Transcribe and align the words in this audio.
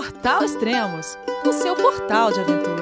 Portal 0.00 0.42
Extremos, 0.42 1.18
o 1.44 1.52
seu 1.52 1.76
portal 1.76 2.32
de 2.32 2.40
aventura. 2.40 2.80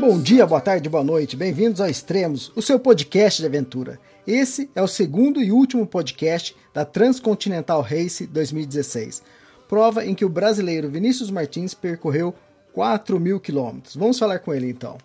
Bom 0.00 0.18
dia, 0.18 0.46
boa 0.46 0.62
tarde, 0.62 0.88
boa 0.88 1.04
noite, 1.04 1.36
bem-vindos 1.36 1.78
ao 1.78 1.90
Extremos, 1.90 2.50
o 2.56 2.62
seu 2.62 2.80
podcast 2.80 3.42
de 3.42 3.46
aventura. 3.46 4.00
Esse 4.26 4.70
é 4.74 4.80
o 4.80 4.88
segundo 4.88 5.42
e 5.42 5.52
último 5.52 5.86
podcast 5.86 6.56
da 6.72 6.86
Transcontinental 6.86 7.82
Race 7.82 8.26
2016, 8.26 9.22
prova 9.68 10.02
em 10.02 10.14
que 10.14 10.24
o 10.24 10.30
brasileiro 10.30 10.88
Vinícius 10.88 11.30
Martins 11.30 11.74
percorreu 11.74 12.34
4 12.72 13.20
mil 13.20 13.38
quilômetros. 13.40 13.94
Vamos 13.94 14.18
falar 14.18 14.38
com 14.38 14.54
ele 14.54 14.70
então. 14.70 14.96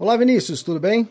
Olá, 0.00 0.16
Vinícius, 0.16 0.64
tudo 0.64 0.80
bem? 0.80 1.08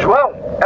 João, 0.00 0.32
é 0.60 0.65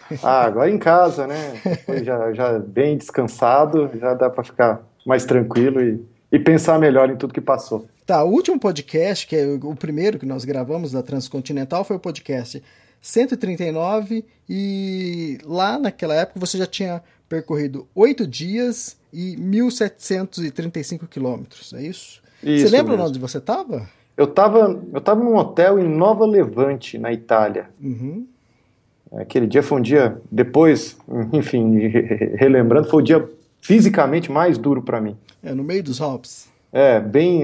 Ah, 0.23 0.45
agora 0.45 0.69
em 0.69 0.77
casa, 0.77 1.27
né? 1.27 1.53
Já, 2.03 2.33
já 2.33 2.59
bem 2.59 2.97
descansado, 2.97 3.89
já 3.99 4.13
dá 4.13 4.29
para 4.29 4.43
ficar 4.43 4.81
mais 5.05 5.25
tranquilo 5.25 5.81
e, 5.81 5.99
e 6.31 6.39
pensar 6.39 6.79
melhor 6.79 7.09
em 7.09 7.15
tudo 7.15 7.33
que 7.33 7.41
passou. 7.41 7.85
Tá, 8.05 8.23
o 8.23 8.29
último 8.29 8.59
podcast, 8.59 9.25
que 9.27 9.35
é 9.35 9.45
o 9.47 9.75
primeiro 9.75 10.19
que 10.19 10.25
nós 10.25 10.43
gravamos 10.43 10.91
da 10.91 11.01
Transcontinental, 11.01 11.83
foi 11.83 11.95
o 11.95 11.99
podcast 11.99 12.61
139 13.01 14.25
e 14.49 15.37
lá 15.45 15.79
naquela 15.79 16.13
época 16.15 16.39
você 16.39 16.57
já 16.57 16.67
tinha 16.67 17.01
percorrido 17.27 17.87
oito 17.95 18.27
dias 18.27 18.97
e 19.13 19.35
1.735 19.37 21.07
quilômetros, 21.07 21.73
é 21.73 21.81
isso? 21.81 22.21
Isso 22.43 22.67
Você 22.67 22.75
lembra 22.75 22.93
mesmo. 22.93 23.07
onde 23.07 23.19
você 23.19 23.37
estava? 23.37 23.87
Eu 24.17 24.27
tava, 24.27 24.81
eu 24.93 25.01
tava 25.01 25.23
num 25.23 25.35
hotel 25.35 25.79
em 25.79 25.87
Nova 25.87 26.25
Levante, 26.25 26.97
na 26.97 27.11
Itália. 27.13 27.69
Uhum. 27.81 28.27
Aquele 29.13 29.45
dia 29.47 29.61
foi 29.61 29.79
um 29.79 29.81
dia, 29.81 30.17
depois, 30.31 30.97
enfim, 31.33 31.77
re- 31.77 32.35
relembrando, 32.35 32.89
foi 32.89 33.01
o 33.01 33.05
dia 33.05 33.29
fisicamente 33.59 34.31
mais 34.31 34.57
duro 34.57 34.81
para 34.81 34.99
mim. 35.01 35.15
É, 35.43 35.53
no 35.53 35.63
meio 35.63 35.83
dos 35.83 36.01
Alpes. 36.01 36.49
É, 36.73 37.01
bem, 37.01 37.43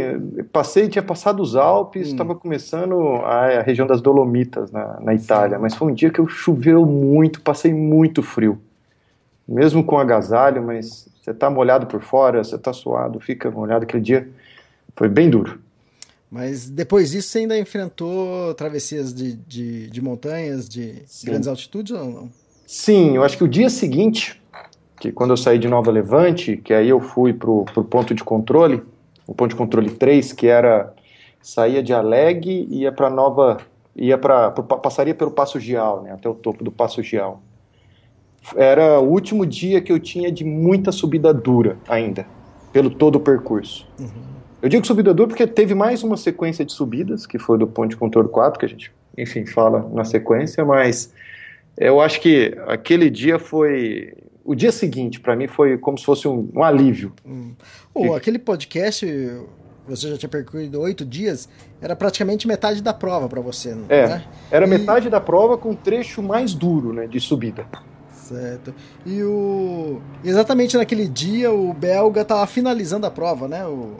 passei, 0.53 0.87
tinha 0.87 1.03
passado 1.03 1.41
os 1.43 1.55
Alpes, 1.55 2.07
estava 2.07 2.33
começando 2.33 3.17
a, 3.25 3.59
a 3.59 3.61
região 3.61 3.85
das 3.85 3.99
Dolomitas 3.99 4.71
na, 4.71 4.99
na 5.01 5.13
Itália, 5.13 5.59
mas 5.59 5.75
foi 5.75 5.91
um 5.91 5.93
dia 5.93 6.09
que 6.09 6.19
eu 6.19 6.27
choveu 6.29 6.85
muito, 6.85 7.41
passei 7.41 7.73
muito 7.73 8.23
frio. 8.23 8.57
Mesmo 9.45 9.83
com 9.83 9.97
agasalho, 9.99 10.63
mas 10.63 11.09
você 11.21 11.33
tá 11.33 11.49
molhado 11.49 11.87
por 11.87 12.01
fora, 12.01 12.41
você 12.41 12.57
tá 12.57 12.71
suado, 12.71 13.19
fica 13.19 13.51
molhado. 13.51 13.83
Aquele 13.83 14.01
dia 14.01 14.29
foi 14.95 15.09
bem 15.09 15.29
duro. 15.29 15.59
Mas 16.29 16.69
depois 16.69 17.11
disso 17.11 17.29
você 17.29 17.39
ainda 17.39 17.57
enfrentou 17.57 18.53
travessias 18.53 19.13
de, 19.13 19.33
de, 19.33 19.89
de 19.89 20.01
montanhas, 20.01 20.67
de 20.67 21.03
grandes 21.23 21.47
altitudes 21.47 21.93
ou 21.93 22.05
não? 22.05 22.29
Sim, 22.65 23.15
eu 23.15 23.23
acho 23.23 23.37
que 23.37 23.43
o 23.45 23.47
dia 23.47 23.69
seguinte, 23.69 24.41
que 24.99 25.11
quando 25.11 25.31
eu 25.31 25.37
saí 25.37 25.57
de 25.57 25.69
Nova 25.69 25.89
Levante, 25.89 26.57
que 26.57 26.73
aí 26.73 26.89
eu 26.89 26.99
fui 26.99 27.33
pro, 27.33 27.63
pro 27.73 27.83
ponto 27.83 28.13
de 28.13 28.23
controle, 28.25 28.83
o 29.25 29.33
ponto 29.33 29.51
de 29.51 29.55
controle 29.55 29.91
3, 29.91 30.33
que 30.33 30.47
era 30.47 30.93
saía 31.41 31.81
de 31.81 31.93
Aleg 31.93 32.45
e 32.45 32.81
ia 32.81 32.91
para 32.91 33.09
Nova, 33.09 33.59
ia 33.95 34.17
para 34.17 34.51
passaria 34.51 35.15
pelo 35.15 35.31
Passo 35.31 35.61
Gial, 35.61 36.01
né, 36.01 36.11
até 36.11 36.27
o 36.27 36.33
topo 36.33 36.61
do 36.61 36.71
Passo 36.71 37.01
Gial. 37.01 37.41
Era 38.55 38.99
o 38.99 39.09
último 39.09 39.45
dia 39.45 39.81
que 39.81 39.91
eu 39.91 39.99
tinha 39.99 40.29
de 40.29 40.43
muita 40.43 40.91
subida 40.91 41.33
dura 41.33 41.77
ainda, 41.87 42.27
pelo 42.73 42.89
todo 42.89 43.15
o 43.15 43.19
percurso. 43.19 43.87
Eu 44.61 44.69
digo 44.69 44.85
subida 44.85 45.13
dura 45.13 45.27
porque 45.29 45.45
teve 45.45 45.75
mais 45.75 46.03
uma 46.03 46.17
sequência 46.17 46.65
de 46.65 46.71
subidas, 46.73 47.25
que 47.27 47.37
foi 47.37 47.57
do 47.57 47.67
ponto 47.67 47.89
de 47.89 47.97
controle 47.97 48.27
4, 48.29 48.59
que 48.59 48.65
a 48.65 48.69
gente, 48.69 48.91
enfim, 49.17 49.45
fala 49.45 49.87
na 49.93 50.03
sequência, 50.03 50.65
mas 50.65 51.13
eu 51.77 52.01
acho 52.01 52.19
que 52.21 52.57
aquele 52.67 53.09
dia 53.09 53.37
foi. 53.37 54.13
O 54.43 54.55
dia 54.55 54.71
seguinte, 54.71 55.19
para 55.19 55.35
mim, 55.35 55.47
foi 55.47 55.77
como 55.77 55.97
se 55.97 56.05
fosse 56.05 56.27
um, 56.27 56.49
um 56.55 56.63
alívio. 56.63 57.11
Ou 57.93 58.15
aquele 58.15 58.39
podcast, 58.39 59.05
você 59.85 60.09
já 60.09 60.17
tinha 60.17 60.29
percorrido 60.29 60.79
oito 60.79 61.03
dias, 61.05 61.47
era 61.81 61.95
praticamente 61.95 62.47
metade 62.47 62.81
da 62.81 62.93
prova 62.93 63.27
para 63.27 63.41
você, 63.41 63.75
não 63.75 63.85
É, 63.89 64.07
né? 64.07 64.23
era 64.49 64.65
E- 64.65 64.69
metade 64.69 65.09
da 65.09 65.19
prova 65.19 65.57
com 65.57 65.71
um 65.71 65.75
trecho 65.75 66.23
mais 66.23 66.53
duro, 66.53 66.93
né, 66.93 67.07
de 67.07 67.19
subida. 67.19 67.65
Certo. 68.11 68.73
E 69.05 69.21
o. 69.21 70.01
Exatamente 70.23 70.75
naquele 70.77 71.07
dia 71.07 71.51
o 71.51 71.73
belga 71.73 72.25
tava 72.25 72.45
finalizando 72.47 73.05
a 73.05 73.11
prova, 73.11 73.47
né? 73.47 73.65
O... 73.65 73.97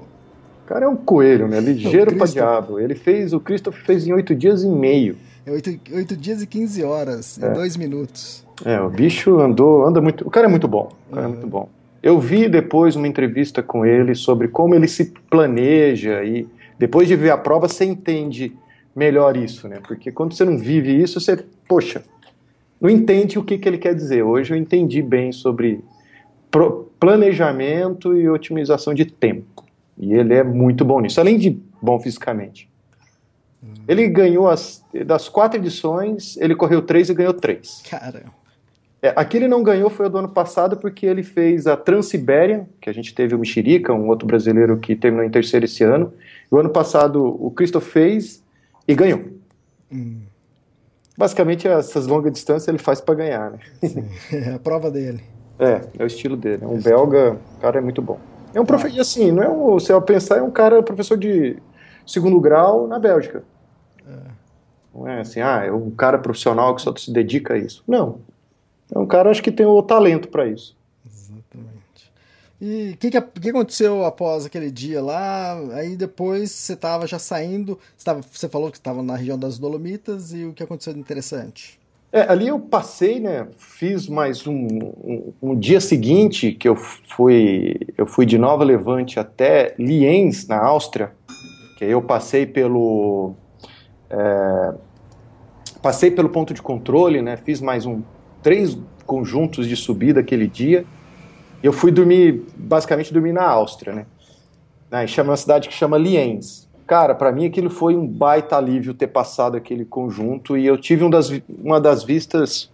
O 0.68 0.74
cara 0.74 0.84
é 0.84 0.88
um 0.90 0.98
coelho, 0.98 1.48
né, 1.48 1.62
ligeiro 1.62 2.08
pra 2.12 2.26
Christopher. 2.28 2.34
diabo. 2.34 2.78
Ele 2.78 2.94
fez, 2.94 3.32
o 3.32 3.40
Christopher 3.40 3.82
fez 3.86 4.06
em 4.06 4.12
oito 4.12 4.36
dias 4.36 4.64
e 4.64 4.68
meio. 4.68 5.16
É 5.46 5.52
oito, 5.52 5.70
oito 5.94 6.18
dias 6.18 6.42
e 6.42 6.46
15 6.46 6.84
horas, 6.84 7.38
em 7.38 7.54
dois 7.54 7.78
minutos. 7.78 8.46
É, 8.66 8.78
o 8.82 8.90
bicho 8.90 9.40
andou, 9.40 9.86
anda 9.88 10.02
muito. 10.02 10.28
O 10.28 10.30
cara 10.30 10.46
é 10.46 10.50
muito 10.50 10.68
bom. 10.68 10.92
O 11.10 11.14
cara 11.16 11.26
é 11.26 11.30
Uhum. 11.30 11.34
muito 11.36 11.48
bom. 11.48 11.70
Eu 12.04 12.20
vi 12.20 12.50
depois 12.50 12.98
uma 12.98 13.08
entrevista 13.08 13.64
com 13.64 13.86
ele 13.86 14.14
sobre 14.14 14.50
como 14.50 14.76
ele 14.76 14.90
se 14.90 15.14
planeja 15.30 16.22
e 16.26 16.46
depois 16.78 17.08
de 17.08 17.16
ver 17.16 17.30
a 17.30 17.38
prova 17.38 17.70
você 17.70 17.86
entende 17.86 18.52
melhor 18.94 19.38
isso, 19.38 19.70
né? 19.70 19.78
Porque 19.88 20.12
quando 20.12 20.34
você 20.34 20.44
não 20.44 20.58
vive 20.58 21.02
isso, 21.02 21.22
você, 21.22 21.46
poxa, 21.66 22.04
não 22.82 22.90
entende 22.90 23.40
o 23.40 23.44
que, 23.44 23.58
que 23.58 23.70
ele 23.70 23.78
quer 23.78 23.96
dizer. 23.96 24.22
Hoje 24.22 24.54
eu 24.54 24.58
entendi 24.58 25.02
bem 25.02 25.32
sobre 25.32 25.80
planejamento 27.00 28.14
e 28.14 28.28
otimização 28.28 28.94
de 28.94 29.06
tempo. 29.06 29.64
E 29.98 30.14
ele 30.14 30.34
é 30.34 30.44
muito 30.44 30.86
bom 30.86 31.02
nisso, 31.02 31.20
além 31.20 31.38
de 31.38 31.60
bom 31.82 32.00
fisicamente. 32.00 32.70
Ele 33.88 34.08
ganhou 34.08 34.48
as, 34.48 34.84
das 35.06 35.30
quatro 35.30 35.60
edições, 35.60 36.38
ele 36.38 36.56
correu 36.56 36.82
três 36.82 37.10
e 37.10 37.14
ganhou 37.14 37.34
três. 37.34 37.82
Cara, 37.90 38.26
É, 39.02 39.14
aquele 39.16 39.46
ele 39.46 39.52
não 39.52 39.64
ganhou 39.64 39.90
foi 39.90 40.08
o 40.08 40.10
do 40.10 40.18
ano 40.18 40.30
passado 40.30 40.78
porque 40.78 41.06
ele 41.06 41.24
fez 41.24 41.68
a 41.68 41.78
Transiberian, 41.78 42.66
que 42.82 42.90
a 42.90 42.94
gente 42.94 43.14
teve 43.14 43.36
o 43.36 43.40
Mexerica, 43.40 43.94
um 43.94 44.08
outro 44.08 44.28
brasileiro 44.28 44.78
que 44.78 44.96
terminou 44.96 45.26
em 45.26 45.30
terceiro 45.30 45.66
esse 45.66 45.84
ano. 45.84 46.14
E 46.52 46.56
o 46.56 46.60
ano 46.60 46.70
passado 46.70 47.24
o 47.24 47.52
Christoph 47.52 47.86
fez 47.86 48.44
e 48.88 48.94
ganhou. 48.94 49.24
Basicamente 51.18 51.68
essas 51.68 52.08
longas 52.08 52.32
distâncias 52.32 52.68
ele 52.68 52.78
faz 52.78 53.00
para 53.02 53.16
ganhar, 53.16 53.52
né? 53.52 53.60
é 54.32 54.54
a 54.54 54.60
prova 54.60 54.92
dele. 54.92 55.24
É, 55.60 55.82
é 55.98 56.04
o 56.04 56.08
estilo 56.08 56.38
dele. 56.38 56.64
É 56.64 56.68
um 56.68 56.80
belga, 56.80 57.38
o 57.58 57.60
cara 57.62 57.80
é 57.80 57.82
muito 57.82 58.02
bom. 58.02 58.20
É 58.54 58.62
um 58.62 58.66
professor, 58.66 58.96
e 58.96 59.00
assim, 59.00 59.32
não 59.32 59.44
é 59.44 59.50
um, 59.50 59.74
você 59.74 59.92
vai 59.94 60.02
pensar, 60.02 60.38
é 60.38 60.42
um 60.42 60.52
cara 60.52 60.82
professor 60.82 61.18
de 61.18 61.58
segundo 62.06 62.40
grau 62.40 62.88
na 62.88 62.98
Bélgica. 62.98 63.44
Não 64.98 65.08
é 65.08 65.22
assim, 65.22 65.42
ah, 65.42 65.64
é 65.64 65.72
um 65.72 65.92
cara 65.92 66.18
profissional 66.18 66.76
que 66.76 66.82
só 66.82 66.96
se 66.96 67.12
dedica 67.12 67.54
a 67.54 67.58
isso. 67.58 67.84
Não. 67.88 68.20
É 68.94 68.98
um 68.98 69.06
cara, 69.06 69.30
acho 69.30 69.44
que 69.44 69.52
tem 69.52 69.66
o 69.66 69.84
talento 69.84 70.28
para 70.28 70.48
isso. 70.48 70.76
Exatamente. 71.06 72.12
E 72.60 72.94
o 72.94 72.98
que, 72.98 73.12
que, 73.12 73.22
que 73.22 73.50
aconteceu 73.50 74.04
após 74.06 74.46
aquele 74.46 74.72
dia 74.72 75.00
lá? 75.00 75.56
Aí 75.74 75.96
depois 75.96 76.50
você 76.50 76.74
estava 76.74 77.06
já 77.06 77.20
saindo, 77.20 77.78
você, 77.96 78.06
tava, 78.06 78.22
você 78.22 78.50
falou 78.50 78.72
que 78.72 78.78
estava 78.78 79.04
na 79.04 79.16
região 79.16 79.38
das 79.38 79.60
Dolomitas 79.60 80.34
e 80.34 80.46
o 80.46 80.54
que 80.54 80.64
aconteceu 80.64 80.94
de 80.94 81.00
interessante? 81.00 81.80
É, 82.18 82.32
ali 82.32 82.48
eu 82.48 82.60
passei, 82.60 83.20
né? 83.20 83.48
Fiz 83.60 84.10
mais 84.10 84.48
um, 84.48 84.56
um, 84.56 85.34
um 85.40 85.56
dia 85.56 85.80
seguinte 85.80 86.52
que 86.52 86.68
eu 86.68 86.76
fui, 86.76 87.80
eu 87.96 88.08
fui 88.08 88.26
de 88.26 88.40
Nova 88.40 88.64
Levante 88.64 89.20
até 89.20 89.76
Lienz, 89.78 90.48
na 90.48 90.58
Áustria, 90.58 91.12
que 91.78 91.86
eu 91.86 92.02
passei 92.02 92.48
pelo 92.48 93.36
é, 94.10 94.74
passei 95.80 96.10
pelo 96.10 96.30
ponto 96.30 96.56
de 96.56 96.62
controle, 96.62 97.22
né? 97.22 97.38
Fiz 97.38 97.62
mais 97.62 97.86
um 97.86 98.02
três 98.42 98.76
conjuntos 99.06 99.68
de 99.68 99.76
subida 99.76 100.22
aquele 100.22 100.48
dia. 100.48 100.86
Eu 101.62 101.72
fui 101.72 101.92
dormir, 101.92 102.48
basicamente 102.58 103.14
dormir 103.14 103.34
na 103.34 103.48
Áustria, 103.48 104.08
né? 104.90 105.06
Chama 105.06 105.30
uma 105.30 105.38
cidade 105.38 105.70
que 105.70 105.76
chama 105.76 106.00
Lienz. 106.00 106.67
Cara, 106.88 107.14
para 107.14 107.34
mim 107.34 107.46
aquilo 107.46 107.70
foi 107.70 107.98
um 107.98 108.08
baita 108.08 108.56
alívio 108.56 108.94
ter 108.94 109.08
passado 109.08 109.58
aquele 109.58 109.84
conjunto 109.84 110.58
e 110.58 110.66
eu 110.66 110.78
tive 110.78 111.04
um 111.04 111.10
das, 111.10 111.30
uma 111.50 111.82
das 111.82 112.02
vistas 112.02 112.72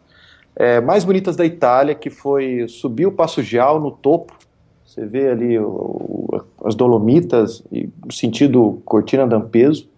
é, 0.55 0.79
mais 0.79 1.03
bonitas 1.03 1.35
da 1.35 1.43
Itália, 1.43 1.95
que 1.95 2.11
foi 2.11 2.67
subir 2.67 3.07
o 3.07 3.11
Passo 3.11 3.41
Gial 3.41 3.79
no 3.79 3.89
topo. 3.89 4.37
Você 4.85 5.03
vê 5.03 5.29
ali 5.29 5.57
o, 5.57 5.65
o, 5.65 6.41
as 6.63 6.75
Dolomitas, 6.75 7.63
e 7.71 7.89
sentido 8.11 8.79
Cortina 8.85 9.25
d'Ampezzo, 9.25 9.89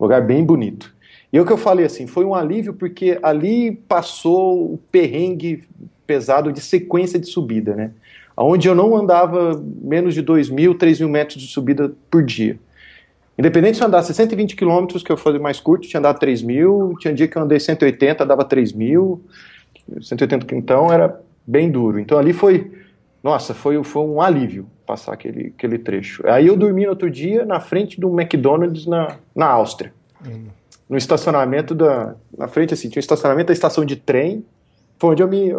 lugar 0.00 0.26
bem 0.26 0.42
bonito. 0.42 0.94
E 1.30 1.36
é 1.36 1.40
o 1.42 1.44
que 1.44 1.52
eu 1.52 1.58
falei 1.58 1.84
assim, 1.84 2.06
foi 2.06 2.24
um 2.24 2.34
alívio 2.34 2.72
porque 2.72 3.18
ali 3.22 3.72
passou 3.86 4.72
o 4.72 4.80
perrengue 4.90 5.64
pesado 6.06 6.50
de 6.50 6.62
sequência 6.62 7.18
de 7.18 7.26
subida, 7.26 7.74
né? 7.74 7.90
Onde 8.34 8.66
eu 8.66 8.74
não 8.74 8.96
andava 8.96 9.62
menos 9.82 10.14
de 10.14 10.22
2 10.22 10.48
mil, 10.48 10.74
3 10.74 11.00
mil 11.00 11.08
metros 11.10 11.42
de 11.42 11.48
subida 11.48 11.92
por 12.10 12.24
dia. 12.24 12.58
Independente 13.38 13.76
se 13.76 13.82
eu 13.84 13.86
andasse 13.86 14.12
120 14.12 14.56
quilômetros, 14.56 15.02
que 15.02 15.12
eu 15.12 15.16
fazia 15.16 15.38
mais 15.38 15.60
curto, 15.60 15.86
tinha 15.86 16.00
andado 16.00 16.18
3 16.18 16.42
mil, 16.42 16.96
tinha 16.98 17.14
dia 17.14 17.28
que 17.28 17.38
eu 17.38 17.42
andei 17.42 17.60
180, 17.60 18.26
dava 18.26 18.44
3 18.44 18.72
mil, 18.72 19.22
180 20.02 20.56
então 20.56 20.92
era 20.92 21.20
bem 21.46 21.70
duro. 21.70 22.00
Então 22.00 22.18
ali 22.18 22.32
foi, 22.32 22.72
nossa, 23.22 23.54
foi, 23.54 23.82
foi 23.84 24.02
um 24.02 24.20
alívio 24.20 24.66
passar 24.84 25.12
aquele, 25.12 25.52
aquele 25.56 25.78
trecho. 25.78 26.26
Aí 26.26 26.48
eu 26.48 26.56
dormi 26.56 26.82
no 26.82 26.90
outro 26.90 27.08
dia 27.08 27.44
na 27.44 27.60
frente 27.60 28.00
do 28.00 28.08
McDonald's 28.08 28.86
na, 28.86 29.18
na 29.36 29.46
Áustria. 29.46 29.92
Hum. 30.26 30.46
No 30.88 30.96
estacionamento 30.96 31.74
da. 31.74 32.16
Na 32.36 32.48
frente, 32.48 32.72
assim, 32.72 32.88
tinha 32.88 32.98
um 32.98 33.00
estacionamento 33.00 33.48
da 33.48 33.52
estação 33.52 33.84
de 33.84 33.94
trem, 33.94 34.42
foi 34.98 35.10
onde 35.10 35.22
eu 35.22 35.28
me, 35.28 35.52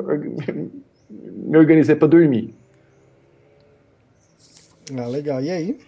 me 1.14 1.56
organizei 1.56 1.96
para 1.96 2.08
dormir. 2.08 2.54
Ah, 4.98 5.06
legal. 5.06 5.40
E 5.40 5.52
aí? 5.52 5.80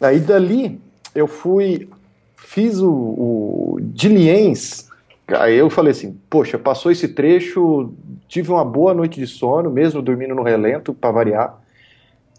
Aí 0.00 0.18
dali 0.18 0.80
eu 1.14 1.26
fui, 1.26 1.88
fiz 2.36 2.80
o, 2.80 2.90
o 2.90 3.78
de 3.80 4.08
Liens, 4.08 4.88
aí 5.28 5.56
eu 5.56 5.70
falei 5.70 5.92
assim, 5.92 6.18
poxa, 6.28 6.58
passou 6.58 6.90
esse 6.90 7.08
trecho, 7.08 7.92
tive 8.28 8.50
uma 8.50 8.64
boa 8.64 8.94
noite 8.94 9.20
de 9.20 9.26
sono, 9.26 9.70
mesmo 9.70 10.02
dormindo 10.02 10.34
no 10.34 10.42
relento, 10.42 10.92
para 10.94 11.10
variar. 11.10 11.60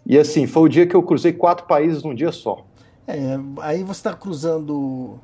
E 0.06 0.18
assim, 0.18 0.46
foi 0.46 0.62
o 0.64 0.68
dia 0.68 0.86
que 0.86 0.94
eu 0.94 1.02
cruzei 1.02 1.32
quatro 1.32 1.66
países 1.66 2.02
num 2.02 2.14
dia 2.14 2.32
só. 2.32 2.64
É, 3.06 3.38
aí 3.60 3.82
você 3.82 4.00
está 4.00 4.12
cruzando 4.14 5.18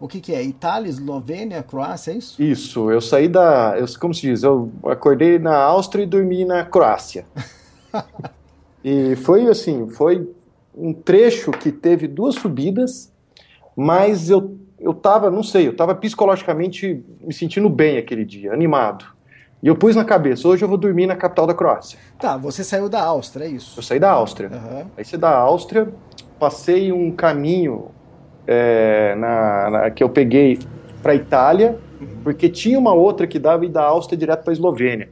o 0.00 0.08
que, 0.08 0.20
que 0.20 0.34
é? 0.34 0.42
Itália, 0.42 0.88
Eslovênia, 0.88 1.62
Croácia, 1.62 2.12
é 2.12 2.16
isso? 2.16 2.42
Isso, 2.42 2.90
eu 2.90 3.02
saí 3.02 3.28
da. 3.28 3.76
Eu, 3.78 3.86
como 3.98 4.14
se 4.14 4.22
diz? 4.22 4.42
Eu 4.42 4.72
acordei 4.84 5.38
na 5.38 5.54
Áustria 5.54 6.04
e 6.04 6.06
dormi 6.06 6.44
na 6.46 6.64
Croácia. 6.64 7.26
e 8.82 9.14
foi 9.16 9.46
assim, 9.46 9.90
foi 9.90 10.26
um 10.80 10.92
trecho 10.92 11.50
que 11.50 11.70
teve 11.70 12.08
duas 12.08 12.36
subidas, 12.36 13.12
mas 13.76 14.30
eu, 14.30 14.56
eu 14.78 14.94
tava, 14.94 15.30
não 15.30 15.42
sei, 15.42 15.68
eu 15.68 15.76
tava 15.76 15.94
psicologicamente 15.94 17.04
me 17.20 17.32
sentindo 17.32 17.68
bem 17.68 17.98
aquele 17.98 18.24
dia, 18.24 18.52
animado. 18.52 19.04
E 19.62 19.68
eu 19.68 19.76
pus 19.76 19.94
na 19.94 20.04
cabeça, 20.04 20.48
hoje 20.48 20.64
eu 20.64 20.68
vou 20.68 20.78
dormir 20.78 21.06
na 21.06 21.14
capital 21.14 21.46
da 21.46 21.52
Croácia. 21.52 21.98
Tá, 22.18 22.36
você 22.36 22.64
saiu 22.64 22.88
da 22.88 23.02
Áustria, 23.02 23.44
é 23.44 23.48
isso? 23.48 23.78
Eu 23.78 23.82
saí 23.82 24.00
da 24.00 24.10
Áustria. 24.10 24.48
Uhum. 24.48 24.86
Aí 24.96 25.04
você 25.04 25.18
da 25.18 25.36
Áustria, 25.36 25.92
passei 26.38 26.90
um 26.90 27.10
caminho 27.10 27.88
é, 28.46 29.14
na, 29.16 29.70
na, 29.70 29.90
que 29.90 30.02
eu 30.02 30.08
peguei 30.08 30.58
para 31.02 31.14
Itália, 31.14 31.78
uhum. 32.00 32.06
porque 32.24 32.48
tinha 32.48 32.78
uma 32.78 32.94
outra 32.94 33.26
que 33.26 33.38
dava 33.38 33.68
da 33.68 33.82
Áustria 33.82 34.16
direto 34.16 34.44
para 34.44 34.52
a 34.52 34.54
Eslovênia. 34.54 35.10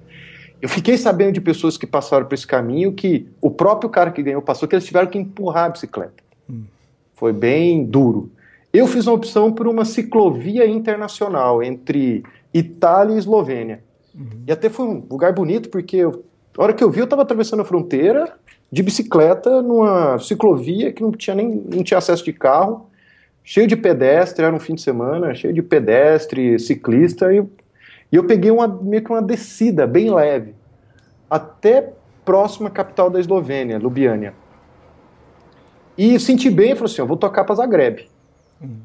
Eu 0.60 0.69
fiquei 0.69 0.96
sabendo 0.96 1.32
de 1.32 1.40
pessoas 1.40 1.76
que 1.76 1.87
passaram 1.87 2.26
por 2.26 2.34
esse 2.34 2.46
caminho 2.46 2.93
que 2.93 3.28
o 3.40 3.50
próprio 3.50 3.88
cara 3.88 4.10
que 4.10 4.22
ganhou 4.22 4.43
passou, 4.43 4.69
que 4.69 4.75
eles 4.75 4.84
tiveram 4.84 5.06
que 5.06 5.19
empurrar 5.19 5.66
a 5.66 5.69
bicicleta. 5.70 6.22
Uhum. 6.49 6.64
Foi 7.14 7.32
bem 7.32 7.84
duro. 7.84 8.31
Eu 8.72 8.87
fiz 8.87 9.06
uma 9.06 9.14
opção 9.14 9.52
por 9.52 9.66
uma 9.66 9.84
ciclovia 9.84 10.66
internacional 10.66 11.62
entre 11.62 12.22
Itália 12.52 13.14
e 13.14 13.19
Eslovênia. 13.19 13.82
Uhum. 14.14 14.43
E 14.46 14.52
até 14.52 14.69
foi 14.69 14.87
um 14.87 15.05
lugar 15.10 15.32
bonito, 15.32 15.69
porque 15.69 15.96
eu, 15.96 16.25
a 16.56 16.62
hora 16.62 16.72
que 16.72 16.82
eu 16.82 16.90
vi, 16.90 17.00
eu 17.00 17.04
estava 17.04 17.22
atravessando 17.22 17.61
a 17.61 17.64
fronteira 17.64 18.34
de 18.70 18.82
bicicleta 18.82 19.62
numa 19.62 20.19
ciclovia 20.19 20.93
que 20.93 21.02
não 21.02 21.12
tinha 21.12 21.34
nem 21.34 21.49
não 21.49 21.82
tinha 21.82 21.99
acesso 21.99 22.25
de 22.25 22.32
carro 22.32 22.88
cheio 23.49 23.66
de 23.66 23.76
pedestre, 23.76 24.44
era 24.44 24.54
um 24.54 24.61
fim 24.61 24.75
de 24.75 24.82
semana, 24.82 25.34
cheio 25.34 25.54
de 25.54 25.62
pedestre, 25.62 26.58
ciclista, 26.58 27.32
e, 27.32 27.43
e 28.10 28.16
eu 28.16 28.25
peguei 28.25 28.50
uma, 28.50 28.66
meio 28.66 29.02
que 29.02 29.10
uma 29.10 29.22
descida 29.22 29.87
bem 29.87 30.12
leve, 30.12 30.55
até 31.28 31.93
próxima 32.25 32.70
capital 32.70 33.10
da 33.10 33.20
Eslovênia, 33.20 33.78
Ljubljana. 33.78 34.34
E 35.96 36.19
senti 36.19 36.50
bem, 36.50 36.75
falei 36.75 36.93
assim, 36.93 37.00
eu 37.00 37.06
vou 37.06 37.16
tocar 37.16 37.44
para 37.44 37.56
Zagreb. 37.56 38.08
Uhum. 38.60 38.76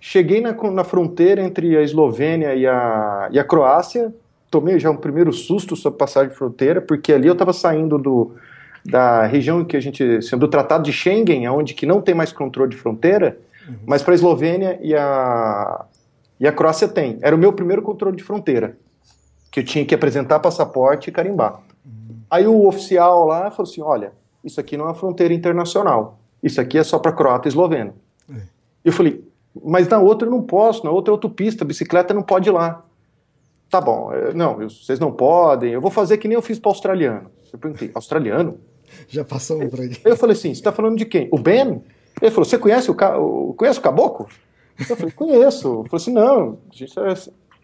Cheguei 0.00 0.40
na, 0.40 0.52
na 0.52 0.84
fronteira 0.84 1.42
entre 1.42 1.76
a 1.76 1.82
Eslovênia 1.82 2.54
e 2.54 2.66
a, 2.66 3.28
e 3.32 3.38
a 3.38 3.44
Croácia, 3.44 4.14
tomei 4.50 4.78
já 4.78 4.90
um 4.90 4.96
primeiro 4.96 5.32
susto 5.32 5.74
sobre 5.74 5.98
passagem 5.98 6.30
de 6.30 6.36
fronteira, 6.36 6.80
porque 6.80 7.12
ali 7.12 7.26
eu 7.26 7.32
estava 7.32 7.52
saindo 7.52 7.98
do, 7.98 8.32
da 8.84 9.24
região 9.26 9.64
que 9.64 9.76
a 9.76 9.80
gente, 9.80 10.02
assim, 10.16 10.36
do 10.36 10.46
Tratado 10.46 10.84
de 10.84 10.92
Schengen, 10.92 11.48
onde 11.48 11.74
que 11.74 11.86
não 11.86 12.00
tem 12.00 12.14
mais 12.14 12.32
controle 12.32 12.70
de 12.70 12.76
fronteira, 12.76 13.38
Uhum. 13.68 13.76
Mas 13.86 14.02
para 14.02 14.14
a 14.14 14.16
Eslovênia 14.16 14.78
e 14.82 14.94
a, 14.94 15.84
e 16.40 16.46
a 16.46 16.52
Croácia 16.52 16.88
tem. 16.88 17.18
Era 17.22 17.34
o 17.34 17.38
meu 17.38 17.52
primeiro 17.52 17.82
controle 17.82 18.16
de 18.16 18.22
fronteira, 18.22 18.76
que 19.50 19.60
eu 19.60 19.64
tinha 19.64 19.84
que 19.84 19.94
apresentar 19.94 20.40
passaporte 20.40 21.10
e 21.10 21.12
carimbar. 21.12 21.60
Uhum. 21.84 22.16
Aí 22.30 22.46
o 22.46 22.66
oficial 22.66 23.26
lá 23.26 23.50
falou 23.50 23.70
assim: 23.70 23.82
olha, 23.82 24.12
isso 24.44 24.60
aqui 24.60 24.76
não 24.76 24.84
é 24.86 24.88
uma 24.88 24.94
fronteira 24.94 25.34
internacional. 25.34 26.18
Isso 26.42 26.60
aqui 26.60 26.78
é 26.78 26.84
só 26.84 26.98
para 26.98 27.12
croata 27.12 27.48
e 27.48 27.50
esloveno. 27.50 27.94
Uhum. 28.28 28.40
Eu 28.84 28.92
falei, 28.92 29.24
mas 29.64 29.88
na 29.88 29.98
outra 29.98 30.26
eu 30.26 30.30
não 30.30 30.42
posso, 30.42 30.84
na 30.84 30.90
outra 30.90 31.12
é 31.12 31.14
autopista, 31.14 31.64
a 31.64 31.66
bicicleta 31.66 32.14
não 32.14 32.22
pode 32.22 32.48
ir 32.48 32.52
lá. 32.52 32.82
Tá 33.68 33.80
bom, 33.80 34.12
eh, 34.12 34.32
não, 34.32 34.56
vocês 34.56 34.98
não 34.98 35.12
podem, 35.12 35.72
eu 35.72 35.80
vou 35.80 35.90
fazer 35.90 36.16
que 36.16 36.26
nem 36.26 36.36
eu 36.36 36.42
fiz 36.42 36.58
para 36.58 36.70
australiano. 36.70 37.30
Eu 37.52 37.58
perguntei, 37.58 37.90
australiano? 37.94 38.58
Já 39.08 39.24
passou 39.24 39.58
por 39.68 39.80
aí. 39.80 39.94
Eu 40.04 40.16
falei 40.16 40.34
assim, 40.34 40.48
você 40.48 40.60
está 40.60 40.72
falando 40.72 40.96
de 40.96 41.04
quem? 41.04 41.28
O 41.30 41.38
Ben? 41.38 41.82
Ele 42.20 42.30
falou: 42.30 42.44
Você 42.44 42.58
conhece 42.58 42.90
o, 42.90 42.94
ca... 42.94 43.14
conhece 43.56 43.78
o 43.78 43.82
caboclo? 43.82 44.28
Eu 44.78 44.96
falei: 44.96 45.12
Conheço. 45.12 45.84
Falou 45.84 45.88
assim: 45.92 46.12
Não, 46.12 46.58
gente, 46.70 46.98
é... 46.98 47.14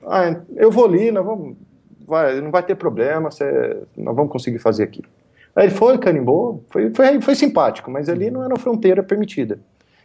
ah, 0.07 0.41
eu 0.57 0.71
vou 0.71 0.87
ali, 0.87 1.11
nós 1.11 1.25
vamos... 1.25 1.57
vai, 2.07 2.41
não 2.41 2.51
vai 2.51 2.63
ter 2.63 2.75
problema, 2.75 3.29
nós 3.97 4.17
vamos 4.17 4.33
conseguir 4.33 4.59
fazer 4.59 4.85
aqui. 4.85 5.03
Aí 5.55 5.67
ele 5.67 5.75
foi, 5.75 5.97
carimbou, 5.99 6.65
foi, 6.69 6.93
foi, 6.93 7.21
foi 7.21 7.35
simpático, 7.35 7.91
mas 7.91 8.09
ali 8.09 8.31
não 8.31 8.43
era 8.43 8.57
fronteira 8.57 9.03
permitida. 9.03 9.61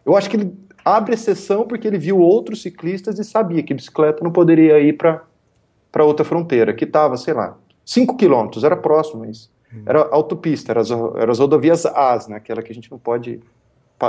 Eu 0.05 0.15
acho 0.15 0.29
que 0.29 0.37
ele 0.37 0.53
abre 0.85 1.13
exceção 1.13 1.67
porque 1.67 1.87
ele 1.87 1.97
viu 1.97 2.19
outros 2.19 2.61
ciclistas 2.61 3.17
e 3.19 3.23
sabia 3.23 3.63
que 3.63 3.73
bicicleta 3.73 4.23
não 4.23 4.31
poderia 4.31 4.79
ir 4.79 4.93
para 4.93 6.03
outra 6.03 6.23
fronteira, 6.23 6.73
que 6.73 6.85
estava, 6.85 7.17
sei 7.17 7.33
lá, 7.33 7.57
5 7.83 8.15
quilômetros, 8.15 8.63
era 8.63 8.77
próximo, 8.77 9.25
mas 9.25 9.49
era 9.85 10.01
autopista, 10.11 10.71
era 10.71 10.81
as, 10.81 10.91
era 10.91 11.31
as 11.31 11.39
rodovias 11.39 11.85
AS, 11.85 12.27
né, 12.27 12.37
aquela 12.37 12.61
que 12.61 12.71
a 12.71 12.75
gente 12.75 12.89
não 12.89 12.97
pode 12.97 13.39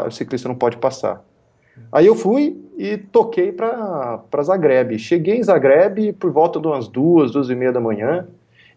o 0.07 0.11
ciclista 0.11 0.49
não 0.49 0.55
pode 0.55 0.77
passar. 0.77 1.25
Aí 1.93 2.07
eu 2.07 2.15
fui 2.15 2.61
e 2.77 2.97
toquei 2.97 3.53
para 3.53 4.43
Zagreb. 4.43 4.99
Cheguei 4.99 5.37
em 5.37 5.43
Zagreb 5.43 6.13
por 6.15 6.31
volta 6.31 6.61
de 6.61 6.67
umas 6.67 6.89
duas, 6.89 7.33
duas 7.33 7.51
e 7.51 7.55
meia 7.55 7.73
da 7.73 7.81
manhã. 7.81 8.27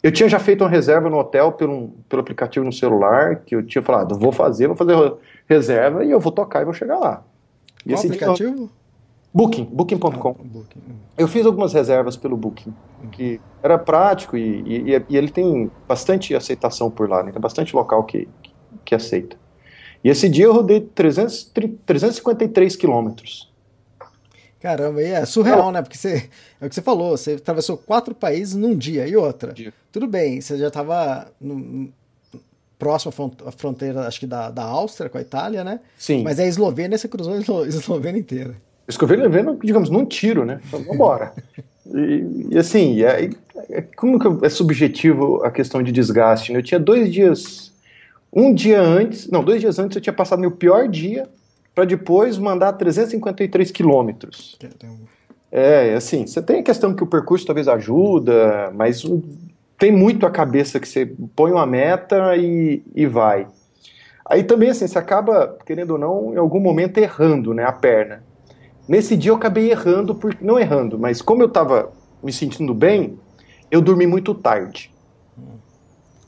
Eu 0.01 0.12
tinha 0.12 0.27
já 0.27 0.39
feito 0.39 0.63
uma 0.63 0.69
reserva 0.69 1.09
no 1.09 1.17
hotel 1.17 1.53
pelo, 1.53 1.91
pelo 2.09 2.21
aplicativo 2.21 2.65
no 2.65 2.73
celular, 2.73 3.38
que 3.38 3.55
eu 3.55 3.65
tinha 3.65 3.81
falado, 3.81 4.19
vou 4.19 4.33
fazer, 4.33 4.67
vou 4.67 4.75
fazer 4.75 4.95
reserva 5.47 6.03
e 6.03 6.12
eu 6.12 6.19
vou 6.19 6.31
tocar 6.31 6.62
e 6.62 6.65
vou 6.65 6.73
chegar 6.73 6.97
lá. 6.97 7.23
E 7.85 7.93
Qual 7.93 8.03
aplicativo? 8.03 8.55
Dia, 8.55 8.69
Booking, 9.33 9.65
booking.com. 9.65 10.35
Ah, 10.39 10.43
booking. 10.43 10.79
Eu 11.17 11.27
fiz 11.27 11.45
algumas 11.45 11.73
reservas 11.73 12.15
pelo 12.15 12.38
Booking, 12.38 12.71
que 13.12 13.41
era 13.63 13.79
prático 13.79 14.38
e, 14.38 14.62
e, 14.62 15.03
e, 15.09 15.17
ele 15.17 15.29
tem 15.29 15.71
bastante 15.88 16.35
aceitação 16.35 16.91
por 16.91 17.09
lá, 17.09 17.23
né? 17.23 17.31
tem 17.31 17.41
bastante 17.41 17.75
local 17.75 18.03
que, 18.03 18.27
que 18.85 18.93
aceita. 18.93 19.35
E 20.03 20.10
esse 20.10 20.27
dia 20.27 20.45
eu 20.45 20.53
rodei 20.53 20.81
300, 20.81 21.51
353 21.86 22.75
quilômetros. 22.75 23.51
Caramba, 24.63 25.01
e 25.01 25.07
é 25.07 25.25
surreal, 25.25 25.72
né? 25.72 25.81
Porque 25.81 25.98
você, 25.98 26.29
é 26.62 26.65
o 26.65 26.69
que 26.69 26.75
você 26.75 26.81
falou, 26.81 27.17
você 27.17 27.33
atravessou 27.33 27.77
quatro 27.77 28.15
países 28.15 28.55
num 28.55 28.75
dia 28.75 29.05
e 29.05 29.13
outra. 29.13 29.51
Dia. 29.51 29.74
Tudo 29.91 30.07
bem, 30.07 30.39
você 30.39 30.57
já 30.57 30.69
estava 30.69 31.29
próximo 32.79 33.13
à 33.45 33.51
fronteira, 33.51 34.07
acho 34.07 34.22
que 34.22 34.25
da, 34.25 34.50
da 34.50 34.63
Áustria 34.63 35.10
com 35.10 35.17
a 35.17 35.22
Itália, 35.22 35.65
né? 35.65 35.81
Sim. 35.98 36.24
Mas 36.24 36.39
a 36.39 36.45
Eslovênia, 36.45 36.98
você 36.98 37.10
cruzou 37.10 37.33
a 37.33 37.67
Eslovênia 37.67 38.19
inteira. 38.19 38.55
Eslovênia, 38.88 39.29
digamos, 39.62 39.89
num 39.89 40.05
tiro, 40.05 40.45
né? 40.45 40.62
Então, 40.65 40.79
vamos 40.79 40.95
embora. 40.95 41.33
e, 41.93 42.51
e, 42.51 42.57
assim, 42.57 43.03
é, 43.03 43.29
é, 43.69 43.81
como 43.81 44.17
que 44.17 44.45
é 44.45 44.50
subjetivo 44.50 45.43
a 45.43 45.51
questão 45.51 45.83
de 45.83 45.91
desgaste? 45.91 46.53
Né? 46.53 46.60
Eu 46.60 46.63
tinha 46.63 46.79
dois 46.79 47.12
dias 47.12 47.72
um 48.35 48.53
dia 48.53 48.81
antes, 48.81 49.29
não, 49.29 49.43
dois 49.43 49.61
dias 49.61 49.77
antes 49.77 49.95
eu 49.95 50.01
tinha 50.01 50.13
passado 50.13 50.39
meu 50.39 50.51
pior 50.51 50.87
dia 50.87 51.29
para 51.75 51.85
depois 51.85 52.37
mandar 52.37 52.73
353 52.73 53.71
quilômetros. 53.71 54.57
É, 55.51 55.93
assim, 55.93 56.25
você 56.25 56.41
tem 56.41 56.59
a 56.59 56.63
questão 56.63 56.95
que 56.95 57.03
o 57.03 57.07
percurso 57.07 57.45
talvez 57.45 57.67
ajuda, 57.67 58.71
mas 58.73 59.03
tem 59.77 59.91
muito 59.91 60.25
a 60.25 60.31
cabeça 60.31 60.79
que 60.79 60.87
você 60.87 61.05
põe 61.35 61.51
uma 61.51 61.65
meta 61.65 62.35
e, 62.35 62.81
e 62.95 63.05
vai. 63.05 63.47
Aí 64.25 64.43
também, 64.43 64.69
assim, 64.69 64.87
você 64.87 64.97
acaba, 64.97 65.57
querendo 65.65 65.91
ou 65.91 65.97
não, 65.99 66.33
em 66.33 66.37
algum 66.37 66.59
momento 66.59 66.97
errando, 66.97 67.53
né, 67.53 67.63
a 67.65 67.71
perna. 67.71 68.23
Nesse 68.87 69.15
dia 69.15 69.31
eu 69.31 69.35
acabei 69.35 69.69
errando, 69.69 70.15
por, 70.15 70.35
não 70.41 70.59
errando, 70.59 70.97
mas 70.97 71.21
como 71.21 71.43
eu 71.43 71.47
estava 71.47 71.91
me 72.23 72.31
sentindo 72.31 72.73
bem, 72.73 73.19
eu 73.69 73.81
dormi 73.81 74.07
muito 74.07 74.33
tarde. 74.33 74.91
Hum. 75.37 75.57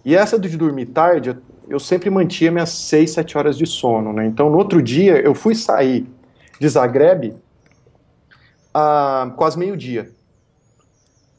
E 0.04 0.16
essa 0.16 0.38
de 0.38 0.56
dormir 0.58 0.88
tarde, 0.88 1.36
eu 1.70 1.80
sempre 1.80 2.10
mantinha 2.10 2.52
minhas 2.52 2.70
6, 2.70 3.12
7 3.12 3.38
horas 3.38 3.58
de 3.58 3.66
sono, 3.66 4.14
né? 4.14 4.26
Então, 4.26 4.50
no 4.50 4.58
outro 4.58 4.82
dia, 4.82 5.20
eu 5.20 5.34
fui 5.34 5.56
sair 5.56 6.08
de 6.60 6.70
Zagreb 6.70 7.36
a 8.74 9.32
quase 9.36 9.58
meio-dia. 9.58 10.10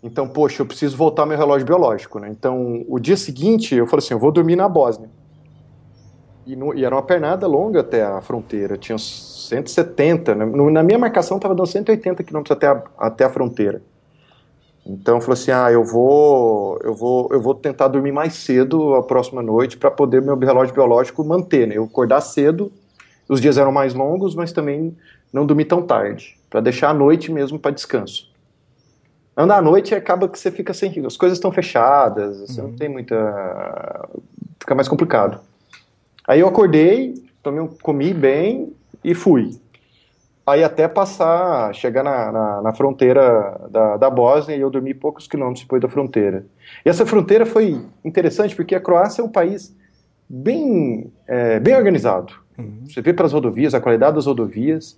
Então, 0.03 0.29
poxa, 0.29 0.63
eu 0.63 0.67
preciso 0.67 0.97
voltar 0.97 1.27
meu 1.27 1.37
relógio 1.37 1.67
biológico, 1.67 2.19
né? 2.19 2.29
Então, 2.31 2.85
o 2.89 2.99
dia 2.99 3.17
seguinte, 3.17 3.75
eu 3.75 3.87
falei 3.87 4.05
assim, 4.05 4.15
eu 4.15 4.21
vou 4.21 4.31
dormir 4.31 4.57
na 4.57 4.69
Bósnia. 4.69 5.11
E, 6.47 6.55
no, 6.55 6.73
e 6.75 6.85
era 6.85 6.95
uma 6.95 7.03
pernada 7.03 7.47
longa 7.47 7.81
até 7.81 8.05
a 8.05 8.21
fronteira, 8.21 8.79
tinha 8.79 8.97
170, 8.97 10.35
né? 10.35 10.45
na 10.71 10.83
minha 10.83 10.99
marcação 10.99 11.39
estava 11.39 11.55
dando 11.55 11.67
180 11.67 12.23
quilômetros 12.23 12.57
até 12.57 12.69
a, 12.69 12.83
até 12.99 13.25
a 13.25 13.31
fronteira. 13.31 13.83
Então, 14.89 15.17
eu 15.17 15.21
falei 15.21 15.35
assim, 15.35 15.51
ah, 15.51 15.71
eu 15.73 15.85
vou, 15.85 16.79
eu 16.85 16.95
vou, 16.95 17.29
eu 17.33 17.41
vou 17.41 17.55
tentar 17.55 17.89
dormir 17.89 18.13
mais 18.13 18.35
cedo 18.35 18.95
a 18.95 19.03
próxima 19.03 19.43
noite 19.43 19.77
para 19.77 19.91
poder 19.91 20.23
meu 20.23 20.39
relógio 20.39 20.73
biológico 20.73 21.25
manter, 21.25 21.67
né? 21.67 21.77
Eu 21.77 21.85
acordar 21.85 22.21
cedo, 22.21 22.71
os 23.29 23.41
dias 23.41 23.59
eram 23.59 23.73
mais 23.73 23.95
longos, 23.95 24.37
mas 24.37 24.53
também 24.53 24.97
não 25.33 25.45
dormir 25.45 25.65
tão 25.65 25.83
tarde, 25.83 26.39
para 26.49 26.61
deixar 26.61 26.91
a 26.91 26.95
noite 26.95 27.33
mesmo 27.33 27.59
para 27.59 27.73
descanso. 27.73 28.31
Andar 29.37 29.59
à 29.59 29.63
noite 29.63 29.95
acaba 29.95 30.29
que 30.29 30.39
você 30.39 30.51
fica 30.51 30.73
sem. 30.73 31.05
As 31.05 31.17
coisas 31.17 31.37
estão 31.37 31.53
fechadas, 31.53 32.39
você 32.41 32.61
uhum. 32.61 32.69
não 32.69 32.77
tem 32.77 32.89
muita. 32.89 34.09
Fica 34.59 34.75
mais 34.75 34.89
complicado. 34.89 35.41
Aí 36.27 36.41
eu 36.41 36.49
acordei, 36.49 37.15
tomei, 37.43 37.69
comi 37.83 38.15
bem 38.15 38.73
e 39.05 39.15
fui. 39.15 39.51
Aí 40.47 40.63
até 40.63 40.87
passar, 40.87 41.75
chegar 41.75 42.05
na, 42.05 42.31
na, 42.31 42.63
na 42.63 42.73
fronteira 42.73 43.61
da, 43.69 43.97
da 43.97 44.09
Bósnia 44.09 44.57
e 44.57 44.61
eu 44.61 44.71
dormi 44.71 44.95
poucos 44.95 45.27
quilômetros 45.27 45.65
depois 45.65 45.83
da 45.83 45.89
fronteira. 45.89 46.47
E 46.85 46.89
essa 46.89 47.05
fronteira 47.05 47.45
foi 47.45 47.85
interessante 48.05 48.55
porque 48.55 48.75
a 48.75 48.81
Croácia 48.81 49.23
é 49.23 49.25
um 49.25 49.29
país 49.29 49.75
bem, 50.29 51.13
é, 51.27 51.59
bem 51.59 51.75
organizado. 51.75 52.33
Uhum. 52.57 52.85
Você 52.89 53.03
vê 53.03 53.13
pelas 53.13 53.33
rodovias, 53.33 53.75
a 53.75 53.81
qualidade 53.81 54.15
das 54.15 54.27
rodovias. 54.27 54.97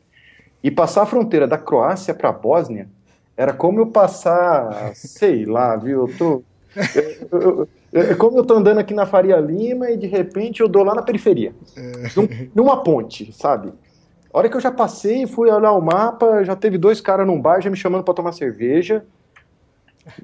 E 0.63 0.71
passar 0.71 1.03
a 1.03 1.07
fronteira 1.07 1.47
da 1.47 1.57
Croácia 1.57 2.13
para 2.13 2.29
a 2.29 2.33
Bósnia 2.33 2.87
era 3.35 3.53
como 3.53 3.79
eu 3.79 3.87
passar, 3.87 4.93
sei 4.95 5.47
lá, 5.47 5.77
viu? 5.77 6.09
Eu 6.09 6.19
tô, 6.19 6.43
eu, 7.33 7.41
eu, 7.41 7.69
é 7.93 8.15
como 8.15 8.37
eu 8.37 8.45
tô 8.45 8.55
andando 8.55 8.79
aqui 8.79 8.93
na 8.93 9.07
Faria 9.07 9.37
Lima 9.37 9.91
e 9.91 9.97
de 9.97 10.07
repente 10.07 10.61
eu 10.61 10.69
dou 10.69 10.83
lá 10.83 10.95
na 10.95 11.03
periferia, 11.03 11.55
é. 11.77 12.49
numa 12.55 12.83
ponte, 12.83 13.33
sabe? 13.33 13.73
A 14.33 14.39
hora 14.39 14.49
que 14.49 14.57
eu 14.57 14.61
já 14.61 14.71
passei, 14.71 15.27
fui 15.27 15.51
olhar 15.51 15.73
o 15.73 15.81
mapa, 15.81 16.45
já 16.45 16.55
teve 16.55 16.77
dois 16.77 17.01
caras 17.01 17.27
num 17.27 17.41
bar 17.41 17.61
já 17.61 17.71
me 17.71 17.77
chamando 17.77 18.05
para 18.05 18.15
tomar 18.15 18.33
cerveja. 18.33 19.05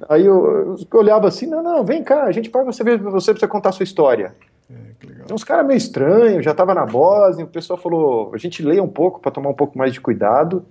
Aí 0.08 0.25
eu, 0.25 0.76
eu, 0.76 0.99
olhava 0.99 1.28
assim, 1.28 1.46
não, 1.46 1.62
não, 1.62 1.84
vem 1.84 2.02
cá, 2.02 2.25
a 2.25 2.32
gente 2.32 2.50
paga 2.50 2.66
uma 2.66 2.73
cerveja 2.73 2.99
pra 2.99 3.11
você 3.11 3.32
pra 3.32 3.40
você 3.40 3.49
contar 3.49 3.70
a 3.70 3.73
sua 3.73 3.84
história. 3.84 4.34
É, 4.70 4.75
então, 5.23 5.34
uns 5.34 5.44
caras 5.44 5.66
meio 5.66 5.76
estranhos, 5.76 6.44
já 6.44 6.54
tava 6.54 6.75
na 6.75 6.84
Bósnia, 6.87 7.44
o 7.44 7.49
pessoal 7.49 7.78
falou, 7.78 8.30
a 8.34 8.38
gente 8.38 8.62
leia 8.62 8.82
um 8.82 8.88
pouco 8.88 9.20
para 9.20 9.30
tomar 9.30 9.50
um 9.50 9.54
pouco 9.54 9.76
mais 9.76 9.92
de 9.92 10.00
cuidado. 10.00 10.64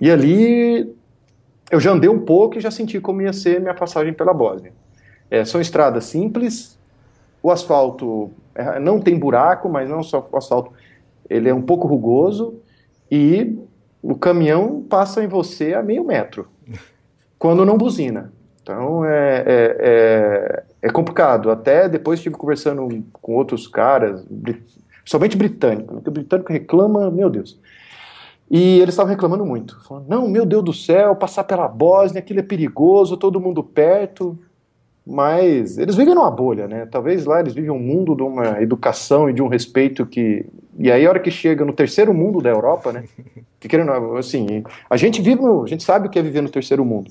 E 0.00 0.10
ali 0.10 0.94
eu 1.70 1.80
já 1.80 1.90
andei 1.90 2.08
um 2.08 2.20
pouco 2.20 2.58
e 2.58 2.60
já 2.60 2.70
senti 2.70 3.00
como 3.00 3.22
ia 3.22 3.32
ser 3.32 3.60
minha 3.60 3.74
passagem 3.74 4.12
pela 4.12 4.32
Bósnia. 4.32 4.72
É, 5.30 5.44
são 5.44 5.60
estradas 5.60 6.04
simples, 6.04 6.78
o 7.42 7.50
asfalto 7.50 8.30
é, 8.54 8.78
não 8.78 9.00
tem 9.00 9.18
buraco, 9.18 9.68
mas 9.68 9.88
não 9.88 10.02
só 10.02 10.26
o 10.30 10.36
asfalto, 10.36 10.70
ele 11.28 11.48
é 11.48 11.54
um 11.54 11.62
pouco 11.62 11.88
rugoso 11.88 12.60
e 13.10 13.58
o 14.02 14.14
caminhão 14.14 14.82
passa 14.88 15.22
em 15.22 15.28
você 15.28 15.74
a 15.74 15.82
meio 15.82 16.04
metro, 16.04 16.48
quando 17.38 17.64
não 17.64 17.78
buzina. 17.78 18.32
Então 18.62 19.04
é, 19.04 19.44
é, 19.46 19.76
é, 19.78 20.64
é 20.82 20.90
complicado. 20.90 21.50
Até 21.50 21.88
depois 21.88 22.18
estive 22.18 22.34
conversando 22.34 22.88
com 23.12 23.34
outros 23.34 23.66
caras, 23.66 24.26
somente 25.04 25.36
britânico, 25.36 26.02
o 26.04 26.10
britânico 26.10 26.52
reclama, 26.52 27.10
meu 27.10 27.28
Deus. 27.28 27.60
E 28.50 28.78
eles 28.78 28.94
estavam 28.94 29.10
reclamando 29.10 29.44
muito. 29.44 29.80
Falando, 29.84 30.08
não, 30.08 30.28
meu 30.28 30.46
Deus 30.46 30.64
do 30.64 30.72
céu, 30.72 31.16
passar 31.16 31.44
pela 31.44 31.66
Bósnia, 31.68 32.20
aquilo 32.20 32.40
é 32.40 32.42
perigoso, 32.42 33.16
todo 33.16 33.40
mundo 33.40 33.62
perto. 33.62 34.38
Mas 35.06 35.76
eles 35.76 35.96
vivem 35.96 36.14
numa 36.14 36.30
bolha, 36.30 36.66
né? 36.66 36.86
Talvez 36.90 37.26
lá 37.26 37.40
eles 37.40 37.52
vivem 37.52 37.70
um 37.70 37.78
mundo 37.78 38.14
de 38.14 38.22
uma 38.22 38.62
educação 38.62 39.28
e 39.28 39.32
de 39.32 39.42
um 39.42 39.48
respeito 39.48 40.06
que. 40.06 40.46
E 40.78 40.90
aí, 40.90 41.06
a 41.06 41.08
hora 41.08 41.20
que 41.20 41.30
chega 41.30 41.64
no 41.64 41.72
terceiro 41.72 42.14
mundo 42.14 42.40
da 42.40 42.50
Europa, 42.50 42.92
né? 42.92 43.04
Que 43.60 43.68
querendo, 43.68 43.92
assim, 44.18 44.62
a 44.90 44.96
gente 44.98 45.22
vive 45.22 45.40
no. 45.40 45.64
A 45.64 45.66
gente 45.66 45.82
sabe 45.82 46.06
o 46.06 46.10
que 46.10 46.18
é 46.18 46.22
viver 46.22 46.42
no 46.42 46.50
terceiro 46.50 46.84
mundo. 46.84 47.10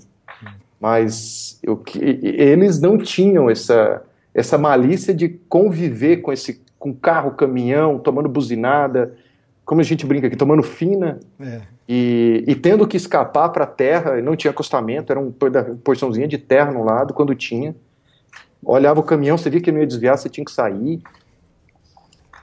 Mas 0.80 1.60
eu, 1.64 1.82
eles 2.00 2.80
não 2.80 2.96
tinham 2.96 3.50
essa, 3.50 4.04
essa 4.36 4.56
malícia 4.56 5.16
de 5.16 5.30
conviver 5.30 6.18
com 6.18 6.32
esse 6.32 6.62
com 6.78 6.94
carro, 6.94 7.32
caminhão, 7.32 7.98
tomando 7.98 8.30
buzinada 8.30 9.16
como 9.66 9.82
a 9.82 9.84
gente 9.84 10.06
brinca 10.06 10.28
aqui, 10.28 10.36
tomando 10.36 10.62
fina 10.62 11.20
é. 11.40 11.62
e, 11.88 12.44
e, 12.48 12.56
tendo 12.56 12.88
que 12.88 12.98
escapar 12.98 13.50
para 13.50 13.64
a 13.64 13.68
terra, 13.68 14.22
não 14.22 14.36
tinha 14.36 14.52
acostamento, 14.52 15.12
era 15.12 15.20
uma 15.20 15.34
porçãozinha 15.84 16.28
de 16.28 16.38
terra 16.38 16.72
no 16.72 16.84
lado, 16.84 17.14
quando 17.14 17.34
tinha. 17.34 17.76
Olhava 18.66 19.00
o 19.00 19.04
caminhão, 19.04 19.38
você 19.38 19.50
via 19.50 19.62
que 19.62 19.72
não 19.72 19.80
ia 19.80 19.88
desviar, 19.88 20.18
você 20.18 20.30
tinha 20.30 20.46
que 20.46 20.52
sair. 20.52 21.02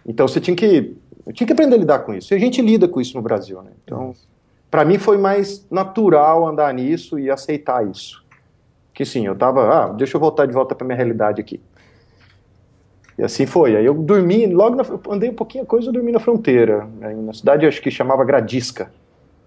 Então 0.07 0.27
você 0.27 0.41
tinha 0.41 0.57
que, 0.57 0.97
tinha 1.33 1.47
que 1.47 1.53
aprender 1.53 1.77
a 1.77 1.79
lidar 1.79 2.01
com 2.01 2.15
isso. 2.15 2.33
E 2.33 2.37
a 2.37 2.39
gente 2.39 2.61
lida 2.63 2.89
com 2.89 3.01
isso 3.01 3.17
no 3.17 3.23
Brasil, 3.23 3.63
né? 3.63 3.71
Então, 3.85 4.15
para 4.71 4.85
mim 4.85 4.99
foi 4.99 5.19
mais 5.19 5.67
natural 5.71 6.47
andar 6.47 6.73
nisso 6.73 7.19
e 7.19 7.31
aceitar 7.31 7.87
isso. 7.87 8.25
Que 8.95 9.05
sim, 9.05 9.27
eu 9.27 9.35
tava, 9.35 9.69
ah, 9.69 9.89
deixa 9.89 10.17
eu 10.17 10.21
voltar 10.21 10.47
de 10.47 10.53
volta 10.53 10.75
para 10.75 10.87
minha 10.87 10.97
realidade 10.97 11.41
aqui. 11.41 11.61
E 13.19 13.23
assim 13.23 13.45
foi. 13.45 13.77
Aí 13.77 13.85
eu 13.85 13.95
dormi, 13.95 14.47
logo 14.47 14.77
na, 14.77 14.85
andei 15.13 15.29
um 15.29 15.35
pouquinho 15.35 15.65
a 15.65 15.67
coisa, 15.67 15.89
eu 15.89 15.93
dormi 15.93 16.11
na 16.11 16.19
fronteira, 16.19 16.89
né, 16.99 17.13
na 17.15 17.35
cidade 17.35 17.67
acho 17.67 17.83
que 17.83 17.91
chamava 17.91 18.25
Gradiska, 18.25 18.91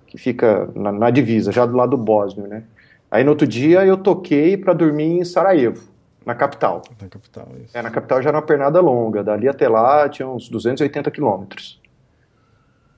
que 0.07 0.17
fica 0.17 0.69
na, 0.75 0.91
na 0.91 1.09
divisa, 1.09 1.51
já 1.51 1.65
do 1.65 1.75
lado 1.75 1.91
do 1.91 1.97
Bósnio, 1.97 2.47
né? 2.47 2.63
Aí 3.09 3.23
no 3.23 3.31
outro 3.31 3.47
dia 3.47 3.85
eu 3.85 3.97
toquei 3.97 4.57
para 4.57 4.73
dormir 4.73 5.19
em 5.19 5.25
Sarajevo, 5.25 5.87
na 6.25 6.35
capital. 6.35 6.81
Na 7.01 7.07
capital, 7.07 7.47
isso. 7.63 7.77
É, 7.77 7.81
na 7.81 7.89
capital 7.89 8.21
já 8.21 8.29
era 8.29 8.37
uma 8.37 8.45
pernada 8.45 8.79
longa, 8.79 9.23
dali 9.23 9.47
até 9.47 9.67
lá 9.67 10.07
tinha 10.09 10.27
uns 10.27 10.49
280 10.49 11.09
quilômetros. 11.11 11.81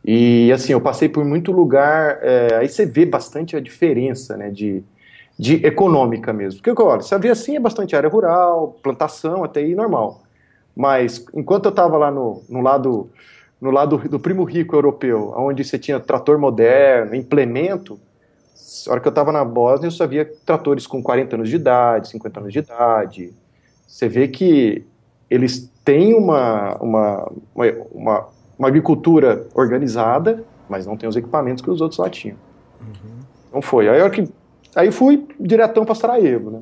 E 0.03 0.51
assim, 0.51 0.73
eu 0.73 0.81
passei 0.81 1.09
por 1.09 1.25
muito 1.25 1.51
lugar, 1.51 2.19
é, 2.21 2.55
aí 2.57 2.69
você 2.69 2.85
vê 2.85 3.05
bastante 3.05 3.55
a 3.55 3.59
diferença, 3.59 4.37
né, 4.37 4.51
de, 4.51 4.83
de 5.37 5.65
econômica 5.65 6.31
mesmo. 6.31 6.61
Porque, 6.61 6.81
olha, 6.81 7.01
você 7.01 7.17
vê 7.17 7.29
assim, 7.29 7.55
é 7.55 7.59
bastante 7.59 7.95
área 7.95 8.09
rural, 8.09 8.77
plantação, 8.83 9.43
até 9.43 9.61
aí 9.61 9.73
normal. 9.73 10.21
Mas 10.75 11.25
enquanto 11.33 11.65
eu 11.65 11.69
estava 11.69 11.97
lá 11.97 12.11
no, 12.11 12.43
no 12.47 12.61
lado 12.61 13.09
no 13.59 13.71
lado 13.71 13.97
do 13.97 14.19
primo 14.19 14.43
rico 14.43 14.75
europeu, 14.75 15.33
onde 15.35 15.63
você 15.63 15.79
tinha 15.79 15.99
trator 15.99 16.37
moderno, 16.37 17.15
implemento, 17.15 17.99
a 18.87 18.91
hora 18.91 19.01
que 19.01 19.07
eu 19.07 19.11
estava 19.11 19.31
na 19.31 19.43
Bósnia, 19.43 19.87
eu 19.87 19.91
só 19.91 20.07
via 20.07 20.25
tratores 20.45 20.87
com 20.87 21.01
40 21.03 21.35
anos 21.35 21.49
de 21.49 21.55
idade, 21.55 22.09
50 22.09 22.39
anos 22.39 22.53
de 22.53 22.59
idade. 22.59 23.33
Você 23.87 24.07
vê 24.07 24.27
que 24.27 24.85
eles 25.29 25.71
têm 25.83 26.13
uma, 26.13 26.75
uma, 26.77 27.31
uma, 27.93 28.27
uma 28.57 28.67
agricultura 28.67 29.47
organizada, 29.53 30.43
mas 30.69 30.85
não 30.85 30.97
tem 30.97 31.07
os 31.07 31.15
equipamentos 31.15 31.63
que 31.63 31.69
os 31.69 31.81
outros 31.81 31.99
lá 31.99 32.09
tinham. 32.09 32.37
Uhum. 32.81 33.19
Não 33.53 33.61
foi. 33.61 33.89
Aí, 33.89 34.09
que, 34.09 34.27
aí 34.75 34.91
fui 34.91 35.27
diretão 35.39 35.85
para 35.85 35.95
Sarajevo, 35.95 36.51
né? 36.51 36.61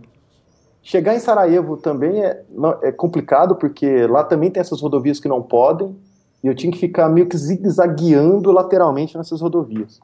Chegar 0.82 1.16
em 1.16 1.20
Sarajevo 1.20 1.78
também 1.78 2.24
é, 2.24 2.44
é 2.82 2.92
complicado, 2.92 3.56
porque 3.56 4.06
lá 4.06 4.24
também 4.24 4.52
tem 4.52 4.60
essas 4.60 4.82
rodovias 4.82 5.20
que 5.20 5.30
não 5.30 5.42
podem, 5.42 5.96
e 6.44 6.48
eu 6.48 6.54
tinha 6.54 6.72
que 6.72 6.78
ficar 6.78 7.08
meio 7.08 7.28
que 7.28 7.38
zigue-zagueando 7.38 8.52
lateralmente 8.52 9.18
nessas 9.18 9.40
rodovias. 9.40 10.02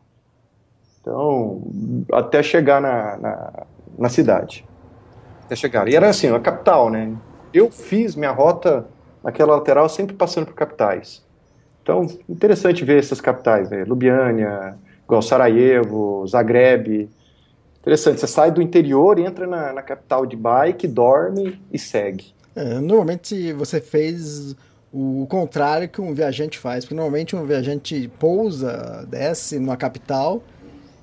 Então, 1.10 1.64
até 2.14 2.44
chegar 2.44 2.80
na, 2.80 3.18
na, 3.18 3.64
na, 3.98 4.10
cidade. 4.10 4.64
Até 5.46 5.56
chegar. 5.56 5.88
E 5.88 5.96
era 5.96 6.10
assim, 6.10 6.28
a 6.28 6.40
capital, 6.40 6.92
né? 6.92 7.12
Eu 7.52 7.72
fiz 7.72 8.16
minha 8.16 8.32
rota 8.32 8.86
naquela 9.24 9.56
lateral 9.56 9.90
sempre 9.90 10.16
passando 10.16 10.46
por 10.46 10.54
capitais. 10.54 11.26
Então, 11.82 12.06
interessante 12.30 12.86
ver 12.86 13.00
essas 13.00 13.20
capitais, 13.20 13.72
né? 13.72 13.84
Lubiânia, 13.86 14.78
igual 15.04 15.24
Sarajevo, 15.24 16.28
Zagreb, 16.28 17.10
Interessante, 17.82 18.20
você 18.20 18.28
sai 18.28 18.52
do 18.52 18.62
interior, 18.62 19.18
entra 19.18 19.48
na, 19.48 19.72
na 19.72 19.82
capital 19.82 20.26
de 20.26 20.36
bike, 20.36 20.86
dorme 20.86 21.60
e 21.72 21.80
segue. 21.80 22.34
É, 22.54 22.78
normalmente 22.80 23.54
você 23.54 23.80
fez 23.80 24.54
o 24.92 25.26
contrário 25.30 25.88
que 25.88 26.02
um 26.02 26.14
viajante 26.14 26.60
faz, 26.60 26.84
porque 26.84 26.96
normalmente 26.96 27.36
um 27.36 27.46
viajante 27.46 28.12
pousa, 28.20 29.08
desce 29.10 29.58
numa 29.60 29.78
capital 29.78 30.44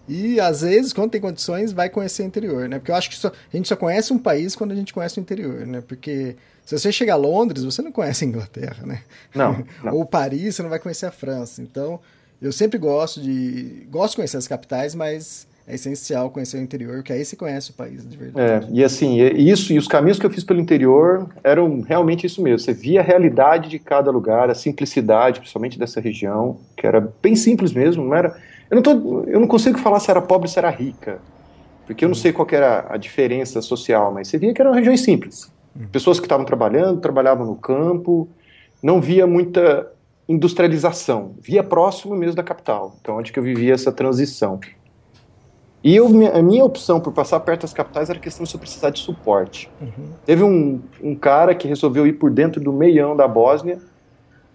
e 0.08 0.38
às 0.40 0.60
vezes, 0.60 0.92
quando 0.92 1.10
tem 1.10 1.20
condições, 1.20 1.72
vai 1.72 1.88
conhecer 1.88 2.22
o 2.22 2.26
interior, 2.26 2.68
né? 2.68 2.78
Porque 2.78 2.90
eu 2.90 2.96
acho 2.96 3.10
que 3.10 3.16
só, 3.16 3.28
a 3.28 3.56
gente 3.56 3.68
só 3.68 3.76
conhece 3.76 4.12
um 4.12 4.18
país 4.18 4.54
quando 4.54 4.72
a 4.72 4.74
gente 4.74 4.92
conhece 4.92 5.18
o 5.18 5.20
interior, 5.20 5.66
né? 5.66 5.82
Porque 5.86 6.36
se 6.64 6.78
você 6.78 6.90
chegar 6.90 7.14
a 7.14 7.16
Londres, 7.16 7.64
você 7.64 7.82
não 7.82 7.92
conhece 7.92 8.24
a 8.24 8.28
Inglaterra, 8.28 8.84
né? 8.84 9.02
Não. 9.34 9.64
não. 9.82 9.94
Ou 9.94 10.04
Paris, 10.04 10.56
você 10.56 10.62
não 10.62 10.70
vai 10.70 10.78
conhecer 10.78 11.06
a 11.06 11.12
França. 11.12 11.62
Então, 11.62 12.00
eu 12.40 12.52
sempre 12.52 12.78
gosto 12.78 13.20
de 13.20 13.86
gosto 13.90 14.12
de 14.12 14.16
conhecer 14.16 14.36
as 14.36 14.48
capitais, 14.48 14.94
mas 14.94 15.46
é 15.68 15.74
essencial 15.74 16.30
conhecer 16.30 16.58
o 16.58 16.60
interior, 16.60 17.02
que 17.02 17.12
aí 17.12 17.24
se 17.24 17.34
conhece 17.34 17.70
o 17.70 17.74
país 17.74 18.08
de 18.08 18.16
verdade. 18.16 18.66
É, 18.66 18.68
e 18.72 18.84
assim, 18.84 19.20
isso 19.20 19.72
e 19.72 19.78
os 19.78 19.88
caminhos 19.88 20.18
que 20.18 20.24
eu 20.24 20.30
fiz 20.30 20.44
pelo 20.44 20.60
interior 20.60 21.28
eram 21.42 21.80
realmente 21.80 22.24
isso 22.24 22.40
mesmo. 22.40 22.60
Você 22.60 22.72
via 22.72 23.00
a 23.00 23.02
realidade 23.02 23.68
de 23.68 23.78
cada 23.80 24.10
lugar, 24.12 24.48
a 24.48 24.54
simplicidade, 24.54 25.40
principalmente 25.40 25.76
dessa 25.76 26.00
região, 26.00 26.58
que 26.76 26.86
era 26.86 27.12
bem 27.20 27.34
simples 27.34 27.72
mesmo, 27.72 28.04
não 28.04 28.14
era. 28.14 28.36
Eu 28.70 28.76
não, 28.76 28.82
tô, 28.82 29.24
eu 29.26 29.40
não 29.40 29.46
consigo 29.46 29.78
falar 29.78 30.00
se 30.00 30.10
era 30.10 30.20
pobre 30.20 30.48
ou 30.48 30.52
se 30.52 30.58
era 30.58 30.70
rica, 30.70 31.20
porque 31.86 32.04
eu 32.04 32.08
não 32.08 32.16
sei 32.16 32.32
qual 32.32 32.46
era 32.50 32.86
a 32.88 32.96
diferença 32.96 33.62
social, 33.62 34.12
mas 34.12 34.28
você 34.28 34.38
via 34.38 34.52
que 34.52 34.60
eram 34.60 34.72
regiões 34.72 35.02
simples. 35.02 35.50
Pessoas 35.92 36.18
que 36.18 36.24
estavam 36.24 36.44
trabalhando, 36.44 37.00
trabalhavam 37.00 37.46
no 37.46 37.54
campo, 37.54 38.28
não 38.82 39.00
via 39.00 39.26
muita 39.26 39.92
industrialização, 40.28 41.34
via 41.40 41.62
próximo 41.62 42.16
mesmo 42.16 42.34
da 42.34 42.42
capital. 42.42 42.96
Então, 43.00 43.18
onde 43.18 43.30
que 43.30 43.38
eu 43.38 43.42
vivia 43.42 43.74
essa 43.74 43.92
transição. 43.92 44.58
E 45.84 45.94
eu, 45.94 46.06
a 46.34 46.42
minha 46.42 46.64
opção 46.64 46.98
por 46.98 47.12
passar 47.12 47.38
perto 47.40 47.62
das 47.62 47.72
capitais 47.72 48.10
era 48.10 48.18
a 48.18 48.22
questão 48.22 48.44
de 48.44 48.52
eu 48.52 48.58
precisar 48.58 48.90
de 48.90 48.98
suporte. 48.98 49.70
Uhum. 49.80 50.08
Teve 50.24 50.42
um, 50.42 50.80
um 51.00 51.14
cara 51.14 51.54
que 51.54 51.68
resolveu 51.68 52.06
ir 52.06 52.14
por 52.14 52.30
dentro 52.30 52.60
do 52.60 52.72
meião 52.72 53.14
da 53.14 53.28
Bósnia 53.28 53.78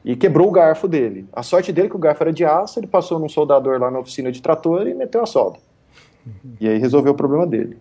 e 0.04 0.16
quebrou 0.16 0.48
o 0.48 0.52
garfo 0.52 0.88
dele. 0.88 1.28
A 1.32 1.44
sorte 1.44 1.72
dele 1.72 1.88
é 1.88 1.90
que 1.90 1.96
o 1.96 2.00
garfo 2.00 2.24
era 2.24 2.34
de 2.34 2.44
aço, 2.44 2.80
ele 2.80 2.88
passou 2.88 3.20
num 3.20 3.30
soldador 3.30 3.80
lá 3.80 3.92
na 3.92 4.00
oficina 4.00 4.32
de 4.32 4.42
trator 4.42 4.88
e 4.88 4.94
meteu 4.94 5.22
a 5.22 5.26
solda. 5.26 5.60
Uhum. 6.26 6.54
E 6.60 6.68
aí 6.68 6.78
resolveu 6.78 7.14
o 7.14 7.16
problema 7.16 7.46
dele. 7.46 7.78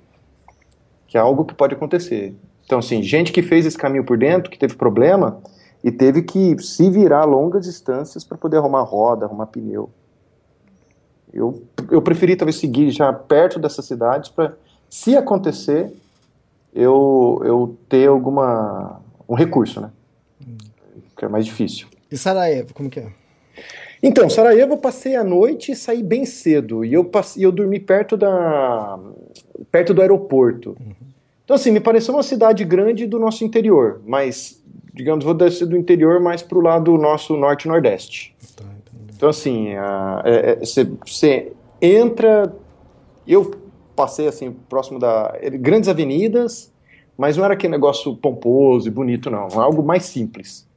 Que 1.06 1.16
é 1.16 1.20
algo 1.20 1.44
que 1.44 1.54
pode 1.54 1.74
acontecer. 1.74 2.34
Então, 2.64 2.78
assim, 2.78 3.02
gente 3.02 3.32
que 3.32 3.42
fez 3.42 3.66
esse 3.66 3.76
caminho 3.76 4.04
por 4.04 4.16
dentro, 4.16 4.50
que 4.50 4.58
teve 4.58 4.76
problema 4.76 5.40
e 5.82 5.90
teve 5.90 6.22
que 6.22 6.58
se 6.62 6.90
virar 6.90 7.24
longas 7.24 7.64
distâncias 7.64 8.22
para 8.22 8.36
poder 8.36 8.58
arrumar 8.58 8.82
roda, 8.82 9.24
arrumar 9.24 9.46
pneu. 9.46 9.90
Eu, 11.32 11.62
eu 11.90 12.02
preferi 12.02 12.36
talvez 12.36 12.56
seguir 12.56 12.90
já 12.90 13.12
perto 13.12 13.58
dessas 13.58 13.84
cidades 13.84 14.30
para, 14.30 14.54
se 14.88 15.16
acontecer, 15.16 15.92
eu, 16.74 17.40
eu 17.44 17.76
ter 17.88 18.08
alguma 18.08 19.00
um 19.28 19.34
recurso, 19.34 19.80
né? 19.80 19.90
Hum. 20.44 20.58
Que 21.16 21.24
é 21.24 21.28
mais 21.28 21.46
difícil. 21.46 21.86
E 22.10 22.16
Sarajevo, 22.16 22.74
como 22.74 22.90
que 22.90 23.00
é? 23.00 23.06
Então, 24.02 24.30
Sarajevo 24.30 24.74
eu 24.74 24.78
passei 24.78 25.14
a 25.14 25.22
noite 25.22 25.72
e 25.72 25.76
saí 25.76 26.02
bem 26.02 26.24
cedo. 26.24 26.84
E 26.84 26.92
eu, 26.92 27.04
passei, 27.04 27.44
eu 27.44 27.52
dormi 27.52 27.78
perto 27.78 28.16
da 28.16 28.98
perto 29.70 29.92
do 29.92 30.00
aeroporto. 30.00 30.70
Uhum. 30.80 30.94
Então, 31.44 31.56
assim, 31.56 31.70
me 31.70 31.80
pareceu 31.80 32.14
uma 32.14 32.22
cidade 32.22 32.64
grande 32.64 33.06
do 33.06 33.18
nosso 33.18 33.44
interior, 33.44 34.00
mas, 34.06 34.62
digamos, 34.94 35.24
vou 35.24 35.34
descer 35.34 35.66
do 35.66 35.76
interior 35.76 36.20
mais 36.20 36.42
para 36.42 36.56
o 36.56 36.60
lado 36.60 36.96
nosso 36.96 37.36
norte-nordeste. 37.36 38.34
Tá. 38.56 38.64
Então, 39.14 39.28
assim, 39.28 39.70
você 41.04 41.52
é, 41.80 41.86
entra. 41.86 42.54
Eu 43.26 43.54
passei, 43.96 44.28
assim, 44.28 44.52
próximo 44.68 44.98
da. 44.98 45.36
grandes 45.54 45.88
avenidas, 45.88 46.72
mas 47.18 47.36
não 47.36 47.44
era 47.44 47.54
aquele 47.54 47.72
negócio 47.72 48.16
pomposo 48.16 48.88
e 48.88 48.90
bonito, 48.90 49.28
não. 49.28 49.48
Algo 49.60 49.82
mais 49.82 50.04
simples. 50.04 50.69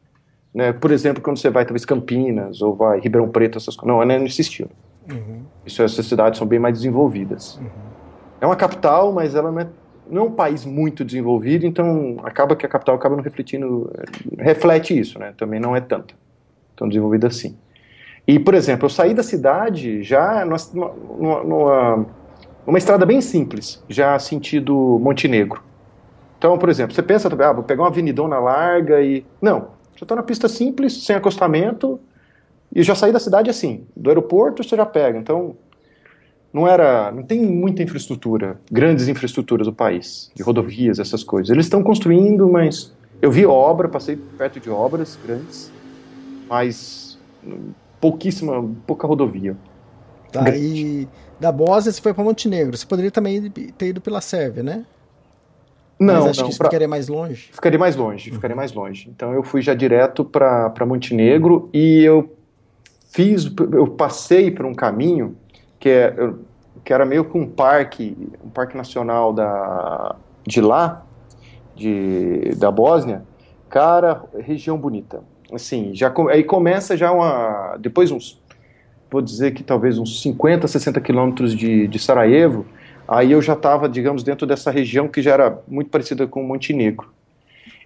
Né? 0.54 0.72
Por 0.72 0.92
exemplo, 0.92 1.22
quando 1.22 1.38
você 1.38 1.50
vai, 1.50 1.66
talvez, 1.66 1.86
Campinas 1.86 2.62
ou 2.62 2.76
vai 2.76 3.00
Ribeirão 3.00 3.30
Preto, 3.30 3.58
essas 3.58 3.76
coisas. 3.76 3.96
Não, 3.96 4.02
é 4.02 4.20
nesse 4.20 4.42
estilo. 4.42 4.70
Uhum. 5.10 5.44
Isso, 5.66 5.82
essas 5.82 6.06
cidades 6.06 6.38
são 6.38 6.48
bem 6.48 6.60
mais 6.60 6.76
desenvolvidas. 6.78 7.58
Uhum. 7.58 7.70
É 8.40 8.46
uma 8.46 8.56
capital, 8.56 9.12
mas 9.12 9.36
ela 9.36 9.52
não 9.52 9.60
é, 9.60 9.68
não 10.10 10.22
é 10.24 10.26
um 10.26 10.32
país 10.32 10.66
muito 10.66 11.04
desenvolvido, 11.04 11.66
então 11.66 12.18
acaba 12.24 12.56
que 12.56 12.66
a 12.66 12.70
capital 12.70 12.96
acaba 12.96 13.16
não 13.16 13.24
refletindo. 13.24 13.92
reflete 14.38 14.98
isso, 14.98 15.18
né? 15.18 15.34
Também 15.38 15.60
não 15.60 15.76
é 15.76 15.82
tanto 15.82 16.16
tão 16.76 16.88
desenvolvida 16.88 17.28
assim. 17.28 17.56
E, 18.28 18.40
por 18.40 18.54
exemplo, 18.54 18.86
eu 18.86 18.90
saí 18.90 19.14
da 19.14 19.24
cidade 19.24 20.02
já 20.02 20.46
numa, 20.46 20.58
numa, 21.44 22.06
numa 22.66 22.78
estrada 22.78 23.06
bem 23.06 23.22
simples, 23.22 23.84
já 23.90 24.18
sentido 24.18 25.00
Montenegro. 25.02 25.62
Então, 26.38 26.58
por 26.58 26.70
exemplo, 26.70 26.94
você 26.94 27.04
pensa, 27.04 27.30
ah, 27.30 27.54
vou 27.54 27.64
pegar 27.64 27.84
uma 27.84 27.90
avenidona 27.90 28.40
larga 28.40 29.02
e... 29.02 29.26
Não, 29.42 29.68
já 29.96 30.04
estou 30.04 30.18
na 30.18 30.24
pista 30.24 30.48
simples, 30.48 31.06
sem 31.06 31.16
acostamento, 31.16 32.00
e 32.76 32.82
já 32.84 32.96
saí 32.96 33.12
da 33.12 33.20
cidade 33.20 33.50
assim. 33.50 33.86
Do 33.96 34.10
aeroporto 34.10 34.64
você 34.64 34.76
já 34.76 34.86
pega. 34.86 35.18
Então, 35.18 35.56
não 36.52 36.68
era, 36.68 37.12
não 37.12 37.24
tem 37.24 37.42
muita 37.42 37.82
infraestrutura, 37.82 38.60
grandes 38.72 39.08
infraestruturas 39.08 39.66
do 39.66 39.74
país, 39.74 40.32
de 40.36 40.44
rodovias, 40.44 41.00
essas 41.00 41.24
coisas. 41.24 41.50
Eles 41.50 41.66
estão 41.66 41.82
construindo, 41.82 42.48
mas 42.48 42.94
eu 43.22 43.32
vi 43.32 43.46
obra, 43.46 43.90
passei 43.90 44.16
perto 44.38 44.60
de 44.60 44.70
obras 44.70 45.18
grandes, 45.26 45.72
mas 46.48 47.18
pouquíssima, 48.00 48.70
pouca 48.86 49.08
rodovia. 49.08 49.58
Tá, 50.32 50.56
e 50.56 51.08
da 51.40 51.52
Bósnia 51.52 51.92
você 51.92 52.02
foi 52.02 52.14
para 52.14 52.24
Montenegro. 52.24 52.76
Você 52.76 52.86
poderia 52.86 53.12
também 53.12 53.50
ter 53.50 53.88
ido 53.88 54.02
pela 54.02 54.22
Sérvia, 54.22 54.64
né? 54.64 54.86
Não, 56.04 56.14
Mas 56.22 56.26
acho 56.28 56.42
não, 56.42 56.50
que 56.50 56.58
pra... 56.58 56.68
ficaria 56.68 56.88
mais 56.88 57.08
longe. 57.08 57.50
Ficaria 57.52 57.80
mais 57.80 57.96
longe, 57.96 58.30
uhum. 58.30 58.36
ficaria 58.36 58.56
mais 58.56 58.74
longe. 58.74 59.10
Então 59.10 59.34
eu 59.34 59.44
fui 59.44 59.62
já 59.62 59.74
direto 59.74 60.26
para 60.26 60.86
Montenegro 60.86 61.70
e 61.74 62.04
eu 62.04 62.36
fiz, 63.12 63.52
eu 63.72 63.88
passei 63.88 64.52
por 64.52 64.66
um 64.66 64.74
caminho 64.74 65.36
que, 65.80 65.90
é, 65.90 66.14
que 66.84 66.94
era 66.94 67.06
meio 67.06 67.26
que 67.26 67.38
um 67.38 67.48
parque, 67.48 68.18
um 68.44 68.50
parque 68.50 68.76
nacional 68.76 69.32
da, 69.32 70.16
de 70.46 70.62
lá, 70.62 71.06
de, 71.76 72.56
da 72.56 72.70
Bósnia. 72.70 73.24
Cara, 73.70 74.24
região 74.40 74.78
bonita 74.78 75.22
assim, 75.56 75.94
já 75.94 76.12
aí 76.30 76.44
começa 76.44 76.98
já 76.98 77.12
uma 77.12 77.78
depois 77.78 78.12
uns 78.12 78.42
vou 79.12 79.22
dizer 79.22 79.54
que 79.54 79.64
talvez 79.64 80.00
uns 80.00 80.24
50, 80.24 80.68
60 80.68 81.00
quilômetros 81.00 81.56
de, 81.56 81.88
de 81.88 82.00
Sarajevo, 82.00 82.66
aí 83.08 83.32
eu 83.32 83.42
já 83.42 83.54
estava, 83.54 83.88
digamos, 83.90 84.24
dentro 84.24 84.46
dessa 84.48 84.72
região 84.72 85.08
que 85.08 85.22
já 85.22 85.34
era 85.34 85.60
muito 85.68 85.90
parecida 85.90 86.28
com 86.28 86.44
Montenegro. 86.44 87.12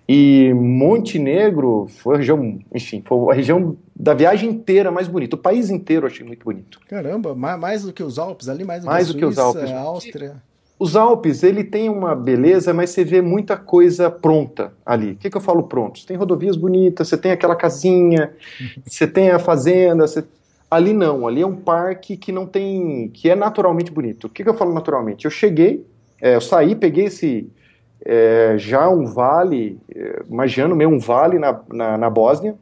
E 0.07 0.53
Montenegro 0.53 1.87
foi 1.89 2.15
a 2.15 2.17
região, 2.19 2.59
enfim, 2.73 3.03
foi 3.05 3.33
a 3.33 3.35
região 3.35 3.75
da 3.93 4.13
viagem 4.13 4.49
inteira 4.49 4.89
mais 4.89 5.07
bonita. 5.07 5.35
O 5.35 5.39
país 5.39 5.69
inteiro 5.69 6.05
eu 6.05 6.11
achei 6.11 6.25
muito 6.25 6.45
bonito. 6.45 6.79
Caramba, 6.87 7.35
mais 7.35 7.83
do 7.83 7.91
que 7.91 8.01
os 8.01 8.17
Alpes 8.17 8.47
ali, 8.47 8.63
mais 8.63 8.83
do 8.83 8.85
mais 8.85 9.07
que, 9.07 9.13
do 9.13 9.19
que 9.19 9.25
os 9.25 9.37
Alpes. 9.37 9.69
Áustria. 9.69 10.35
Os 10.79 10.95
Alpes, 10.95 11.41
ele 11.41 11.63
tem 11.63 11.89
uma 11.89 12.15
beleza, 12.15 12.73
mas 12.73 12.91
você 12.91 13.03
vê 13.03 13.19
muita 13.19 13.57
coisa 13.57 14.11
pronta 14.11 14.71
ali. 14.85 15.13
O 15.13 15.15
que, 15.15 15.29
que 15.29 15.35
eu 15.35 15.41
falo 15.41 15.63
pronto? 15.63 15.99
Você 15.99 16.05
tem 16.05 16.15
rodovias 16.15 16.55
bonitas, 16.55 17.07
você 17.09 17.17
tem 17.17 17.31
aquela 17.31 17.55
casinha, 17.55 18.31
você 18.85 19.07
tem 19.07 19.31
a 19.31 19.39
fazenda, 19.39 20.07
você... 20.07 20.23
ali 20.69 20.93
não, 20.93 21.27
ali 21.27 21.41
é 21.41 21.47
um 21.47 21.55
parque 21.55 22.17
que 22.17 22.31
não 22.31 22.45
tem, 22.45 23.09
que 23.09 23.29
é 23.29 23.35
naturalmente 23.35 23.91
bonito. 23.91 24.27
O 24.27 24.29
que, 24.29 24.43
que 24.43 24.49
eu 24.49 24.53
falo 24.53 24.73
naturalmente? 24.73 25.25
Eu 25.25 25.31
cheguei, 25.31 25.85
é, 26.21 26.35
eu 26.35 26.41
saí, 26.41 26.75
peguei 26.75 27.05
esse, 27.05 27.49
é, 28.05 28.55
já 28.57 28.89
um 28.89 29.05
vale, 29.05 29.79
é, 29.93 30.23
imaginando 30.29 30.75
meio 30.75 30.89
um 30.89 30.99
vale 30.99 31.39
na, 31.39 31.59
na, 31.71 31.97
na 31.97 32.09
Bósnia, 32.09 32.55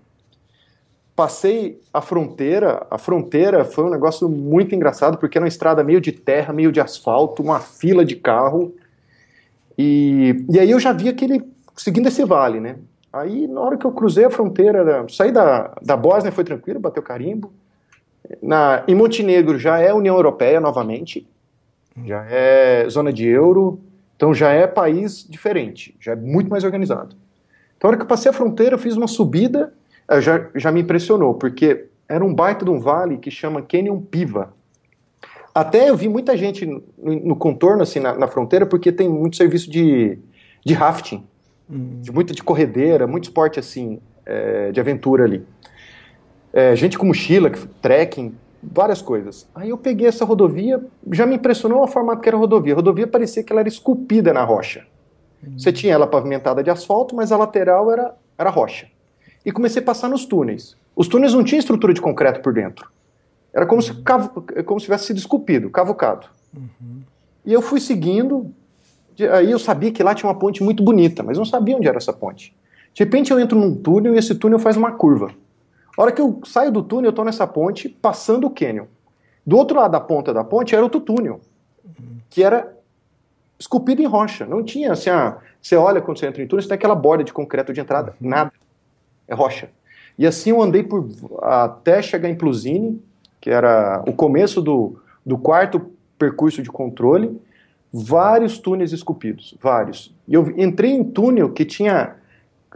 passei 1.16 1.80
a 1.94 2.02
fronteira, 2.02 2.86
a 2.92 2.98
fronteira 2.98 3.64
foi 3.64 3.86
um 3.86 3.90
negócio 3.90 4.30
muito 4.30 4.76
engraçado, 4.76 5.18
porque 5.18 5.38
era 5.38 5.46
uma 5.46 5.50
estrada 5.50 5.84
meio 5.84 6.02
de 6.02 6.12
terra, 6.12 6.54
meio 6.54 6.72
de 6.72 6.82
asfalto, 6.82 7.42
uma 7.42 7.60
fila 7.60 8.04
de 8.06 8.16
carro, 8.18 8.74
e, 9.78 10.46
e 10.50 10.60
aí 10.60 10.70
eu 10.70 10.80
já 10.80 10.92
vi 10.92 11.10
aquele, 11.10 11.42
seguindo 11.76 12.08
esse 12.08 12.24
vale, 12.26 12.60
né, 12.60 12.76
aí 13.12 13.48
na 13.48 13.62
hora 13.62 13.78
que 13.78 13.86
eu 13.86 13.92
cruzei 13.92 14.26
a 14.26 14.30
fronteira, 14.30 15.06
saí 15.10 15.32
da, 15.32 15.74
da 15.82 15.96
Bósnia 15.96 16.34
foi 16.34 16.44
tranquilo, 16.44 16.82
bateu 16.82 17.02
carimbo, 17.02 17.54
na, 18.42 18.84
em 18.88 18.96
Montenegro 18.96 19.58
já 19.58 19.80
é 19.80 19.94
União 19.94 20.16
Europeia 20.16 20.60
novamente, 20.60 21.28
já 22.04 22.26
é 22.30 22.88
zona 22.90 23.12
de 23.14 23.26
euro, 23.26 23.80
então 24.16 24.34
já 24.34 24.52
é 24.52 24.68
país 24.68 25.26
diferente, 25.28 25.96
já 26.00 26.14
é 26.14 26.16
muito 26.16 26.50
mais 26.50 26.64
organizado. 26.64 27.16
Então, 27.78 27.88
na 27.88 27.90
hora 27.90 27.98
que 27.98 28.04
eu 28.04 28.08
passei 28.08 28.30
a 28.30 28.34
fronteira, 28.34 28.76
eu 28.76 28.80
fiz 28.80 28.96
uma 28.96 29.08
subida 29.08 29.74
é, 30.08 30.22
já, 30.22 30.48
já 30.56 30.72
me 30.72 30.82
impressionou, 30.82 31.34
porque 31.34 31.86
era 32.08 32.24
um 32.24 32.34
baita 32.34 32.64
de 32.64 32.72
um 32.72 32.80
vale 32.80 33.18
que 33.18 33.32
chama 33.32 33.62
Canyon 33.62 34.00
Piva. 34.00 34.54
Até 35.54 35.90
eu 35.90 35.96
vi 35.96 36.08
muita 36.08 36.36
gente 36.38 36.66
no, 36.66 36.84
no 36.98 37.36
contorno, 37.36 37.82
assim, 37.82 38.00
na, 38.00 38.14
na, 38.14 38.28
fronteira, 38.28 38.66
porque 38.66 38.92
tem 38.92 39.10
muito 39.10 39.38
serviço 39.38 39.70
de, 39.72 40.20
de 40.66 40.74
rafting, 40.74 41.26
hum. 41.70 42.02
de 42.02 42.12
muita 42.12 42.34
de 42.34 42.44
corredeira, 42.44 43.08
muito 43.08 43.24
esporte, 43.26 43.60
assim, 43.60 44.00
é, 44.26 44.72
de 44.72 44.80
aventura 44.80 45.24
ali. 45.24 45.46
É, 46.56 46.76
gente 46.76 46.98
com 46.98 47.06
mochila, 47.06 47.52
trekking, 47.82 48.34
várias 48.64 49.02
coisas. 49.02 49.48
Aí 49.54 49.70
eu 49.70 49.78
peguei 49.78 50.08
essa 50.08 50.26
rodovia, 50.26 50.82
já 51.12 51.28
me 51.28 51.36
impressionou 51.36 51.84
o 51.84 51.88
formato 51.88 52.22
que 52.22 52.30
era 52.30 52.38
a 52.38 52.40
rodovia. 52.40 52.74
A 52.74 52.78
rodovia 52.78 53.06
parecia 53.06 53.44
que 53.44 53.54
ela 53.54 53.60
era 53.60 53.70
esculpida 53.70 54.34
na 54.34 54.44
rocha. 54.44 54.88
Hum. 55.44 55.60
Você 55.60 55.72
tinha 55.72 55.94
ela 55.94 56.08
pavimentada 56.08 56.64
de 56.64 56.72
asfalto, 56.72 57.16
mas 57.16 57.32
a 57.32 57.38
lateral 57.38 57.92
era, 57.92 58.16
era 58.38 58.50
rocha 58.50 58.88
e 59.46 59.52
comecei 59.52 59.82
a 59.82 59.86
passar 59.86 60.10
nos 60.10 60.26
túneis. 60.26 60.76
Os 60.96 61.08
túneis 61.08 61.34
não 61.34 61.44
tinham 61.44 61.60
estrutura 61.60 61.94
de 61.94 62.02
concreto 62.02 62.42
por 62.42 62.52
dentro. 62.52 62.90
Era 63.54 63.66
como, 63.66 63.82
se, 63.82 63.94
como 64.66 64.80
se 64.80 64.86
tivesse 64.86 65.06
sido 65.06 65.18
esculpido, 65.18 65.70
cavucado. 65.70 66.28
Uhum. 66.54 67.02
E 67.46 67.54
eu 67.54 67.62
fui 67.62 67.80
seguindo, 67.80 68.52
aí 69.32 69.52
eu 69.52 69.60
sabia 69.60 69.92
que 69.92 70.02
lá 70.02 70.16
tinha 70.16 70.28
uma 70.28 70.38
ponte 70.38 70.64
muito 70.64 70.84
bonita, 70.84 71.22
mas 71.22 71.38
não 71.38 71.46
sabia 71.46 71.78
onde 71.78 71.88
era 71.88 71.98
essa 71.98 72.12
ponte. 72.12 72.56
De 72.94 73.04
repente 73.04 73.32
eu 73.32 73.40
entro 73.40 73.58
num 73.58 73.76
túnel 73.76 74.16
e 74.16 74.18
esse 74.18 74.34
túnel 74.34 74.58
faz 74.58 74.76
uma 74.76 74.94
curva. 74.94 75.32
A 75.98 76.02
hora 76.02 76.12
que 76.12 76.22
eu 76.22 76.42
saio 76.46 76.72
do 76.72 76.84
túnel, 76.84 77.06
eu 77.06 77.10
estou 77.12 77.26
nessa 77.26 77.48
ponte, 77.48 77.90
passando 77.90 78.48
o 78.48 78.50
cânion. 78.50 78.86
Do 79.46 79.58
outro 79.58 79.78
lado 79.78 79.92
da 79.92 80.00
ponta 80.00 80.34
da 80.34 80.44
ponte 80.44 80.74
era 80.74 80.84
outro 80.84 81.00
túnel. 81.00 81.40
que 82.30 82.44
era 82.44 82.76
esculpido 83.58 84.02
em 84.02 84.06
rocha. 84.06 84.46
Não 84.46 84.64
tinha 84.64 84.92
assim, 84.92 85.10
ah, 85.10 85.38
você 85.62 85.76
olha 85.76 86.02
quando 86.02 86.20
você 86.20 86.28
entra 86.28 86.44
em 86.44 86.48
túnel, 86.48 86.64
você 86.64 86.68
tem 86.68 86.76
aquela 86.76 86.96
borda 86.96 87.24
de 87.24 87.32
concreto 87.32 87.72
de 87.72 87.80
entrada. 87.80 88.14
Nada. 88.20 88.52
É 89.28 89.34
rocha. 89.34 89.70
E 90.18 90.26
assim 90.26 90.52
eu 90.52 90.62
andei 90.62 90.84
por 90.84 91.08
até 91.42 92.02
chegar 92.02 92.30
em 92.30 92.36
Plusine, 92.36 93.02
que 93.42 93.50
era 93.50 94.04
o 94.08 94.14
começo 94.14 94.62
do, 94.62 95.00
do 95.26 95.38
quarto 95.38 95.92
percurso 96.18 96.62
de 96.62 96.70
controle, 96.70 97.40
vários 97.92 98.58
túneis 98.58 98.92
esculpidos, 98.92 99.56
vários. 99.62 100.14
E 100.28 100.34
eu 100.34 100.54
entrei 100.58 100.92
em 100.92 101.04
túnel 101.04 101.52
que 101.52 101.66
tinha, 101.66 102.16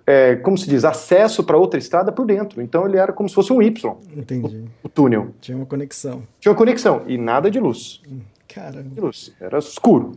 é, 0.10 0.36
como 0.38 0.58
se 0.58 0.68
diz, 0.68 0.84
acesso 0.84 1.44
para 1.44 1.56
outra 1.56 1.80
estrada 1.80 2.12
por 2.12 2.26
dentro. 2.26 2.64
Então 2.64 2.88
ele 2.88 2.98
era 2.98 3.14
como 3.14 3.30
se 3.30 3.36
fosse 3.36 3.54
um 3.54 3.62
Y. 3.62 3.96
Entendi. 4.18 4.66
O, 4.82 4.88
o 4.88 4.90
túnel. 4.90 5.36
Tinha 5.40 5.56
uma 5.56 5.68
conexão. 5.68 6.24
Tinha 6.40 6.52
uma 6.52 6.58
conexão 6.58 7.04
e 7.06 7.16
nada 7.16 7.52
de 7.52 7.60
luz. 7.60 8.02
Caramba. 8.48 8.90
De 8.90 9.00
luz. 9.00 9.32
Era 9.40 9.60
escuro. 9.60 10.14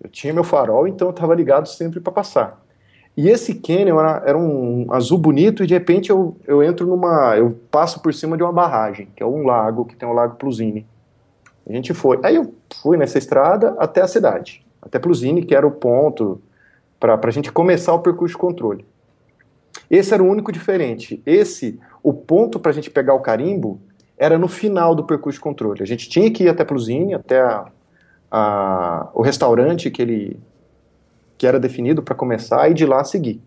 Eu 0.00 0.08
tinha 0.08 0.32
meu 0.32 0.44
farol, 0.44 0.86
então 0.86 1.08
eu 1.08 1.10
estava 1.10 1.34
ligado 1.34 1.66
sempre 1.66 1.98
para 1.98 2.12
passar. 2.12 2.64
E 3.16 3.28
esse 3.28 3.56
canyon 3.56 3.98
era, 3.98 4.22
era, 4.24 4.38
um 4.38 4.86
azul 4.92 5.18
bonito 5.18 5.64
e 5.64 5.66
de 5.66 5.74
repente 5.74 6.10
eu, 6.10 6.36
eu 6.46 6.62
entro 6.62 6.86
numa. 6.86 7.36
Eu 7.36 7.58
passo 7.72 8.00
por 8.00 8.14
cima 8.14 8.36
de 8.36 8.44
uma 8.44 8.52
barragem, 8.52 9.08
que 9.16 9.22
é 9.24 9.26
um 9.26 9.44
lago, 9.44 9.84
que 9.84 9.96
tem 9.96 10.08
o 10.08 10.12
Lago 10.12 10.36
Plusine. 10.36 10.86
A 11.68 11.72
gente 11.72 11.92
foi. 11.92 12.20
Aí 12.22 12.36
eu 12.36 12.54
fui 12.80 12.96
nessa 12.96 13.18
estrada 13.18 13.74
até 13.80 14.00
a 14.00 14.06
cidade, 14.06 14.64
até 14.80 15.00
Plusine, 15.00 15.44
que 15.44 15.56
era 15.56 15.66
o 15.66 15.72
ponto 15.72 16.40
para 17.00 17.18
a 17.20 17.30
gente 17.32 17.50
começar 17.50 17.92
o 17.92 17.98
percurso 17.98 18.34
de 18.34 18.38
controle. 18.38 18.86
Esse 19.90 20.12
era 20.12 20.22
o 20.22 20.26
único 20.26 20.52
diferente. 20.52 21.22
Esse, 21.24 21.78
o 22.02 22.12
ponto 22.12 22.58
para 22.58 22.70
a 22.70 22.74
gente 22.74 22.90
pegar 22.90 23.14
o 23.14 23.20
carimbo, 23.20 23.80
era 24.16 24.36
no 24.36 24.48
final 24.48 24.94
do 24.94 25.04
percurso 25.04 25.38
de 25.38 25.42
controle. 25.42 25.82
A 25.82 25.86
gente 25.86 26.08
tinha 26.08 26.30
que 26.30 26.44
ir 26.44 26.48
até 26.48 26.64
Plusine, 26.64 27.14
até 27.14 27.40
a, 27.40 27.66
a, 28.30 29.08
o 29.14 29.22
restaurante 29.22 29.90
que 29.90 30.02
ele 30.02 30.40
que 31.38 31.46
era 31.46 31.60
definido 31.60 32.02
para 32.02 32.16
começar 32.16 32.68
e 32.68 32.74
de 32.74 32.84
lá 32.84 33.04
seguir. 33.04 33.40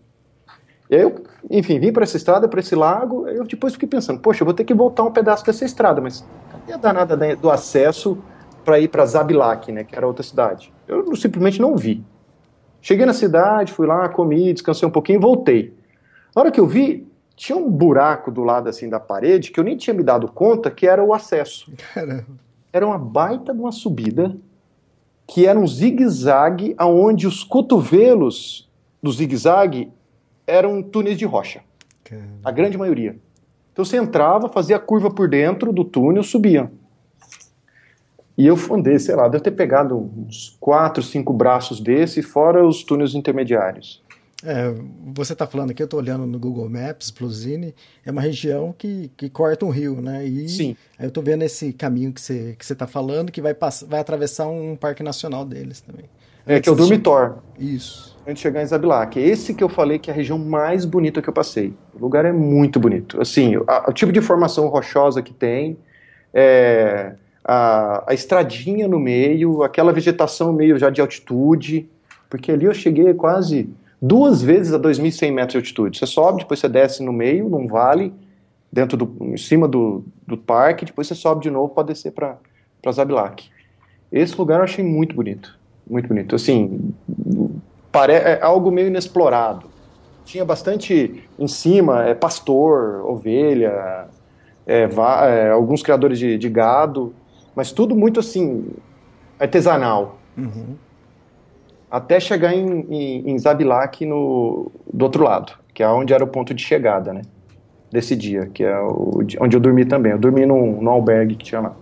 Eu, 0.88 1.22
enfim, 1.50 1.78
vim 1.78 1.92
para 1.92 2.04
essa 2.04 2.16
estrada, 2.16 2.48
para 2.48 2.60
esse 2.60 2.74
lago, 2.74 3.28
eu 3.28 3.44
depois 3.44 3.74
fiquei 3.74 3.88
pensando, 3.88 4.18
poxa, 4.18 4.42
eu 4.42 4.46
vou 4.46 4.54
ter 4.54 4.64
que 4.64 4.72
voltar 4.72 5.02
um 5.02 5.12
pedaço 5.12 5.44
dessa 5.44 5.64
estrada, 5.64 6.00
mas 6.00 6.24
cadê 6.50 6.72
a 6.72 6.76
danada 6.78 7.36
do 7.36 7.50
acesso 7.50 8.16
para 8.64 8.80
ir 8.80 8.88
para 8.88 9.04
Zabilac, 9.04 9.70
né, 9.70 9.84
que 9.84 9.94
era 9.94 10.06
outra 10.06 10.22
cidade? 10.22 10.72
Eu 10.88 11.14
simplesmente 11.16 11.60
não 11.60 11.76
vi. 11.76 12.02
Cheguei 12.80 13.04
na 13.04 13.12
cidade, 13.12 13.72
fui 13.72 13.86
lá, 13.86 14.08
comi, 14.08 14.52
descansei 14.52 14.88
um 14.88 14.90
pouquinho 14.90 15.18
e 15.18 15.20
voltei. 15.20 15.74
Na 16.34 16.42
hora 16.42 16.50
que 16.50 16.60
eu 16.60 16.66
vi, 16.66 17.06
tinha 17.36 17.56
um 17.56 17.70
buraco 17.70 18.30
do 18.30 18.42
lado 18.42 18.68
assim 18.68 18.88
da 18.88 19.00
parede 19.00 19.50
que 19.50 19.58
eu 19.58 19.64
nem 19.64 19.76
tinha 19.76 19.94
me 19.94 20.02
dado 20.02 20.28
conta 20.28 20.70
que 20.70 20.86
era 20.86 21.02
o 21.02 21.12
acesso. 21.12 21.72
Caramba. 21.92 22.26
Era 22.72 22.86
uma 22.86 22.98
baita 22.98 23.52
de 23.52 23.60
uma 23.60 23.72
subida 23.72 24.36
que 25.26 25.46
era 25.46 25.58
um 25.58 25.66
zigue-zague 25.66 26.74
onde 26.80 27.26
os 27.26 27.44
cotovelos 27.44 28.70
do 29.02 29.12
zigue-zague 29.12 29.90
eram 30.46 30.82
túneis 30.82 31.18
de 31.18 31.24
rocha. 31.24 31.62
Caramba. 32.04 32.38
A 32.44 32.50
grande 32.50 32.78
maioria. 32.78 33.16
Então 33.72 33.84
você 33.84 33.96
entrava, 33.96 34.48
fazia 34.48 34.76
a 34.76 34.80
curva 34.80 35.10
por 35.10 35.28
dentro 35.28 35.72
do 35.72 35.84
túnel, 35.84 36.22
subia. 36.22 36.70
E 38.36 38.46
eu 38.46 38.56
andei, 38.70 38.98
sei 38.98 39.14
lá, 39.14 39.28
deve 39.28 39.44
ter 39.44 39.50
pegado 39.50 39.96
uns 39.96 40.56
quatro, 40.58 41.02
cinco 41.02 41.32
braços 41.32 41.80
desse, 41.80 42.22
fora 42.22 42.66
os 42.66 42.82
túneis 42.82 43.14
intermediários. 43.14 44.01
É, 44.44 44.74
você 45.14 45.34
está 45.34 45.46
falando 45.46 45.70
aqui, 45.70 45.80
eu 45.82 45.84
estou 45.84 46.00
olhando 46.00 46.26
no 46.26 46.38
Google 46.38 46.68
Maps, 46.68 47.10
Plusine, 47.12 47.74
é 48.04 48.10
uma 48.10 48.20
região 48.20 48.74
que, 48.76 49.10
que 49.16 49.30
corta 49.30 49.64
um 49.64 49.70
rio, 49.70 50.00
né? 50.00 50.24
E 50.26 50.48
Sim. 50.48 50.76
Aí 50.98 51.04
eu 51.06 51.08
estou 51.08 51.22
vendo 51.22 51.42
esse 51.42 51.72
caminho 51.72 52.12
que 52.12 52.20
você 52.20 52.56
que 52.58 52.64
está 52.64 52.86
falando, 52.86 53.30
que 53.30 53.40
vai, 53.40 53.54
passar, 53.54 53.86
vai 53.86 54.00
atravessar 54.00 54.48
um 54.48 54.74
parque 54.74 55.02
nacional 55.02 55.44
deles 55.44 55.80
também. 55.80 56.06
É, 56.44 56.58
que 56.60 56.68
é 56.68 56.72
o 56.72 56.74
de- 56.74 56.80
Dormitor, 56.82 57.36
Isso. 57.56 58.18
antes 58.22 58.34
de 58.34 58.40
chegar 58.40 58.60
em 58.62 58.66
Zabilac. 58.66 59.16
Esse 59.16 59.54
que 59.54 59.62
eu 59.62 59.68
falei 59.68 60.00
que 60.00 60.10
é 60.10 60.12
a 60.12 60.16
região 60.16 60.36
mais 60.38 60.84
bonita 60.84 61.22
que 61.22 61.28
eu 61.28 61.32
passei. 61.32 61.72
O 61.94 62.00
lugar 62.00 62.24
é 62.24 62.32
muito 62.32 62.80
bonito. 62.80 63.20
Assim, 63.20 63.54
a- 63.68 63.84
o 63.88 63.92
tipo 63.92 64.10
de 64.10 64.20
formação 64.20 64.66
rochosa 64.66 65.22
que 65.22 65.32
tem, 65.32 65.78
é, 66.34 67.14
a, 67.44 68.10
a 68.10 68.14
estradinha 68.14 68.88
no 68.88 68.98
meio, 68.98 69.62
aquela 69.62 69.92
vegetação 69.92 70.52
meio 70.52 70.76
já 70.78 70.90
de 70.90 71.00
altitude, 71.00 71.88
porque 72.28 72.50
ali 72.50 72.64
eu 72.64 72.74
cheguei 72.74 73.14
quase 73.14 73.68
duas 74.02 74.42
vezes 74.42 74.74
a 74.74 74.80
2.100 74.80 75.32
metros 75.32 75.52
de 75.52 75.58
altitude. 75.58 75.98
Você 75.98 76.06
sobe, 76.06 76.40
depois 76.40 76.58
você 76.58 76.68
desce 76.68 77.04
no 77.04 77.12
meio, 77.12 77.48
num 77.48 77.68
vale, 77.68 78.12
dentro 78.72 78.96
do, 78.96 79.16
em 79.20 79.36
cima 79.36 79.68
do, 79.68 80.04
do 80.26 80.36
parque, 80.36 80.84
depois 80.84 81.06
você 81.06 81.14
sobe 81.14 81.42
de 81.42 81.50
novo 81.50 81.72
para 81.72 81.84
descer 81.84 82.10
para 82.10 82.38
Zabilac. 82.90 83.48
Esse 84.10 84.36
lugar 84.36 84.58
eu 84.58 84.64
achei 84.64 84.84
muito 84.84 85.14
bonito, 85.14 85.56
muito 85.88 86.08
bonito. 86.08 86.34
Assim, 86.34 86.92
pare, 87.92 88.14
é 88.14 88.42
algo 88.42 88.72
meio 88.72 88.88
inexplorado. 88.88 89.70
Tinha 90.24 90.44
bastante 90.44 91.22
em 91.38 91.48
cima, 91.48 92.04
é 92.04 92.14
pastor, 92.14 93.04
ovelha, 93.06 94.08
é, 94.66 94.88
é, 94.88 95.50
alguns 95.50 95.82
criadores 95.82 96.18
de, 96.18 96.36
de 96.36 96.48
gado, 96.48 97.14
mas 97.54 97.70
tudo 97.72 97.94
muito 97.94 98.18
assim 98.18 98.70
artesanal. 99.38 100.18
Uhum. 100.36 100.76
Até 101.92 102.18
chegar 102.18 102.54
em, 102.54 102.86
em, 102.88 103.30
em 103.32 103.38
Zabilac 103.38 104.06
no, 104.06 104.72
do 104.90 105.02
outro 105.04 105.24
lado, 105.24 105.52
que 105.74 105.82
é 105.82 105.88
onde 105.88 106.14
era 106.14 106.24
o 106.24 106.26
ponto 106.26 106.54
de 106.54 106.62
chegada, 106.62 107.12
né? 107.12 107.20
Desse 107.90 108.16
dia, 108.16 108.46
que 108.46 108.64
é 108.64 108.80
o, 108.80 109.20
onde 109.38 109.54
eu 109.54 109.60
dormi 109.60 109.84
também. 109.84 110.12
Eu 110.12 110.18
dormi 110.18 110.46
num, 110.46 110.80
num 110.80 110.90
albergue 110.90 111.36
que 111.36 111.44
tinha 111.44 111.60
lá. 111.60 111.76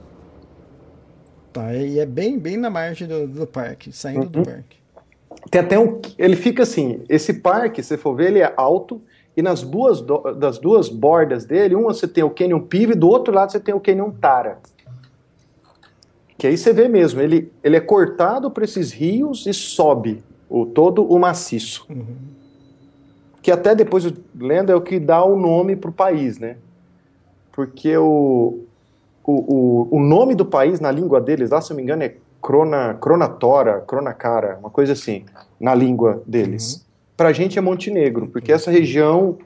Tá, 1.53 1.73
e 1.77 2.01
é 2.01 2.07
bem, 2.07 2.41
bem 2.41 2.57
na 2.57 2.69
margem 2.69 3.07
do, 3.07 3.29
do 3.29 3.47
parque, 3.47 3.93
saindo 3.93 4.29
do 4.29 4.39
Uhum. 4.41 4.45
parque. 4.47 4.79
Tem 5.49 5.61
até 5.61 5.79
um. 5.79 6.01
Ele 6.19 6.35
fica 6.35 6.65
assim. 6.65 7.03
Esse 7.09 7.35
parque, 7.35 7.81
se 7.81 7.91
você 7.91 7.97
for 7.97 8.17
ver, 8.17 8.27
ele 8.33 8.41
é 8.41 8.53
alto. 8.57 9.01
E 9.37 9.43
nas 9.43 9.63
duas, 9.63 10.01
do- 10.01 10.35
das 10.35 10.59
duas 10.59 10.89
bordas 10.89 11.45
dele, 11.45 11.77
uma 11.77 11.95
você 11.95 12.09
tem 12.09 12.25
o 12.25 12.31
Canyon 12.31 12.63
Pive, 12.63 12.97
do 12.97 13.09
outro 13.09 13.33
lado 13.33 13.53
você 13.53 13.61
tem 13.61 13.73
o 13.73 13.79
Canyon 13.81 14.11
Tara. 14.11 14.59
Que 16.41 16.47
aí 16.47 16.57
você 16.57 16.73
vê 16.73 16.89
mesmo, 16.89 17.21
ele, 17.21 17.53
ele 17.63 17.77
é 17.77 17.81
cortado 17.81 18.51
por 18.51 18.63
esses 18.63 18.93
rios 18.93 19.45
e 19.47 19.53
sobe 19.53 20.25
o, 20.49 20.65
todo 20.65 21.05
o 21.05 21.19
maciço. 21.19 21.87
Que 23.43 23.51
até 23.51 23.75
depois, 23.75 24.11
lendo, 24.35 24.73
é 24.73 24.75
o 24.75 24.81
que 24.81 24.99
dá 24.99 25.23
o 25.23 25.39
nome 25.39 25.77
para 25.77 25.91
o 25.91 25.93
país, 25.93 26.39
né? 26.39 26.57
Porque 27.53 27.95
o, 27.95 28.61
o, 29.23 29.33
o, 29.33 29.89
o 29.99 30.01
nome 30.01 30.35
do 30.35 30.47
país 30.47 30.81
na 30.81 30.91
língua 30.91 31.21
deles, 31.21 31.51
lá 31.51 31.61
se 31.61 31.73
eu 31.73 31.75
não 31.75 31.77
me 31.77 31.83
engano, 31.83 32.05
é 32.05 32.15
Crona, 32.43 32.95
Cronatora, 32.95 33.83
Cronacara, 33.83 34.57
uma 34.61 34.71
coisa 34.71 34.95
assim, 34.95 35.27
na 35.61 35.75
língua 35.75 36.23
deles. 36.27 36.87
Pra 37.19 37.35
gente 37.35 37.59
é 37.59 37.61
Montenegro, 37.61 38.29
porque 38.29 38.51
essa 38.51 38.71
região, 38.71 39.37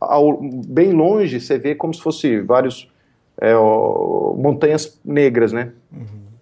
ao- 0.00 0.40
bem 0.40 0.92
longe, 0.92 1.42
você 1.42 1.58
vê 1.58 1.74
como 1.74 1.92
se 1.92 2.00
fosse 2.00 2.40
vários 2.40 2.90
é, 3.38 3.54
ó, 3.54 4.32
montanhas 4.34 4.98
negras, 5.04 5.52
né? 5.52 5.72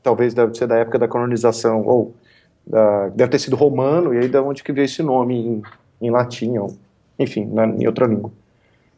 Talvez 0.07 0.33
deve 0.35 0.55
ser 0.55 0.69
da 0.69 0.77
época 0.77 1.01
da 1.01 1.09
colonização, 1.09 1.85
ou 1.85 2.14
da- 2.64 3.09
deve 3.09 3.29
ter 3.33 3.40
sido 3.40 3.57
romano, 3.57 4.14
e 4.14 4.19
aí 4.19 4.29
da 4.29 4.40
onde 4.40 4.62
que 4.62 4.73
veio 4.73 4.85
esse 4.85 5.03
nome 5.03 5.35
em, 5.37 5.62
em 6.01 6.11
latim, 6.12 6.57
ou, 6.59 6.77
enfim, 7.19 7.45
na- 7.47 7.66
em 7.66 7.88
outra 7.88 8.07
língua. 8.07 8.31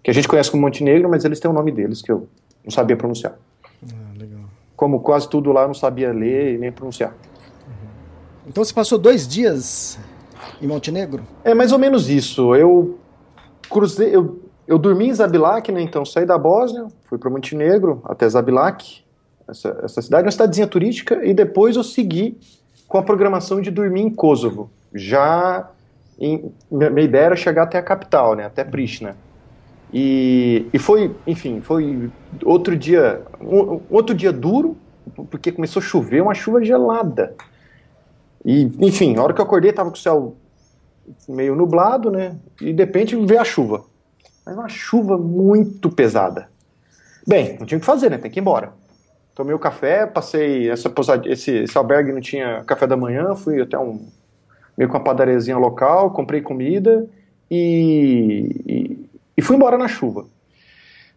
Que 0.03 0.11
a 0.11 0.13
gente 0.13 0.29
conhece 0.29 0.51
como 0.51 0.63
Montenegro, 0.65 1.09
mas 1.09 1.25
eles 1.25 1.41
têm 1.41 1.51
o 1.51 1.55
nome 1.55 1.73
deles, 1.73 2.03
que 2.03 2.13
eu 2.13 2.29
não 2.63 2.71
sabia 2.71 2.95
pronunciar. 2.95 3.39
Ah, 3.91 4.13
legal. 4.19 4.41
Como 4.77 5.01
quase 5.01 5.27
tudo 5.31 5.51
lá 5.51 5.63
eu 5.63 5.69
não 5.69 5.75
sabia 5.75 6.13
ler 6.13 6.57
e 6.57 6.59
nem 6.59 6.71
pronunciar. 6.71 7.15
Então 8.47 8.63
você 8.63 8.75
passou 8.75 8.99
dois 8.99 9.27
dias 9.27 9.99
em 10.61 10.67
Montenegro? 10.67 11.23
É 11.43 11.55
mais 11.55 11.73
ou 11.73 11.79
menos 11.79 12.11
isso. 12.11 12.55
Eu 12.55 12.99
cruzei, 13.71 14.15
eu, 14.15 14.43
eu 14.67 14.79
dormi 14.79 15.09
em 15.09 15.15
Zabilac, 15.15 15.73
né? 15.73 15.81
Então 15.81 16.05
saí 16.05 16.27
da 16.27 16.37
Bósnia, 16.37 16.87
fui 17.07 17.17
para 17.17 17.31
Montenegro 17.31 18.03
até 18.05 18.29
Zabilac, 18.29 19.03
essa, 19.49 19.81
essa 19.83 20.03
cidade, 20.03 20.25
uma 20.25 20.31
cidadezinha 20.31 20.67
turística, 20.67 21.25
e 21.25 21.33
depois 21.33 21.77
eu 21.77 21.85
segui 21.85 22.39
com 22.87 22.99
a 22.99 23.03
programação 23.03 23.61
de 23.61 23.71
dormir 23.71 24.03
em 24.03 24.11
Kosovo. 24.11 24.71
Já 24.95 25.71
em, 26.19 26.53
minha, 26.71 27.03
ideia 27.03 27.27
era 27.27 27.37
chegar 27.37 27.63
até 27.63 27.79
a 27.79 27.83
capital, 27.83 28.35
né? 28.35 28.47
Até 28.47 28.65
Pristina. 28.65 29.17
E, 29.93 30.67
e 30.73 30.79
foi, 30.79 31.15
enfim, 31.27 31.61
foi 31.61 32.11
outro 32.45 32.77
dia, 32.77 33.23
um, 33.41 33.81
outro 33.89 34.15
dia 34.15 34.33
duro, 34.33 34.77
porque 35.31 35.51
começou 35.53 35.81
a 35.81 35.85
chover, 35.85 36.23
uma 36.23 36.35
chuva 36.35 36.63
gelada. 36.63 37.35
E, 38.45 38.71
enfim, 38.81 39.17
a 39.17 39.23
hora 39.23 39.33
que 39.33 39.41
eu 39.41 39.45
acordei, 39.45 39.73
tava 39.73 39.91
com 39.91 39.97
o 39.97 40.01
céu 40.01 40.37
meio 41.29 41.55
nublado, 41.55 42.11
né? 42.11 42.37
E 42.61 42.73
de 42.73 42.83
repente 42.83 43.17
veio 43.17 43.41
a 43.41 43.45
chuva. 43.45 43.85
Mas 44.45 44.55
uma 44.55 44.69
chuva 44.69 45.17
muito 45.17 45.91
pesada. 45.91 46.49
Bem, 47.27 47.57
não 47.59 47.67
tinha 47.67 47.79
o 47.79 47.81
que 47.81 47.87
fazer, 47.87 48.11
né? 48.11 48.19
Tem 48.19 48.31
que 48.31 48.39
ir 48.39 48.43
embora. 48.43 48.73
Tomei 49.39 49.55
o 49.55 49.59
café, 49.61 50.05
passei 50.05 50.69
essa 50.69 50.91
posad... 50.91 51.25
esse, 51.25 51.59
esse 51.59 51.79
albergue 51.79 52.11
não 52.11 52.21
tinha 52.21 52.65
café 52.65 52.89
da 52.89 52.97
manhã, 52.97 53.37
fui 53.37 53.63
até 53.63 53.79
um 53.79 54.05
meio 54.77 54.91
com 54.91 54.97
uma 54.97 55.05
padariazinha 55.05 55.57
local, 55.57 56.11
comprei 56.11 56.41
comida 56.41 57.07
e, 57.49 58.51
e, 58.67 59.09
e 59.37 59.41
fui 59.41 59.55
embora 59.55 59.79
na 59.79 59.87
chuva. 59.87 60.27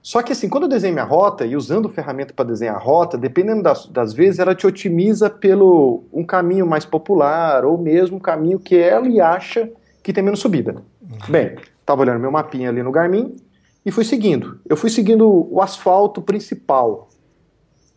Só 0.03 0.21
que 0.21 0.34
assim, 0.34 0.47
quando 0.47 0.65
eu 0.65 0.69
desenho 0.69 0.93
minha 0.93 1.03
rota 1.03 1.47
e 1.47 1.55
usando 1.55 1.89
ferramenta 1.89 2.31
para 2.31 2.45
desenhar 2.45 2.75
a 2.75 2.79
rota, 2.79 3.17
dependendo 3.17 3.63
das, 3.63 3.88
das 3.88 4.13
vezes, 4.13 4.38
ela 4.38 4.53
te 4.53 4.67
otimiza 4.67 5.27
pelo 5.27 6.03
um 6.13 6.23
caminho 6.23 6.67
mais 6.67 6.86
popular 6.86 7.65
ou 7.65 7.75
mesmo 7.75 8.17
um 8.17 8.19
caminho 8.19 8.60
que 8.60 8.77
ela 8.77 9.07
acha 9.34 9.67
que 10.03 10.13
tem 10.13 10.23
menos 10.23 10.39
subida. 10.39 10.75
Uhum. 11.01 11.17
Bem, 11.27 11.55
estava 11.79 12.01
olhando 12.01 12.19
meu 12.19 12.29
mapinha 12.29 12.69
ali 12.69 12.84
no 12.84 12.91
Garmin 12.91 13.36
e 13.84 13.89
fui 13.89 14.05
seguindo. 14.05 14.60
Eu 14.69 14.77
fui 14.77 14.91
seguindo 14.91 15.27
o 15.51 15.60
asfalto 15.60 16.21
principal 16.21 17.07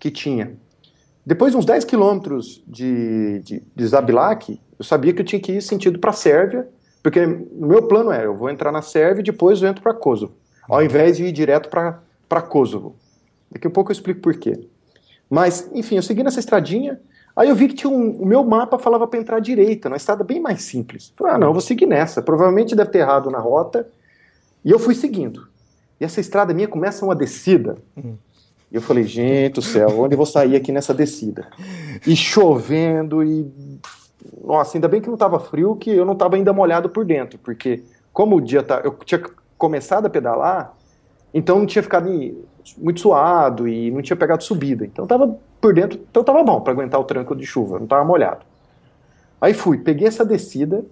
que 0.04 0.10
tinha. 0.10 0.52
Depois 1.24 1.52
de 1.52 1.56
uns 1.56 1.64
10 1.64 1.86
quilômetros 1.86 2.62
de, 2.66 3.40
de, 3.40 3.62
de 3.74 3.86
Zabilac, 3.86 4.60
eu 4.78 4.84
sabia 4.84 5.14
que 5.14 5.22
eu 5.22 5.24
tinha 5.24 5.40
que 5.40 5.52
ir 5.52 5.62
sentido 5.62 5.98
para 5.98 6.10
a 6.10 6.12
Sérvia, 6.12 6.68
porque 7.02 7.24
o 7.24 7.66
meu 7.66 7.88
plano 7.88 8.10
era, 8.10 8.24
eu 8.24 8.36
vou 8.36 8.50
entrar 8.50 8.70
na 8.70 8.82
Sérvia 8.82 9.22
e 9.22 9.24
depois 9.24 9.62
eu 9.62 9.68
entro 9.68 9.82
para 9.82 9.94
Kosovo, 9.94 10.34
ao 10.68 10.84
invés 10.84 11.16
de 11.16 11.24
ir 11.24 11.32
direto 11.32 11.70
para 11.70 12.42
Kosovo. 12.42 12.96
Daqui 13.50 13.66
a 13.66 13.70
pouco 13.70 13.90
eu 13.90 13.94
explico 13.94 14.20
por 14.20 14.34
quê. 14.34 14.68
Mas, 15.30 15.70
enfim, 15.72 15.96
eu 15.96 16.02
segui 16.02 16.22
nessa 16.22 16.38
estradinha, 16.38 17.00
aí 17.34 17.48
eu 17.48 17.54
vi 17.54 17.68
que 17.68 17.74
tinha 17.74 17.90
um, 17.90 18.10
o 18.10 18.26
meu 18.26 18.44
mapa 18.44 18.78
falava 18.78 19.06
para 19.06 19.18
entrar 19.18 19.38
à 19.38 19.40
direita, 19.40 19.88
uma 19.88 19.96
estrada 19.96 20.22
bem 20.22 20.38
mais 20.38 20.60
simples. 20.64 21.14
Falei, 21.16 21.32
ah, 21.32 21.38
não, 21.38 21.46
eu 21.46 21.52
vou 21.54 21.62
seguir 21.62 21.86
nessa. 21.86 22.20
Provavelmente 22.20 22.76
deve 22.76 22.90
ter 22.90 22.98
errado 22.98 23.30
na 23.30 23.38
rota. 23.38 23.88
E 24.62 24.70
eu 24.70 24.78
fui 24.78 24.94
seguindo. 24.94 25.48
E 25.98 26.04
essa 26.04 26.20
estrada 26.20 26.52
minha 26.52 26.68
começa 26.68 27.06
uma 27.06 27.14
descida. 27.14 27.78
Uhum. 27.96 28.18
E 28.70 28.76
eu 28.76 28.82
falei, 28.82 29.04
gente 29.04 29.54
do 29.54 29.62
céu, 29.62 30.00
onde 30.00 30.14
eu 30.14 30.16
vou 30.16 30.26
sair 30.26 30.56
aqui 30.56 30.72
nessa 30.72 30.92
descida? 30.92 31.48
E 32.06 32.16
chovendo, 32.16 33.22
e 33.22 33.50
nossa, 34.42 34.76
ainda 34.76 34.88
bem 34.88 35.00
que 35.00 35.06
não 35.06 35.14
estava 35.14 35.38
frio, 35.38 35.76
que 35.76 35.90
eu 35.90 36.04
não 36.04 36.12
estava 36.12 36.36
ainda 36.36 36.52
molhado 36.52 36.88
por 36.88 37.04
dentro, 37.04 37.38
porque 37.38 37.82
como 38.12 38.36
o 38.36 38.40
dia 38.40 38.62
tá, 38.62 38.80
eu 38.84 38.92
tinha 39.04 39.22
começado 39.56 40.06
a 40.06 40.10
pedalar, 40.10 40.74
então 41.32 41.58
não 41.58 41.66
tinha 41.66 41.82
ficado 41.82 42.08
muito 42.78 43.00
suado 43.00 43.68
e 43.68 43.90
não 43.90 44.02
tinha 44.02 44.16
pegado 44.16 44.42
subida. 44.42 44.84
Então 44.84 45.04
estava 45.04 45.36
por 45.60 45.74
dentro, 45.74 46.00
então 46.10 46.20
estava 46.20 46.42
bom 46.42 46.60
para 46.60 46.72
aguentar 46.72 47.00
o 47.00 47.04
tranco 47.04 47.34
de 47.34 47.44
chuva, 47.44 47.76
não 47.76 47.84
estava 47.84 48.04
molhado. 48.04 48.44
Aí 49.40 49.52
fui, 49.52 49.78
peguei 49.78 50.08
essa 50.08 50.24
descida 50.24 50.84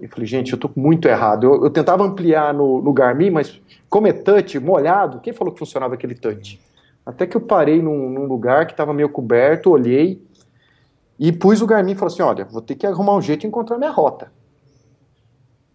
e 0.00 0.06
falei, 0.06 0.26
gente, 0.26 0.52
eu 0.52 0.56
estou 0.56 0.70
muito 0.76 1.08
errado. 1.08 1.44
Eu, 1.44 1.64
eu, 1.64 1.70
tentava 1.70 2.04
ampliar 2.04 2.54
no, 2.54 2.80
no 2.80 2.92
Garmin, 2.92 3.30
mas 3.30 3.60
como 3.88 4.06
é 4.06 4.12
touch, 4.12 4.58
molhado, 4.58 5.20
quem 5.20 5.32
falou 5.32 5.52
que 5.52 5.58
funcionava 5.58 5.94
aquele 5.94 6.14
touch? 6.14 6.60
Até 7.04 7.26
que 7.26 7.36
eu 7.36 7.40
parei 7.40 7.82
num, 7.82 8.10
num 8.10 8.24
lugar 8.24 8.66
que 8.66 8.72
estava 8.72 8.92
meio 8.92 9.08
coberto, 9.08 9.70
olhei, 9.70 10.22
e 11.18 11.32
pus 11.32 11.60
o 11.60 11.66
Garmin 11.66 11.92
e 11.92 11.94
falei 11.94 12.14
assim: 12.14 12.22
olha, 12.22 12.44
vou 12.44 12.62
ter 12.62 12.74
que 12.74 12.86
arrumar 12.86 13.16
um 13.16 13.22
jeito 13.22 13.40
de 13.40 13.46
encontrar 13.46 13.78
minha 13.78 13.90
rota. 13.90 14.32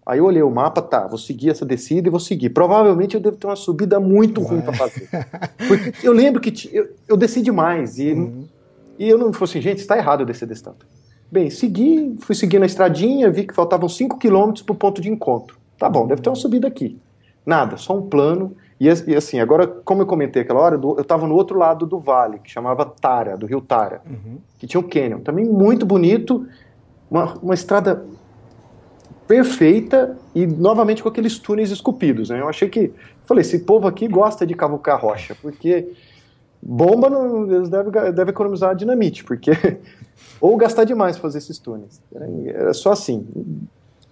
Aí 0.05 0.19
eu 0.19 0.25
olhei 0.25 0.43
o 0.43 0.51
mapa, 0.51 0.83
tá, 0.83 1.07
vou 1.07 1.17
seguir 1.17 1.49
essa 1.49 1.65
descida 1.65 2.07
e 2.07 2.11
vou 2.11 2.19
seguir. 2.19 2.51
Provavelmente 2.51 3.15
eu 3.15 3.21
devo 3.21 3.37
ter 3.37 3.47
uma 3.47 3.55
subida 3.55 3.99
muito 3.99 4.39
ruim 4.41 4.61
para 4.61 4.73
fazer. 4.73 5.09
Porque 5.67 5.93
eu 6.03 6.13
lembro 6.13 6.39
que 6.39 6.69
eu, 6.71 6.89
eu 7.07 7.17
desci 7.17 7.41
demais 7.41 7.97
e, 7.97 8.11
uhum. 8.11 8.47
e 8.99 9.09
eu 9.09 9.17
não 9.17 9.33
falei 9.33 9.49
assim, 9.49 9.61
gente, 9.61 9.79
está 9.79 9.97
errado 9.97 10.19
eu 10.19 10.25
descer 10.25 10.47
desse 10.47 10.61
tanto. 10.61 10.85
Bem, 11.31 11.49
segui, 11.49 12.15
fui 12.19 12.35
seguindo 12.35 12.61
a 12.61 12.67
estradinha, 12.67 13.31
vi 13.31 13.47
que 13.47 13.53
faltavam 13.53 13.89
5 13.89 14.19
km 14.19 14.53
para 14.63 14.73
o 14.73 14.75
ponto 14.75 15.01
de 15.01 15.09
encontro. 15.09 15.57
Tá 15.75 15.89
bom, 15.89 16.05
deve 16.05 16.21
ter 16.21 16.29
uma 16.29 16.35
subida 16.35 16.67
aqui. 16.67 16.99
Nada, 17.43 17.75
só 17.75 17.97
um 17.97 18.03
plano. 18.03 18.55
E, 18.79 18.87
e 18.87 19.15
assim, 19.15 19.39
agora, 19.39 19.65
como 19.67 20.01
eu 20.01 20.05
comentei 20.05 20.41
aquela 20.41 20.59
hora, 20.59 20.75
eu 20.75 20.99
estava 20.99 21.27
no 21.27 21.35
outro 21.35 21.57
lado 21.57 21.85
do 21.85 21.99
vale, 21.99 22.39
que 22.39 22.51
chamava 22.51 22.85
Tara, 22.85 23.37
do 23.37 23.45
rio 23.45 23.61
Tara, 23.61 24.01
uhum. 24.05 24.37
que 24.57 24.67
tinha 24.67 24.79
um 24.79 24.87
canyon. 24.87 25.19
Também 25.19 25.45
muito 25.45 25.85
bonito, 25.85 26.45
uma, 27.09 27.33
uma 27.35 27.53
estrada 27.53 28.05
perfeita 29.27 30.17
e 30.33 30.45
novamente 30.45 31.01
com 31.01 31.09
aqueles 31.09 31.39
túneis 31.39 31.71
esculpidos. 31.71 32.29
Né? 32.29 32.41
Eu 32.41 32.49
achei 32.49 32.69
que. 32.69 32.91
Falei, 33.25 33.41
esse 33.41 33.59
povo 33.59 33.87
aqui 33.87 34.07
gosta 34.07 34.45
de 34.45 34.53
cavucar 34.53 35.01
rocha, 35.01 35.35
porque 35.41 35.91
bomba 36.61 37.09
não, 37.09 37.51
eles 37.51 37.69
devem, 37.69 37.91
devem 37.91 38.31
economizar 38.31 38.75
dinamite, 38.75 39.23
porque. 39.23 39.51
ou 40.39 40.55
gastar 40.57 40.83
demais 40.83 41.17
fazer 41.17 41.37
esses 41.37 41.57
túneis. 41.57 42.01
Era 42.53 42.73
só 42.73 42.91
assim. 42.91 43.25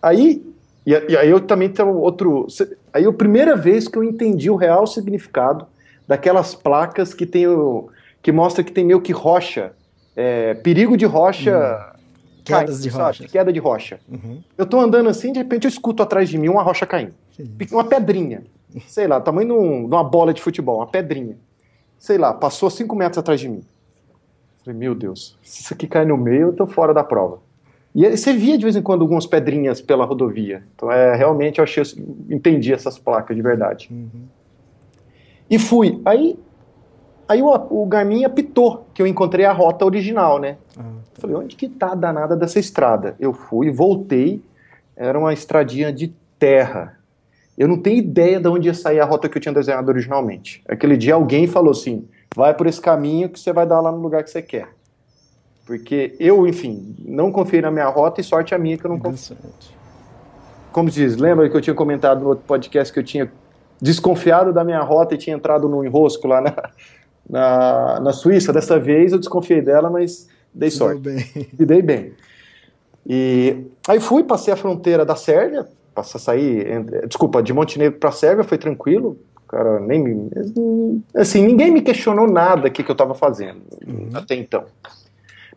Aí 0.02 0.53
e, 0.86 0.92
e, 0.92 1.18
aí 1.18 1.30
eu 1.30 1.40
também 1.40 1.70
tenho 1.70 1.96
outro. 1.96 2.48
Aí 2.92 3.06
a 3.06 3.14
primeira 3.14 3.56
vez 3.56 3.88
que 3.88 3.98
eu 3.98 4.04
entendi 4.04 4.50
o 4.50 4.56
real 4.56 4.86
significado 4.86 5.66
daquelas 6.08 6.54
placas 6.54 7.14
que 7.14 7.26
tem 7.26 7.48
o, 7.48 7.90
que 8.22 8.32
mostra 8.32 8.64
que 8.64 8.72
tem 8.72 8.86
meio 8.86 9.02
que 9.02 9.12
rocha, 9.12 9.74
é, 10.16 10.54
perigo 10.56 10.98
de 10.98 11.06
rocha. 11.06 11.90
Hum. 11.90 11.94
Quedas 12.44 12.84
de 12.84 12.90
rocha. 12.90 13.26
Queda 13.26 13.54
de 13.54 13.60
rocha. 13.60 14.00
Uhum. 14.10 14.44
Eu 14.58 14.66
tô 14.66 14.78
andando 14.78 15.08
assim, 15.08 15.32
de 15.32 15.40
repente 15.40 15.64
eu 15.64 15.70
escuto 15.70 16.04
atrás 16.04 16.28
de 16.28 16.38
mim 16.38 16.50
uma 16.50 16.62
rocha 16.62 16.86
caindo. 16.86 17.14
Uma 17.72 17.86
pedrinha. 17.86 18.44
Sei 18.86 19.08
lá, 19.08 19.22
tamanho 19.22 19.48
de, 19.48 19.54
um, 19.54 19.88
de 19.88 19.96
uma 19.96 20.04
bola 20.04 20.34
de 20.34 20.42
futebol, 20.42 20.80
uma 20.80 20.88
pedrinha. 20.88 21.38
Sei 21.98 22.18
lá, 22.18 22.34
passou 22.34 22.70
5 22.70 22.94
metros 22.98 23.20
atrás 23.20 23.40
de 23.40 23.48
mim. 23.48 23.64
Falei, 24.66 24.78
meu 24.78 24.94
Deus, 24.94 25.38
se 25.42 25.62
isso 25.62 25.74
aqui 25.74 25.88
cai 25.88 26.06
no 26.06 26.18
meio, 26.18 26.48
eu 26.48 26.54
tô 26.54 26.68
fora 26.68 26.94
da 26.94 27.04
prova. 27.04 27.40
E 27.96 28.18
você 28.18 28.34
via 28.34 28.58
de 28.58 28.64
vez 28.64 28.76
em 28.76 28.82
quando 28.82 29.02
algumas 29.02 29.26
pedrinhas 29.28 29.80
pela 29.80 30.04
rodovia. 30.04 30.64
Então, 30.76 30.92
é, 30.92 31.16
realmente 31.16 31.60
eu 31.60 31.64
achei, 31.64 31.84
entendi 32.30 32.74
essas 32.74 32.98
placas 32.98 33.36
de 33.36 33.42
verdade. 33.42 33.88
Uhum. 33.92 34.24
E 35.50 35.60
fui. 35.60 36.02
Aí, 36.04 36.40
aí 37.28 37.42
o, 37.42 37.54
o, 37.70 37.86
Garmin 37.86 38.26
apitou 38.26 38.88
que 38.94 39.02
eu 39.02 39.06
encontrei 39.06 39.46
a 39.46 39.52
rota 39.52 39.86
original, 39.86 40.40
né? 40.40 40.58
Ah, 40.76 40.82
tá. 41.14 41.22
Falei, 41.22 41.36
onde 41.36 41.56
que 41.56 41.70
tá 41.70 41.92
a 41.92 41.96
danada 41.96 42.36
dessa 42.36 42.60
estrada? 42.60 43.16
Eu 43.20 43.34
fui, 43.34 43.70
voltei. 43.70 44.42
Era 44.96 45.18
uma 45.20 45.34
estradinha 45.34 45.94
de 45.94 46.14
terra. 46.40 46.98
Eu 47.56 47.68
não 47.68 47.78
tenho 47.78 47.98
ideia 47.98 48.40
de 48.40 48.48
onde 48.48 48.68
ia 48.68 48.74
sair 48.74 49.00
a 49.00 49.06
rota 49.06 49.30
que 49.30 49.38
eu 49.38 49.42
tinha 49.42 49.54
desenhado 49.54 49.90
originalmente. 49.90 50.64
Aquele 50.68 50.98
dia 50.98 51.14
alguém 51.14 51.46
falou 51.46 51.72
assim: 51.72 52.08
vai 52.36 52.56
por 52.56 52.66
esse 52.66 52.82
caminho 52.82 53.30
que 53.30 53.40
você 53.40 53.54
vai 53.54 53.68
dar 53.68 53.80
lá 53.80 53.92
no 53.92 54.00
lugar 54.00 54.24
que 54.24 54.32
você 54.32 54.42
quer. 54.42 54.70
Porque 55.78 56.16
eu, 56.20 56.46
enfim, 56.46 56.96
não 57.04 57.32
confiei 57.32 57.60
na 57.60 57.72
minha 57.72 57.88
rota 57.88 58.22
e 58.22 58.24
sorte 58.24 58.54
a 58.54 58.60
minha 58.60 58.78
que 58.78 58.86
eu 58.86 58.92
não 58.92 59.00
confiei. 59.00 59.38
Como 60.72 60.88
diz, 60.88 61.18
lembra 61.18 61.50
que 61.50 61.58
eu 61.58 61.62
tinha 61.62 61.74
comentado 61.74 62.22
no 62.22 62.30
outro 62.30 62.44
podcast 62.46 62.94
que 62.94 63.00
eu 63.00 63.04
tinha 63.04 63.32
desconfiado 63.82 64.54
da 64.54 64.64
minha 64.64 64.82
rota 64.82 65.16
e 65.16 65.18
tinha 65.18 65.36
entrado 65.36 65.68
no 65.68 65.84
enrosco 65.84 66.28
lá 66.28 66.42
na, 66.42 66.54
na, 67.28 68.00
na 68.02 68.14
Suíça? 68.14 68.54
Dessa 68.54 68.80
vez 68.80 69.14
eu 69.14 69.18
desconfiei 69.18 69.64
dela, 69.64 69.90
mas 69.90 70.30
dei 70.54 70.70
sorte. 70.70 71.02
Bem. 71.02 71.26
E 71.60 71.66
dei 71.66 71.82
bem. 71.82 72.14
E 73.04 73.66
aí 73.88 74.00
fui, 74.00 74.24
passei 74.24 74.54
a 74.54 74.58
fronteira 74.58 75.04
da 75.04 75.16
Sérvia, 75.16 75.68
passei 75.96 76.20
a 76.20 76.24
sair, 76.24 76.86
desculpa, 77.08 77.42
de 77.42 77.52
Montenegro 77.52 77.98
para 78.00 78.10
a 78.10 78.14
Sérvia, 78.14 78.44
foi 78.44 78.60
tranquilo. 78.60 79.18
Cara, 79.48 79.80
nem 79.80 80.04
me, 80.04 80.30
assim, 81.16 81.44
ninguém 81.44 81.72
me 81.72 81.82
questionou 81.82 82.28
nada 82.28 82.70
que, 82.70 82.84
que 82.84 82.92
eu 82.92 82.94
estava 82.94 83.16
fazendo 83.16 83.62
uhum. 83.88 84.10
até 84.14 84.36
então. 84.36 84.66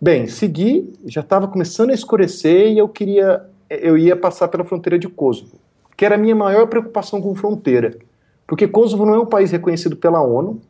Bem, 0.01 0.27
segui, 0.27 0.93
já 1.07 1.23
estava 1.23 1.49
começando 1.49 1.91
a 1.91 1.95
escurecer 1.95 2.73
e 2.73 2.79
eu 2.79 2.89
queria, 2.89 3.45
eu 3.71 3.97
ia 3.97 4.15
passar 4.15 4.49
pela 4.49 4.65
fronteira 4.65 4.99
de 4.99 5.09
Kosovo, 5.09 5.59
que 5.97 6.05
era 6.05 6.17
a 6.17 6.19
minha 6.19 6.35
maior 6.35 6.67
preocupação 6.67 7.21
com 7.21 7.35
fronteira, 7.35 7.97
porque 8.47 8.69
Kosovo 8.69 9.07
não 9.07 9.15
é 9.15 9.19
um 9.19 9.27
país 9.27 9.51
reconhecido 9.51 9.97
pela 9.97 10.23
ONU, 10.23 10.61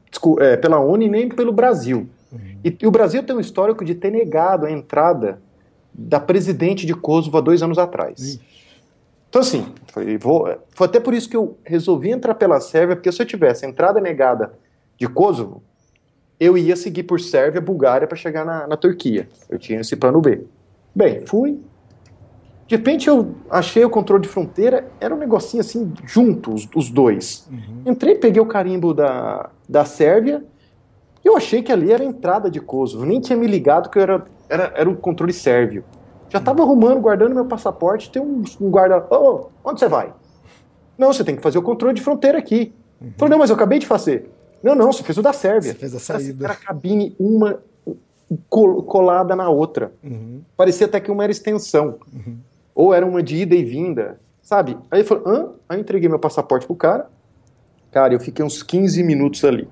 é, 0.41 0.57
pela 0.57 0.79
ONU 0.79 1.03
e 1.03 1.09
nem 1.09 1.29
pelo 1.29 1.53
Brasil. 1.53 2.09
Uhum. 2.33 2.39
E, 2.65 2.77
e, 2.81 2.87
o 2.87 2.91
Brasil 2.91 3.23
tem 3.23 3.37
um 3.37 3.41
histórico 3.41 3.85
de 3.85 3.95
ter 3.95 4.11
negado 4.11 4.67
a 4.67 4.71
entrada 4.71 5.41
da 5.93 6.21
presidente 6.21 6.87
de 6.87 6.95
Kosovo 6.95 7.37
há 7.39 7.41
dois 7.41 7.63
anos 7.63 7.79
atrás. 7.79 8.35
Uhum. 8.35 8.41
Então, 9.29 9.43
assim, 9.43 9.67
foi, 9.93 10.17
vou, 10.17 10.49
foi 10.71 10.87
até 10.87 11.01
por 11.01 11.13
isso 11.13 11.29
que 11.29 11.37
eu 11.37 11.59
resolvi 11.65 12.11
entrar 12.11 12.35
pela 12.37 12.61
Sérvia, 12.61 12.97
porque 12.97 13.11
se 13.11 13.21
eu 13.21 13.27
tivesse 13.27 13.67
entrada 13.67 14.01
negada 14.01 14.55
de 14.97 15.07
Kosovo, 15.09 15.63
eu 16.39 16.57
ia 16.57 16.77
seguir 16.77 17.05
por 17.05 17.21
Sérvia, 17.21 17.61
Bulgária 17.61 18.07
para 18.07 18.17
chegar 18.17 18.45
na, 18.45 18.67
na 18.67 18.77
Turquia. 18.77 19.29
Eu 19.49 19.59
tinha 19.59 19.81
esse 19.81 19.97
plano 19.97 20.21
B. 20.21 20.45
Bem, 20.95 21.27
fui. 21.27 21.61
De 22.67 22.75
repente 22.75 23.09
eu 23.09 23.35
achei 23.49 23.85
o 23.85 23.91
controle 23.91 24.23
de 24.23 24.29
fronteira, 24.29 24.89
era 25.01 25.15
um 25.15 25.19
negocinho 25.19 25.61
assim, 25.61 25.93
juntos, 26.05 26.69
os 26.75 26.91
dois. 26.91 27.49
Uhum. 27.51 27.93
Entrei, 27.93 28.17
peguei 28.17 28.43
o 28.43 28.47
carimbo 28.47 28.93
da, 28.93 29.51
da 29.69 29.85
Sérvia, 29.85 30.43
eu 31.25 31.37
achei 31.37 31.63
que 31.63 31.73
ali 31.73 31.93
era 31.93 32.05
a 32.05 32.07
entrada 32.07 32.51
de 32.51 32.61
Kosovo, 32.61 33.05
nem 33.05 33.21
tinha 33.21 33.37
me 33.37 33.47
ligado 33.47 33.91
que 33.91 33.99
eu 33.99 34.03
era, 34.03 34.25
era, 34.49 34.73
era 34.77 34.91
o 34.91 34.97
controle 34.97 35.33
sérvio. 35.33 35.85
Já 36.29 36.39
estava 36.39 36.63
arrumando, 36.63 37.01
guardando 37.01 37.35
meu 37.35 37.45
passaporte, 37.45 38.11
tem 38.11 38.23
um, 38.23 38.45
um 38.61 38.71
guarda. 38.71 39.05
Oh, 39.11 39.47
onde 39.65 39.81
você 39.81 39.89
vai? 39.89 40.13
Não, 40.97 41.13
você 41.13 41.25
tem 41.25 41.35
que 41.35 41.43
fazer 41.43 41.59
o 41.59 41.63
controle 41.63 41.95
de 41.95 42.03
fronteira 42.03 42.39
aqui. 42.39 42.73
Uhum. 43.01 43.13
Falei, 43.19 43.31
não, 43.33 43.39
mas 43.39 43.51
eu 43.51 43.57
acabei 43.57 43.79
de 43.79 43.87
fazer. 43.87 44.31
Não, 44.63 44.75
não, 44.75 44.93
você 44.93 45.03
fez 45.03 45.17
o 45.19 45.23
da 45.23 45.33
Sérvia. 45.33 45.73
Você 45.73 45.79
fez 45.79 45.95
a 45.95 45.99
saída. 45.99 46.45
Era 46.45 46.55
a 46.55 46.57
cabine 46.57 47.15
uma 47.19 47.61
colada 48.49 49.37
na 49.37 49.49
outra. 49.49 49.93
Uhum. 50.03 50.43
Parecia 50.57 50.87
até 50.87 51.01
que 51.01 51.11
uma 51.11 51.23
era 51.23 51.31
extensão. 51.31 51.99
Uhum. 52.13 52.39
Ou 52.75 52.93
era 52.93 53.07
uma 53.07 53.23
de 53.23 53.37
ida 53.37 53.55
e 53.55 53.65
vinda, 53.65 54.21
sabe? 54.43 54.77
Aí 54.91 55.01
eu 55.01 55.05
falei, 55.05 55.25
hã? 55.27 55.51
Aí 55.69 55.79
eu 55.79 55.81
entreguei 55.81 56.09
meu 56.09 56.19
passaporte 56.19 56.67
pro 56.67 56.75
cara. 56.75 57.09
Cara, 57.93 58.15
eu 58.15 58.21
fiquei 58.21 58.45
uns 58.45 58.63
15 58.63 59.03
minutos 59.03 59.45
ali. 59.45 59.69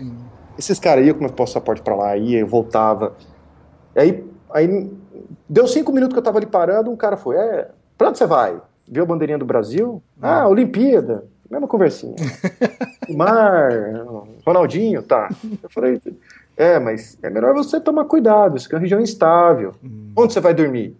Uhum. 0.00 0.16
Esses 0.58 0.80
caras 0.80 1.06
iam 1.06 1.14
com 1.14 1.20
meu 1.20 1.32
passaporte 1.32 1.82
para 1.82 1.94
lá, 1.94 2.16
ia, 2.16 2.40
eu 2.40 2.46
voltava. 2.46 3.14
Aí, 3.94 4.24
aí 4.50 4.90
deu 5.48 5.68
cinco 5.68 5.92
minutos 5.92 6.14
que 6.14 6.18
eu 6.18 6.24
tava 6.24 6.38
ali 6.38 6.46
parando, 6.46 6.90
um 6.90 6.96
cara 6.96 7.16
foi, 7.16 7.36
é, 7.36 7.70
pra 7.96 8.08
onde 8.08 8.18
você 8.18 8.26
vai? 8.26 8.60
Viu 8.90 9.02
a 9.02 9.06
bandeirinha 9.06 9.38
do 9.38 9.44
Brasil? 9.44 10.02
Ah, 10.20 10.48
Olimpíada. 10.48 11.26
Mesma 11.50 11.66
conversinha. 11.66 12.14
Mar, 13.08 13.70
Ronaldinho, 14.44 15.02
tá. 15.02 15.30
Eu 15.62 15.70
falei, 15.70 16.00
é, 16.56 16.78
mas 16.78 17.16
é 17.22 17.30
melhor 17.30 17.54
você 17.54 17.80
tomar 17.80 18.04
cuidado, 18.04 18.56
isso 18.56 18.66
aqui 18.66 18.74
é 18.74 18.76
uma 18.76 18.82
região 18.82 19.00
instável. 19.00 19.72
Hum. 19.82 20.12
Onde 20.16 20.32
você 20.32 20.40
vai 20.40 20.52
dormir? 20.52 20.94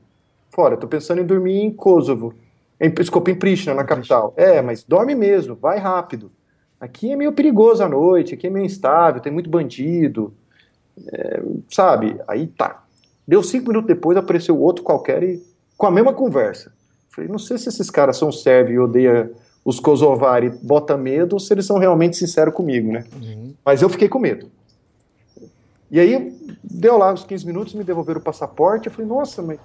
Fora, 0.51 0.77
tô 0.77 0.89
pensando 0.89 1.21
em 1.21 1.27
dormir 1.27 1.61
em 1.61 1.71
Kosovo. 1.71 2.35
Em, 2.81 2.91
desculpa, 2.91 3.31
em 3.31 3.35
Pristina, 3.35 3.75
na 3.75 3.85
capital. 3.85 4.33
É, 4.37 4.63
mas 4.63 4.85
dorme 4.85 5.15
mesmo, 5.15 5.55
vai 5.55 5.79
rápido. 5.79 6.31
Aqui 6.81 7.13
é 7.13 7.17
meio 7.17 7.33
perigoso 7.33 7.83
à 7.83 7.89
noite, 7.89 8.35
aqui 8.35 8.47
é 8.47 8.51
meio 8.51 8.65
instável, 8.65 9.21
tem 9.21 9.33
muito 9.33 9.51
bandido. 9.51 10.33
É, 11.13 11.43
sabe? 11.69 12.21
Aí 12.27 12.47
tá. 12.47 12.85
Deu 13.27 13.43
cinco 13.43 13.69
minutos 13.69 13.89
depois, 13.89 14.17
apareceu 14.17 14.59
outro 14.59 14.83
qualquer 14.83 15.23
e 15.23 15.43
com 15.77 15.87
a 15.87 15.91
mesma 15.91 16.15
conversa. 16.15 16.73
Falei, 17.11 17.29
não 17.29 17.39
sei 17.39 17.59
se 17.59 17.69
esses 17.69 17.91
caras 17.91 18.17
são 18.17 18.31
sérvios 18.31 18.77
e 18.77 18.79
odeiam 18.79 19.31
os 19.69 19.79
kosovari 19.79 20.49
bota 20.63 20.97
medo 20.97 21.35
ou 21.35 21.39
se 21.39 21.53
eles 21.53 21.67
são 21.67 21.77
realmente 21.77 22.17
sinceros 22.17 22.55
comigo, 22.55 22.91
né? 22.91 23.05
Uhum. 23.21 23.53
Mas 23.63 23.83
eu 23.83 23.91
fiquei 23.91 24.09
com 24.09 24.19
medo. 24.19 24.51
E 25.91 26.01
aí, 26.01 26.35
deu 26.65 26.97
lá 26.97 27.13
uns 27.13 27.23
15 27.23 27.47
minutos, 27.47 27.75
me 27.75 27.85
devolveram 27.85 28.19
o 28.19 28.23
passaporte. 28.23 28.87
Eu 28.87 28.93
falei, 28.95 29.07
nossa, 29.07 29.43
mas 29.43 29.59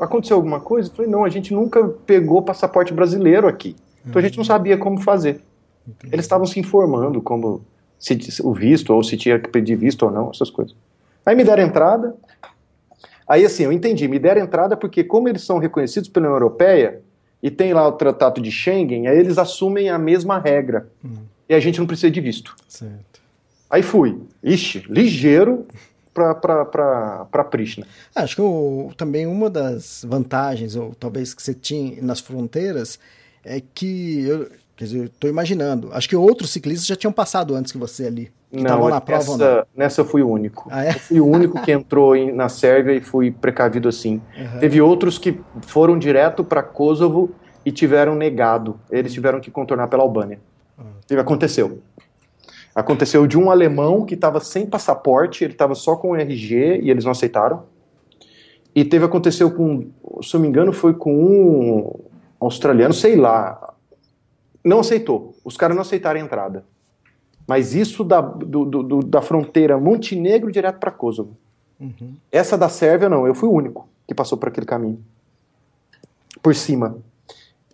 aconteceu 0.00 0.36
alguma 0.36 0.58
coisa? 0.58 0.90
Eu 0.90 0.94
falei, 0.96 1.08
não, 1.08 1.24
a 1.24 1.28
gente 1.28 1.54
nunca 1.54 1.86
pegou 2.04 2.42
passaporte 2.42 2.92
brasileiro 2.92 3.46
aqui. 3.46 3.76
Então 4.04 4.18
a 4.18 4.22
gente 4.24 4.36
não 4.36 4.44
sabia 4.44 4.76
como 4.76 5.00
fazer. 5.00 5.40
Entendi. 5.86 6.12
Eles 6.12 6.24
estavam 6.24 6.44
se 6.44 6.58
informando 6.58 7.22
como 7.22 7.62
se, 8.00 8.18
o 8.42 8.52
visto, 8.52 8.92
ou 8.92 9.04
se 9.04 9.16
tinha 9.16 9.38
que 9.38 9.48
pedir 9.50 9.76
visto 9.76 10.02
ou 10.02 10.10
não, 10.10 10.30
essas 10.30 10.50
coisas. 10.50 10.74
Aí 11.24 11.36
me 11.36 11.44
deram 11.44 11.62
entrada. 11.62 12.16
Aí 13.28 13.44
assim, 13.44 13.62
eu 13.62 13.70
entendi, 13.70 14.08
me 14.08 14.18
deram 14.18 14.42
entrada 14.42 14.76
porque 14.76 15.04
como 15.04 15.28
eles 15.28 15.44
são 15.44 15.58
reconhecidos 15.58 16.08
pela 16.08 16.26
União 16.26 16.34
Europeia 16.34 17.02
e 17.42 17.50
tem 17.50 17.74
lá 17.74 17.86
o 17.88 17.92
Tratado 17.92 18.40
de 18.40 18.50
Schengen, 18.50 19.08
aí 19.08 19.18
eles 19.18 19.36
assumem 19.36 19.90
a 19.90 19.98
mesma 19.98 20.38
regra. 20.38 20.88
Hum. 21.04 21.24
E 21.48 21.54
a 21.54 21.60
gente 21.60 21.78
não 21.78 21.86
precisa 21.86 22.10
de 22.10 22.20
visto. 22.20 22.54
Certo. 22.68 23.20
Aí 23.68 23.82
fui. 23.82 24.20
Ixi, 24.42 24.84
ligeiro, 24.88 25.66
para 26.12 27.44
Pristina. 27.50 27.86
Acho 28.14 28.36
que 28.36 28.42
o, 28.42 28.92
também 28.96 29.26
uma 29.26 29.50
das 29.50 30.04
vantagens, 30.06 30.76
ou 30.76 30.94
talvez 30.94 31.34
que 31.34 31.42
você 31.42 31.54
tinha 31.54 32.00
nas 32.02 32.20
fronteiras, 32.20 32.98
é 33.44 33.60
que 33.60 34.22
eu, 34.22 34.50
quer 34.76 34.84
dizer, 34.84 35.04
estou 35.06 35.28
imaginando. 35.28 35.90
Acho 35.92 36.08
que 36.08 36.14
outros 36.14 36.50
ciclistas 36.50 36.86
já 36.86 36.96
tinham 36.96 37.12
passado 37.12 37.54
antes 37.54 37.72
que 37.72 37.78
você 37.78 38.06
ali. 38.06 38.30
Não, 38.52 38.88
na 38.88 39.00
prova, 39.00 39.32
nessa, 39.32 39.56
não, 39.56 39.66
nessa 39.74 40.00
eu 40.02 40.04
fui 40.04 40.22
o 40.22 40.28
único. 40.28 40.68
Ah, 40.70 40.84
é? 40.84 40.90
Eu 40.90 40.98
fui 40.98 41.20
o 41.20 41.26
único 41.26 41.62
que 41.62 41.72
entrou 41.72 42.14
em, 42.14 42.30
na 42.30 42.50
Sérvia 42.50 42.92
e 42.92 43.00
fui 43.00 43.30
precavido 43.30 43.88
assim. 43.88 44.20
Uhum. 44.36 44.60
Teve 44.60 44.80
outros 44.82 45.16
que 45.16 45.40
foram 45.62 45.98
direto 45.98 46.44
para 46.44 46.62
Kosovo 46.62 47.30
e 47.64 47.72
tiveram 47.72 48.14
negado. 48.14 48.78
Eles 48.90 49.12
tiveram 49.12 49.40
que 49.40 49.50
contornar 49.50 49.88
pela 49.88 50.02
Albânia. 50.02 50.38
Uhum. 50.78 51.18
Aconteceu. 51.18 51.80
Aconteceu 52.74 53.26
de 53.26 53.38
um 53.38 53.50
alemão 53.50 54.04
que 54.04 54.14
estava 54.14 54.38
sem 54.40 54.66
passaporte, 54.66 55.44
ele 55.44 55.54
estava 55.54 55.74
só 55.74 55.96
com 55.96 56.10
o 56.10 56.16
RG 56.16 56.80
e 56.82 56.90
eles 56.90 57.04
não 57.04 57.12
aceitaram. 57.12 57.64
E 58.74 58.84
teve 58.84 59.04
aconteceu 59.04 59.50
com, 59.50 59.90
se 60.22 60.34
eu 60.34 60.40
me 60.40 60.48
engano, 60.48 60.72
foi 60.72 60.94
com 60.94 61.14
um 61.14 61.90
australiano, 62.40 62.92
sei 62.92 63.16
lá. 63.16 63.74
Não 64.64 64.80
aceitou. 64.80 65.34
Os 65.44 65.56
caras 65.56 65.74
não 65.74 65.82
aceitaram 65.82 66.20
a 66.20 66.22
entrada. 66.22 66.64
Mas 67.46 67.74
isso 67.74 68.04
da, 68.04 68.20
do, 68.20 68.64
do, 68.64 69.00
da 69.02 69.20
fronteira 69.20 69.78
Montenegro 69.78 70.50
direto 70.50 70.78
para 70.78 70.90
Kosovo. 70.90 71.36
Uhum. 71.80 72.14
Essa 72.30 72.56
da 72.56 72.68
Sérvia, 72.68 73.08
não. 73.08 73.26
Eu 73.26 73.34
fui 73.34 73.48
o 73.48 73.52
único 73.52 73.88
que 74.06 74.14
passou 74.14 74.38
por 74.38 74.48
aquele 74.48 74.66
caminho. 74.66 75.02
Por 76.42 76.54
cima. 76.54 76.98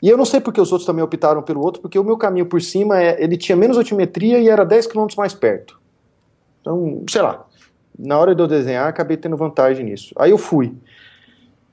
E 0.02 0.08
eu 0.08 0.16
não 0.16 0.24
sei 0.24 0.40
porque 0.40 0.60
os 0.60 0.72
outros 0.72 0.86
também 0.86 1.02
optaram 1.02 1.42
pelo 1.42 1.60
outro, 1.60 1.82
porque 1.82 1.98
o 1.98 2.04
meu 2.04 2.16
caminho 2.16 2.46
por 2.46 2.62
cima 2.62 3.00
é, 3.00 3.22
ele 3.22 3.36
tinha 3.36 3.56
menos 3.56 3.76
altimetria 3.76 4.38
e 4.38 4.48
era 4.48 4.64
10 4.64 4.86
km 4.86 5.06
mais 5.16 5.34
perto. 5.34 5.78
Então, 6.60 7.04
sei 7.08 7.22
lá. 7.22 7.44
Na 7.98 8.16
hora 8.16 8.32
de 8.32 8.40
eu 8.40 8.46
desenhar, 8.46 8.88
acabei 8.88 9.16
tendo 9.16 9.36
vantagem 9.36 9.84
nisso. 9.84 10.14
Aí 10.16 10.30
eu 10.30 10.38
fui. 10.38 10.72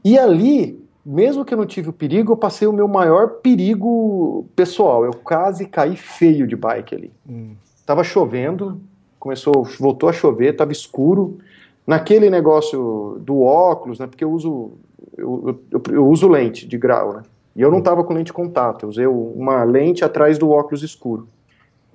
E 0.03 0.17
ali, 0.17 0.83
mesmo 1.05 1.45
que 1.45 1.53
eu 1.53 1.57
não 1.57 1.67
tive 1.67 1.89
o 1.89 1.93
perigo, 1.93 2.33
eu 2.33 2.37
passei 2.37 2.67
o 2.67 2.73
meu 2.73 2.87
maior 2.87 3.41
perigo 3.41 4.47
pessoal. 4.55 5.05
Eu 5.05 5.13
quase 5.13 5.67
caí 5.67 5.95
feio 5.95 6.47
de 6.47 6.55
bike 6.55 6.95
ali. 6.95 7.11
Hum. 7.29 7.55
Tava 7.85 8.03
chovendo, 8.03 8.81
começou, 9.19 9.63
voltou 9.79 10.09
a 10.09 10.13
chover, 10.13 10.55
tava 10.55 10.71
escuro. 10.71 11.37
Naquele 11.85 12.29
negócio 12.29 13.19
do 13.21 13.41
óculos, 13.41 13.99
né? 13.99 14.07
Porque 14.07 14.23
eu 14.23 14.31
uso 14.31 14.73
eu, 15.17 15.59
eu, 15.71 15.81
eu 15.91 16.07
uso 16.07 16.27
lente 16.27 16.67
de 16.67 16.77
grau, 16.77 17.13
né? 17.13 17.23
E 17.55 17.61
eu 17.61 17.71
não 17.71 17.79
estava 17.79 18.03
com 18.03 18.13
lente 18.13 18.27
de 18.27 18.33
contato, 18.33 18.83
eu 18.83 18.89
usei 18.89 19.07
uma 19.07 19.63
lente 19.63 20.03
atrás 20.03 20.37
do 20.37 20.49
óculos 20.49 20.83
escuro, 20.83 21.27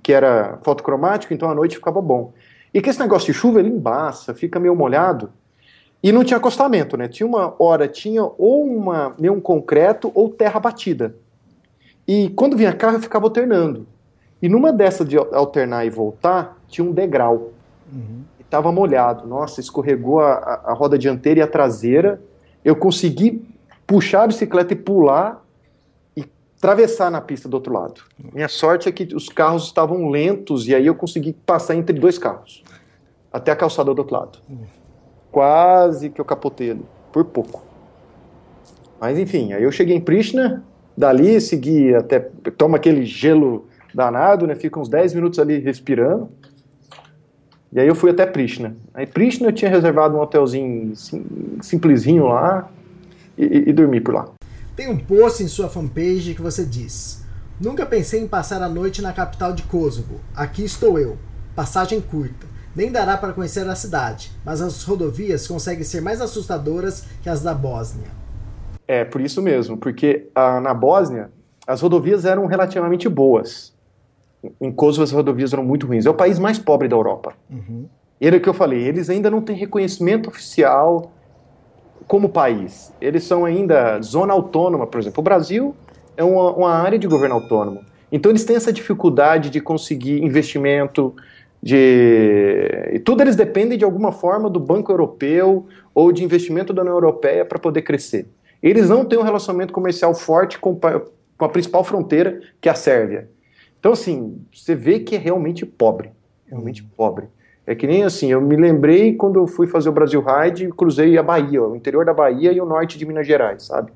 que 0.02 0.12
era 0.12 0.58
fotocromático, 0.62 1.34
então 1.34 1.50
à 1.50 1.54
noite 1.54 1.76
ficava 1.76 2.00
bom. 2.00 2.32
E 2.72 2.80
que 2.80 2.88
esse 2.88 3.00
negócio 3.00 3.30
de 3.30 3.38
chuva 3.38 3.60
ele 3.60 3.68
embaça, 3.68 4.32
fica 4.32 4.58
meio 4.58 4.74
molhado. 4.74 5.30
E 6.02 6.12
não 6.12 6.24
tinha 6.24 6.38
acostamento, 6.38 6.96
né? 6.96 7.08
Tinha 7.08 7.26
uma 7.26 7.54
hora, 7.58 7.86
tinha 7.86 8.22
ou 8.22 8.64
uma, 8.64 9.14
meio 9.18 9.34
um 9.34 9.40
concreto 9.40 10.10
ou 10.14 10.30
terra 10.30 10.58
batida. 10.58 11.14
E 12.08 12.30
quando 12.30 12.56
vinha 12.56 12.72
carro 12.72 12.96
eu 12.96 13.02
ficava 13.02 13.26
alternando. 13.26 13.86
E 14.42 14.48
numa 14.48 14.72
dessa 14.72 15.04
de 15.04 15.16
alternar 15.16 15.84
e 15.84 15.90
voltar, 15.90 16.56
tinha 16.68 16.86
um 16.86 16.92
degrau. 16.92 17.52
Uhum. 17.92 18.22
E 18.38 18.44
tava 18.44 18.72
molhado. 18.72 19.26
Nossa, 19.26 19.60
escorregou 19.60 20.20
a, 20.20 20.62
a, 20.64 20.72
roda 20.72 20.98
dianteira 20.98 21.40
e 21.40 21.42
a 21.42 21.46
traseira. 21.46 22.20
Eu 22.64 22.74
consegui 22.76 23.44
puxar 23.86 24.24
a 24.24 24.26
bicicleta 24.28 24.72
e 24.72 24.76
pular 24.76 25.42
atravessar 26.60 27.10
na 27.10 27.22
pista 27.22 27.48
do 27.48 27.54
outro 27.54 27.72
lado. 27.72 28.02
Minha 28.34 28.48
sorte 28.48 28.86
é 28.86 28.92
que 28.92 29.14
os 29.14 29.30
carros 29.30 29.64
estavam 29.64 30.10
lentos 30.10 30.68
e 30.68 30.74
aí 30.74 30.86
eu 30.86 30.94
consegui 30.94 31.32
passar 31.32 31.74
entre 31.74 31.98
dois 31.98 32.18
carros 32.18 32.62
até 33.32 33.50
a 33.50 33.56
calçada 33.56 33.94
do 33.94 33.98
outro 33.98 34.14
lado. 34.14 34.38
Quase 35.32 36.10
que 36.10 36.20
eu 36.20 36.24
capotei 36.24 36.72
ali, 36.72 36.84
por 37.10 37.24
pouco. 37.24 37.62
Mas 39.00 39.18
enfim, 39.18 39.54
aí 39.54 39.62
eu 39.62 39.72
cheguei 39.72 39.96
em 39.96 40.00
Pristina, 40.00 40.62
dali 40.94 41.40
segui 41.40 41.94
até. 41.94 42.20
Toma 42.58 42.76
aquele 42.76 43.06
gelo 43.06 43.66
danado, 43.94 44.46
né? 44.46 44.54
Fica 44.54 44.78
uns 44.78 44.88
10 44.88 45.14
minutos 45.14 45.38
ali 45.38 45.58
respirando. 45.58 46.28
E 47.72 47.78
aí 47.78 47.86
eu 47.86 47.94
fui 47.94 48.10
até 48.10 48.26
Pristina. 48.26 48.76
Aí 48.92 49.06
Pristina 49.06 49.48
eu 49.48 49.52
tinha 49.52 49.70
reservado 49.70 50.16
um 50.16 50.20
hotelzinho 50.20 50.94
sim, 50.96 51.24
simplesinho 51.62 52.26
lá 52.26 52.68
e, 53.38 53.44
e, 53.44 53.68
e 53.70 53.72
dormi 53.72 54.00
por 54.00 54.14
lá. 54.14 54.28
Tem 54.74 54.88
um 54.88 54.98
post 54.98 55.42
em 55.42 55.48
sua 55.48 55.68
fanpage 55.68 56.34
que 56.34 56.42
você 56.42 56.64
diz: 56.64 57.24
Nunca 57.60 57.86
pensei 57.86 58.20
em 58.20 58.26
passar 58.26 58.62
a 58.62 58.68
noite 58.68 59.02
na 59.02 59.12
capital 59.12 59.52
de 59.52 59.62
Kosovo. 59.64 60.20
Aqui 60.34 60.64
estou 60.64 60.98
eu. 60.98 61.16
Passagem 61.54 62.00
curta. 62.00 62.46
Nem 62.74 62.90
dará 62.90 63.16
para 63.16 63.32
conhecer 63.32 63.68
a 63.68 63.74
cidade, 63.74 64.30
mas 64.44 64.62
as 64.62 64.82
rodovias 64.84 65.46
conseguem 65.46 65.82
ser 65.82 66.00
mais 66.00 66.20
assustadoras 66.20 67.04
que 67.22 67.28
as 67.28 67.42
da 67.42 67.52
Bósnia. 67.52 68.08
É, 68.86 69.04
por 69.04 69.20
isso 69.20 69.42
mesmo, 69.42 69.76
porque 69.76 70.28
ah, 70.34 70.60
na 70.60 70.72
Bósnia 70.72 71.30
as 71.66 71.80
rodovias 71.80 72.24
eram 72.24 72.46
relativamente 72.46 73.08
boas. 73.08 73.72
Em 74.60 74.72
Kosovo 74.72 75.02
as 75.02 75.12
rodovias 75.12 75.52
eram 75.52 75.64
muito 75.64 75.86
ruins. 75.86 76.06
É 76.06 76.10
o 76.10 76.14
país 76.14 76.38
mais 76.38 76.58
pobre 76.58 76.88
da 76.88 76.96
Europa. 76.96 77.34
Uhum. 77.50 77.86
Era 78.20 78.36
o 78.36 78.40
que 78.40 78.48
eu 78.48 78.54
falei, 78.54 78.82
eles 78.82 79.08
ainda 79.08 79.30
não 79.30 79.40
têm 79.40 79.56
reconhecimento 79.56 80.28
oficial 80.28 81.12
como 82.06 82.28
país. 82.28 82.92
Eles 83.00 83.24
são 83.24 83.44
ainda 83.44 84.00
zona 84.02 84.32
autônoma, 84.32 84.86
por 84.86 85.00
exemplo. 85.00 85.20
O 85.20 85.22
Brasil 85.22 85.74
é 86.16 86.24
uma, 86.24 86.52
uma 86.52 86.70
área 86.70 86.98
de 86.98 87.06
governo 87.06 87.36
autônomo. 87.36 87.80
Então 88.12 88.30
eles 88.30 88.44
têm 88.44 88.56
essa 88.56 88.72
dificuldade 88.72 89.48
de 89.48 89.60
conseguir 89.60 90.22
investimento, 90.22 91.14
de 91.62 92.88
e 92.92 92.98
tudo 92.98 93.22
eles 93.22 93.36
dependem 93.36 93.78
de 93.78 93.84
alguma 93.84 94.12
forma 94.12 94.50
do 94.50 94.58
Banco 94.58 94.90
Europeu 94.90 95.66
ou 95.94 96.10
de 96.10 96.24
investimento 96.24 96.72
da 96.72 96.82
União 96.82 96.94
Europeia 96.94 97.44
para 97.44 97.58
poder 97.58 97.82
crescer. 97.82 98.26
Eles 98.62 98.88
não 98.88 99.04
têm 99.04 99.18
um 99.18 99.22
relacionamento 99.22 99.72
comercial 99.72 100.14
forte 100.14 100.58
com, 100.58 100.74
com 100.76 101.44
a 101.44 101.48
principal 101.48 101.84
fronteira, 101.84 102.40
que 102.60 102.68
é 102.68 102.72
a 102.72 102.74
Sérvia. 102.74 103.28
Então, 103.80 103.92
assim, 103.92 104.38
você 104.54 104.74
vê 104.74 105.00
que 105.00 105.16
é 105.16 105.18
realmente 105.18 105.66
pobre. 105.66 106.12
Realmente 106.46 106.82
pobre. 106.82 107.28
É 107.66 107.74
que 107.74 107.86
nem 107.86 108.04
assim, 108.04 108.30
eu 108.30 108.40
me 108.40 108.56
lembrei 108.56 109.14
quando 109.14 109.38
eu 109.38 109.46
fui 109.46 109.66
fazer 109.66 109.88
o 109.88 109.92
Brasil 109.92 110.22
Ride, 110.22 110.68
cruzei 110.68 111.16
a 111.16 111.22
Bahia, 111.22 111.62
o 111.62 111.74
interior 111.74 112.04
da 112.04 112.12
Bahia 112.12 112.52
e 112.52 112.60
o 112.60 112.66
norte 112.66 112.98
de 112.98 113.06
Minas 113.06 113.26
Gerais, 113.26 113.64
sabe? 113.64 113.92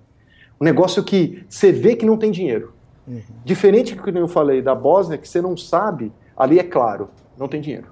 Um 0.60 0.64
negócio 0.64 1.02
que 1.02 1.44
você 1.48 1.70
vê 1.70 1.96
que 1.96 2.06
não 2.06 2.16
tem 2.16 2.30
dinheiro. 2.30 2.72
Uhum. 3.06 3.20
Diferente 3.44 3.94
do 3.94 4.02
que 4.02 4.10
eu 4.10 4.28
falei 4.28 4.62
da 4.62 4.74
Bósnia, 4.74 5.18
que 5.18 5.28
você 5.28 5.42
não 5.42 5.56
sabe, 5.56 6.12
ali 6.36 6.58
é 6.58 6.62
claro, 6.62 7.10
não 7.36 7.48
tem 7.48 7.60
dinheiro. 7.60 7.88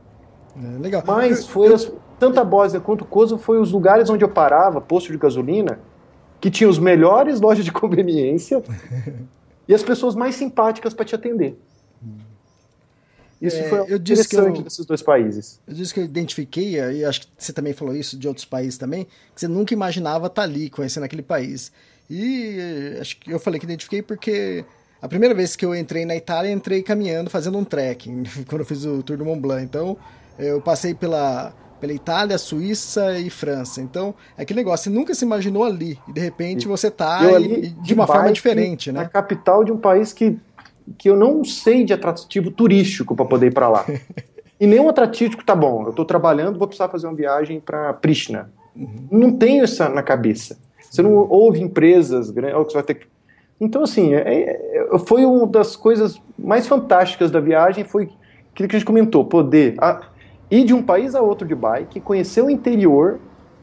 É, 0.57 0.79
legal. 0.79 1.03
Mas 1.07 1.47
foi 1.47 1.73
as, 1.73 1.93
tanto 2.19 2.39
a 2.39 2.45
Bósnia 2.45 2.81
quanto 2.81 3.03
o 3.03 3.07
Kosovo 3.07 3.43
foi 3.43 3.59
os 3.59 3.73
lugares 3.73 4.09
onde 4.09 4.25
eu 4.25 4.29
parava, 4.29 4.81
posto 4.81 5.11
de 5.11 5.19
gasolina, 5.19 5.81
que 6.41 6.51
tinha 6.51 6.71
os 6.71 6.79
melhores 6.79 7.41
lojas 7.41 7.65
de 7.65 7.73
conveniência 7.73 8.63
e 9.67 9.75
as 9.75 9.83
pessoas 9.83 10.15
mais 10.15 10.37
simpáticas 10.37 10.95
para 10.95 11.05
te 11.05 11.15
atender. 11.15 11.59
Isso 13.43 13.57
é, 13.57 13.69
foi 13.69 13.81
eu 13.81 13.97
interessante 13.97 14.59
eu, 14.59 14.63
desses 14.63 14.87
dois 14.87 15.03
países. 15.03 15.61
Eu 15.67 15.75
disse 15.75 15.93
que 15.93 15.99
eu 15.99 16.05
identifiquei, 16.05 16.77
e 16.77 17.05
acho 17.05 17.23
que 17.23 17.29
você 17.37 17.53
também 17.53 17.73
falou 17.73 17.95
isso 17.95 18.17
de 18.17 18.29
outros 18.29 18.47
países 18.47 18.79
também, 18.79 19.05
que 19.35 19.41
você 19.41 19.49
nunca 19.49 19.75
imaginava 19.75 20.29
estar 20.29 20.43
ali, 20.43 20.71
conhecendo 20.71 21.03
aquele 21.03 21.23
país. 21.23 21.73
E 22.09 22.97
acho 23.01 23.19
que 23.19 23.33
eu 23.33 23.41
falei 23.41 23.59
que 23.59 23.67
identifiquei 23.67 24.01
porque 24.03 24.65
A 25.03 25.09
primeira 25.09 25.35
vez 25.35 25.57
que 25.57 25.67
eu 25.67 25.75
entrei 25.75 26.05
na 26.05 26.15
Itália, 26.15 26.53
entrei 26.53 26.81
caminhando, 26.81 27.29
fazendo 27.29 27.59
um 27.59 27.65
trekking, 27.65 28.23
quando 28.47 28.61
eu 28.61 28.65
fiz 28.65 28.85
o 28.85 29.03
Tour 29.03 29.17
do 29.17 29.25
Mont 29.25 29.41
Blanc. 29.41 29.65
Então, 29.65 29.97
eu 30.39 30.61
passei 30.61 30.95
pela, 30.95 31.53
pela 31.81 31.93
Itália, 31.93 32.39
Suíça 32.39 33.19
e 33.19 33.29
França. 33.29 33.83
Então, 33.83 34.15
é 34.39 34.43
aquele 34.43 34.61
negócio, 34.61 34.85
você 34.85 34.91
nunca 34.91 35.13
se 35.13 35.25
imaginou 35.25 35.65
ali, 35.65 35.99
e 36.07 36.13
de 36.13 36.21
repente 36.21 36.69
você 36.69 36.89
tá 36.89 37.19
ali, 37.19 37.63
de, 37.63 37.71
de 37.71 37.95
uma 37.95 38.07
forma 38.07 38.31
diferente, 38.31 38.93
né? 38.93 39.01
Na 39.01 39.09
capital 39.09 39.65
de 39.65 39.73
um 39.73 39.77
país 39.77 40.13
que, 40.13 40.39
que 40.99 41.09
eu 41.09 41.17
não 41.17 41.45
sei 41.45 41.85
de 41.85 41.93
atrativo 41.93 42.51
turístico 42.51 43.15
para 43.15 43.25
poder 43.25 43.49
ir 43.49 43.55
para 43.55 43.69
lá. 43.69 43.85
e 44.61 44.67
nenhum 44.67 44.89
atrativo 44.89 45.37
tá 45.45 45.55
bom, 45.55 45.85
eu 45.85 45.91
estou 45.91 46.05
trabalhando, 46.05 46.59
vou 46.59 46.69
precisar 46.69 46.89
fazer 46.89 47.07
uma 47.07 47.17
viagem 47.17 47.61
para 47.61 47.93
Pristina. 47.95 48.51
Uhum. 48.75 49.09
Não 49.11 49.33
tenho 49.33 49.65
isso 49.65 49.87
na 49.89 50.03
cabeça. 50.03 50.59
Você 50.91 51.03
não 51.03 51.15
ouve 51.15 51.61
empresas 51.61 52.31
grandes, 52.31 52.57
que 52.67 52.73
você 52.73 52.75
vai 52.75 52.83
ter 52.83 52.95
que 52.95 53.13
então, 53.63 53.85
assim, 53.85 54.13
é, 54.13 54.89
é, 54.93 54.99
foi 55.07 55.25
uma 55.25 55.47
das 55.47 55.77
coisas 55.77 56.21
mais 56.37 56.67
fantásticas 56.67 57.31
da 57.31 57.39
viagem, 57.39 57.85
foi 57.85 58.11
aquilo 58.53 58.69
que 58.69 58.75
a 58.75 58.79
gente 58.81 58.85
comentou, 58.85 59.25
poder 59.25 59.77
a, 59.79 60.01
ir 60.51 60.65
de 60.65 60.75
um 60.75 60.83
país 60.83 61.15
a 61.15 61.21
outro 61.21 61.47
de 61.47 61.55
bike, 61.55 62.01
conhecer 62.01 62.43
o 62.43 62.51
interior 62.51 63.21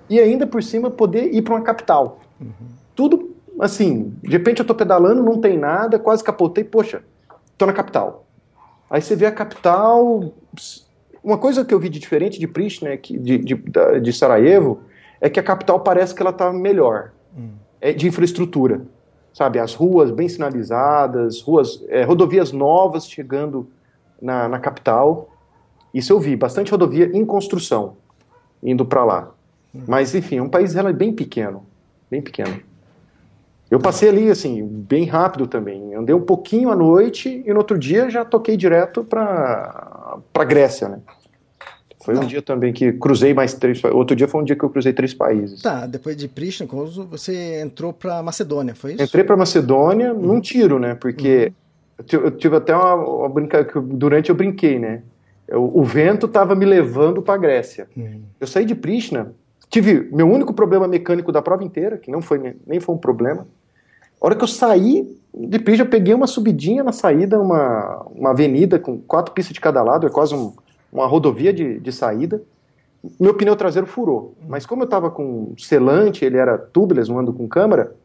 e 0.10 0.18
ainda 0.18 0.48
por 0.48 0.64
cima 0.64 0.90
poder 0.90 1.34
ir 1.34 1.42
para 1.42 1.54
uma 1.54 1.62
capital. 1.62 2.22
Uhum. 2.40 2.48
Tudo, 2.96 3.36
assim, 3.60 4.14
de 4.22 4.30
repente 4.30 4.60
eu 4.60 4.64
estou 4.64 4.76
pedalando, 4.76 5.24
não 5.24 5.40
tem 5.40 5.58
nada, 5.58 6.00
quase 6.00 6.24
capotei, 6.24 6.64
poxa, 6.64 7.04
estou 7.52 7.68
na 7.68 7.74
capital. 7.74 8.26
Aí 8.90 9.02
você 9.02 9.16
vê 9.16 9.26
a 9.26 9.32
capital... 9.32 10.34
Uma 11.22 11.38
coisa 11.38 11.66
que 11.66 11.74
eu 11.74 11.80
vi 11.80 11.90
de 11.90 12.00
diferente 12.00 12.40
de 12.40 12.48
Pristina, 12.48 12.98
de, 12.98 13.38
de, 13.38 13.56
de 14.02 14.14
Sarajevo, 14.14 14.80
é 15.20 15.30
que 15.30 15.40
a 15.40 15.44
capital 15.44 15.82
parece 15.82 16.16
que 16.16 16.22
ela 16.22 16.32
está 16.32 16.52
melhor, 16.52 17.12
uhum. 17.36 17.52
é 17.82 17.92
de 17.92 18.08
infraestrutura 18.08 18.82
sabe, 19.34 19.60
as 19.60 19.74
ruas 19.74 20.12
bem 20.12 20.28
sinalizadas, 20.28 21.42
ruas, 21.42 21.84
é, 21.88 22.04
rodovias 22.04 22.52
novas 22.52 23.08
chegando 23.08 23.70
na, 24.22 24.50
na 24.50 24.60
capital. 24.60 25.30
Isso 25.94 26.12
eu 26.12 26.20
vi, 26.20 26.36
bastante 26.36 26.72
rodovia 26.72 27.10
em 27.14 27.26
construção 27.26 27.98
indo 28.62 28.86
para 28.86 29.06
lá. 29.06 29.32
Mas 29.88 30.14
enfim, 30.14 30.38
é 30.38 30.42
um 30.42 30.50
país 30.50 30.76
ela 30.76 30.90
é 30.90 30.94
bem 30.94 31.14
pequeno, 31.14 31.66
bem 32.12 32.22
pequeno. 32.22 32.60
Eu 33.70 33.80
passei 33.80 34.10
ali 34.10 34.30
assim 34.30 34.66
bem 34.66 35.06
rápido 35.06 35.46
também. 35.46 35.94
Andei 35.94 36.16
um 36.16 36.22
pouquinho 36.22 36.70
à 36.70 36.76
noite 36.76 37.44
e 37.46 37.50
no 37.52 37.58
outro 37.58 37.78
dia 37.78 38.10
já 38.10 38.26
toquei 38.26 38.58
direto 38.58 39.04
para 39.04 40.18
para 40.34 40.44
Grécia, 40.44 40.90
né? 40.90 41.00
Foi 42.04 42.18
um 42.18 42.26
dia 42.26 42.42
também 42.42 42.72
que 42.72 42.94
cruzei 42.94 43.34
mais 43.34 43.54
três. 43.54 43.84
Outro 43.84 44.16
dia 44.16 44.28
foi 44.28 44.42
um 44.42 44.44
dia 44.44 44.56
que 44.56 44.64
eu 44.64 44.70
cruzei 44.70 44.94
três 44.94 45.14
países. 45.14 45.62
Tá, 45.62 45.86
depois 45.86 46.16
de 46.16 46.28
Pristina, 46.28 46.68
você 47.10 47.62
entrou 47.62 47.92
para 47.92 48.24
Macedônia, 48.24 48.74
foi 48.74 48.94
isso? 48.94 49.04
Entrei 49.04 49.24
para 49.24 49.36
Macedônia 49.36 50.14
uhum. 50.14 50.22
num 50.22 50.42
tiro, 50.42 50.80
né? 50.80 50.96
Porque 50.96 51.52
uhum. 52.00 52.22
eu 52.22 52.32
tive 52.32 52.56
até 52.56 52.76
uma, 52.76 52.96
uma 52.96 53.30
brincadeira. 53.30 53.80
Durante 53.82 54.30
eu 54.30 54.36
brinquei, 54.36 54.80
né? 54.80 55.04
Eu, 55.48 55.70
o 55.74 55.84
vento 55.84 56.26
estava 56.26 56.56
me 56.56 56.66
levando 56.66 57.22
para 57.22 57.38
Grécia. 57.38 57.88
Uhum. 57.96 58.22
Eu 58.40 58.48
saí 58.48 58.66
de 58.66 58.76
Pristina, 58.76 59.34
tive 59.70 60.10
meu 60.12 60.28
único 60.28 60.54
problema 60.54 60.88
mecânico 60.88 61.32
da 61.32 61.42
prova 61.42 61.64
inteira, 61.64 61.98
que 61.98 62.10
não 62.10 62.22
foi 62.22 62.56
nem 62.66 62.80
foi 62.80 62.96
um 62.96 62.98
problema. 62.98 63.46
A 64.22 64.26
hora 64.26 64.36
que 64.36 64.44
eu 64.44 64.48
saí 64.48 65.18
de 65.34 65.60
Pristina, 65.60 65.88
eu 65.88 65.92
peguei 65.92 66.14
uma 66.14 66.28
subidinha 66.28 66.84
na 66.84 66.92
saída, 66.92 67.40
uma, 67.40 68.06
uma 68.14 68.32
avenida 68.32 68.80
com 68.80 69.00
quatro 69.00 69.34
pistas 69.34 69.54
de 69.54 69.62
cada 69.62 69.82
lado, 69.82 70.08
é 70.08 70.10
quase 70.10 70.34
um 70.34 70.54
uma 70.92 71.06
rodovia 71.06 71.54
de, 71.54 71.80
de 71.80 71.92
saída. 71.92 72.42
Meu 73.20 73.34
pneu 73.34 73.56
traseiro 73.56 73.88
furou. 73.88 74.36
Mas 74.48 74.66
como 74.66 74.82
eu 74.82 74.86
estava 74.86 75.10
com 75.10 75.54
selante, 75.58 76.26
ele 76.26 76.38
era 76.38 76.58
tubeless, 76.58 77.10
não 77.10 77.20
ando 77.20 77.32
com 77.32 77.48
câmera, 77.48 77.96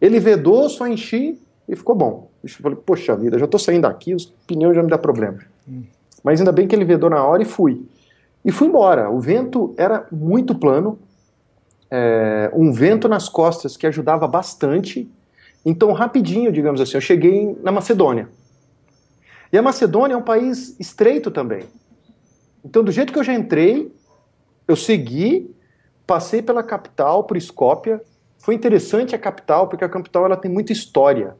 ele 0.00 0.20
vedou, 0.20 0.68
só 0.68 0.86
enchi 0.86 1.40
e 1.68 1.74
ficou 1.74 1.94
bom. 1.94 2.28
Eu 2.42 2.50
falei, 2.50 2.78
poxa 2.84 3.16
vida, 3.16 3.38
já 3.38 3.46
estou 3.46 3.58
saindo 3.58 3.82
daqui, 3.82 4.14
os 4.14 4.26
pneus 4.46 4.76
já 4.76 4.82
me 4.82 4.90
dá 4.90 4.98
problema. 4.98 5.38
Hum. 5.68 5.82
Mas 6.22 6.40
ainda 6.40 6.52
bem 6.52 6.68
que 6.68 6.74
ele 6.74 6.84
vedou 6.84 7.10
na 7.10 7.24
hora 7.24 7.42
e 7.42 7.46
fui. 7.46 7.82
E 8.44 8.52
fui 8.52 8.68
embora. 8.68 9.10
O 9.10 9.18
vento 9.18 9.74
era 9.76 10.06
muito 10.12 10.54
plano, 10.54 10.98
é, 11.90 12.50
um 12.54 12.72
vento 12.72 13.08
nas 13.08 13.28
costas 13.28 13.76
que 13.76 13.86
ajudava 13.86 14.28
bastante. 14.28 15.10
Então, 15.64 15.92
rapidinho, 15.92 16.52
digamos 16.52 16.80
assim, 16.80 16.96
eu 16.96 17.00
cheguei 17.00 17.56
na 17.62 17.72
Macedônia. 17.72 18.28
E 19.52 19.56
a 19.56 19.62
Macedônia 19.62 20.14
é 20.14 20.16
um 20.16 20.22
país 20.22 20.78
estreito 20.78 21.30
também. 21.30 21.64
Então, 22.64 22.82
do 22.82 22.92
jeito 22.92 23.12
que 23.12 23.18
eu 23.18 23.24
já 23.24 23.32
entrei, 23.32 23.92
eu 24.66 24.76
segui, 24.76 25.54
passei 26.06 26.42
pela 26.42 26.62
capital, 26.62 27.24
por 27.24 27.36
Escópia. 27.36 28.00
Foi 28.38 28.54
interessante 28.54 29.14
a 29.14 29.18
capital, 29.18 29.68
porque 29.68 29.84
a 29.84 29.88
capital 29.88 30.26
ela 30.26 30.36
tem 30.36 30.50
muita 30.50 30.72
história. 30.72 31.36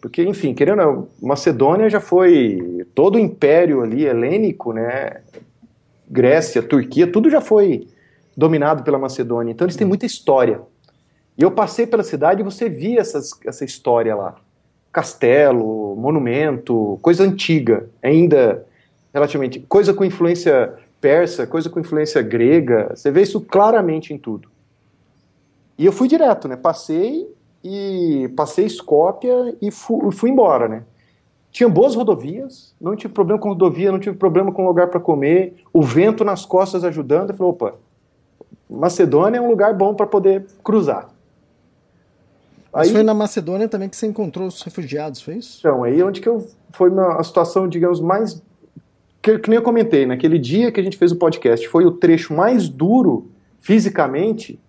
Porque, 0.00 0.22
enfim, 0.22 0.54
querendo, 0.54 1.08
Macedônia 1.20 1.88
já 1.88 2.00
foi 2.00 2.86
todo 2.94 3.16
o 3.16 3.18
império 3.18 3.82
ali 3.82 4.04
helênico, 4.04 4.72
né? 4.72 5.22
Grécia, 6.08 6.62
Turquia, 6.62 7.10
tudo 7.10 7.30
já 7.30 7.40
foi 7.40 7.88
dominado 8.36 8.82
pela 8.82 8.98
Macedônia. 8.98 9.52
Então 9.52 9.64
eles 9.64 9.76
têm 9.76 9.86
muita 9.86 10.06
história. 10.06 10.60
E 11.36 11.42
eu 11.42 11.50
passei 11.50 11.86
pela 11.86 12.02
cidade 12.02 12.40
e 12.40 12.44
você 12.44 12.68
via 12.68 13.00
essas, 13.00 13.30
essa 13.44 13.64
história 13.64 14.14
lá. 14.14 14.36
Castelo, 14.92 15.96
monumento, 15.96 16.98
coisa 17.02 17.24
antiga, 17.24 17.88
ainda 18.02 18.64
relativamente. 19.12 19.60
Coisa 19.60 19.92
com 19.92 20.04
influência 20.04 20.74
persa, 21.00 21.46
coisa 21.46 21.68
com 21.68 21.78
influência 21.78 22.22
grega, 22.22 22.92
você 22.94 23.10
vê 23.10 23.22
isso 23.22 23.40
claramente 23.40 24.14
em 24.14 24.18
tudo. 24.18 24.48
E 25.76 25.84
eu 25.84 25.92
fui 25.92 26.08
direto, 26.08 26.48
né? 26.48 26.56
Passei 26.56 27.28
e 27.62 28.30
passei 28.36 28.64
Escópia 28.64 29.54
e 29.60 29.70
fui, 29.70 30.10
fui 30.12 30.30
embora, 30.30 30.68
né? 30.68 30.84
Tinha 31.50 31.68
boas 31.68 31.94
rodovias, 31.94 32.74
não 32.80 32.96
tive 32.96 33.12
problema 33.12 33.40
com 33.40 33.50
rodovia, 33.50 33.92
não 33.92 34.00
tive 34.00 34.16
problema 34.16 34.50
com 34.50 34.66
lugar 34.66 34.88
para 34.88 34.98
comer, 34.98 35.62
o 35.72 35.82
vento 35.82 36.24
nas 36.24 36.44
costas 36.44 36.84
ajudando. 36.84 37.30
Eu 37.30 37.36
falei, 37.36 37.52
opa, 37.52 37.74
Macedônia 38.68 39.38
é 39.38 39.40
um 39.40 39.48
lugar 39.48 39.74
bom 39.74 39.94
para 39.94 40.06
poder 40.06 40.46
cruzar. 40.64 41.13
Mas 42.74 42.88
aí, 42.88 42.92
foi 42.92 43.02
na 43.04 43.14
Macedônia 43.14 43.68
também 43.68 43.88
que 43.88 43.96
você 43.96 44.06
encontrou 44.06 44.48
os 44.48 44.60
refugiados, 44.62 45.22
foi 45.22 45.36
isso? 45.36 45.58
Então, 45.60 45.84
aí 45.84 46.02
onde 46.02 46.20
que 46.20 46.28
eu 46.28 46.46
foi 46.72 46.90
uma, 46.90 47.20
a 47.20 47.22
situação, 47.22 47.68
digamos, 47.68 48.00
mais 48.00 48.42
que, 49.24 49.38
que 49.38 49.48
nem 49.48 49.56
eu 49.56 49.62
comentei, 49.62 50.04
naquele 50.04 50.38
dia 50.38 50.70
que 50.70 50.78
a 50.78 50.82
gente 50.82 50.98
fez 50.98 51.10
o 51.10 51.16
podcast, 51.16 51.66
foi 51.68 51.86
o 51.86 51.92
trecho 51.92 52.34
mais 52.34 52.68
duro 52.68 53.30
fisicamente. 53.58 54.60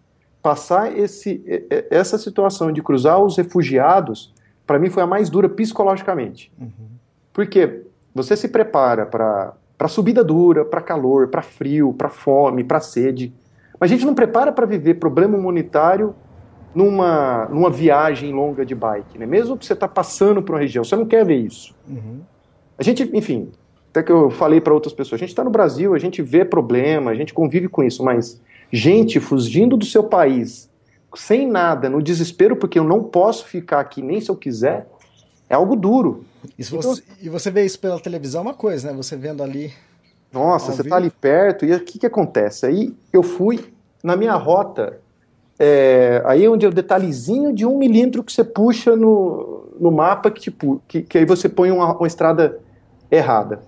Passar 0.41 0.97
esse, 0.97 1.43
essa 1.89 2.17
situação 2.17 2.71
de 2.71 2.81
cruzar 2.81 3.21
os 3.21 3.35
refugiados, 3.35 4.33
para 4.65 4.79
mim 4.79 4.89
foi 4.89 5.03
a 5.03 5.07
mais 5.07 5.29
dura 5.29 5.49
psicologicamente. 5.49 6.53
Uhum. 6.57 6.69
Porque 7.33 7.83
você 8.13 8.37
se 8.37 8.47
prepara 8.47 9.05
para 9.05 9.87
subida 9.89 10.23
dura, 10.23 10.63
para 10.63 10.79
calor, 10.79 11.27
para 11.27 11.41
frio, 11.41 11.91
para 11.91 12.07
fome, 12.07 12.63
para 12.63 12.79
sede. 12.79 13.33
Mas 13.77 13.91
a 13.91 13.93
gente 13.93 14.05
não 14.05 14.15
prepara 14.15 14.53
para 14.53 14.65
viver 14.65 14.93
problema 14.93 15.37
humanitário 15.37 16.15
numa, 16.75 17.45
numa 17.45 17.69
viagem 17.69 18.33
longa 18.33 18.65
de 18.65 18.75
bike, 18.75 19.17
né? 19.17 19.25
Mesmo 19.25 19.57
que 19.57 19.65
você 19.65 19.73
está 19.73 19.87
passando 19.87 20.43
por 20.43 20.53
uma 20.53 20.61
região, 20.61 20.83
você 20.83 20.95
não 20.95 21.05
quer 21.05 21.25
ver 21.25 21.37
isso. 21.37 21.73
Uhum. 21.87 22.19
A 22.77 22.83
gente, 22.83 23.09
enfim, 23.13 23.49
até 23.89 24.03
que 24.03 24.11
eu 24.11 24.29
falei 24.29 24.59
para 24.59 24.73
outras 24.73 24.93
pessoas, 24.93 25.19
a 25.19 25.23
gente 25.23 25.29
está 25.29 25.43
no 25.43 25.49
Brasil, 25.49 25.95
a 25.95 25.97
gente 25.97 26.21
vê 26.21 26.43
problema, 26.43 27.11
a 27.11 27.15
gente 27.15 27.33
convive 27.33 27.69
com 27.69 27.81
isso, 27.81 28.03
mas 28.03 28.41
gente 28.71 29.21
fugindo 29.21 29.77
do 29.77 29.85
seu 29.85 30.03
país, 30.03 30.69
sem 31.15 31.47
nada, 31.47 31.89
no 31.89 32.01
desespero, 32.01 32.57
porque 32.57 32.77
eu 32.77 32.83
não 32.83 33.01
posso 33.01 33.45
ficar 33.45 33.79
aqui 33.79 34.01
nem 34.01 34.19
se 34.19 34.29
eu 34.29 34.35
quiser, 34.35 34.85
é 35.49 35.55
algo 35.55 35.77
duro. 35.77 36.25
Então, 36.59 36.81
você, 36.81 37.03
e 37.21 37.29
você 37.29 37.49
vê 37.49 37.63
isso 37.63 37.79
pela 37.79 37.97
televisão, 37.99 38.41
é 38.41 38.43
uma 38.43 38.53
coisa, 38.53 38.91
né? 38.91 38.97
Você 38.97 39.15
vendo 39.15 39.41
ali. 39.41 39.71
Nossa, 40.29 40.73
você 40.73 40.81
está 40.81 40.97
ali 40.97 41.09
perto, 41.09 41.63
e 41.63 41.73
o 41.73 41.79
que, 41.79 41.99
que 41.99 42.05
acontece? 42.05 42.65
Aí 42.65 42.93
eu 43.13 43.23
fui 43.23 43.73
na 44.03 44.17
minha 44.17 44.35
rota, 44.35 44.99
é, 45.59 46.21
aí 46.25 46.43
é 46.43 46.49
onde 46.49 46.65
é 46.65 46.69
o 46.69 46.73
detalhezinho 46.73 47.53
de 47.53 47.65
um 47.65 47.77
milímetro 47.77 48.23
que 48.23 48.31
você 48.31 48.43
puxa 48.43 48.95
no, 48.95 49.69
no 49.79 49.91
mapa, 49.91 50.29
que, 50.29 50.41
tipo, 50.41 50.81
que, 50.87 51.01
que 51.01 51.17
aí 51.17 51.25
você 51.25 51.47
põe 51.47 51.71
uma, 51.71 51.95
uma 51.95 52.07
estrada 52.07 52.59
errada 53.09 53.61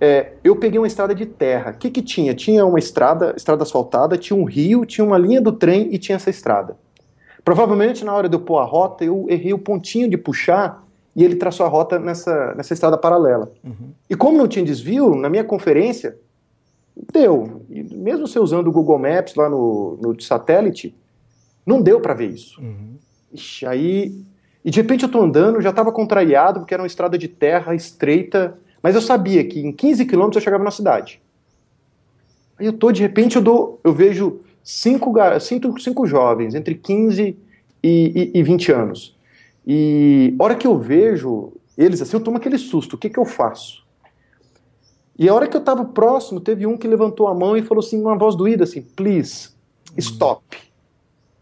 é, 0.00 0.32
eu 0.44 0.56
peguei 0.56 0.78
uma 0.78 0.86
estrada 0.86 1.14
de 1.14 1.24
terra. 1.24 1.70
O 1.72 1.74
que, 1.74 1.90
que 1.90 2.02
tinha? 2.02 2.34
Tinha 2.34 2.64
uma 2.66 2.78
estrada, 2.78 3.34
estrada 3.36 3.62
asfaltada, 3.62 4.18
tinha 4.18 4.38
um 4.38 4.44
rio, 4.44 4.84
tinha 4.84 5.04
uma 5.04 5.18
linha 5.18 5.40
do 5.40 5.52
trem 5.52 5.88
e 5.92 5.98
tinha 5.98 6.16
essa 6.16 6.30
estrada. 6.30 6.76
Provavelmente 7.44 8.04
na 8.04 8.14
hora 8.14 8.28
de 8.28 8.36
eu 8.36 8.40
pôr 8.40 8.58
a 8.58 8.64
rota, 8.64 9.04
eu 9.04 9.26
errei 9.28 9.54
o 9.54 9.58
pontinho 9.58 10.08
de 10.08 10.18
puxar 10.18 10.84
e 11.14 11.24
ele 11.24 11.36
traçou 11.36 11.64
a 11.64 11.68
rota 11.68 11.98
nessa, 11.98 12.54
nessa 12.54 12.74
estrada 12.74 12.98
paralela. 12.98 13.50
Uhum. 13.64 13.90
E 14.10 14.14
como 14.14 14.36
não 14.36 14.46
tinha 14.46 14.64
desvio, 14.64 15.14
na 15.14 15.30
minha 15.30 15.44
conferência, 15.44 16.16
deu. 17.12 17.62
E 17.70 17.82
mesmo 17.94 18.26
você 18.26 18.38
usando 18.38 18.68
o 18.68 18.72
Google 18.72 18.98
Maps 18.98 19.34
lá 19.34 19.48
no, 19.48 19.98
no 20.02 20.20
satélite, 20.20 20.94
não 21.66 21.82
deu 21.82 22.00
para 22.00 22.14
ver 22.14 22.30
isso. 22.30 22.60
Uhum. 22.60 22.96
Ixi, 23.32 23.66
aí. 23.66 24.24
E 24.64 24.70
de 24.70 24.80
repente 24.80 25.04
eu 25.04 25.10
tô 25.10 25.20
andando, 25.20 25.60
já 25.60 25.70
estava 25.70 25.92
contrariado, 25.92 26.60
porque 26.60 26.72
era 26.72 26.82
uma 26.82 26.86
estrada 26.86 27.18
de 27.18 27.28
terra 27.28 27.74
estreita 27.74 28.56
mas 28.86 28.94
eu 28.94 29.00
sabia 29.00 29.42
que 29.42 29.58
em 29.58 29.72
15 29.72 30.06
quilômetros 30.06 30.36
eu 30.40 30.44
chegava 30.44 30.62
na 30.62 30.70
cidade. 30.70 31.20
Aí 32.56 32.66
eu 32.66 32.72
tô, 32.72 32.92
de 32.92 33.02
repente, 33.02 33.34
eu, 33.34 33.42
dou, 33.42 33.80
eu 33.82 33.92
vejo 33.92 34.38
cinco, 34.62 35.12
cinco, 35.40 35.80
cinco 35.80 36.06
jovens, 36.06 36.54
entre 36.54 36.76
15 36.76 37.36
e, 37.82 38.32
e, 38.32 38.38
e 38.38 38.42
20 38.44 38.70
anos. 38.70 39.16
E 39.66 40.36
hora 40.38 40.54
que 40.54 40.68
eu 40.68 40.78
vejo, 40.78 41.52
Eles 41.76 42.00
assim, 42.00 42.16
eu 42.16 42.22
tomo 42.22 42.36
aquele 42.36 42.58
susto, 42.58 42.94
o 42.94 42.96
que, 42.96 43.10
que 43.10 43.18
eu 43.18 43.24
faço? 43.24 43.84
E 45.18 45.28
a 45.28 45.34
hora 45.34 45.48
que 45.48 45.56
eu 45.56 45.64
tava 45.64 45.84
próximo, 45.84 46.40
teve 46.40 46.64
um 46.64 46.76
que 46.76 46.86
levantou 46.86 47.26
a 47.26 47.34
mão 47.34 47.56
e 47.56 47.62
falou 47.62 47.82
assim, 47.82 48.00
uma 48.00 48.16
voz 48.16 48.36
doída 48.36 48.62
assim, 48.62 48.82
please, 48.82 49.50
stop. 49.98 50.44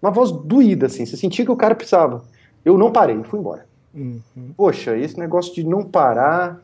Uma 0.04 0.10
voz 0.10 0.30
doída 0.30 0.84
assim, 0.84 1.06
você 1.06 1.16
sentia 1.16 1.46
que 1.46 1.50
o 1.50 1.56
cara 1.56 1.74
precisava. 1.74 2.22
Eu 2.62 2.76
não 2.76 2.92
parei, 2.92 3.22
fui 3.24 3.40
embora. 3.40 3.64
Uhum. 3.94 4.20
Poxa, 4.54 4.94
esse 4.98 5.18
negócio 5.18 5.54
de 5.54 5.64
não 5.64 5.82
parar. 5.82 6.62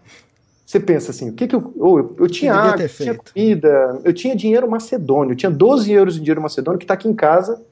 Você 0.66 0.78
pensa 0.78 1.10
assim, 1.10 1.30
o 1.30 1.32
que 1.32 1.48
que 1.48 1.56
eu. 1.56 1.72
eu, 1.74 2.16
eu 2.18 2.28
tinha 2.28 2.54
água, 2.54 2.82
eu 2.82 2.88
tinha 2.88 3.14
comida, 3.14 4.00
eu 4.04 4.12
tinha 4.12 4.36
dinheiro 4.36 4.70
macedônio, 4.70 5.32
eu 5.32 5.36
tinha 5.36 5.50
12 5.50 5.90
euros 5.90 6.16
em 6.16 6.20
dinheiro 6.20 6.42
macedônio 6.42 6.78
que 6.78 6.84
tá 6.84 6.92
aqui 6.92 7.08
em 7.08 7.14
casa, 7.14 7.62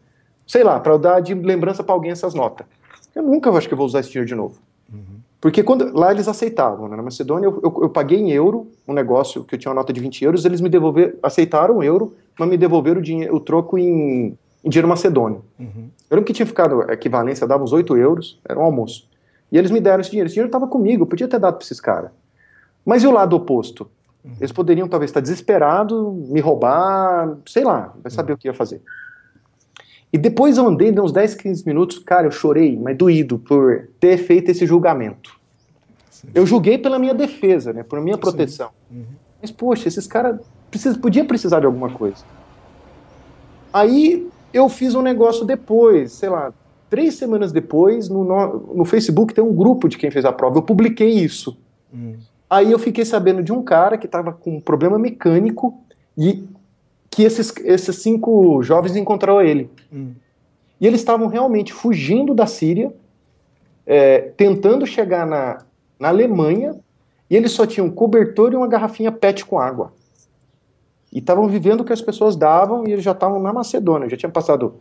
sei 0.46 0.64
lá, 0.64 0.80
para 0.80 0.94
eu 0.94 0.98
dar 0.98 1.20
de 1.20 1.34
lembrança 1.34 1.84
para 1.84 1.94
alguém 1.94 2.12
essas 2.12 2.32
notas. 2.32 2.66
Eu 3.14 3.22
nunca 3.22 3.50
acho 3.50 3.68
que 3.68 3.74
eu 3.74 3.78
vou 3.78 3.86
usar 3.86 4.00
esse 4.00 4.08
dinheiro 4.08 4.26
de 4.26 4.34
novo. 4.34 4.58
Porque 5.38 5.62
quando, 5.62 5.92
lá 5.92 6.10
eles 6.10 6.26
aceitavam, 6.28 6.88
né? 6.88 6.96
na 6.96 7.02
Macedônia 7.02 7.46
eu, 7.46 7.60
eu, 7.62 7.82
eu 7.82 7.90
paguei 7.90 8.18
em 8.18 8.32
euro 8.32 8.68
um 8.88 8.94
negócio 8.94 9.44
que 9.44 9.54
eu 9.54 9.58
tinha 9.58 9.70
uma 9.70 9.76
nota 9.76 9.92
de 9.92 10.00
20 10.00 10.24
euros, 10.24 10.44
eles 10.46 10.62
me 10.62 10.68
devolveram, 10.70 11.12
aceitaram 11.22 11.76
o 11.76 11.82
euro, 11.82 12.16
mas 12.38 12.48
me 12.48 12.56
devolveram 12.56 13.00
o, 13.00 13.02
dinheiro, 13.02 13.36
o 13.36 13.38
troco 13.38 13.78
em, 13.78 14.36
em 14.64 14.68
dinheiro 14.68 14.88
macedônio. 14.88 15.44
Eu 16.11 16.16
lembro 16.16 16.24
que 16.24 16.32
tinha 16.32 16.46
ficado, 16.46 16.82
a 16.88 16.94
equivalência 16.94 17.46
dava 17.46 17.62
uns 17.62 17.72
8 17.72 17.96
euros, 17.96 18.40
era 18.48 18.59
um 18.59 18.62
almoço. 18.62 19.09
E 19.50 19.59
eles 19.59 19.70
me 19.70 19.80
deram 19.80 20.00
esse 20.00 20.11
dinheiro, 20.11 20.26
esse 20.26 20.34
dinheiro 20.34 20.48
estava 20.48 20.66
comigo, 20.66 21.02
eu 21.02 21.06
podia 21.06 21.28
ter 21.28 21.38
dado 21.38 21.54
para 21.54 21.64
esses 21.64 21.80
caras. 21.80 22.11
Mas 22.84 23.02
e 23.02 23.06
o 23.06 23.11
lado 23.11 23.34
oposto? 23.36 23.88
Eles 24.38 24.52
poderiam 24.52 24.88
talvez 24.88 25.11
estar 25.11 25.20
desesperados, 25.20 26.14
me 26.28 26.40
roubar, 26.40 27.36
sei 27.46 27.64
lá, 27.64 27.94
vai 28.02 28.11
saber 28.11 28.32
o 28.32 28.38
que 28.38 28.48
ia 28.48 28.54
fazer. 28.54 28.82
E 30.12 30.18
depois 30.18 30.59
eu 30.59 30.66
andei, 30.66 30.90
deu 30.90 31.04
uns 31.04 31.12
10, 31.12 31.34
15 31.34 31.66
minutos, 31.66 31.98
cara, 31.98 32.26
eu 32.26 32.30
chorei, 32.30 32.78
mas 32.78 32.96
doído 32.96 33.38
por 33.38 33.88
ter 34.00 34.18
feito 34.18 34.50
esse 34.50 34.66
julgamento. 34.66 35.38
Eu 36.34 36.44
julguei 36.44 36.76
pela 36.78 36.98
minha 36.98 37.14
defesa, 37.14 37.72
né, 37.72 37.82
por 37.82 38.00
minha 38.00 38.18
proteção. 38.18 38.70
Mas, 39.40 39.50
poxa, 39.50 39.86
esses 39.86 40.06
caras 40.06 40.40
precisa, 40.70 40.98
podia 40.98 41.24
precisar 41.24 41.61
de 41.61 41.66
alguma 41.66 41.90
coisa. 41.90 42.24
Aí 43.72 44.28
eu 44.53 44.68
fiz 44.68 44.94
um 44.94 45.03
negócio 45.03 45.44
depois, 45.44 46.12
sei 46.12 46.28
lá, 46.28 46.53
três 46.88 47.14
semanas 47.14 47.53
depois, 47.53 48.09
no, 48.09 48.24
no, 48.74 48.84
Facebook 48.84 49.34
tem 49.34 49.44
um 49.44 49.55
grupo 49.55 49.88
de 49.88 49.99
quem 49.99 50.11
fez 50.11 50.24
a 50.24 50.32
prova. 50.32 50.59
Eu 50.59 50.62
publiquei 50.62 51.11
isso. 51.11 51.59
Aí 52.49 52.72
eu 52.72 52.78
fiquei 52.78 53.05
sabendo 53.05 53.42
de 53.42 53.53
um 53.53 53.62
cara 53.62 53.99
que 53.99 54.07
estava 54.07 54.32
com 54.32 54.57
um 54.57 54.61
problema 54.61 54.99
mecânico 54.99 55.78
e 56.16 56.44
que 57.11 57.22
esses, 57.22 57.53
esses 57.64 57.96
cinco 57.96 58.62
jovens 58.62 58.96
encontraram 58.96 59.42
ele. 59.42 59.70
E 60.80 60.86
eles 60.86 61.01
estavam 61.01 61.26
realmente 61.26 61.72
fugindo 61.72 62.34
da 62.34 62.46
Síria, 62.46 62.92
é, 63.86 64.32
tentando 64.36 64.86
chegar 64.86 65.26
na, 65.26 65.59
na 65.99 66.09
Alemanha, 66.09 66.76
e 67.28 67.36
eles 67.36 67.53
só 67.53 67.66
tinham 67.66 67.86
um 67.86 67.90
cobertor 67.90 68.53
e 68.53 68.57
uma 68.57 68.68
garrafinha 68.68 69.12
PET 69.12 69.44
com 69.44 69.59
água. 69.59 69.92
E 71.12 71.18
estavam 71.18 71.48
vivendo 71.48 71.80
o 71.80 71.84
que 71.84 71.92
as 71.92 72.02
pessoas 72.02 72.36
davam 72.36 72.86
e 72.86 72.92
eles 72.92 73.04
já 73.04 73.12
estavam 73.12 73.40
na 73.40 73.52
Macedônia. 73.52 74.09
Já 74.09 74.16
tinham 74.16 74.30
passado 74.32 74.74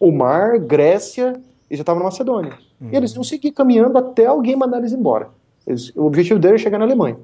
o 0.00 0.10
mar, 0.10 0.58
Grécia, 0.58 1.40
e 1.70 1.76
já 1.76 1.82
estavam 1.82 2.00
na 2.00 2.06
Macedônia. 2.06 2.58
E 2.80 2.96
eles 2.96 3.14
iam 3.14 3.24
seguir 3.24 3.52
caminhando 3.52 3.96
até 3.98 4.26
alguém 4.26 4.56
mandar 4.56 4.78
eles 4.78 4.92
embora. 4.92 5.28
Eles- 5.66 5.94
o 5.96 6.04
objetivo 6.06 6.38
deles 6.38 6.54
era 6.60 6.64
chegar 6.64 6.78
na 6.78 6.84
Alemanha. 6.84 7.16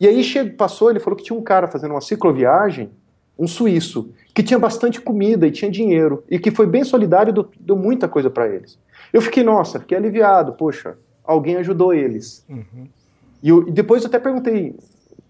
E 0.00 0.06
aí 0.08 0.50
passou, 0.50 0.90
ele 0.90 0.98
falou 1.00 1.16
que 1.16 1.22
tinha 1.24 1.38
um 1.38 1.42
cara 1.42 1.68
fazendo 1.68 1.90
uma 1.92 2.00
cicloviagem, 2.00 2.90
um 3.38 3.46
suíço, 3.46 4.10
que 4.34 4.42
tinha 4.42 4.58
bastante 4.58 5.00
comida 5.00 5.46
e 5.46 5.50
tinha 5.50 5.70
dinheiro, 5.70 6.24
e 6.30 6.38
que 6.38 6.50
foi 6.50 6.66
bem 6.66 6.84
solidário 6.84 7.30
e 7.30 7.34
deu, 7.34 7.48
deu 7.60 7.76
muita 7.76 8.08
coisa 8.08 8.30
para 8.30 8.48
eles. 8.48 8.78
Eu 9.12 9.20
fiquei, 9.20 9.42
nossa, 9.42 9.78
fiquei 9.80 9.96
aliviado, 9.98 10.52
poxa, 10.54 10.96
alguém 11.24 11.56
ajudou 11.56 11.92
eles. 11.92 12.44
E, 13.42 13.48
eu- 13.48 13.66
e 13.68 13.70
depois 13.70 14.02
eu 14.02 14.08
até 14.08 14.18
perguntei 14.18 14.74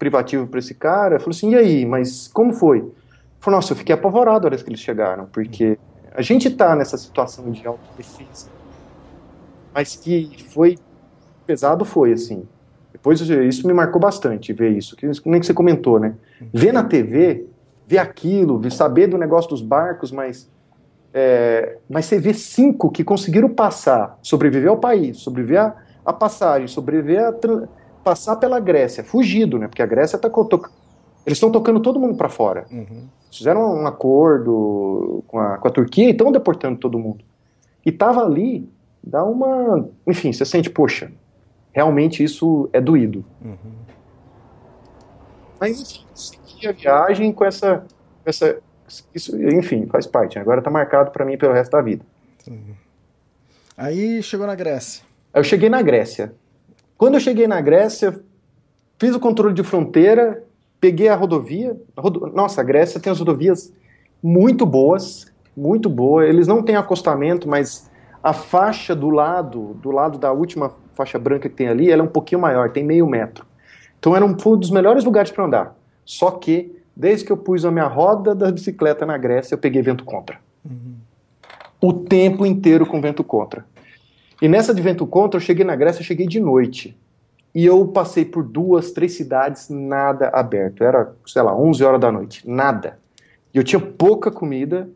privativo 0.01 0.47
para 0.47 0.57
esse 0.57 0.73
cara, 0.73 1.19
falou 1.19 1.29
assim, 1.29 1.51
e 1.51 1.55
aí, 1.55 1.85
mas 1.85 2.27
como 2.27 2.53
foi? 2.53 2.91
Falou, 3.39 3.59
nossa, 3.59 3.73
eu 3.73 3.77
fiquei 3.77 3.93
apavorado 3.93 4.39
na 4.39 4.45
hora 4.47 4.57
que 4.57 4.67
eles 4.67 4.79
chegaram, 4.79 5.27
porque 5.27 5.77
a 6.11 6.23
gente 6.23 6.49
tá 6.49 6.75
nessa 6.75 6.97
situação 6.97 7.51
de 7.51 7.67
autodefesa, 7.67 8.49
mas 9.71 9.95
que 9.95 10.43
foi 10.49 10.79
pesado 11.45 11.85
foi, 11.85 12.13
assim. 12.13 12.47
Depois 12.91 13.21
isso 13.21 13.67
me 13.67 13.73
marcou 13.73 14.01
bastante, 14.01 14.51
ver 14.53 14.71
isso, 14.71 14.95
que 14.95 15.05
nem 15.05 15.39
que 15.39 15.45
você 15.45 15.53
comentou, 15.53 15.99
né? 15.99 16.15
Ver 16.51 16.71
na 16.71 16.83
TV, 16.83 17.45
ver 17.85 17.99
aquilo, 17.99 18.57
ver, 18.57 18.71
saber 18.71 19.05
do 19.05 19.19
negócio 19.19 19.51
dos 19.51 19.61
barcos, 19.61 20.11
mas 20.11 20.49
é, 21.13 21.77
mas 21.87 22.05
você 22.05 22.17
vê 22.17 22.33
cinco 22.33 22.89
que 22.89 23.03
conseguiram 23.03 23.49
passar, 23.49 24.17
sobreviver 24.23 24.69
ao 24.69 24.77
país, 24.77 25.17
sobreviver 25.17 25.73
à, 26.03 26.11
passagem, 26.11 26.67
sobreviver 26.67 27.23
a 27.23 27.31
passar 28.03 28.35
pela 28.37 28.59
Grécia, 28.59 29.03
fugido, 29.03 29.57
né? 29.57 29.67
Porque 29.67 29.81
a 29.81 29.85
Grécia 29.85 30.17
tá 30.17 30.29
eles 31.25 31.37
estão 31.37 31.51
tocando 31.51 31.79
todo 31.79 31.99
mundo 31.99 32.15
para 32.15 32.29
fora. 32.29 32.65
Fizeram 33.31 33.75
um 33.75 33.87
acordo 33.87 35.23
com 35.27 35.39
a, 35.39 35.57
com 35.57 35.67
a 35.67 35.71
Turquia 35.71 36.07
e 36.07 36.11
estão 36.11 36.31
deportando 36.31 36.79
todo 36.79 36.99
mundo. 36.99 37.23
E 37.85 37.91
tava 37.91 38.23
ali, 38.23 38.69
dá 39.03 39.23
uma, 39.23 39.87
enfim, 40.07 40.33
você 40.33 40.45
sente, 40.45 40.69
poxa, 40.69 41.11
realmente 41.71 42.23
isso 42.23 42.69
é 42.73 42.81
doído. 42.81 43.23
Mas 45.59 45.79
enfim, 45.79 46.05
segui 46.13 46.67
a 46.67 46.71
viagem 46.71 47.31
com 47.31 47.45
essa, 47.45 47.85
com 48.23 48.29
essa 48.29 48.59
isso, 49.13 49.41
enfim, 49.41 49.85
faz 49.87 50.05
parte. 50.05 50.37
Agora 50.37 50.61
tá 50.61 50.69
marcado 50.69 51.11
para 51.11 51.23
mim 51.23 51.37
pelo 51.37 51.53
resto 51.53 51.71
da 51.71 51.81
vida. 51.81 52.05
Aí 53.77 54.21
chegou 54.21 54.45
na 54.45 54.55
Grécia. 54.55 55.03
Eu 55.33 55.43
cheguei 55.43 55.69
na 55.69 55.81
Grécia. 55.81 56.33
Quando 57.01 57.15
eu 57.15 57.19
cheguei 57.19 57.47
na 57.47 57.59
Grécia, 57.59 58.21
fiz 58.99 59.15
o 59.15 59.19
controle 59.19 59.55
de 59.55 59.63
fronteira, 59.63 60.43
peguei 60.79 61.07
a 61.09 61.15
rodovia. 61.15 61.75
a 61.97 61.99
rodo- 62.01 62.27
Nossa, 62.27 62.61
a 62.61 62.63
Grécia 62.63 62.99
tem 62.99 63.11
as 63.11 63.17
rodovias 63.17 63.73
muito 64.21 64.67
boas, 64.67 65.25
muito 65.57 65.89
boas. 65.89 66.29
Eles 66.29 66.45
não 66.45 66.61
têm 66.61 66.75
acostamento, 66.75 67.49
mas 67.49 67.89
a 68.21 68.33
faixa 68.33 68.95
do 68.95 69.09
lado, 69.09 69.73
do 69.81 69.89
lado 69.89 70.19
da 70.19 70.31
última 70.31 70.73
faixa 70.93 71.17
branca 71.17 71.49
que 71.49 71.55
tem 71.55 71.69
ali, 71.69 71.89
ela 71.89 72.03
é 72.03 72.05
um 72.05 72.07
pouquinho 72.07 72.39
maior, 72.39 72.69
tem 72.69 72.83
meio 72.83 73.07
metro. 73.07 73.47
Então 73.97 74.15
era 74.15 74.23
um, 74.23 74.35
um 74.45 74.55
dos 74.55 74.69
melhores 74.69 75.03
lugares 75.03 75.31
para 75.31 75.43
andar. 75.43 75.75
Só 76.05 76.29
que, 76.29 76.83
desde 76.95 77.25
que 77.25 77.31
eu 77.31 77.37
pus 77.37 77.65
a 77.65 77.71
minha 77.71 77.87
roda 77.87 78.35
da 78.35 78.51
bicicleta 78.51 79.07
na 79.07 79.17
Grécia, 79.17 79.55
eu 79.55 79.57
peguei 79.57 79.81
vento 79.81 80.05
contra. 80.05 80.37
O 81.81 81.93
tempo 81.93 82.45
inteiro 82.45 82.85
com 82.85 83.01
vento 83.01 83.23
contra. 83.23 83.65
E 84.41 84.47
nessa 84.47 84.73
de 84.73 84.81
vento 84.81 85.05
contra, 85.05 85.37
eu 85.37 85.41
cheguei 85.41 85.63
na 85.63 85.75
Grécia, 85.75 86.01
eu 86.01 86.05
cheguei 86.05 86.25
de 86.25 86.39
noite. 86.39 86.97
E 87.53 87.65
eu 87.65 87.87
passei 87.87 88.25
por 88.25 88.43
duas, 88.43 88.91
três 88.91 89.13
cidades, 89.13 89.69
nada 89.69 90.29
aberto. 90.29 90.83
Era, 90.83 91.13
sei 91.27 91.41
lá, 91.43 91.55
11 91.55 91.83
horas 91.83 92.01
da 92.01 92.11
noite, 92.11 92.49
nada. 92.49 92.97
E 93.53 93.57
eu 93.57 93.63
tinha 93.63 93.79
pouca 93.79 94.31
comida, 94.31 94.89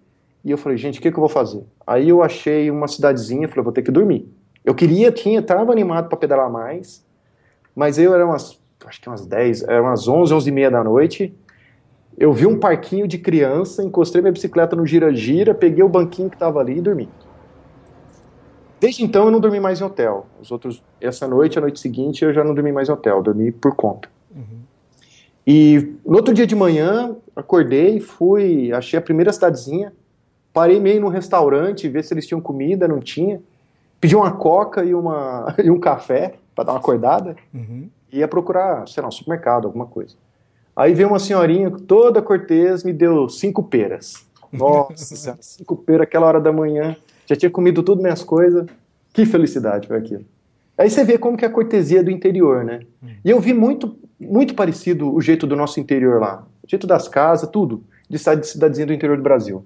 e 0.43 0.49
eu 0.49 0.57
falei, 0.57 0.77
gente, 0.77 0.99
o 0.99 1.01
que, 1.01 1.11
que 1.11 1.17
eu 1.17 1.21
vou 1.21 1.29
fazer? 1.29 1.63
Aí 1.85 2.09
eu 2.09 2.23
achei 2.23 2.71
uma 2.71 2.87
cidadezinha, 2.87 3.47
falei, 3.47 3.63
vou 3.63 3.73
ter 3.73 3.83
que 3.83 3.91
dormir. 3.91 4.27
Eu 4.63 4.73
queria, 4.73 5.11
tinha, 5.11 5.39
estava 5.41 5.71
animado 5.71 6.07
para 6.07 6.17
pedalar 6.17 6.49
mais, 6.49 7.05
mas 7.75 7.99
eu 7.99 8.15
era 8.15 8.25
umas, 8.25 8.59
acho 8.85 9.01
que 9.01 9.07
umas 9.07 9.27
10, 9.27 9.63
era 9.63 9.81
umas 9.81 10.07
11, 10.07 10.33
11 10.33 10.49
e 10.49 10.51
meia 10.51 10.71
da 10.71 10.83
noite. 10.83 11.35
Eu 12.17 12.33
vi 12.33 12.47
um 12.47 12.57
parquinho 12.57 13.07
de 13.07 13.19
criança, 13.19 13.83
encostei 13.83 14.21
minha 14.21 14.31
bicicleta 14.31 14.75
no 14.75 14.87
gira-gira, 14.87 15.53
peguei 15.53 15.83
o 15.83 15.89
banquinho 15.89 16.29
que 16.29 16.35
estava 16.35 16.59
ali 16.61 16.77
e 16.77 16.81
dormi. 16.81 17.09
Desde 18.85 19.03
então 19.03 19.25
eu 19.25 19.31
não 19.31 19.39
dormi 19.39 19.59
mais 19.59 19.81
em 19.81 19.83
hotel. 19.83 20.27
Os 20.39 20.51
outros, 20.51 20.83
essa 21.01 21.27
noite, 21.27 21.57
a 21.57 21.61
noite 21.61 21.79
seguinte, 21.79 22.23
eu 22.23 22.31
já 22.31 22.43
não 22.43 22.53
dormi 22.53 22.71
mais 22.71 22.87
em 22.87 22.91
hotel, 22.91 23.19
dormi 23.23 23.51
por 23.51 23.75
conta. 23.75 24.07
E 25.47 25.95
no 26.05 26.17
outro 26.17 26.31
dia 26.35 26.45
de 26.45 26.55
manhã, 26.55 27.15
acordei, 27.35 27.99
fui, 27.99 28.71
achei 28.71 28.99
a 28.99 29.01
primeira 29.01 29.33
cidadezinha, 29.33 29.91
parei 30.53 30.79
meio 30.79 31.01
num 31.01 31.07
restaurante, 31.07 31.89
ver 31.89 32.03
se 32.03 32.13
eles 32.13 32.27
tinham 32.27 32.39
comida, 32.39 32.87
não 32.87 32.99
tinha. 32.99 33.41
Pedi 33.99 34.15
uma 34.15 34.31
coca 34.31 34.85
e, 34.85 34.93
uma, 34.93 35.55
e 35.63 35.71
um 35.71 35.79
café 35.79 36.35
para 36.53 36.65
dar 36.65 36.73
uma 36.73 36.79
acordada. 36.79 37.35
E 38.13 38.19
ia 38.19 38.27
procurar, 38.27 38.87
sei 38.87 39.01
lá, 39.01 39.09
um 39.09 39.11
supermercado, 39.11 39.65
alguma 39.65 39.87
coisa. 39.87 40.15
Aí 40.75 40.93
veio 40.93 41.09
uma 41.09 41.17
senhorinha 41.17 41.71
toda 41.71 42.21
cortês, 42.21 42.83
me 42.83 42.93
deu 42.93 43.27
cinco 43.29 43.63
peras. 43.63 44.27
Nossa 44.53 45.35
cinco 45.41 45.75
peras 45.75 46.03
aquela 46.03 46.27
hora 46.27 46.39
da 46.39 46.53
manhã. 46.53 46.95
Já 47.25 47.35
tinha 47.35 47.49
comido 47.49 47.81
tudo 47.83 48.01
minhas 48.01 48.23
coisas. 48.23 48.65
Que 49.13 49.25
felicidade 49.25 49.87
foi 49.87 49.97
aquilo. 49.97 50.25
Aí 50.77 50.89
você 50.89 51.03
vê 51.03 51.17
como 51.17 51.37
que 51.37 51.45
é 51.45 51.47
a 51.47 51.51
cortesia 51.51 52.03
do 52.03 52.11
interior, 52.11 52.63
né? 52.65 52.81
E 53.23 53.29
eu 53.29 53.39
vi 53.39 53.53
muito, 53.53 53.95
muito 54.19 54.53
parecido 54.53 55.13
o 55.13 55.21
jeito 55.21 55.47
do 55.47 55.55
nosso 55.55 55.79
interior 55.79 56.19
lá. 56.19 56.45
O 56.63 56.69
jeito 56.69 56.85
das 56.85 57.07
casas, 57.07 57.49
tudo. 57.49 57.83
De 58.09 58.19
cidade- 58.19 58.41
de 58.41 58.47
cidadezinha 58.47 58.85
do 58.85 58.93
interior 58.93 59.15
do 59.17 59.23
Brasil. 59.23 59.65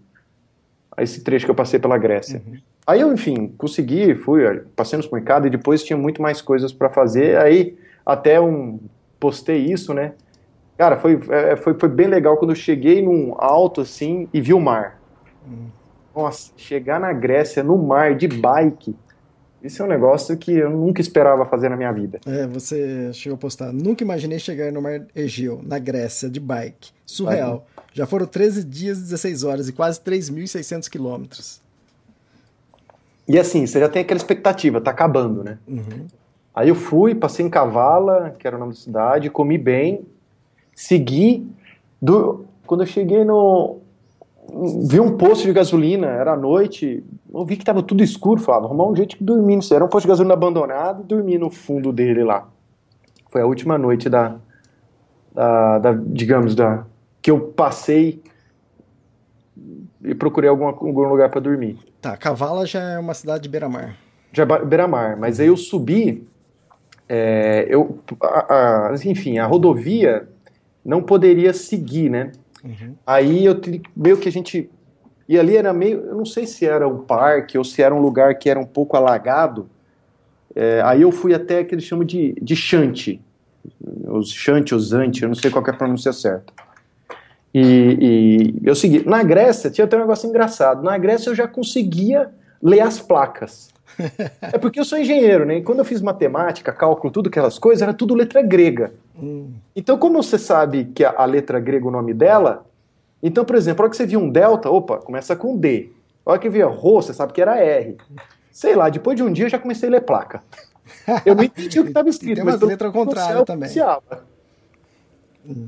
Esse 0.97 1.21
trecho 1.23 1.45
que 1.45 1.51
eu 1.51 1.55
passei 1.55 1.79
pela 1.79 1.97
Grécia. 1.97 2.41
Aí 2.85 3.01
eu, 3.01 3.11
enfim, 3.13 3.53
consegui, 3.57 4.13
fui, 4.15 4.41
passei 4.75 4.97
no 4.97 5.03
supermercado 5.03 5.47
e 5.47 5.49
depois 5.49 5.83
tinha 5.83 5.97
muito 5.97 6.21
mais 6.21 6.41
coisas 6.41 6.71
para 6.73 6.89
fazer. 6.89 7.37
Aí 7.37 7.77
até 8.05 8.39
um 8.39 8.79
postei 9.19 9.65
isso, 9.65 9.93
né? 9.93 10.13
Cara, 10.77 10.97
foi, 10.97 11.19
é, 11.29 11.55
foi, 11.55 11.73
foi 11.73 11.89
bem 11.89 12.07
legal 12.07 12.37
quando 12.37 12.51
eu 12.51 12.55
cheguei 12.55 13.01
num 13.01 13.33
alto 13.37 13.81
assim 13.81 14.27
e 14.33 14.39
vi 14.41 14.53
o 14.53 14.59
mar. 14.59 14.99
Nossa, 16.15 16.51
chegar 16.57 16.99
na 16.99 17.13
Grécia 17.13 17.63
no 17.63 17.77
mar 17.77 18.15
de 18.15 18.27
bike 18.27 18.95
Isso 19.63 19.81
é 19.81 19.85
um 19.85 19.87
negócio 19.87 20.35
que 20.37 20.51
eu 20.51 20.69
nunca 20.69 21.01
esperava 21.01 21.45
fazer 21.45 21.69
na 21.69 21.77
minha 21.77 21.91
vida. 21.91 22.19
É, 22.25 22.47
você 22.47 23.11
chegou 23.13 23.35
a 23.35 23.39
postar. 23.39 23.71
Nunca 23.71 24.03
imaginei 24.03 24.39
chegar 24.39 24.71
no 24.71 24.81
Mar 24.81 25.05
Egeu, 25.15 25.61
na 25.63 25.77
Grécia, 25.79 26.29
de 26.29 26.39
bike. 26.39 26.91
Surreal. 27.05 27.65
Já 27.93 28.05
foram 28.05 28.25
13 28.25 28.63
dias, 28.63 28.99
16 29.01 29.43
horas 29.43 29.69
e 29.69 29.73
quase 29.73 29.99
3.600 29.99 30.89
quilômetros. 30.89 31.61
E 33.27 33.37
assim, 33.37 33.67
você 33.67 33.79
já 33.79 33.87
tem 33.87 34.01
aquela 34.01 34.17
expectativa, 34.17 34.81
tá 34.81 34.89
acabando, 34.89 35.43
né? 35.43 35.59
Uhum. 35.67 36.07
Aí 36.53 36.69
eu 36.69 36.75
fui, 36.75 37.13
passei 37.13 37.45
em 37.45 37.49
Cavala, 37.49 38.35
que 38.39 38.47
era 38.47 38.55
o 38.55 38.59
nome 38.59 38.73
da 38.73 38.79
cidade, 38.79 39.29
comi 39.29 39.57
bem, 39.57 40.03
segui. 40.73 41.47
Do... 42.01 42.45
Quando 42.65 42.81
eu 42.81 42.87
cheguei 42.87 43.23
no. 43.23 43.79
Vi 44.87 44.99
um 44.99 45.17
posto 45.17 45.45
de 45.45 45.53
gasolina, 45.53 46.07
era 46.07 46.35
noite, 46.35 47.03
eu 47.33 47.45
vi 47.45 47.55
que 47.55 47.63
tava 47.63 47.83
tudo 47.83 48.03
escuro, 48.03 48.41
falava, 48.41 48.65
arrumar 48.65 48.87
um 48.87 48.95
jeito 48.95 49.17
de 49.17 49.23
dormir 49.23 49.57
nisso. 49.57 49.73
Era 49.73 49.85
um 49.85 49.87
posto 49.87 50.05
de 50.05 50.09
gasolina 50.09 50.33
abandonado 50.33 51.03
e 51.03 51.05
dormi 51.05 51.37
no 51.37 51.49
fundo 51.49 51.91
dele 51.91 52.23
lá. 52.23 52.47
Foi 53.29 53.41
a 53.41 53.45
última 53.45 53.77
noite 53.77 54.09
da, 54.09 54.37
da, 55.33 55.79
da 55.79 55.93
digamos, 55.93 56.55
da 56.55 56.85
que 57.21 57.29
eu 57.29 57.39
passei 57.39 58.21
e 60.03 60.15
procurei 60.15 60.49
algum, 60.49 60.65
algum 60.65 61.07
lugar 61.07 61.29
para 61.29 61.41
dormir. 61.41 61.77
Tá, 62.01 62.15
Cavala 62.15 62.65
já 62.65 62.81
é 62.81 62.99
uma 62.99 63.13
cidade 63.13 63.43
de 63.43 63.49
beira-mar. 63.49 63.95
Já 64.31 64.43
é 64.43 64.65
beira-mar, 64.65 65.17
mas 65.17 65.39
aí 65.39 65.47
eu 65.47 65.57
subi, 65.57 66.27
é, 67.07 67.67
eu, 67.69 67.99
a, 68.21 68.89
a, 68.89 68.95
enfim, 69.05 69.37
a 69.37 69.45
rodovia 69.45 70.27
não 70.83 71.01
poderia 71.01 71.53
seguir, 71.53 72.09
né? 72.09 72.31
Uhum. 72.63 72.95
Aí 73.05 73.45
eu 73.45 73.59
meio 73.95 74.17
que 74.17 74.27
a 74.27 74.31
gente 74.31 74.69
e 75.29 75.37
ali 75.37 75.55
era 75.55 75.71
meio, 75.71 75.99
eu 76.05 76.15
não 76.15 76.25
sei 76.25 76.47
se 76.47 76.65
era 76.65 76.87
um 76.87 77.03
parque 77.03 77.55
ou 77.55 77.63
se 77.63 77.83
era 77.83 77.93
um 77.93 78.01
lugar 78.01 78.33
que 78.39 78.49
era 78.49 78.59
um 78.59 78.65
pouco 78.65 78.97
alagado. 78.97 79.69
É, 80.55 80.81
aí 80.83 81.03
eu 81.03 81.11
fui 81.11 81.35
até 81.35 81.63
que 81.63 81.75
eles 81.75 81.83
chamam 81.83 82.03
de, 82.03 82.33
de 82.41 82.55
chante, 82.55 83.21
os 84.07 84.31
chante, 84.31 84.73
os 84.73 84.91
ante, 84.91 85.21
eu 85.21 85.27
não 85.27 85.35
sei 85.35 85.51
qual 85.51 85.63
é 85.67 85.69
a 85.69 85.73
pronúncia 85.73 86.11
certa. 86.11 86.51
E, 87.53 87.61
e 88.61 88.67
eu 88.67 88.73
segui. 88.73 89.07
Na 89.07 89.21
Grécia 89.21 89.69
tinha 89.69 89.85
até 89.85 89.97
um 89.97 90.01
negócio 90.01 90.27
engraçado. 90.27 90.81
Na 90.81 90.97
Grécia 90.97 91.29
eu 91.29 91.35
já 91.35 91.47
conseguia 91.47 92.31
ler 92.61 92.81
as 92.81 92.99
placas. 92.99 93.69
É 94.41 94.57
porque 94.57 94.79
eu 94.79 94.85
sou 94.85 94.97
engenheiro, 94.97 95.45
né? 95.45 95.57
E 95.57 95.63
quando 95.63 95.79
eu 95.79 95.85
fiz 95.85 96.01
matemática, 96.01 96.71
cálculo, 96.71 97.11
tudo 97.11 97.27
aquelas 97.27 97.57
coisas, 97.57 97.81
era 97.81 97.93
tudo 97.93 98.15
letra 98.15 98.41
grega. 98.41 98.93
Hum. 99.21 99.51
Então, 99.75 99.97
como 99.97 100.21
você 100.21 100.37
sabe 100.37 100.85
que 100.85 101.03
a, 101.03 101.13
a, 101.17 101.25
letra 101.25 101.59
grega, 101.59 101.87
o 101.87 101.91
nome 101.91 102.13
dela, 102.13 102.65
então, 103.21 103.43
por 103.43 103.55
exemplo, 103.55 103.81
a 103.81 103.83
hora 103.85 103.91
que 103.91 103.97
você 103.97 104.05
viu 104.05 104.19
um 104.19 104.29
delta, 104.29 104.69
opa, 104.69 104.97
começa 104.97 105.35
com 105.35 105.57
D. 105.57 105.89
A 106.25 106.31
hora 106.31 106.39
que 106.39 106.49
via 106.49 106.67
Rho, 106.67 107.01
você 107.01 107.13
sabe 107.13 107.33
que 107.33 107.41
era 107.41 107.57
R. 107.57 107.97
Sei 108.51 108.75
lá, 108.75 108.89
depois 108.89 109.15
de 109.15 109.23
um 109.23 109.31
dia 109.31 109.45
eu 109.45 109.49
já 109.49 109.59
comecei 109.59 109.89
a 109.89 109.91
ler 109.91 110.01
placa. 110.01 110.41
Eu 111.25 111.35
não 111.35 111.43
entendi 111.43 111.79
o 111.79 111.83
que 111.83 111.89
estava 111.89 112.09
escrito. 112.09 112.35
Tem 112.35 112.43
umas 112.43 112.59
letras 112.59 112.91
contrárias 112.91 113.43
também. 113.43 113.69
Hum. 115.45 115.67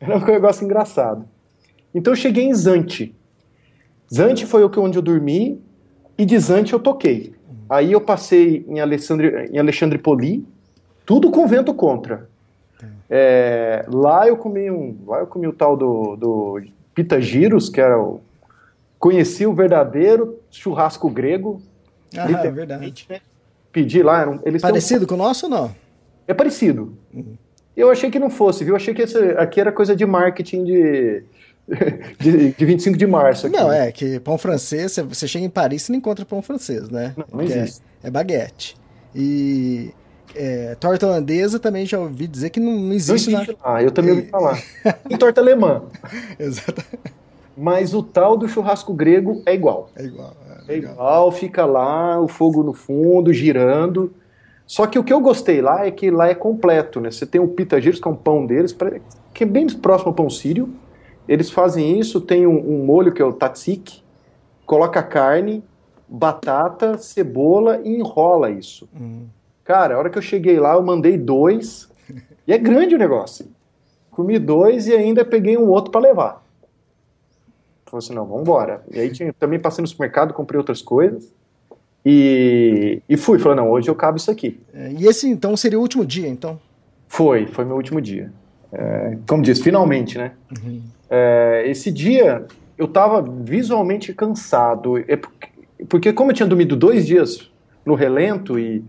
Era 0.00 0.16
um 0.16 0.24
negócio 0.24 0.64
engraçado. 0.64 1.28
Então 1.94 2.12
eu 2.12 2.16
cheguei 2.16 2.44
em 2.44 2.54
Zante. 2.54 3.14
Zante 4.12 4.46
foi 4.46 4.64
onde 4.64 4.98
eu 4.98 5.02
dormi 5.02 5.60
e 6.16 6.24
de 6.24 6.38
Zante 6.38 6.72
eu 6.72 6.80
toquei. 6.80 7.34
Aí 7.68 7.92
eu 7.92 8.00
passei 8.00 8.64
em 8.68 8.80
Alexandre, 8.80 9.50
em 9.52 9.58
Alexandre 9.58 9.98
Poli, 9.98 10.46
tudo 11.04 11.30
com 11.30 11.46
vento 11.46 11.72
contra. 11.74 12.28
É, 13.10 13.84
lá 13.88 14.28
eu 14.28 14.36
comi 14.36 14.70
um, 14.70 14.96
lá 15.06 15.20
eu 15.20 15.26
comi 15.26 15.46
o 15.46 15.52
tal 15.52 15.76
do, 15.76 16.14
do 16.16 16.62
pita 16.94 17.20
giros, 17.20 17.68
que 17.68 17.80
era 17.80 17.98
o 17.98 18.20
conheci 18.98 19.46
o 19.46 19.54
verdadeiro 19.54 20.38
churrasco 20.50 21.08
grego. 21.08 21.62
Ah, 22.16 22.30
é 22.44 22.50
verdade. 22.50 23.06
Né? 23.08 23.20
Pedi 23.72 24.02
lá, 24.02 24.20
eram, 24.20 24.40
eles 24.44 24.60
parecido 24.60 25.06
com 25.06 25.14
o 25.14 25.18
nosso 25.18 25.46
ou 25.46 25.50
não? 25.50 25.74
É 26.26 26.34
parecido. 26.34 26.96
Uhum. 27.14 27.34
Eu 27.76 27.90
achei 27.90 28.10
que 28.10 28.18
não 28.18 28.28
fosse, 28.28 28.64
viu? 28.64 28.72
Eu 28.72 28.76
achei 28.76 28.92
que 28.92 29.02
esse, 29.02 29.16
aqui 29.36 29.60
era 29.60 29.70
coisa 29.70 29.94
de 29.94 30.04
marketing 30.04 30.64
de, 30.64 31.22
de, 32.18 32.52
de 32.52 32.64
25 32.64 32.96
de 32.96 33.06
março. 33.06 33.46
Aqui. 33.46 33.56
Não, 33.56 33.72
é 33.72 33.92
que 33.92 34.18
pão 34.20 34.38
francês, 34.38 34.96
você 35.08 35.28
chega 35.28 35.44
em 35.44 35.50
Paris 35.50 35.88
e 35.88 35.92
não 35.92 35.98
encontra 35.98 36.24
pão 36.24 36.40
francês, 36.40 36.88
né? 36.88 37.14
Não, 37.16 37.24
não 37.32 37.42
existe. 37.42 37.82
É, 38.02 38.08
é, 38.08 38.10
baguete. 38.10 38.76
E 39.14 39.90
é, 40.34 40.74
torta 40.76 41.06
holandesa 41.06 41.58
também 41.58 41.84
já 41.84 41.98
ouvi 41.98 42.26
dizer 42.26 42.50
que 42.50 42.60
não, 42.60 42.72
não 42.72 42.92
existe. 42.92 43.30
Não 43.30 43.40
existe 43.42 43.58
lá. 43.62 43.72
lá. 43.72 43.82
eu 43.82 43.90
também 43.90 44.12
ouvi 44.12 44.28
falar. 44.28 44.62
e 45.08 45.16
torta 45.16 45.40
alemã. 45.40 45.82
Exatamente. 46.38 47.18
Mas 47.56 47.92
o 47.92 48.02
tal 48.02 48.36
do 48.36 48.48
churrasco 48.48 48.94
grego 48.94 49.42
é 49.44 49.52
igual. 49.52 49.90
É 49.96 50.04
igual. 50.04 50.36
É, 50.68 50.74
é 50.74 50.76
igual, 50.78 51.32
fica 51.32 51.66
lá, 51.66 52.20
o 52.20 52.28
fogo 52.28 52.62
no 52.62 52.72
fundo, 52.72 53.32
girando. 53.32 54.14
Só 54.64 54.86
que 54.86 54.98
o 54.98 55.02
que 55.02 55.12
eu 55.12 55.20
gostei 55.20 55.60
lá 55.60 55.86
é 55.86 55.90
que 55.90 56.10
lá 56.10 56.28
é 56.28 56.34
completo, 56.34 57.00
né? 57.00 57.10
Você 57.10 57.26
tem 57.26 57.40
o 57.40 57.48
pita 57.48 57.80
giros, 57.80 57.98
que 57.98 58.06
é 58.06 58.10
um 58.10 58.16
pão 58.16 58.46
deles, 58.46 58.76
que 59.34 59.42
é 59.42 59.46
bem 59.46 59.66
próximo 59.66 60.10
ao 60.10 60.14
pão 60.14 60.30
sírio. 60.30 60.68
Eles 61.28 61.50
fazem 61.50 62.00
isso, 62.00 62.20
tem 62.20 62.46
um, 62.46 62.58
um 62.58 62.84
molho 62.84 63.12
que 63.12 63.20
é 63.20 63.24
o 63.24 63.32
tatsik, 63.32 64.02
coloca 64.64 65.02
carne, 65.02 65.62
batata, 66.08 66.96
cebola 66.96 67.80
e 67.84 67.96
enrola 67.96 68.50
isso. 68.50 68.88
Hum. 68.98 69.26
Cara, 69.62 69.94
a 69.94 69.98
hora 69.98 70.08
que 70.08 70.16
eu 70.16 70.22
cheguei 70.22 70.58
lá, 70.58 70.74
eu 70.74 70.82
mandei 70.82 71.18
dois, 71.18 71.90
e 72.46 72.52
é 72.52 72.56
grande 72.56 72.94
o 72.94 72.98
negócio. 72.98 73.46
Comi 74.10 74.38
dois 74.38 74.88
e 74.88 74.94
ainda 74.94 75.24
peguei 75.24 75.58
um 75.58 75.68
outro 75.68 75.92
para 75.92 76.00
levar. 76.00 76.44
Falei 77.84 78.04
assim, 78.04 78.14
não, 78.14 78.24
vamos 78.24 78.42
embora. 78.42 78.82
E 78.90 78.98
aí 78.98 79.10
tinha, 79.10 79.32
também 79.32 79.58
passei 79.58 79.82
no 79.82 79.88
supermercado, 79.88 80.32
comprei 80.34 80.58
outras 80.58 80.82
coisas. 80.82 81.32
E, 82.04 83.02
e 83.08 83.16
fui, 83.16 83.38
falei, 83.38 83.56
não, 83.56 83.70
hoje 83.70 83.88
eu 83.88 83.94
cabo 83.94 84.16
isso 84.16 84.30
aqui. 84.30 84.58
É, 84.72 84.92
e 84.92 85.06
esse 85.06 85.28
então 85.28 85.56
seria 85.56 85.78
o 85.78 85.82
último 85.82 86.04
dia, 86.04 86.26
então? 86.26 86.58
Foi, 87.06 87.46
foi 87.46 87.64
meu 87.64 87.76
último 87.76 88.00
dia. 88.00 88.32
É, 88.72 89.18
como 89.26 89.42
diz, 89.42 89.60
finalmente, 89.60 90.16
né? 90.16 90.32
Uhum. 90.50 90.82
É, 91.10 91.64
esse 91.66 91.90
dia 91.90 92.46
eu 92.76 92.86
estava 92.86 93.22
visualmente 93.22 94.12
cansado, 94.12 94.98
é 94.98 95.16
porque, 95.16 95.48
porque, 95.88 96.12
como 96.12 96.30
eu 96.30 96.34
tinha 96.34 96.48
dormido 96.48 96.76
dois 96.76 97.06
dias 97.06 97.50
no 97.84 97.94
relento 97.94 98.58
e 98.58 98.84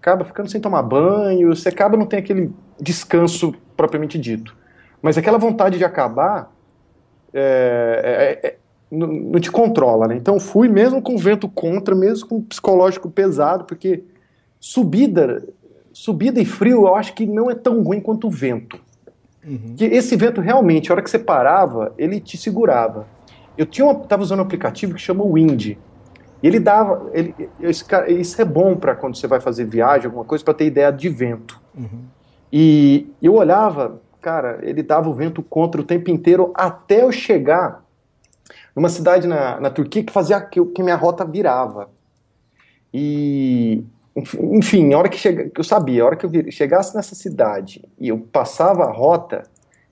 acaba 0.00 0.24
ficando 0.24 0.48
sem 0.48 0.60
tomar 0.60 0.82
banho, 0.82 1.54
você 1.54 1.68
acaba 1.68 1.96
não 1.96 2.06
tem 2.06 2.18
aquele 2.18 2.52
descanso 2.80 3.54
propriamente 3.76 4.18
dito. 4.18 4.56
Mas 5.02 5.18
aquela 5.18 5.38
vontade 5.38 5.78
de 5.78 5.84
acabar 5.84 6.52
é, 7.32 8.38
é, 8.42 8.48
é 8.48 8.56
não, 8.90 9.08
não 9.08 9.40
te 9.40 9.50
controla, 9.50 10.06
né? 10.06 10.16
Então 10.16 10.38
fui 10.38 10.68
mesmo 10.68 11.02
com 11.02 11.16
vento 11.16 11.48
contra, 11.48 11.94
mesmo 11.94 12.28
com 12.28 12.42
psicológico 12.42 13.10
pesado, 13.10 13.64
porque 13.64 14.04
subida, 14.60 15.44
subida 15.92 16.40
e 16.40 16.44
frio 16.44 16.86
eu 16.86 16.94
acho 16.94 17.14
que 17.14 17.26
não 17.26 17.50
é 17.50 17.54
tão 17.54 17.82
ruim 17.82 18.00
quanto 18.00 18.28
o 18.28 18.30
vento. 18.30 18.80
Uhum. 19.46 19.74
Que 19.76 19.84
esse 19.84 20.16
vento 20.16 20.40
realmente, 20.40 20.90
a 20.90 20.94
hora 20.94 21.02
que 21.02 21.08
você 21.08 21.18
parava, 21.18 21.94
ele 21.96 22.18
te 22.18 22.36
segurava. 22.36 23.06
Eu 23.56 23.64
tinha 23.64 23.84
uma, 23.84 23.94
tava 23.94 24.22
usando 24.22 24.40
um 24.40 24.42
aplicativo 24.42 24.94
que 24.94 25.00
chama 25.00 25.24
Wind. 25.24 25.76
Ele 26.42 26.60
dava, 26.60 27.10
ele, 27.14 27.34
esse, 27.60 27.84
isso 28.08 28.42
é 28.42 28.44
bom 28.44 28.76
para 28.76 28.94
quando 28.94 29.16
você 29.16 29.26
vai 29.26 29.40
fazer 29.40 29.64
viagem, 29.64 30.06
alguma 30.06 30.24
coisa, 30.24 30.44
para 30.44 30.54
ter 30.54 30.66
ideia 30.66 30.90
de 30.90 31.08
vento. 31.08 31.60
Uhum. 31.74 32.04
E 32.52 33.10
eu 33.22 33.34
olhava, 33.34 34.00
cara, 34.20 34.58
ele 34.62 34.82
dava 34.82 35.08
o 35.08 35.14
vento 35.14 35.42
contra 35.42 35.80
o 35.80 35.84
tempo 35.84 36.10
inteiro 36.10 36.52
até 36.54 37.02
eu 37.02 37.12
chegar 37.12 37.84
numa 38.74 38.88
cidade 38.88 39.26
na, 39.26 39.58
na 39.60 39.70
Turquia 39.70 40.04
que 40.04 40.12
fazia 40.12 40.40
que, 40.40 40.62
que 40.66 40.82
minha 40.82 40.96
rota 40.96 41.24
virava. 41.24 41.88
E, 42.92 43.82
enfim, 44.16 44.94
a 44.94 44.98
hora 44.98 45.08
que 45.08 45.18
chega, 45.18 45.50
eu 45.54 45.64
sabia, 45.64 46.02
a 46.02 46.06
hora 46.06 46.16
que 46.16 46.24
eu 46.24 46.50
chegasse 46.50 46.96
nessa 46.96 47.14
cidade 47.14 47.84
e 47.98 48.08
eu 48.08 48.18
passava 48.18 48.84
a 48.84 48.90
rota, 48.90 49.42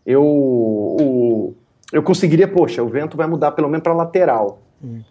eu, 0.07 0.25
o, 0.25 1.55
eu 1.93 2.03
conseguiria, 2.03 2.49
poxa, 2.49 2.83
o 2.83 2.89
vento 2.89 3.17
vai 3.17 3.27
mudar 3.27 3.53
pelo 3.53 3.69
menos 3.69 3.83
para 3.83 3.93
lateral. 3.93 4.61
Hum. 4.83 5.03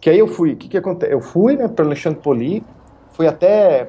Que 0.00 0.10
aí 0.10 0.18
eu 0.18 0.26
fui, 0.26 0.52
o 0.52 0.56
que, 0.56 0.68
que 0.68 0.76
acontece? 0.76 1.12
Eu 1.12 1.20
fui 1.20 1.56
né, 1.56 1.68
para 1.68 1.84
Alexandre 1.84 2.20
Poli, 2.20 2.64
fui 3.12 3.26
até 3.26 3.88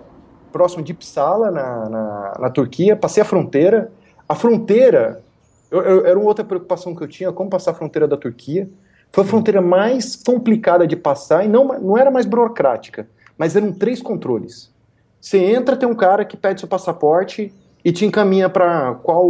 próximo 0.52 0.84
de 0.84 0.94
Psala, 0.94 1.52
na, 1.52 1.90
na, 1.90 2.34
na 2.40 2.50
Turquia, 2.50 2.96
passei 2.96 3.22
a 3.22 3.26
fronteira. 3.26 3.92
A 4.30 4.36
fronteira, 4.36 5.22
eu, 5.70 5.82
eu, 5.82 6.06
era 6.06 6.18
uma 6.18 6.28
outra 6.28 6.46
preocupação 6.46 6.96
que 6.96 7.04
eu 7.04 7.08
tinha, 7.08 7.32
como 7.34 7.50
passar 7.50 7.72
a 7.72 7.74
fronteira 7.74 8.08
da 8.08 8.16
Turquia. 8.16 8.70
Foi 9.12 9.24
a 9.24 9.28
fronteira 9.28 9.62
mais 9.62 10.16
complicada 10.16 10.88
de 10.88 10.96
passar 10.96 11.44
e 11.44 11.50
não, 11.50 11.80
não 11.80 11.98
era 11.98 12.10
mais 12.10 12.26
burocrática, 12.26 13.08
mas 13.38 13.56
eram 13.56 13.72
três 13.72 14.02
controles. 14.02 14.72
Você 15.20 15.38
entra, 15.38 15.76
tem 15.76 15.88
um 15.88 15.96
cara 15.96 16.24
que 16.24 16.38
pede 16.38 16.60
seu 16.60 16.70
passaporte 16.70 17.52
e 17.84 17.92
te 17.92 18.06
encaminha 18.06 18.50
para 18.50 18.96
qual 18.96 19.28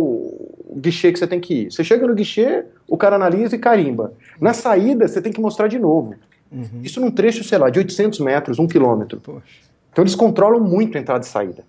guichê 0.76 1.12
que 1.12 1.20
você 1.20 1.28
tem 1.28 1.40
que 1.40 1.54
ir. 1.54 1.72
Você 1.72 1.84
chega 1.84 2.06
no 2.08 2.14
guichê, 2.14 2.66
o 2.88 2.98
cara 2.98 3.16
analisa 3.16 3.56
e 3.56 3.60
carimba. 3.60 4.14
Na 4.40 4.54
saída, 4.54 5.08
você 5.08 5.22
tem 5.22 5.32
que 5.32 5.40
mostrar 5.40 5.68
de 5.68 5.80
novo. 5.80 6.16
Uhum. 6.52 6.82
Isso 6.84 7.00
num 7.00 7.12
trecho, 7.12 7.44
sei 7.44 7.58
lá, 7.58 7.70
de 7.70 7.80
800 7.80 8.20
metros, 8.20 8.60
um 8.60 8.68
quilômetro. 8.68 9.20
Poxa. 9.20 9.66
Então 9.92 10.04
eles 10.04 10.16
controlam 10.16 10.60
muito 10.60 10.98
a 10.98 11.02
entrada 11.02 11.24
e 11.24 11.28
saída. 11.28 11.64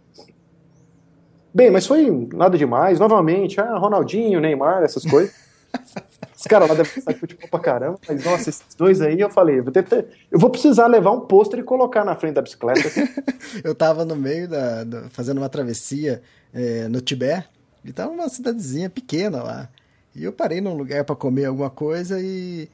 Bem, 1.54 1.70
mas 1.70 1.86
foi 1.86 2.28
nada 2.34 2.58
demais. 2.58 2.98
Novamente, 2.98 3.60
ah, 3.60 3.78
Ronaldinho, 3.78 4.40
Neymar, 4.40 4.82
essas 4.82 5.04
coisas. 5.04 5.34
Os 6.36 6.42
caras 6.42 6.68
lá 6.68 6.74
devem 6.74 6.92
que 6.92 7.14
futebol 7.14 7.48
pra 7.48 7.60
caramba, 7.60 7.98
mas 8.06 8.24
nossa, 8.24 8.50
esses 8.50 8.74
dois 8.76 9.00
aí 9.00 9.18
eu 9.18 9.30
falei, 9.30 9.58
eu 9.58 9.64
vou, 9.64 9.72
ter, 9.72 10.06
eu 10.30 10.38
vou 10.38 10.50
precisar 10.50 10.86
levar 10.86 11.10
um 11.12 11.20
pôster 11.20 11.60
e 11.60 11.62
colocar 11.62 12.04
na 12.04 12.14
frente 12.14 12.34
da 12.34 12.42
bicicleta. 12.42 12.82
eu 13.64 13.74
tava 13.74 14.04
no 14.04 14.14
meio 14.14 14.46
da, 14.46 14.84
da 14.84 15.08
fazendo 15.08 15.38
uma 15.38 15.48
travessia 15.48 16.22
é, 16.52 16.88
no 16.88 17.00
Tibete, 17.00 17.48
e 17.82 17.92
tava 17.92 18.10
uma 18.10 18.28
cidadezinha 18.28 18.90
pequena 18.90 19.42
lá. 19.42 19.68
E 20.14 20.24
eu 20.24 20.32
parei 20.32 20.60
num 20.60 20.74
lugar 20.74 21.04
para 21.04 21.16
comer 21.16 21.46
alguma 21.46 21.70
coisa 21.70 22.20
e, 22.20 22.68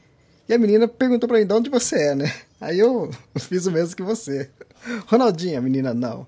e 0.49 0.55
a 0.55 0.59
menina 0.59 0.89
perguntou 0.89 1.29
pra 1.29 1.39
mim 1.39 1.47
de 1.47 1.53
onde 1.53 1.71
você 1.71 2.11
é, 2.11 2.15
né? 2.15 2.33
Aí 2.61 2.79
eu 2.79 3.11
fiz 3.39 3.67
o 3.67 3.73
mesmo 3.73 3.95
que 3.95 4.03
você. 4.03 4.51
Ronaldinho, 5.07 5.59
a 5.59 5.61
menina, 5.61 5.95
não. 5.95 6.27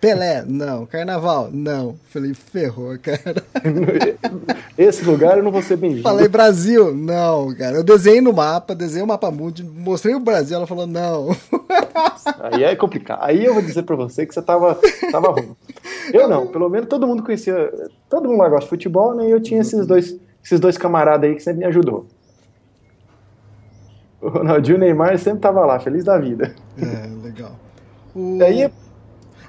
Pelé, 0.00 0.42
não. 0.46 0.86
Carnaval, 0.86 1.50
não. 1.52 1.96
Falei, 2.08 2.32
ferrou, 2.32 2.98
cara. 2.98 3.44
Esse 4.78 5.04
lugar 5.04 5.36
eu 5.36 5.44
não 5.44 5.52
vou 5.52 5.62
ser 5.62 5.76
bem-vindo. 5.76 6.02
Falei, 6.02 6.26
Brasil, 6.26 6.94
não, 6.94 7.54
cara. 7.54 7.76
Eu 7.76 7.84
desenhei 7.84 8.20
no 8.20 8.32
mapa, 8.32 8.74
desenhei 8.74 9.04
o 9.04 9.06
mapa 9.06 9.30
mundo, 9.30 9.62
mostrei 9.62 10.14
o 10.14 10.20
Brasil, 10.20 10.56
ela 10.56 10.66
falou, 10.66 10.86
não. 10.86 11.36
Aí 12.40 12.64
é 12.64 12.74
complicado. 12.74 13.18
Aí 13.22 13.44
eu 13.44 13.52
vou 13.52 13.62
dizer 13.62 13.82
pra 13.82 13.94
você 13.94 14.24
que 14.24 14.32
você 14.32 14.40
tava, 14.40 14.78
tava 15.12 15.32
ruim. 15.32 15.54
Eu 16.12 16.26
não, 16.28 16.46
pelo 16.46 16.68
menos 16.70 16.88
todo 16.88 17.06
mundo 17.06 17.22
conhecia. 17.22 17.70
Todo 18.08 18.28
mundo 18.28 18.38
lá 18.38 18.48
gosta 18.48 18.64
de 18.64 18.70
futebol, 18.70 19.14
né? 19.14 19.28
E 19.28 19.30
eu 19.30 19.40
tinha 19.40 19.60
esses 19.60 19.86
dois, 19.86 20.16
esses 20.42 20.58
dois 20.58 20.78
camaradas 20.78 21.28
aí 21.28 21.36
que 21.36 21.42
sempre 21.42 21.60
me 21.60 21.66
ajudou. 21.66 22.06
O 24.20 24.28
Ronaldinho 24.28 24.76
e 24.76 24.78
o 24.78 24.80
Neymar 24.80 25.18
sempre 25.18 25.40
tava 25.40 25.64
lá, 25.64 25.78
feliz 25.78 26.04
da 26.04 26.18
vida. 26.18 26.54
É, 26.78 27.24
legal. 27.24 27.52
O... 28.14 28.38
Aí 28.42 28.70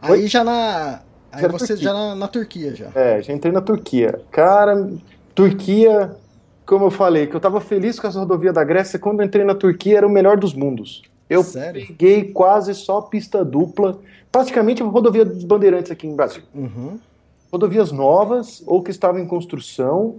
Aí 0.02 0.28
já 0.28 0.44
na. 0.44 1.02
Aí 1.32 1.48
você 1.48 1.68
Turquia. 1.68 1.78
já 1.78 1.94
na, 1.94 2.16
na, 2.16 2.28
Turquia 2.28 2.76
já. 2.76 2.90
É, 2.94 3.22
já 3.22 3.34
entrei 3.34 3.54
na 3.54 3.62
Turquia. 3.62 4.22
Cara, 4.32 4.90
Turquia, 5.34 6.16
como 6.66 6.86
eu 6.86 6.92
falei, 6.92 7.28
que 7.28 7.36
eu 7.36 7.40
tava 7.40 7.62
feliz 7.62 8.00
com 8.00 8.08
essa 8.08 8.20
rodovia 8.20 8.52
da 8.52 8.64
Grécia, 8.64 9.00
quando 9.00 9.22
eu 9.22 9.26
entrei 9.26 9.46
na 9.46 9.56
Turquia 9.56 10.00
era 10.00 10.08
o 10.08 10.10
melhor 10.10 10.38
dos 10.38 10.54
mundos. 10.54 11.04
Eu 11.30 11.44
Sério? 11.44 11.88
peguei 11.88 12.26
quase 12.26 12.76
só 12.76 13.02
pista 13.02 13.46
dupla, 13.46 14.00
praticamente 14.30 14.84
a 14.84 14.86
rodovia 14.86 15.24
dos 15.24 15.46
bandeirantes 15.46 15.90
aqui 15.90 16.06
no 16.06 16.16
Brasil. 16.16 16.44
Uhum. 16.54 17.00
Rodovias 17.50 17.92
novas 17.92 18.62
ou 18.68 18.84
que 18.84 18.92
estavam 18.92 19.22
em 19.22 19.28
construção 19.28 20.18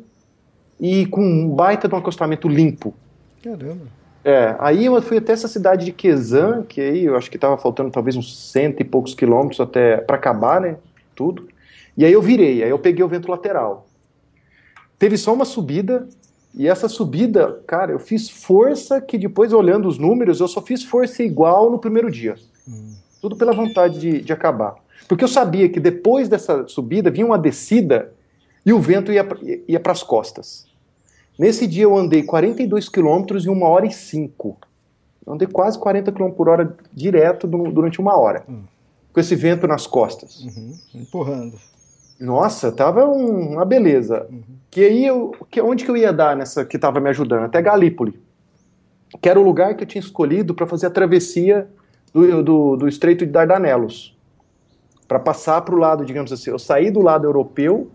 e 0.81 1.05
com 1.07 1.23
um 1.23 1.51
baita 1.51 1.87
de 1.87 1.95
um 1.95 1.99
acostamento 1.99 2.49
limpo. 2.49 2.95
Caramba. 3.43 4.02
É, 4.25 4.55
aí 4.61 4.87
eu 4.87 5.03
fui 5.03 5.19
até 5.19 5.33
essa 5.33 5.49
cidade 5.49 5.85
de 5.85 5.93
Quezan, 5.93 6.63
que 6.63 6.81
aí 6.81 7.05
eu 7.05 7.17
acho 7.17 7.31
que 7.31 7.37
estava 7.37 7.59
faltando 7.59 7.91
talvez 7.91 8.17
uns 8.17 8.51
cento 8.51 8.81
e 8.81 8.85
poucos 8.85 9.15
quilômetros 9.15 9.61
até 9.61 9.97
para 9.97 10.17
acabar, 10.17 10.61
né? 10.61 10.77
Tudo. 11.15 11.49
E 11.97 12.05
aí 12.05 12.13
eu 12.13 12.23
virei, 12.23 12.63
aí 12.63 12.71
eu 12.71 12.79
peguei 12.79 13.05
o 13.05 13.09
vento 13.09 13.31
lateral. 13.31 13.87
Teve 14.99 15.17
só 15.19 15.35
uma 15.35 15.45
subida, 15.45 16.09
e 16.55 16.69
essa 16.69 16.89
subida, 16.89 17.61
cara, 17.67 17.93
eu 17.93 17.99
fiz 17.99 18.29
força 18.31 19.01
que 19.01 19.19
depois, 19.19 19.53
olhando 19.53 19.89
os 19.89 19.99
números, 19.99 20.39
eu 20.39 20.47
só 20.47 20.63
fiz 20.63 20.85
força 20.85 21.23
igual 21.23 21.71
no 21.71 21.79
primeiro 21.79 22.11
dia. 22.11 22.37
Hum. 22.69 22.95
Tudo 23.21 23.37
pela 23.37 23.53
vontade 23.53 23.99
de, 23.99 24.21
de 24.21 24.33
acabar. 24.33 24.77
Porque 25.09 25.25
eu 25.25 25.29
sabia 25.29 25.69
que 25.69 25.81
depois 25.81 26.29
dessa 26.29 26.67
subida 26.69 27.11
vinha 27.11 27.27
uma 27.27 27.39
descida 27.39 28.13
e 28.65 28.73
o 28.73 28.79
vento 28.79 29.11
ia, 29.11 29.27
ia 29.67 29.81
para 29.81 29.93
as 29.93 30.03
costas. 30.03 30.67
Nesse 31.43 31.67
dia 31.67 31.83
eu 31.83 31.97
andei 31.97 32.23
42 32.23 32.89
quilômetros 32.89 33.47
em 33.47 33.49
uma 33.51 33.67
hora 33.67 33.85
e 33.85 33.91
cinco. 33.91 34.57
Eu 35.27 35.33
andei 35.33 35.49
quase 35.49 35.77
40 35.77 36.13
km 36.13 36.31
por 36.31 36.49
hora 36.49 36.77
direto 36.93 37.49
durante 37.49 38.01
uma 38.01 38.17
hora. 38.17 38.45
Hum. 38.49 38.63
Com 39.13 39.19
esse 39.19 39.35
vento 39.35 39.67
nas 39.67 39.85
costas. 39.85 40.41
Uhum. 40.45 40.73
Empurrando. 40.95 41.59
Nossa, 42.21 42.71
tava 42.71 43.09
um, 43.09 43.55
uma 43.55 43.65
beleza. 43.65 44.25
Uhum. 44.31 44.41
Que 44.71 44.85
aí 44.85 45.05
eu. 45.05 45.35
Que, 45.51 45.61
onde 45.61 45.85
que 45.85 45.91
eu 45.91 45.97
ia 45.97 46.13
dar 46.13 46.37
nessa 46.37 46.65
que 46.65 46.79
tava 46.79 47.01
me 47.01 47.11
ajudando? 47.11 47.43
Até 47.43 47.61
Galípoli. 47.61 48.23
Que 49.21 49.29
era 49.29 49.41
o 49.41 49.43
lugar 49.43 49.75
que 49.75 49.83
eu 49.83 49.89
tinha 49.89 50.01
escolhido 50.01 50.55
para 50.55 50.69
fazer 50.69 50.87
a 50.87 50.91
travessia 50.91 51.69
do, 52.15 52.41
do, 52.41 52.77
do 52.77 52.89
Estreito 52.89 53.27
de 53.27 53.33
Dardanelos. 53.33 54.17
Para 55.09 55.19
passar 55.19 55.61
para 55.63 55.75
o 55.75 55.79
lado, 55.79 56.05
digamos 56.05 56.33
assim, 56.33 56.51
eu 56.51 56.59
saí 56.61 56.89
do 56.89 57.03
lado 57.03 57.27
europeu 57.27 57.91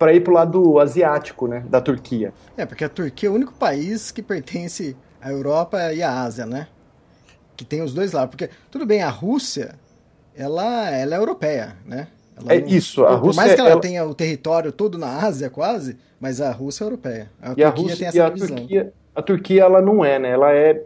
para 0.00 0.14
ir 0.14 0.20
para 0.20 0.30
o 0.30 0.34
lado 0.34 0.80
asiático, 0.80 1.46
né, 1.46 1.62
da 1.68 1.78
Turquia. 1.78 2.32
É, 2.56 2.64
porque 2.64 2.82
a 2.82 2.88
Turquia 2.88 3.28
é 3.28 3.30
o 3.30 3.34
único 3.34 3.52
país 3.52 4.10
que 4.10 4.22
pertence 4.22 4.96
à 5.20 5.30
Europa 5.30 5.92
e 5.92 6.02
à 6.02 6.22
Ásia, 6.22 6.46
né? 6.46 6.68
Que 7.54 7.66
tem 7.66 7.82
os 7.82 7.92
dois 7.92 8.12
lados. 8.12 8.30
Porque, 8.30 8.48
tudo 8.70 8.86
bem, 8.86 9.02
a 9.02 9.10
Rússia, 9.10 9.74
ela, 10.34 10.88
ela 10.88 11.16
é 11.16 11.18
europeia, 11.18 11.76
né? 11.84 12.08
Ela 12.34 12.54
é 12.54 12.60
não, 12.62 12.68
isso, 12.68 13.04
a 13.04 13.08
por, 13.08 13.26
Rússia... 13.26 13.28
Por 13.28 13.36
mais 13.36 13.54
que 13.54 13.60
ela, 13.60 13.70
ela, 13.72 13.80
tenha 13.82 14.06
o 14.06 14.14
território 14.14 14.72
todo 14.72 14.96
na 14.96 15.22
Ásia, 15.22 15.50
quase, 15.50 15.98
mas 16.18 16.40
a 16.40 16.50
Rússia 16.50 16.84
é 16.84 16.86
europeia. 16.86 17.30
A 17.42 17.52
e 17.52 17.56
Turquia 17.56 17.66
a 17.66 17.70
Rússia, 17.70 17.96
tem 17.98 18.08
essa 18.08 18.16
e 18.16 18.20
a 18.22 18.30
divisão. 18.30 18.56
Turquia, 18.56 18.92
a 19.14 19.22
Turquia, 19.22 19.62
ela 19.64 19.82
não 19.82 20.02
é, 20.02 20.18
né? 20.18 20.30
Ela 20.30 20.50
é... 20.50 20.82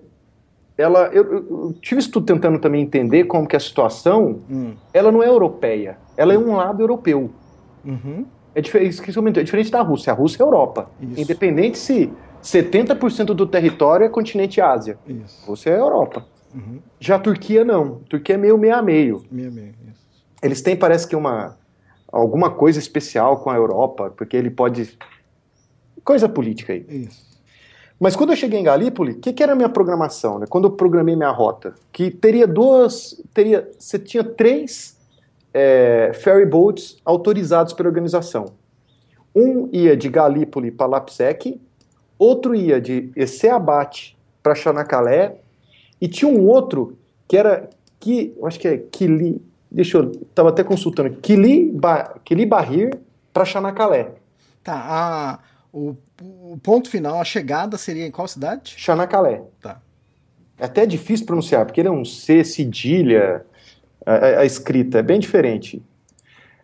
Ela, 0.76 1.06
eu, 1.12 1.32
eu 1.32 1.74
tive 1.80 2.00
isso 2.00 2.10
tudo 2.10 2.26
tentando 2.26 2.58
também 2.58 2.82
entender 2.82 3.22
como 3.24 3.46
que 3.46 3.54
a 3.54 3.60
situação, 3.60 4.40
hum. 4.50 4.74
ela 4.92 5.12
não 5.12 5.22
é 5.22 5.28
europeia, 5.28 5.98
ela 6.16 6.34
é 6.34 6.38
um 6.38 6.56
lado 6.56 6.82
europeu. 6.82 7.30
Uhum. 7.84 8.26
É, 8.54 8.60
diferente, 8.60 9.40
é 9.40 9.42
diferente 9.42 9.70
da 9.70 9.80
Rússia. 9.82 10.12
A 10.12 10.16
Rússia 10.16 10.42
é 10.42 10.46
Europa. 10.46 10.90
Isso. 11.00 11.20
Independente 11.20 11.78
se 11.78 12.12
70% 12.42 13.26
do 13.26 13.46
território 13.46 14.06
é 14.06 14.08
continente 14.08 14.60
Ásia. 14.60 14.98
Isso. 15.06 15.42
A 15.42 15.46
Rússia 15.46 15.70
é 15.70 15.78
Europa. 15.78 16.26
Uhum. 16.54 16.78
Já 17.00 17.16
a 17.16 17.18
Turquia 17.18 17.64
não. 17.64 18.00
A 18.04 18.08
Turquia 18.10 18.36
é 18.36 18.38
meio 18.38 18.56
meio 18.56 18.76
a 18.76 18.82
meio. 18.82 19.24
Meio, 19.30 19.50
meio, 19.50 19.74
isso. 19.88 20.04
Eles 20.42 20.62
têm, 20.62 20.76
parece 20.76 21.08
que, 21.08 21.16
uma 21.16 21.56
alguma 22.14 22.48
coisa 22.48 22.78
especial 22.78 23.38
com 23.38 23.50
a 23.50 23.56
Europa, 23.56 24.12
porque 24.16 24.36
ele 24.36 24.50
pode. 24.50 24.96
Coisa 26.04 26.28
política 26.28 26.72
aí. 26.72 26.86
Isso. 26.88 27.34
Mas 27.98 28.14
quando 28.14 28.30
eu 28.30 28.36
cheguei 28.36 28.60
em 28.60 28.64
Galípoli, 28.64 29.12
o 29.12 29.18
que, 29.18 29.32
que, 29.32 29.42
era 29.42 29.52
a 29.52 29.56
minha 29.56 29.68
programação? 29.68 30.38
Né? 30.38 30.46
Quando 30.48 30.64
eu 30.64 30.72
programei 30.72 31.16
minha 31.16 31.30
rota? 31.30 31.74
Que 31.92 32.10
teria 32.10 32.46
duas. 32.46 33.20
Teria, 33.32 33.68
você 33.78 33.98
tinha 33.98 34.22
três 34.22 34.93
é, 35.54 36.10
ferry 36.12 36.44
boats 36.44 36.96
autorizados 37.04 37.72
pela 37.72 37.88
organização. 37.88 38.46
Um 39.34 39.68
ia 39.72 39.96
de 39.96 40.08
Galípoli 40.08 40.72
para 40.72 40.86
Lapsec, 40.86 41.60
outro 42.18 42.54
ia 42.54 42.80
de 42.80 43.10
Eceabate 43.14 44.18
para 44.42 44.54
Chanacalé, 44.54 45.36
e 46.00 46.08
tinha 46.08 46.30
um 46.30 46.46
outro 46.46 46.98
que 47.26 47.36
era, 47.36 47.70
que, 48.00 48.34
eu 48.36 48.46
acho 48.46 48.58
que 48.58 48.68
é 48.68 48.76
Kili, 48.76 49.40
deixa 49.70 49.98
eu, 49.98 50.10
estava 50.10 50.50
até 50.50 50.62
consultando, 50.62 51.10
Kili, 51.16 51.70
ba, 51.70 52.16
Kili 52.24 52.44
Bahir 52.44 52.98
para 53.32 53.44
Chanacalé. 53.44 54.12
Tá, 54.62 54.74
a, 54.74 55.38
o, 55.72 55.96
o, 56.20 56.58
ponto 56.62 56.88
final, 56.88 57.20
a 57.20 57.24
chegada 57.24 57.76
seria 57.76 58.06
em 58.06 58.10
qual 58.10 58.28
cidade? 58.28 58.74
Chanacalé. 58.76 59.42
Tá. 59.60 59.80
É 60.58 60.66
até 60.66 60.86
difícil 60.86 61.26
pronunciar, 61.26 61.64
porque 61.66 61.80
ele 61.80 61.88
é 61.88 61.92
um 61.92 62.04
C 62.04 62.44
cedilha, 62.44 63.44
a, 64.04 64.40
a 64.40 64.44
escrita, 64.44 64.98
é 64.98 65.02
bem 65.02 65.18
diferente. 65.18 65.82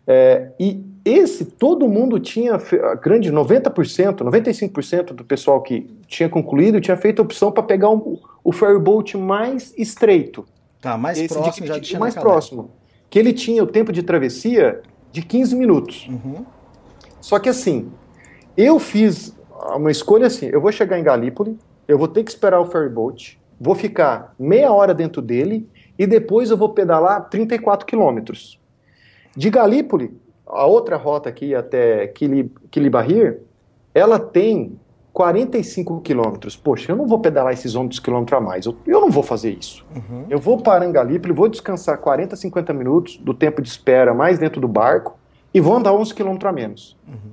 É, 0.05 0.49
e 0.59 0.83
esse, 1.03 1.45
todo 1.45 1.87
mundo 1.87 2.19
tinha, 2.19 2.59
grande 3.01 3.31
90%, 3.31 4.17
95% 4.17 5.13
do 5.13 5.23
pessoal 5.23 5.61
que 5.61 5.87
tinha 6.07 6.29
concluído 6.29 6.79
tinha 6.79 6.97
feito 6.97 7.21
a 7.21 7.25
opção 7.25 7.51
para 7.51 7.63
pegar 7.63 7.89
um, 7.89 8.19
o 8.43 8.51
ferryboat 8.51 9.17
mais 9.17 9.73
estreito. 9.77 10.45
Tá, 10.79 10.97
mais 10.97 11.17
esse 11.17 11.33
próximo 11.33 11.79
de, 11.79 11.91
já 11.91 11.99
Mais 11.99 12.15
próximo. 12.15 12.71
Que 13.09 13.19
ele 13.19 13.33
tinha 13.33 13.63
o 13.63 13.67
tempo 13.67 13.91
de 13.91 14.03
travessia 14.03 14.81
de 15.11 15.21
15 15.21 15.55
minutos. 15.55 16.07
Uhum. 16.07 16.45
Só 17.19 17.39
que 17.39 17.49
assim, 17.49 17.91
eu 18.55 18.79
fiz 18.79 19.35
uma 19.75 19.91
escolha 19.91 20.27
assim, 20.27 20.47
eu 20.47 20.61
vou 20.61 20.71
chegar 20.71 20.99
em 20.99 21.03
Galípoli, 21.03 21.57
eu 21.87 21.97
vou 21.97 22.07
ter 22.07 22.23
que 22.23 22.31
esperar 22.31 22.59
o 22.59 22.65
ferryboat, 22.65 23.39
vou 23.59 23.75
ficar 23.75 24.33
meia 24.39 24.71
hora 24.71 24.93
dentro 24.93 25.21
dele 25.21 25.67
e 26.01 26.07
depois 26.07 26.49
eu 26.49 26.57
vou 26.57 26.69
pedalar 26.69 27.29
34 27.29 27.85
quilômetros. 27.85 28.59
De 29.37 29.51
Galípoli, 29.51 30.11
a 30.47 30.65
outra 30.65 30.97
rota 30.97 31.29
aqui 31.29 31.53
até 31.53 32.07
Quilibahir, 32.71 33.41
ela 33.93 34.17
tem 34.17 34.79
45 35.13 36.01
quilômetros. 36.01 36.55
Poxa, 36.55 36.91
eu 36.91 36.95
não 36.95 37.05
vou 37.05 37.19
pedalar 37.19 37.53
esses 37.53 37.75
11 37.75 38.01
quilômetros 38.01 38.35
a 38.35 38.41
mais. 38.41 38.65
Eu, 38.65 38.75
eu 38.87 38.99
não 38.99 39.11
vou 39.11 39.21
fazer 39.21 39.51
isso. 39.51 39.85
Uhum. 39.95 40.25
Eu 40.27 40.39
vou 40.39 40.59
parar 40.63 40.87
em 40.87 40.91
Galípoli, 40.91 41.35
vou 41.35 41.47
descansar 41.47 41.99
40, 41.99 42.35
50 42.35 42.73
minutos 42.73 43.17
do 43.17 43.31
tempo 43.31 43.61
de 43.61 43.69
espera 43.69 44.11
mais 44.11 44.39
dentro 44.39 44.59
do 44.59 44.67
barco 44.67 45.19
e 45.53 45.61
vou 45.61 45.75
andar 45.75 45.93
11 45.93 46.15
quilômetros 46.15 46.49
a 46.49 46.51
menos. 46.51 46.97
Uhum. 47.07 47.31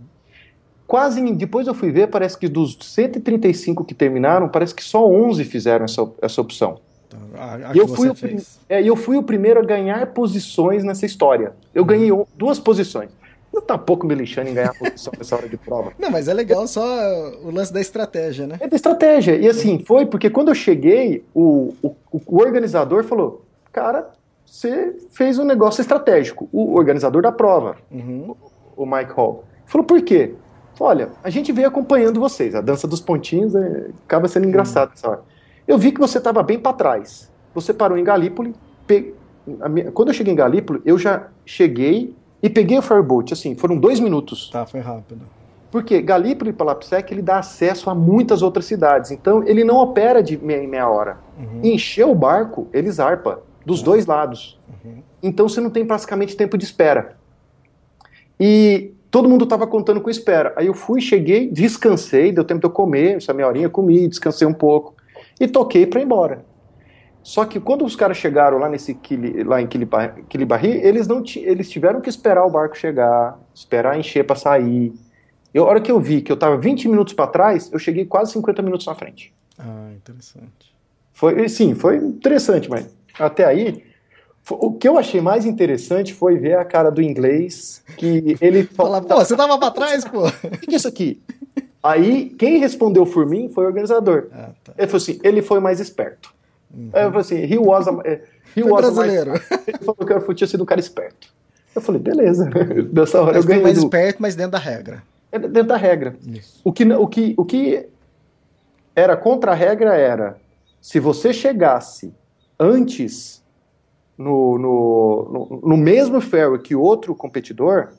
Quase, 0.86 1.22
depois 1.32 1.66
eu 1.66 1.72
fui 1.72 1.90
ver, 1.90 2.08
parece 2.08 2.36
que 2.36 2.46
dos 2.46 2.76
135 2.82 3.82
que 3.82 3.94
terminaram, 3.94 4.46
parece 4.46 4.74
que 4.74 4.84
só 4.84 5.08
11 5.08 5.42
fizeram 5.44 5.86
essa, 5.86 6.06
essa 6.20 6.38
opção. 6.42 6.86
A, 7.34 7.70
a 7.70 7.76
eu 7.76 7.88
fui, 7.88 8.08
o, 8.08 8.14
é, 8.68 8.82
eu 8.82 8.96
fui 8.96 9.16
o 9.16 9.22
primeiro 9.22 9.60
a 9.60 9.62
ganhar 9.62 10.06
posições 10.08 10.84
nessa 10.84 11.06
história. 11.06 11.52
Eu 11.74 11.84
ganhei 11.84 12.10
duas 12.36 12.58
posições. 12.58 13.10
Eu 13.52 13.62
tá 13.62 13.78
pouco 13.78 14.06
me 14.06 14.14
lixando 14.14 14.50
em 14.50 14.54
ganhar 14.54 14.74
posição 14.74 15.12
nessa 15.16 15.34
hora 15.34 15.48
de 15.48 15.56
prova. 15.56 15.92
Não, 15.98 16.10
mas 16.10 16.28
é 16.28 16.34
legal 16.34 16.66
só 16.66 16.82
o 17.42 17.50
lance 17.50 17.72
da 17.72 17.80
estratégia, 17.80 18.46
né? 18.46 18.56
É 18.60 18.68
da 18.68 18.76
estratégia. 18.76 19.36
E 19.36 19.48
assim, 19.48 19.82
foi 19.84 20.06
porque 20.06 20.28
quando 20.28 20.48
eu 20.48 20.54
cheguei, 20.54 21.24
o, 21.34 21.74
o, 21.82 21.94
o 22.12 22.40
organizador 22.40 23.04
falou: 23.04 23.44
Cara, 23.72 24.10
você 24.44 24.94
fez 25.10 25.38
um 25.38 25.44
negócio 25.44 25.80
estratégico. 25.80 26.48
O 26.52 26.74
organizador 26.76 27.22
da 27.22 27.32
prova, 27.32 27.76
uhum. 27.90 28.36
o, 28.76 28.82
o 28.82 28.86
Mike 28.86 29.12
Hall. 29.12 29.44
Falou: 29.66 29.86
Por 29.86 30.02
quê? 30.02 30.34
Olha, 30.78 31.10
a 31.24 31.30
gente 31.30 31.50
veio 31.50 31.68
acompanhando 31.68 32.20
vocês. 32.20 32.54
A 32.54 32.60
dança 32.60 32.86
dos 32.86 33.00
pontinhos 33.00 33.54
é, 33.54 33.88
acaba 34.06 34.28
sendo 34.28 34.46
engraçado 34.46 34.92
essa 34.94 35.08
hora. 35.08 35.22
Eu 35.68 35.76
vi 35.76 35.92
que 35.92 36.00
você 36.00 36.16
estava 36.16 36.42
bem 36.42 36.58
para 36.58 36.72
trás. 36.72 37.30
Você 37.54 37.74
parou 37.74 37.98
em 37.98 38.02
Galípoli. 38.02 38.54
Pe... 38.86 39.14
Minha... 39.68 39.92
Quando 39.92 40.08
eu 40.08 40.14
cheguei 40.14 40.32
em 40.32 40.36
Galípoli, 40.36 40.80
eu 40.82 40.96
já 40.98 41.28
cheguei 41.44 42.16
e 42.42 42.48
peguei 42.48 42.78
o 42.78 42.82
Fireboat. 42.82 43.34
Assim, 43.34 43.54
foram 43.54 43.76
dois 43.76 44.00
minutos. 44.00 44.48
Tá, 44.50 44.64
foi 44.64 44.80
rápido. 44.80 45.20
Porque 45.70 46.00
Galípoli 46.00 46.54
para 46.54 46.68
Lapsec 46.68 47.12
ele 47.12 47.20
dá 47.20 47.38
acesso 47.38 47.90
a 47.90 47.94
muitas 47.94 48.40
outras 48.40 48.64
cidades. 48.64 49.10
Então 49.10 49.46
ele 49.46 49.62
não 49.62 49.76
opera 49.76 50.22
de 50.22 50.38
meia 50.38 50.64
em 50.64 50.66
meia 50.66 50.88
hora. 50.88 51.18
Uhum. 51.38 51.60
Encher 51.62 52.06
o 52.06 52.14
barco, 52.14 52.66
ele 52.72 52.90
zarpa 52.90 53.42
dos 53.66 53.80
uhum. 53.80 53.84
dois 53.84 54.06
lados. 54.06 54.58
Uhum. 54.82 55.02
Então 55.22 55.46
você 55.46 55.60
não 55.60 55.68
tem 55.68 55.84
praticamente 55.84 56.34
tempo 56.34 56.56
de 56.56 56.64
espera. 56.64 57.18
E 58.40 58.92
todo 59.10 59.28
mundo 59.28 59.44
estava 59.44 59.66
contando 59.66 60.00
com 60.00 60.08
espera. 60.08 60.54
Aí 60.56 60.68
eu 60.68 60.74
fui, 60.74 61.02
cheguei, 61.02 61.50
descansei, 61.50 62.32
deu 62.32 62.44
tempo 62.44 62.60
de 62.60 62.66
eu 62.66 62.70
comer, 62.70 63.16
essa 63.16 63.34
meia 63.34 63.48
horinha 63.48 63.68
comi, 63.68 64.08
descansei 64.08 64.48
um 64.48 64.54
pouco 64.54 64.96
e 65.40 65.46
toquei 65.48 65.86
para 65.86 66.00
ir 66.00 66.04
embora. 66.04 66.44
Só 67.22 67.44
que 67.44 67.60
quando 67.60 67.84
os 67.84 67.94
caras 67.94 68.16
chegaram 68.16 68.58
lá 68.58 68.68
nesse 68.68 68.98
lá 69.44 69.60
em 69.60 69.66
Quilibarri, 69.66 70.70
eles 70.82 71.06
não 71.06 71.22
eles 71.36 71.68
tiveram 71.68 72.00
que 72.00 72.08
esperar 72.08 72.46
o 72.46 72.50
barco 72.50 72.76
chegar, 72.76 73.38
esperar 73.54 73.98
encher 73.98 74.24
para 74.24 74.36
sair. 74.36 74.92
E 75.52 75.58
a 75.58 75.62
hora 75.62 75.80
que 75.80 75.90
eu 75.90 76.00
vi 76.00 76.22
que 76.22 76.32
eu 76.32 76.34
estava 76.34 76.56
20 76.56 76.88
minutos 76.88 77.12
para 77.12 77.26
trás, 77.26 77.70
eu 77.72 77.78
cheguei 77.78 78.06
quase 78.06 78.32
50 78.32 78.62
minutos 78.62 78.86
na 78.86 78.94
frente. 78.94 79.34
Ah, 79.58 79.90
interessante. 79.94 80.74
Foi, 81.12 81.48
sim, 81.48 81.74
foi 81.74 81.96
interessante, 81.96 82.70
mas 82.70 82.88
até 83.18 83.44
aí 83.44 83.82
o 84.50 84.72
que 84.72 84.88
eu 84.88 84.96
achei 84.96 85.20
mais 85.20 85.44
interessante 85.44 86.14
foi 86.14 86.38
ver 86.38 86.56
a 86.56 86.64
cara 86.64 86.90
do 86.90 87.02
inglês 87.02 87.82
que 87.96 88.36
ele 88.40 88.64
fala, 88.72 89.02
pô, 89.02 89.16
você 89.16 89.36
tava 89.36 89.58
para 89.58 89.70
trás, 89.70 90.04
pô. 90.04 90.26
O 90.28 90.60
que 90.60 90.74
é 90.74 90.76
isso 90.76 90.88
aqui? 90.88 91.20
Aí, 91.88 92.28
quem 92.38 92.58
respondeu 92.58 93.06
por 93.06 93.24
mim 93.24 93.48
foi 93.48 93.64
o 93.64 93.66
organizador. 93.66 94.26
Ah, 94.30 94.50
tá. 94.62 94.74
Ele 94.76 94.86
falou 94.86 95.02
assim, 95.02 95.18
ele 95.22 95.40
foi 95.40 95.58
mais 95.58 95.80
esperto. 95.80 96.34
Uhum. 96.70 96.90
Aí 96.92 97.04
eu 97.04 97.08
falei 97.08 97.20
assim, 97.20 97.54
he 97.54 97.58
was 97.58 97.88
a, 97.88 97.98
eh, 98.04 98.20
he 98.54 98.62
was 98.62 98.82
brasileiro. 98.82 99.30
Mais, 99.30 99.50
ele 99.66 99.78
falou 99.78 99.96
que 99.96 100.12
eu 100.12 100.34
tinha 100.34 100.48
sido 100.48 100.62
um 100.62 100.66
cara 100.66 100.80
esperto. 100.80 101.32
Eu 101.74 101.80
falei, 101.80 101.98
beleza. 101.98 102.50
Dessa 102.92 103.22
hora 103.22 103.36
mas 103.36 103.44
eu 103.44 103.48
ganhei. 103.48 103.62
mais 103.62 103.78
do... 103.78 103.84
esperto, 103.84 104.20
mas 104.20 104.36
dentro 104.36 104.52
da 104.52 104.58
regra. 104.58 105.02
É 105.32 105.38
dentro 105.38 105.68
da 105.68 105.78
regra. 105.78 106.14
O 106.62 106.72
que, 106.72 106.84
o, 106.84 107.06
que, 107.06 107.34
o 107.38 107.44
que 107.46 107.86
era 108.94 109.16
contra 109.16 109.52
a 109.52 109.54
regra 109.54 109.96
era, 109.96 110.36
se 110.82 111.00
você 111.00 111.32
chegasse 111.32 112.12
antes 112.60 113.42
no, 114.18 114.58
no, 114.58 115.48
no, 115.50 115.60
no 115.70 115.76
mesmo 115.78 116.20
ferry 116.20 116.58
que 116.58 116.74
outro 116.74 117.14
competidor, 117.14 117.92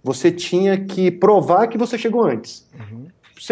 você 0.00 0.30
tinha 0.30 0.78
que 0.78 1.10
provar 1.10 1.66
que 1.66 1.76
você 1.76 1.98
chegou 1.98 2.22
antes. 2.22 2.68
Uhum. 2.72 3.06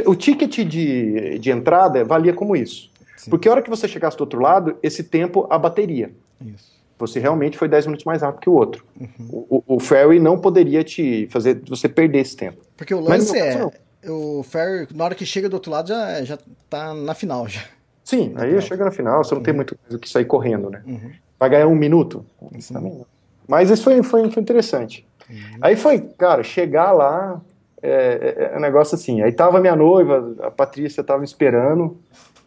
O 0.06 0.14
ticket 0.14 0.66
de, 0.66 1.38
de 1.38 1.50
entrada 1.50 2.04
valia 2.04 2.32
como 2.32 2.54
isso. 2.54 2.90
Sim. 3.16 3.30
Porque 3.30 3.48
a 3.48 3.52
hora 3.52 3.62
que 3.62 3.70
você 3.70 3.86
chegasse 3.86 4.16
do 4.16 4.22
outro 4.22 4.40
lado, 4.40 4.76
esse 4.82 5.04
tempo 5.04 5.46
abateria. 5.50 6.12
Isso. 6.40 6.78
Você 6.98 7.18
realmente 7.18 7.56
foi 7.56 7.68
10 7.68 7.86
minutos 7.86 8.04
mais 8.04 8.22
rápido 8.22 8.40
que 8.40 8.50
o 8.50 8.52
outro. 8.52 8.84
Uhum. 8.98 9.46
O, 9.48 9.76
o, 9.76 9.80
ferry 9.80 10.18
não 10.18 10.38
poderia 10.38 10.84
te 10.84 11.26
fazer 11.30 11.62
você 11.66 11.88
perder 11.88 12.20
esse 12.20 12.36
tempo. 12.36 12.62
Porque 12.76 12.94
o 12.94 13.00
lance 13.00 13.38
é, 13.38 13.66
o 14.08 14.42
ferry, 14.42 14.86
na 14.94 15.04
hora 15.04 15.14
que 15.14 15.26
chega 15.26 15.48
do 15.48 15.54
outro 15.54 15.70
lado, 15.70 15.88
já, 15.88 16.22
já 16.24 16.38
tá 16.68 16.94
na 16.94 17.14
final. 17.14 17.48
Já. 17.48 17.62
Sim, 18.04 18.32
aí 18.36 18.50
prova. 18.50 18.60
chega 18.60 18.84
na 18.84 18.90
final, 18.90 19.22
você 19.22 19.34
não 19.34 19.40
uhum. 19.40 19.44
tem 19.44 19.54
muito 19.54 19.78
o 19.90 19.98
que 19.98 20.08
sair 20.08 20.24
correndo, 20.24 20.70
né? 20.70 20.82
Uhum. 20.86 21.10
Vai 21.38 21.50
ganhar 21.50 21.66
um 21.66 21.74
minuto? 21.74 22.24
Também 22.72 23.04
Mas 23.46 23.70
isso 23.70 23.84
foi, 23.84 24.02
foi, 24.02 24.30
foi 24.30 24.42
interessante. 24.42 25.06
Uhum. 25.28 25.36
Aí 25.60 25.76
foi, 25.76 26.00
cara, 26.00 26.42
chegar 26.42 26.92
lá, 26.92 27.40
é, 27.82 27.90
é, 27.90 28.52
é, 28.54 28.58
um 28.58 28.60
negócio 28.60 28.94
assim. 28.94 29.22
Aí 29.22 29.32
tava 29.32 29.60
minha 29.60 29.76
noiva, 29.76 30.34
a 30.40 30.50
Patrícia 30.50 31.02
tava 31.02 31.24
esperando. 31.24 31.96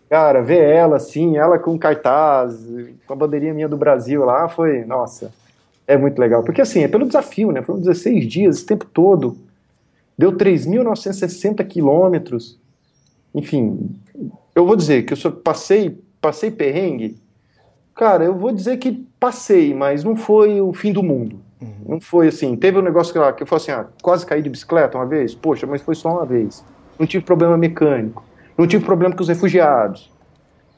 Cara, 0.09 0.41
ver 0.41 0.63
ela 0.63 0.97
assim, 0.97 1.37
ela 1.37 1.57
com 1.57 1.77
cartaz, 1.77 2.55
com 3.07 3.13
a 3.13 3.15
bandeirinha 3.15 3.53
minha 3.53 3.67
do 3.67 3.77
Brasil 3.77 4.23
lá, 4.23 4.47
foi, 4.47 4.85
nossa, 4.85 5.33
é 5.87 5.97
muito 5.97 6.19
legal. 6.19 6.43
Porque 6.43 6.61
assim, 6.61 6.83
é 6.83 6.87
pelo 6.87 7.07
desafio, 7.07 7.51
né? 7.51 7.61
Foram 7.61 7.79
16 7.79 8.27
dias, 8.27 8.57
esse 8.57 8.65
tempo 8.65 8.85
todo. 8.85 9.37
Deu 10.17 10.31
3.960 10.31 11.65
quilômetros. 11.65 12.59
Enfim, 13.33 13.89
eu 14.53 14.65
vou 14.65 14.75
dizer 14.75 15.03
que 15.03 15.13
eu 15.13 15.31
passei, 15.31 15.99
passei 16.21 16.51
perrengue. 16.51 17.17
Cara, 17.95 18.23
eu 18.23 18.35
vou 18.35 18.51
dizer 18.51 18.77
que 18.77 19.05
passei, 19.19 19.73
mas 19.73 20.03
não 20.03 20.15
foi 20.15 20.61
o 20.61 20.73
fim 20.73 20.93
do 20.93 21.01
mundo. 21.01 21.39
Uhum. 21.63 21.93
Não 21.93 22.01
foi 22.01 22.27
assim. 22.27 22.55
Teve 22.55 22.77
um 22.77 22.81
negócio 22.81 23.13
que, 23.13 23.19
lá, 23.19 23.31
que 23.31 23.43
eu 23.43 23.47
falei 23.47 23.63
assim: 23.63 23.71
ah, 23.71 23.87
quase 24.01 24.25
caí 24.25 24.41
de 24.41 24.49
bicicleta 24.49 24.97
uma 24.97 25.05
vez. 25.05 25.33
Poxa, 25.33 25.65
mas 25.65 25.81
foi 25.81 25.95
só 25.95 26.11
uma 26.11 26.25
vez. 26.25 26.63
Não 26.99 27.07
tive 27.07 27.23
problema 27.23 27.57
mecânico. 27.57 28.23
Não 28.57 28.67
tive 28.67 28.85
problema 28.85 29.15
com 29.15 29.21
os 29.21 29.27
refugiados. 29.27 30.11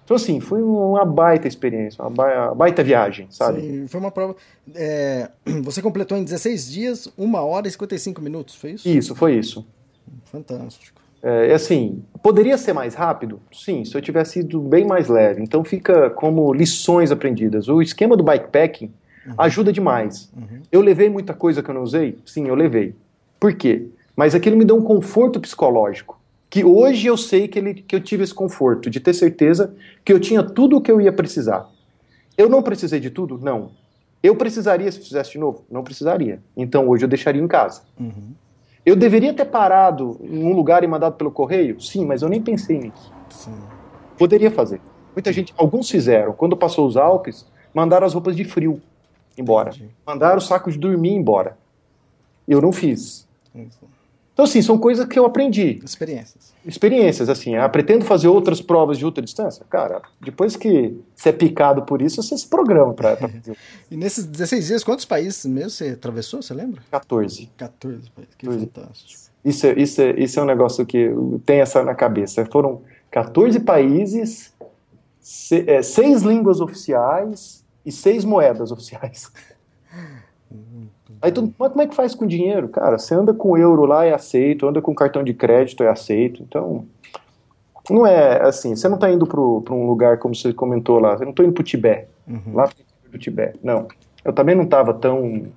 Então, 0.06 0.16
assim, 0.16 0.40
foi 0.40 0.62
uma 0.62 1.04
baita 1.04 1.48
experiência, 1.48 2.04
uma 2.06 2.54
baita 2.54 2.84
viagem, 2.84 3.26
sabe? 3.32 3.60
Sim, 3.60 3.88
foi 3.88 4.00
uma 4.00 4.12
prova. 4.12 4.36
É, 4.76 5.32
você 5.64 5.82
completou 5.82 6.16
em 6.16 6.24
16 6.24 6.72
dias, 6.72 7.14
1 7.18 7.34
hora 7.34 7.68
e 7.68 7.72
55 7.72 8.22
minutos, 8.22 8.54
foi 8.54 8.72
isso? 8.72 8.88
Isso, 8.88 9.16
foi 9.16 9.36
isso. 9.36 9.66
Fantástico. 10.26 11.02
É, 11.24 11.52
assim, 11.52 12.04
poderia 12.22 12.56
ser 12.56 12.72
mais 12.72 12.94
rápido? 12.94 13.42
Sim, 13.52 13.84
se 13.84 13.96
eu 13.98 14.02
tivesse 14.02 14.42
ido 14.42 14.62
bem 14.62 14.86
mais 14.86 15.08
leve. 15.08 15.42
Então 15.42 15.64
fica 15.64 16.12
como 16.12 16.54
lições 16.54 17.12
aprendidas. 17.12 17.68
O 17.68 17.82
esquema 17.82 18.16
do 18.16 18.24
bikepacking 18.24 18.94
uhum. 19.26 19.34
ajuda 19.38 19.72
demais. 19.72 20.32
Uhum. 20.36 20.62
Eu 20.72 20.82
levei 20.82 21.10
muita 21.10 21.34
coisa 21.34 21.64
que 21.64 21.70
eu 21.70 21.76
não 21.76 21.84
usei? 21.84 22.18
Sim, 22.26 22.48
eu 22.48 22.56
levei. 22.56 22.96
Por 23.40 23.54
quê? 23.54 23.88
Mas 24.16 24.34
aquilo 24.34 24.56
me 24.56 24.66
deu 24.66 24.78
um 24.78 24.82
conforto 24.82 25.40
psicológico 25.40 26.20
que 26.50 26.64
hoje 26.64 27.08
eu 27.08 27.18
sei 27.18 27.48
que, 27.48 27.60
ele, 27.60 27.74
que 27.74 27.96
eu 27.96 28.00
tive 28.00 28.24
esse 28.24 28.34
conforto 28.34 28.90
de 28.90 29.00
ter 29.00 29.14
certeza 29.14 29.76
que 30.06 30.14
eu 30.14 30.20
tinha 30.20 30.42
tudo 30.42 30.78
o 30.78 30.82
que 30.82 30.90
eu 30.90 31.02
ia 31.02 31.12
precisar. 31.12 31.70
Eu 32.38 32.48
não 32.48 32.62
precisei 32.62 33.00
de 33.00 33.10
tudo? 33.10 33.38
Não. 33.38 33.72
Eu 34.24 34.36
precisaria 34.36 34.90
se 34.92 35.00
fizesse 35.00 35.32
de 35.32 35.38
novo? 35.38 35.66
Não 35.70 35.84
precisaria. 35.84 36.40
Então 36.56 36.88
hoje 36.88 37.04
eu 37.04 37.10
deixaria 37.10 37.42
em 37.42 37.48
casa. 37.48 37.82
Uhum. 38.00 38.34
Eu 38.86 38.96
deveria 38.96 39.34
ter 39.34 39.46
parado 39.46 40.18
em 40.24 40.46
um 40.46 40.54
lugar 40.54 40.84
e 40.84 40.88
mandado 40.88 41.16
pelo 41.18 41.30
correio? 41.32 41.82
Sim, 41.82 42.06
mas 42.06 42.22
eu 42.22 42.30
nem 42.30 42.42
pensei 42.42 42.80
nisso. 42.80 43.12
Sim. 43.30 43.54
Poderia 44.18 44.50
fazer. 44.50 44.80
Muita 45.14 45.34
gente, 45.34 45.54
alguns 45.58 45.90
fizeram. 45.90 46.34
Quando 46.34 46.56
passou 46.56 46.88
os 46.88 46.96
Alpes, 46.96 47.46
mandaram 47.74 48.06
as 48.06 48.14
roupas 48.14 48.36
de 48.36 48.46
frio 48.46 48.82
embora. 49.38 49.70
Entendi. 49.70 49.90
Mandaram 50.06 50.38
o 50.38 50.42
saco 50.42 50.72
de 50.72 50.78
dormir 50.78 51.14
embora. 51.14 51.58
Eu 52.48 52.62
não 52.62 52.72
fiz. 52.72 53.28
Então, 54.36 54.44
assim, 54.44 54.62
são 54.62 54.78
coisas 54.78 55.06
que 55.06 55.18
eu 55.18 55.26
aprendi. 55.26 55.80
Experiências. 55.84 56.54
Experiências, 56.66 57.30
assim. 57.30 57.56
Ah, 57.56 57.70
pretendo 57.70 58.04
fazer 58.04 58.28
outras 58.28 58.62
provas 58.62 58.98
de 58.98 59.06
ultra 59.06 59.24
distância? 59.24 59.66
Cara, 59.70 60.02
depois 60.20 60.58
que 60.58 61.00
você 61.16 61.30
é 61.30 61.32
picado 61.32 61.84
por 61.84 62.02
isso, 62.02 62.22
você 62.22 62.38
se 62.38 62.46
programa 62.46 62.94
para 62.94 63.16
fazer. 63.16 63.58
e 63.90 63.96
nesses 63.96 64.26
16 64.26 64.68
dias, 64.68 64.84
quantos 64.84 65.06
países 65.06 65.46
mesmo 65.46 65.70
você 65.70 65.90
atravessou, 65.92 66.42
você 66.42 66.54
lembra? 66.54 66.82
14. 66.92 67.50
14 67.56 68.12
países, 68.12 68.36
que 68.36 68.46
14. 68.46 68.66
fantástico. 68.66 69.22
Isso, 69.46 69.68
é, 69.68 69.74
isso, 69.80 70.02
isso 70.02 70.40
é 70.40 70.44
um 70.44 70.48
negócio 70.48 70.86
que 70.86 71.10
tem 71.46 71.62
essa 71.62 71.82
na 71.82 71.96
cabeça. 71.96 72.46
Foram 72.48 72.82
14 73.12 73.60
países, 73.62 74.54
é, 75.66 75.82
seis 75.82 76.24
línguas 76.24 76.60
oficiais 76.60 77.65
e 77.86 77.92
seis 77.92 78.26
moedas 78.26 78.72
oficiais. 78.72 79.32
Aí 81.22 81.32
tu, 81.32 81.54
como 81.58 81.82
é 81.82 81.88
que 81.88 81.96
faz 81.96 82.14
com 82.14 82.26
dinheiro? 82.26 82.70
Cara, 82.70 82.98
você 82.98 83.16
anda 83.16 83.34
com 83.34 83.58
euro 83.58 83.86
lá 83.86 84.06
é 84.06 84.14
aceito, 84.14 84.68
anda 84.68 84.82
com 84.82 84.94
cartão 84.94 85.24
de 85.24 85.34
crédito 85.34 85.84
é 85.84 85.90
aceito. 85.90 86.44
Então, 86.44 86.86
não 87.90 88.06
é 88.06 88.42
assim, 88.42 88.76
você 88.76 88.88
não 88.88 88.96
está 88.96 89.12
indo 89.12 89.26
para 89.26 89.40
um 89.40 89.88
lugar 89.88 90.18
como 90.18 90.36
você 90.36 90.54
comentou 90.54 91.00
lá, 91.00 91.14
eu 91.14 91.22
não 91.22 91.30
estou 91.30 91.46
indo 91.46 91.54
para 91.54 91.62
o 91.62 91.64
Tibete, 91.64 92.08
uhum. 92.28 92.54
lá 92.54 92.68
para 92.68 93.16
o 93.16 93.20
Tibete. 93.20 93.60
Não, 93.64 93.88
eu 94.24 94.34
também 94.34 94.56
não 94.56 94.64
estava 94.64 94.94
tão, 94.94 95.48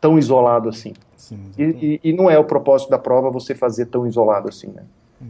tão 0.00 0.18
isolado 0.18 0.68
assim. 0.68 0.94
Sim, 1.16 1.38
e, 1.58 2.00
e, 2.04 2.10
e, 2.10 2.12
não 2.12 2.30
é 2.30 2.38
o 2.38 2.44
propósito 2.44 2.90
da 2.90 2.98
prova 2.98 3.30
você 3.30 3.54
fazer 3.54 3.86
tão 3.86 4.06
isolado 4.06 4.48
assim, 4.48 4.68
né? 4.68 4.82
Uhum. 5.20 5.28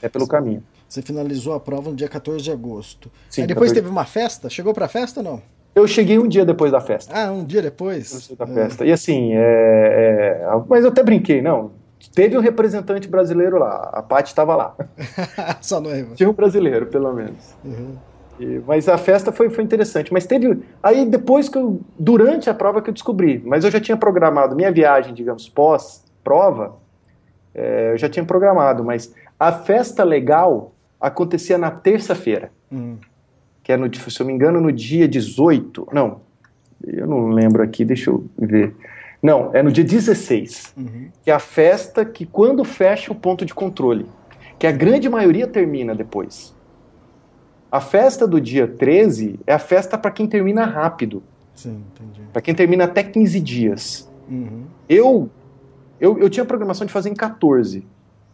É 0.00 0.08
pelo 0.08 0.24
Sim. 0.24 0.30
caminho. 0.30 0.62
Você 0.88 1.02
finalizou 1.02 1.54
a 1.54 1.60
prova 1.60 1.90
no 1.90 1.96
dia 1.96 2.08
14 2.08 2.42
de 2.42 2.50
agosto. 2.50 3.10
Sim, 3.28 3.42
Aí 3.42 3.46
depois 3.46 3.70
14... 3.70 3.74
teve 3.74 3.88
uma 3.88 4.04
festa? 4.04 4.48
Chegou 4.48 4.72
para 4.72 4.86
a 4.86 4.88
festa 4.88 5.20
ou 5.20 5.24
não? 5.24 5.42
Eu 5.74 5.88
cheguei 5.88 6.18
um 6.18 6.28
dia 6.28 6.44
depois 6.44 6.70
da 6.70 6.80
festa. 6.80 7.12
Ah, 7.14 7.32
um 7.32 7.44
dia 7.44 7.60
depois? 7.60 8.30
Da 8.38 8.44
é. 8.44 8.48
festa. 8.48 8.84
E 8.84 8.92
assim, 8.92 9.32
é, 9.32 10.42
é, 10.42 10.62
mas 10.68 10.84
eu 10.84 10.90
até 10.90 11.02
brinquei, 11.02 11.42
não. 11.42 11.72
Teve 12.14 12.36
um 12.36 12.40
representante 12.40 13.08
brasileiro 13.08 13.58
lá, 13.58 13.90
a 13.92 14.02
Paty 14.02 14.28
estava 14.28 14.54
lá. 14.54 14.76
Só 15.60 15.80
noiva. 15.80 16.14
Tinha 16.14 16.28
um 16.28 16.32
brasileiro, 16.32 16.86
pelo 16.86 17.12
menos. 17.12 17.56
Uhum. 17.64 17.96
E, 18.38 18.60
mas 18.66 18.88
a 18.88 18.98
festa 18.98 19.32
foi, 19.32 19.50
foi 19.50 19.64
interessante. 19.64 20.12
Mas 20.12 20.26
teve. 20.26 20.62
Aí 20.82 21.06
depois 21.06 21.48
que 21.48 21.58
eu. 21.58 21.80
Durante 21.98 22.48
a 22.48 22.54
prova 22.54 22.80
que 22.82 22.90
eu 22.90 22.94
descobri. 22.94 23.42
Mas 23.44 23.64
eu 23.64 23.70
já 23.70 23.80
tinha 23.80 23.96
programado 23.96 24.54
minha 24.54 24.70
viagem, 24.70 25.14
digamos, 25.14 25.48
pós-prova. 25.48 26.76
É, 27.54 27.92
eu 27.92 27.98
já 27.98 28.08
tinha 28.08 28.24
programado. 28.24 28.84
Mas 28.84 29.12
a 29.40 29.50
festa 29.50 30.04
legal 30.04 30.72
acontecia 31.00 31.56
na 31.56 31.70
terça-feira. 31.70 32.52
Uhum 32.70 32.98
que 33.64 33.72
é, 33.72 33.76
no, 33.76 33.92
se 33.92 34.20
eu 34.20 34.26
me 34.26 34.32
engano, 34.32 34.60
no 34.60 34.70
dia 34.70 35.08
18. 35.08 35.88
Não, 35.92 36.20
eu 36.86 37.06
não 37.06 37.28
lembro 37.30 37.62
aqui, 37.62 37.84
deixa 37.84 38.10
eu 38.10 38.24
ver. 38.38 38.76
Não, 39.22 39.50
é 39.54 39.62
no 39.62 39.72
dia 39.72 39.82
16, 39.82 40.74
que 41.24 41.30
é 41.30 41.34
a 41.34 41.38
festa 41.38 42.04
que 42.04 42.26
quando 42.26 42.62
fecha 42.62 43.10
o 43.10 43.14
ponto 43.14 43.44
de 43.46 43.54
controle, 43.54 44.06
que 44.58 44.66
a 44.66 44.70
grande 44.72 45.08
maioria 45.08 45.46
termina 45.46 45.94
depois. 45.94 46.54
A 47.72 47.80
festa 47.80 48.26
do 48.28 48.38
dia 48.40 48.68
13 48.68 49.40
é 49.46 49.54
a 49.54 49.58
festa 49.58 49.96
para 49.96 50.10
quem 50.10 50.26
termina 50.26 50.64
rápido, 50.66 51.22
Sim, 51.54 51.82
entendi. 51.94 52.20
para 52.32 52.42
quem 52.42 52.54
termina 52.54 52.84
até 52.84 53.02
15 53.02 53.40
dias. 53.40 54.08
Uhum. 54.28 54.64
Eu, 54.88 55.30
eu, 55.98 56.18
eu 56.18 56.28
tinha 56.28 56.44
a 56.44 56.46
programação 56.46 56.86
de 56.86 56.92
fazer 56.92 57.08
em 57.08 57.14
14, 57.14 57.80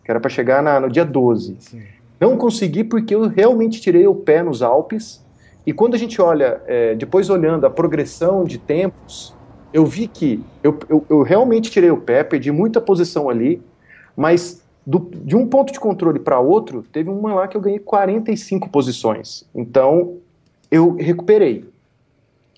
que 0.05 0.11
era 0.11 0.19
para 0.21 0.29
chegar 0.29 0.61
na- 0.63 0.81
no 0.81 0.91
dia 0.91 1.05
12. 1.05 1.57
Sim. 1.61 1.83
Não 2.21 2.37
consegui 2.37 2.85
porque 2.85 3.15
eu 3.15 3.27
realmente 3.29 3.81
tirei 3.81 4.07
o 4.07 4.15
pé 4.15 4.43
nos 4.43 4.61
Alpes. 4.63 5.25
E 5.67 5.73
quando 5.73 5.95
a 5.95 5.99
gente 5.99 6.21
olha, 6.21 6.61
é, 6.67 6.95
depois 6.95 7.31
olhando 7.31 7.65
a 7.67 7.71
progressão 7.71 8.45
de 8.45 8.59
tempos, 8.59 9.35
eu 9.73 9.87
vi 9.87 10.07
que 10.07 10.45
eu, 10.63 10.79
eu, 10.89 11.07
eu 11.09 11.23
realmente 11.23 11.71
tirei 11.71 11.91
o 11.91 11.97
pé, 11.97 12.23
perdi 12.23 12.51
muita 12.53 12.81
posição 12.81 13.31
ali, 13.31 13.63
mas 14.17 14.63
do- 14.87 15.11
de 15.15 15.35
um 15.37 15.47
ponto 15.47 15.73
de 15.73 15.81
controle 15.81 16.19
para 16.19 16.39
outro, 16.41 16.83
teve 16.93 17.09
uma 17.09 17.35
lá 17.35 17.49
que 17.49 17.57
eu 17.57 17.61
ganhei 17.61 17.79
45 17.79 18.69
posições. 18.69 19.45
Então, 19.55 20.17
eu 20.71 20.97
recuperei. 20.97 21.65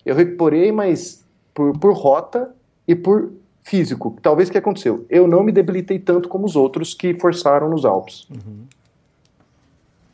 Eu 0.05 0.15
recuperei, 0.15 0.71
mas 0.71 1.23
por, 1.53 1.77
por 1.77 1.93
rota 1.93 2.53
e 2.87 2.95
por 2.95 3.31
físico. 3.61 4.17
Talvez 4.21 4.49
o 4.49 4.51
que 4.51 4.57
aconteceu? 4.57 5.05
Eu 5.09 5.27
não 5.27 5.41
me 5.43 5.51
debilitei 5.51 5.99
tanto 5.99 6.27
como 6.27 6.45
os 6.45 6.55
outros 6.55 6.93
que 6.93 7.13
forçaram 7.13 7.69
nos 7.69 7.85
Alpes 7.85 8.27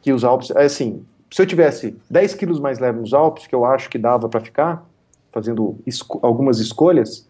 que 0.09 0.13
os 0.13 0.23
Alpes, 0.23 0.49
é 0.51 0.63
assim, 0.63 1.05
se 1.29 1.39
eu 1.39 1.45
tivesse 1.45 1.95
10 2.09 2.33
quilos 2.33 2.59
mais 2.59 2.79
leve 2.79 2.99
nos 2.99 3.13
Alpes, 3.13 3.45
que 3.45 3.53
eu 3.53 3.63
acho 3.63 3.87
que 3.91 3.97
dava 3.99 4.27
para 4.27 4.39
ficar, 4.41 4.83
fazendo 5.31 5.77
esco- 5.85 6.19
algumas 6.23 6.57
escolhas, 6.59 7.27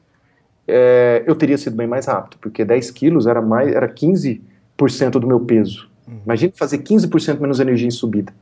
é, 0.65 1.21
eu 1.27 1.35
teria 1.35 1.57
sido 1.57 1.75
bem 1.75 1.87
mais 1.87 2.05
rápido, 2.05 2.37
porque 2.39 2.63
10 2.63 2.89
quilos 2.91 3.27
era, 3.27 3.41
mais, 3.41 3.73
era 3.73 3.85
15% 3.89 5.19
do 5.19 5.27
meu 5.27 5.41
peso. 5.41 5.89
Imagina 6.25 6.53
fazer 6.55 6.77
15% 6.79 7.39
menos 7.41 7.59
energia 7.59 7.87
em 7.87 7.91
subida. 7.91 8.33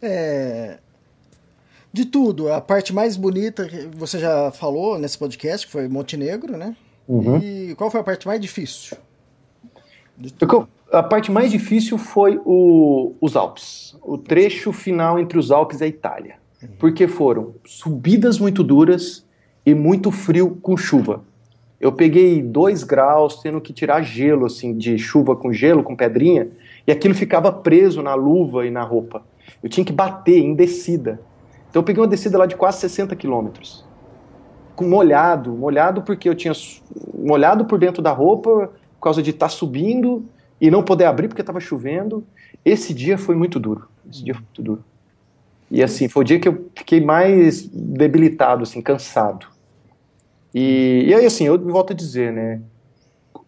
É, 0.00 0.78
De 1.92 2.04
tudo, 2.06 2.50
a 2.52 2.60
parte 2.60 2.92
mais 2.94 3.16
bonita 3.16 3.66
que 3.68 3.88
você 3.94 4.18
já 4.18 4.50
falou 4.50 4.98
nesse 4.98 5.16
podcast, 5.18 5.66
que 5.66 5.72
foi 5.72 5.86
Montenegro, 5.86 6.56
né? 6.56 6.74
Uhum. 7.06 7.36
E 7.38 7.74
qual 7.76 7.90
foi 7.90 8.00
a 8.00 8.04
parte 8.04 8.26
mais 8.26 8.40
difícil? 8.40 8.96
O 10.18 10.46
que 10.46 10.54
eu- 10.54 10.66
A 10.94 11.02
parte 11.02 11.28
mais 11.32 11.50
difícil 11.50 11.98
foi 11.98 12.40
o- 12.44 13.14
os 13.20 13.34
Alpes, 13.34 13.96
o 14.00 14.16
trecho 14.16 14.72
final 14.72 15.18
entre 15.18 15.36
os 15.36 15.50
Alpes 15.50 15.80
e 15.80 15.84
a 15.84 15.88
Itália, 15.88 16.36
porque 16.78 17.08
foram 17.08 17.54
subidas 17.64 18.38
muito 18.38 18.62
duras 18.62 19.26
e 19.66 19.74
muito 19.74 20.12
frio 20.12 20.56
com 20.62 20.76
chuva. 20.76 21.24
Eu 21.80 21.90
peguei 21.90 22.40
dois 22.40 22.84
graus, 22.84 23.42
tendo 23.42 23.60
que 23.60 23.72
tirar 23.72 24.02
gelo, 24.02 24.46
assim, 24.46 24.78
de 24.78 24.96
chuva 24.96 25.34
com 25.34 25.52
gelo, 25.52 25.82
com 25.82 25.96
pedrinha, 25.96 26.46
e 26.86 26.92
aquilo 26.92 27.12
ficava 27.12 27.50
preso 27.50 28.00
na 28.00 28.14
luva 28.14 28.64
e 28.64 28.70
na 28.70 28.84
roupa. 28.84 29.22
Eu 29.60 29.68
tinha 29.68 29.84
que 29.84 29.92
bater 29.92 30.38
em 30.38 30.54
descida. 30.54 31.20
Então 31.68 31.80
eu 31.80 31.84
peguei 31.84 32.00
uma 32.00 32.08
descida 32.08 32.38
lá 32.38 32.46
de 32.46 32.54
quase 32.54 32.78
60 32.78 33.16
quilômetros. 33.16 33.84
Com 34.76 34.84
molhado, 34.88 35.50
molhado 35.54 36.02
porque 36.02 36.28
eu 36.28 36.36
tinha 36.36 36.52
molhado 37.12 37.64
por 37.64 37.80
dentro 37.80 38.00
da 38.00 38.12
roupa, 38.12 38.70
por 38.94 39.00
causa 39.00 39.20
de 39.20 39.30
estar 39.30 39.48
subindo 39.48 40.24
e 40.60 40.70
não 40.70 40.82
poder 40.82 41.04
abrir 41.04 41.28
porque 41.28 41.42
estava 41.42 41.60
chovendo. 41.60 42.24
Esse 42.64 42.94
dia 42.94 43.18
foi 43.18 43.34
muito 43.34 43.58
duro. 43.60 43.88
Esse 44.10 44.24
dia 44.24 44.34
foi 44.34 44.42
muito 44.42 44.62
duro. 44.62 44.84
E 45.70 45.82
assim, 45.82 46.08
foi 46.08 46.22
o 46.22 46.24
dia 46.24 46.38
que 46.38 46.48
eu 46.48 46.70
fiquei 46.74 47.00
mais 47.00 47.66
debilitado, 47.66 48.62
assim, 48.62 48.80
cansado. 48.80 49.46
E, 50.54 51.04
e 51.08 51.14
aí, 51.14 51.26
assim, 51.26 51.44
eu 51.46 51.58
volto 51.58 51.92
a 51.92 51.96
dizer, 51.96 52.32
né? 52.32 52.60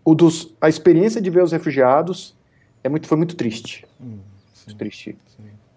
O 0.05 0.15
dos, 0.15 0.53
a 0.61 0.69
experiência 0.69 1.21
de 1.21 1.31
ver 1.31 1.43
os 1.43 1.53
refugiados 1.53 2.35
é 2.83 2.89
muito, 2.89 3.07
foi 3.07 3.17
muito 3.17 3.37
triste. 3.37 3.87
muito 4.67 4.79
triste. 4.79 5.17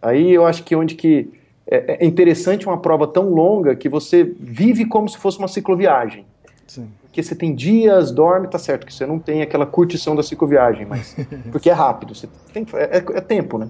Aí 0.02 0.32
eu 0.32 0.46
acho 0.46 0.64
que 0.64 0.76
onde 0.76 0.96
que 0.96 1.30
é, 1.68 2.04
é 2.04 2.06
interessante 2.06 2.66
uma 2.66 2.80
prova 2.80 3.06
tão 3.08 3.30
longa 3.30 3.76
que 3.76 3.90
você 3.90 4.24
vive 4.24 4.86
como 4.86 5.08
se 5.08 5.18
fosse 5.18 5.38
uma 5.38 5.48
cicloviagem. 5.48 6.26
Sim. 6.66 6.90
Porque 7.10 7.24
você 7.24 7.34
tem 7.34 7.56
dias, 7.56 8.12
dorme, 8.12 8.48
tá 8.48 8.60
certo, 8.60 8.86
que 8.86 8.94
você 8.94 9.04
não 9.04 9.18
tem 9.18 9.42
aquela 9.42 9.66
curtição 9.66 10.16
da 10.16 10.22
cicloviagem, 10.22 10.86
mas 10.86 11.16
porque 11.52 11.70
é 11.70 11.74
rápido, 11.74 12.14
você 12.14 12.30
tem, 12.54 12.66
é, 12.74 12.98
é- 12.98 13.22
tempo, 13.22 13.58
né? 13.58 13.68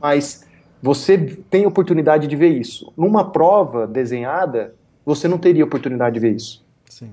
Mas 0.00 0.46
você 0.82 1.16
tem 1.48 1.66
oportunidade 1.66 2.26
de 2.26 2.36
ver 2.36 2.50
isso. 2.50 2.92
Numa 2.94 3.30
prova 3.30 3.86
desenhada, 3.86 4.74
você 5.04 5.26
não 5.26 5.38
teria 5.38 5.64
oportunidade 5.64 6.14
de 6.14 6.20
ver 6.20 6.36
isso. 6.36 6.62
Sim. 6.84 7.10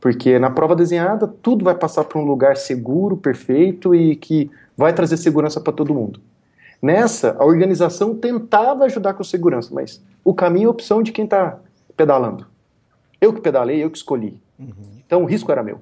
Porque 0.00 0.40
na 0.40 0.50
prova 0.50 0.74
desenhada, 0.74 1.28
tudo 1.28 1.64
vai 1.64 1.76
passar 1.76 2.02
por 2.02 2.20
um 2.20 2.24
lugar 2.24 2.56
seguro, 2.56 3.16
perfeito 3.16 3.94
e 3.94 4.16
que 4.16 4.50
vai 4.76 4.92
trazer 4.92 5.16
segurança 5.16 5.60
para 5.60 5.72
todo 5.72 5.94
mundo. 5.94 6.20
Nessa, 6.82 7.36
a 7.38 7.44
organização 7.44 8.16
tentava 8.16 8.86
ajudar 8.86 9.14
com 9.14 9.22
segurança, 9.22 9.72
mas 9.72 10.02
o 10.24 10.34
caminho 10.34 10.64
é 10.64 10.66
a 10.66 10.70
opção 10.70 11.00
de 11.00 11.12
quem 11.12 11.24
está 11.24 11.60
pedalando. 11.96 12.44
Eu 13.20 13.32
que 13.32 13.40
pedalei, 13.40 13.84
eu 13.84 13.88
que 13.88 13.96
escolhi. 13.96 14.40
Então 15.12 15.24
o 15.24 15.26
risco 15.26 15.52
era 15.52 15.62
meu. 15.62 15.78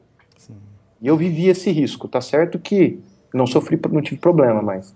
E 1.00 1.06
eu 1.06 1.16
vivi 1.16 1.46
esse 1.48 1.70
risco. 1.70 2.08
Tá 2.08 2.20
certo 2.20 2.58
que 2.58 2.98
não 3.32 3.46
sofri, 3.46 3.78
não 3.92 4.02
tive 4.02 4.20
problema, 4.20 4.60
mas 4.60 4.92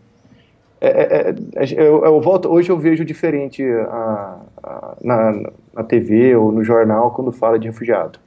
é, 0.81 0.89
é, 0.89 1.35
é, 1.55 1.73
eu, 1.81 2.05
eu 2.05 2.21
volto, 2.21 2.49
hoje 2.49 2.69
eu 2.69 2.77
vejo 2.77 3.05
diferente 3.05 3.63
a- 3.63 4.41
a- 4.61 4.97
na, 5.01 5.51
na 5.73 5.85
TV 5.85 6.35
ou 6.35 6.51
no 6.51 6.65
jornal 6.65 7.13
quando 7.13 7.31
fala 7.31 7.61
de 7.61 7.69
refugiado. 7.69 8.19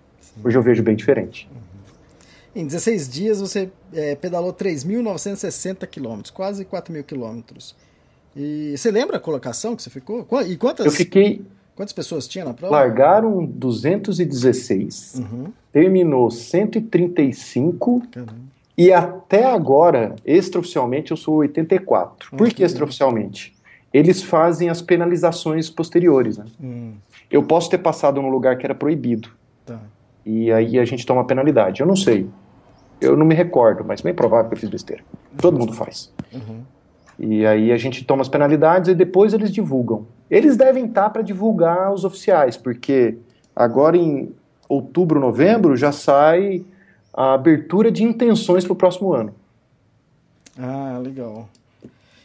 Hoje 0.42 0.58
eu 0.58 0.62
vejo 0.62 0.82
bem 0.82 0.96
diferente. 0.96 1.50
Em 2.56 2.66
16 2.66 3.10
dias 3.10 3.42
você 3.42 3.70
é, 3.94 4.16
pedalou 4.16 4.54
3.960 4.54 5.86
quilômetros, 5.88 6.32
quase 6.32 6.64
4 6.64 6.94
mil 6.94 7.04
quilômetros. 7.04 7.76
E 8.34 8.76
você 8.78 8.92
lembra 8.92 9.18
a 9.18 9.20
colocação 9.20 9.76
que 9.76 9.84
você 9.84 9.90
ficou? 9.90 10.26
E 10.48 10.56
quantas, 10.56 10.86
Eu 10.86 10.92
fiquei. 10.94 11.42
Quantas 11.78 11.94
pessoas 11.94 12.28
tinha 12.28 12.44
na 12.44 12.54
prova? 12.54 12.76
Largaram 12.76 13.46
216, 13.46 15.16
Uhum. 15.20 15.46
terminou 15.72 16.30
135 16.32 18.02
Caramba. 18.12 18.34
e 18.78 18.92
até 18.92 19.46
agora, 19.46 20.16
extraoficialmente, 20.26 21.12
eu 21.12 21.18
sou 21.18 21.36
84. 21.36 22.32
Por 22.36 22.48
Ah, 22.48 22.52
que 22.52 22.64
extraoficialmente? 22.64 23.56
Eles 23.94 24.22
fazem 24.22 24.70
as 24.70 24.82
penalizações 24.82 25.70
posteriores. 25.70 26.38
Né? 26.38 26.46
Hum, 26.62 26.92
Eu 27.30 27.44
posso 27.44 27.70
ter 27.70 27.78
passado 27.78 28.22
num 28.22 28.30
lugar 28.30 28.58
que 28.58 28.66
era 28.66 28.74
proibido. 28.76 29.30
tá. 29.66 29.80
E 30.26 30.52
aí 30.52 30.78
a 30.80 30.84
gente 30.86 31.06
toma 31.06 31.26
penalidade. 31.26 31.80
Eu 31.82 31.88
não 31.88 31.96
sei. 31.96 32.28
Eu 33.00 33.16
não 33.16 33.26
me 33.26 33.34
recordo, 33.36 33.84
mas 33.86 34.02
bem 34.02 34.14
provável 34.14 34.50
que 34.50 34.56
eu 34.56 34.60
fiz 34.60 34.70
besteira. 34.70 35.04
Todo 35.38 35.58
mundo 35.60 35.72
faz. 35.74 36.12
Uhum. 36.34 36.62
E 37.20 37.46
aí 37.46 37.72
a 37.72 37.78
gente 37.78 38.04
toma 38.06 38.22
as 38.22 38.28
penalidades 38.30 38.90
e 38.90 38.96
depois 38.96 39.34
eles 39.34 39.52
divulgam. 39.52 40.06
Eles 40.30 40.58
devem 40.58 40.86
estar 40.86 41.10
para 41.10 41.22
divulgar 41.22 41.94
os 41.94 42.04
oficiais, 42.04 42.58
porque 42.58 43.18
agora 43.56 43.96
em 43.98 44.32
outubro, 44.68 45.20
novembro 45.20 45.76
já 45.78 45.92
sai 45.92 46.64
a 47.14 47.34
abertura 47.34 47.90
de 47.92 48.04
intenções 48.04 48.64
para 48.64 48.74
o 48.74 48.76
próximo 48.76 49.14
ano. 49.14 49.34
Ah, 50.58 51.00
legal. 51.02 51.48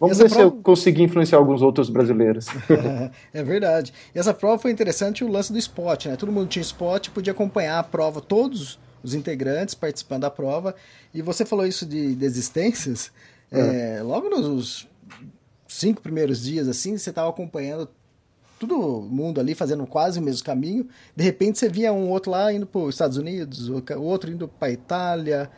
Vamos 0.01 0.19
Essa 0.19 0.25
ver 0.25 0.31
se 0.35 0.41
eu 0.41 0.51
prova- 0.51 0.63
conseguir 0.65 1.03
influenciar 1.03 1.39
alguns 1.39 1.63
outros 1.63 1.89
brasileiros. 1.89 2.47
é 3.33 3.43
verdade. 3.43 3.93
E 4.15 4.19
essa 4.19 4.35
prova 4.35 4.59
foi 4.59 4.71
interessante 4.73 5.23
o 5.25 5.31
lance 5.31 5.53
do 5.53 5.59
spot, 5.59 6.07
né? 6.07 6.17
Todo 6.17 6.33
mundo 6.33 6.49
tinha 6.49 6.63
spot, 6.63 7.09
podia 7.11 7.33
acompanhar 7.33 7.79
a 7.79 7.83
prova, 7.85 8.21
todos 8.21 8.79
os 9.03 9.15
integrantes 9.15 9.75
participando 9.75 10.23
da 10.23 10.31
prova. 10.31 10.75
E 11.15 11.23
você 11.23 11.45
falou 11.45 11.65
isso 11.67 11.87
de 11.87 12.15
desistências. 12.17 13.13
é, 13.53 14.01
logo 14.03 14.29
nos 14.29 14.89
cinco 15.73 16.01
primeiros 16.03 16.43
dias, 16.43 16.69
assim, 16.69 16.97
você 16.97 17.11
estava 17.11 17.29
acompanhando 17.29 17.89
todo 18.59 19.03
mundo 19.11 19.41
ali 19.41 19.55
fazendo 19.55 19.87
quase 19.87 20.19
o 20.21 20.23
mesmo 20.23 20.45
caminho. 20.45 20.87
De 21.17 21.25
repente 21.25 21.59
você 21.59 21.69
via 21.69 21.93
um 21.93 22.09
outro 22.11 22.31
lá 22.31 22.53
indo 22.53 22.67
para 22.67 22.81
os 22.81 22.95
Estados 22.95 23.17
Unidos, 23.17 23.69
o 23.69 23.83
outro 24.03 24.31
indo 24.31 24.47
para 24.47 24.71
Itália. 24.71 25.51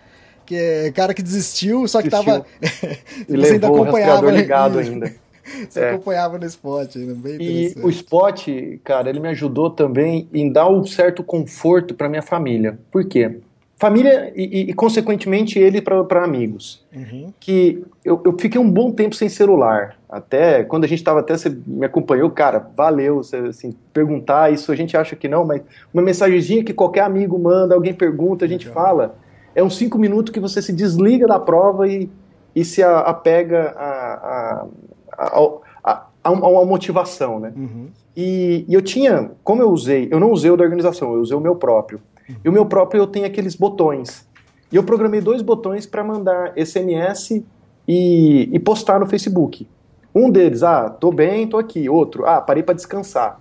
Que 0.47 0.57
é 0.57 0.93
cara 0.93 1.15
que 1.15 1.23
desistiu, 1.23 1.89
só 1.89 2.03
que 2.03 2.11
tava. 2.11 2.45
E 3.29 3.37
você 3.37 3.55
ainda 3.55 3.69
acompanhava, 3.69 4.31
ligado 4.31 4.79
ainda. 4.79 5.15
Você 5.69 5.81
É. 5.81 5.91
acompanhava 5.91 6.39
no 6.39 6.47
spot, 6.47 6.97
ainda 6.97 7.15
bem 7.15 7.37
E 7.39 7.75
o 7.83 7.91
Spot, 7.91 8.47
cara, 8.83 9.11
ele 9.11 9.21
me 9.21 9.29
ajudou 9.29 9.69
também 9.69 10.27
em 10.33 10.51
dar 10.51 10.71
um 10.71 10.87
certo 10.87 11.23
conforto 11.23 11.95
para 11.95 12.09
minha 12.09 12.23
família. 12.23 12.79
Por 12.91 13.05
quê? 13.07 13.41
Família 13.85 14.33
e, 14.35 14.45
e, 14.45 14.71
e, 14.71 14.73
consequentemente, 14.73 15.59
ele 15.59 15.83
para 15.83 16.25
amigos. 16.25 16.83
Uhum. 16.91 17.35
Que 17.39 17.85
eu, 18.03 18.19
eu 18.25 18.35
fiquei 18.39 18.59
um 18.59 18.71
bom 18.71 18.91
tempo 18.91 19.15
sem 19.15 19.29
celular. 19.29 19.97
Até 20.09 20.65
quando 20.65 20.85
a 20.85 20.87
gente 20.87 21.01
estava, 21.01 21.21
até 21.21 21.37
você 21.37 21.55
me 21.67 21.85
acompanhou, 21.85 22.31
cara, 22.31 22.67
valeu. 22.75 23.17
Você, 23.17 23.37
assim, 23.37 23.75
perguntar, 23.93 24.51
isso 24.51 24.73
a 24.73 24.75
gente 24.75 24.97
acha 24.97 25.15
que 25.15 25.29
não, 25.29 25.45
mas 25.45 25.61
uma 25.93 26.03
mensagenzinha 26.03 26.65
que 26.65 26.73
qualquer 26.73 27.03
amigo 27.03 27.39
manda, 27.39 27.75
alguém 27.75 27.93
pergunta, 27.93 28.47
a 28.47 28.49
gente 28.49 28.69
Legal. 28.69 28.83
fala. 28.83 29.17
É 29.55 29.63
uns 29.63 29.77
cinco 29.77 29.99
minutos 29.99 30.33
que 30.33 30.41
você 30.41 30.63
se 30.63 30.73
desliga 30.73 31.27
da 31.27 31.39
prova 31.39 31.87
e, 31.87 32.09
e 32.57 32.65
se 32.65 32.83
a- 32.83 33.01
apega 33.01 33.75
a, 33.77 34.67
a, 35.13 35.47
a, 35.85 36.07
a, 36.25 36.31
uma 36.31 36.65
motivação, 36.65 37.39
né? 37.39 37.53
Uhum. 37.55 37.89
E, 38.17 38.65
e 38.67 38.73
eu 38.73 38.81
tinha, 38.81 39.31
como 39.45 39.61
eu 39.61 39.71
usei, 39.71 40.09
eu 40.11 40.19
não 40.19 40.31
usei 40.31 40.51
o 40.51 40.57
da 40.57 40.65
organização, 40.65 41.13
eu 41.13 41.21
usei 41.21 41.37
o 41.37 41.41
meu 41.41 41.55
próprio. 41.55 42.01
E 42.45 42.49
o 42.49 42.53
meu 42.53 42.67
próprio 42.67 43.01
eu 43.01 43.07
tenho 43.07 43.27
aqueles 43.27 43.55
botões. 43.55 44.27
E 44.73 44.77
eu 44.77 44.83
programei 44.83 45.21
dois 45.21 45.43
botões 45.43 45.87
para 45.87 46.03
mandar 46.03 46.53
SMS 46.57 47.43
e, 47.87 48.49
e, 48.53 48.59
postar 48.59 48.99
no 48.99 49.07
Facebook. 49.07 49.69
Um 50.15 50.31
deles, 50.31 50.63
ah, 50.63 50.89
tô 50.89 51.13
bem, 51.13 51.47
tô 51.47 51.59
aqui. 51.59 51.89
Outro, 51.89 52.27
ah, 52.27 52.41
parei 52.41 52.63
para 52.63 52.75
descansar. 52.75 53.41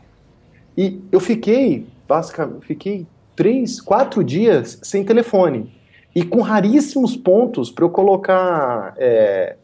E 0.78 1.02
eu 1.12 1.20
fiquei, 1.20 1.88
basicamente, 2.08 2.66
fiquei 2.66 3.08
três, 3.36 3.80
quatro 3.80 4.24
dias 4.24 4.80
sem 4.84 5.04
telefone. 5.04 5.72
E 6.16 6.24
com 6.24 6.42
raríssimos 6.42 7.16
pontos 7.16 7.72
para 7.72 7.86
eu 7.86 7.90
colocar 7.90 8.94
é, 8.98 9.56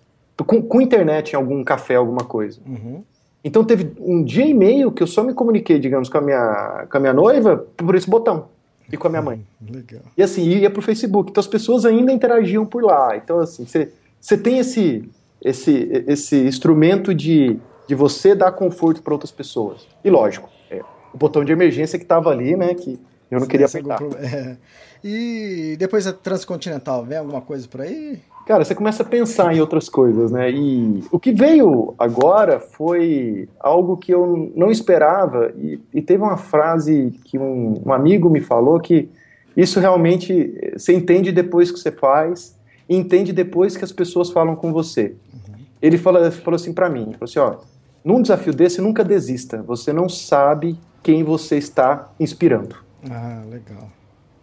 com, 0.46 0.62
com, 0.62 0.82
internet 0.82 1.34
em 1.34 1.36
algum 1.36 1.64
café, 1.64 1.96
alguma 1.96 2.24
coisa. 2.24 2.60
Uhum. 2.66 3.04
Então 3.44 3.64
teve 3.64 3.92
um 4.00 4.24
dia 4.24 4.46
e 4.46 4.54
meio 4.54 4.92
que 4.92 5.04
eu 5.04 5.08
só 5.08 5.24
me 5.24 5.34
comuniquei, 5.34 5.80
digamos, 5.80 6.10
com 6.10 6.18
a 6.18 6.22
minha, 6.22 6.88
com 6.90 6.98
a 6.98 7.00
minha 7.00 7.14
noiva 7.14 7.66
por 7.78 7.96
esse 7.96 8.10
botão. 8.10 8.48
E 8.92 8.98
com 8.98 9.08
a 9.08 9.10
minha 9.10 9.22
mãe. 9.22 9.46
Legal. 9.62 10.02
E 10.18 10.24
assim, 10.24 10.44
ia 10.48 10.70
pro 10.70 10.82
Facebook. 10.82 11.30
Então 11.30 11.42
as 11.42 11.48
pessoas 11.48 11.86
ainda 11.86 12.12
interagiam 12.12 12.66
por 12.66 12.84
lá. 12.84 13.16
Então, 13.16 13.40
assim, 13.40 13.66
você 13.66 14.38
tem 14.38 14.60
esse, 14.60 15.10
esse, 15.42 16.04
esse 16.08 16.36
instrumento 16.38 17.14
de, 17.14 17.60
de 17.88 17.96
você 17.96 18.34
dar 18.34 18.52
conforto 18.52 19.02
para 19.02 19.14
outras 19.14 19.32
pessoas. 19.32 19.88
E 20.04 20.10
lógico, 20.10 20.50
é, 20.70 20.82
o 21.14 21.18
botão 21.18 21.44
de 21.44 21.52
emergência 21.52 22.00
que 22.00 22.06
estava 22.06 22.30
ali, 22.30 22.56
né? 22.56 22.74
Que 22.74 23.00
eu 23.30 23.40
não 23.40 23.48
queria 23.48 23.68
apertar. 23.68 24.00
É. 24.22 24.58
E 25.04 25.78
depois 25.80 26.06
a 26.08 26.12
Transcontinental, 26.12 27.06
vem 27.06 27.18
alguma 27.18 27.42
coisa 27.42 27.68
por 27.68 27.82
aí? 27.82 28.20
Cara, 28.50 28.66
você 28.66 28.74
começa 28.74 29.04
a 29.04 29.06
pensar 29.06 29.56
em 29.56 29.62
outras 29.62 29.88
coisas, 29.88 30.32
né? 30.32 30.50
E 30.50 31.04
o 31.12 31.20
que 31.20 31.32
veio 31.32 31.94
agora 32.00 32.60
foi 32.60 33.48
algo 33.60 33.96
que 33.96 34.12
eu 34.12 34.52
não 34.56 34.72
esperava. 34.72 35.54
E, 35.56 35.80
e 35.94 36.02
teve 36.02 36.24
uma 36.24 36.36
frase 36.36 37.14
que 37.26 37.38
um, 37.38 37.80
um, 37.86 37.94
amigo 37.94 38.28
me 38.28 38.42
falou 38.42 38.80
que 38.80 39.08
isso 39.56 39.80
realmente 39.80 40.52
você 40.76 40.94
entende 40.94 41.32
depois 41.32 41.72
que 41.72 41.78
você 41.78 41.92
faz, 41.92 42.58
e 42.90 42.98
entende 42.98 43.32
depois 43.32 43.78
que 43.78 43.84
as 43.84 43.92
pessoas 43.92 44.32
falam 44.32 44.56
com 44.56 44.74
você. 44.74 45.14
Uhum. 45.32 45.54
Ele 45.80 46.00
falou, 46.00 46.32
falou 46.32 46.56
assim 46.56 46.74
para 46.74 46.90
mim, 46.90 47.14
falou 47.20 47.26
assim, 47.26 47.38
ó, 47.38 47.58
num 48.04 48.20
desafio 48.20 48.52
desse 48.52 48.82
nunca 48.82 49.04
desista. 49.04 49.62
Você 49.62 49.94
não 49.94 50.10
sabe 50.10 50.76
quem 51.04 51.24
você 51.24 51.56
está 51.60 52.10
inspirando. 52.20 52.78
Ah, 53.08 53.44
legal 53.48 53.90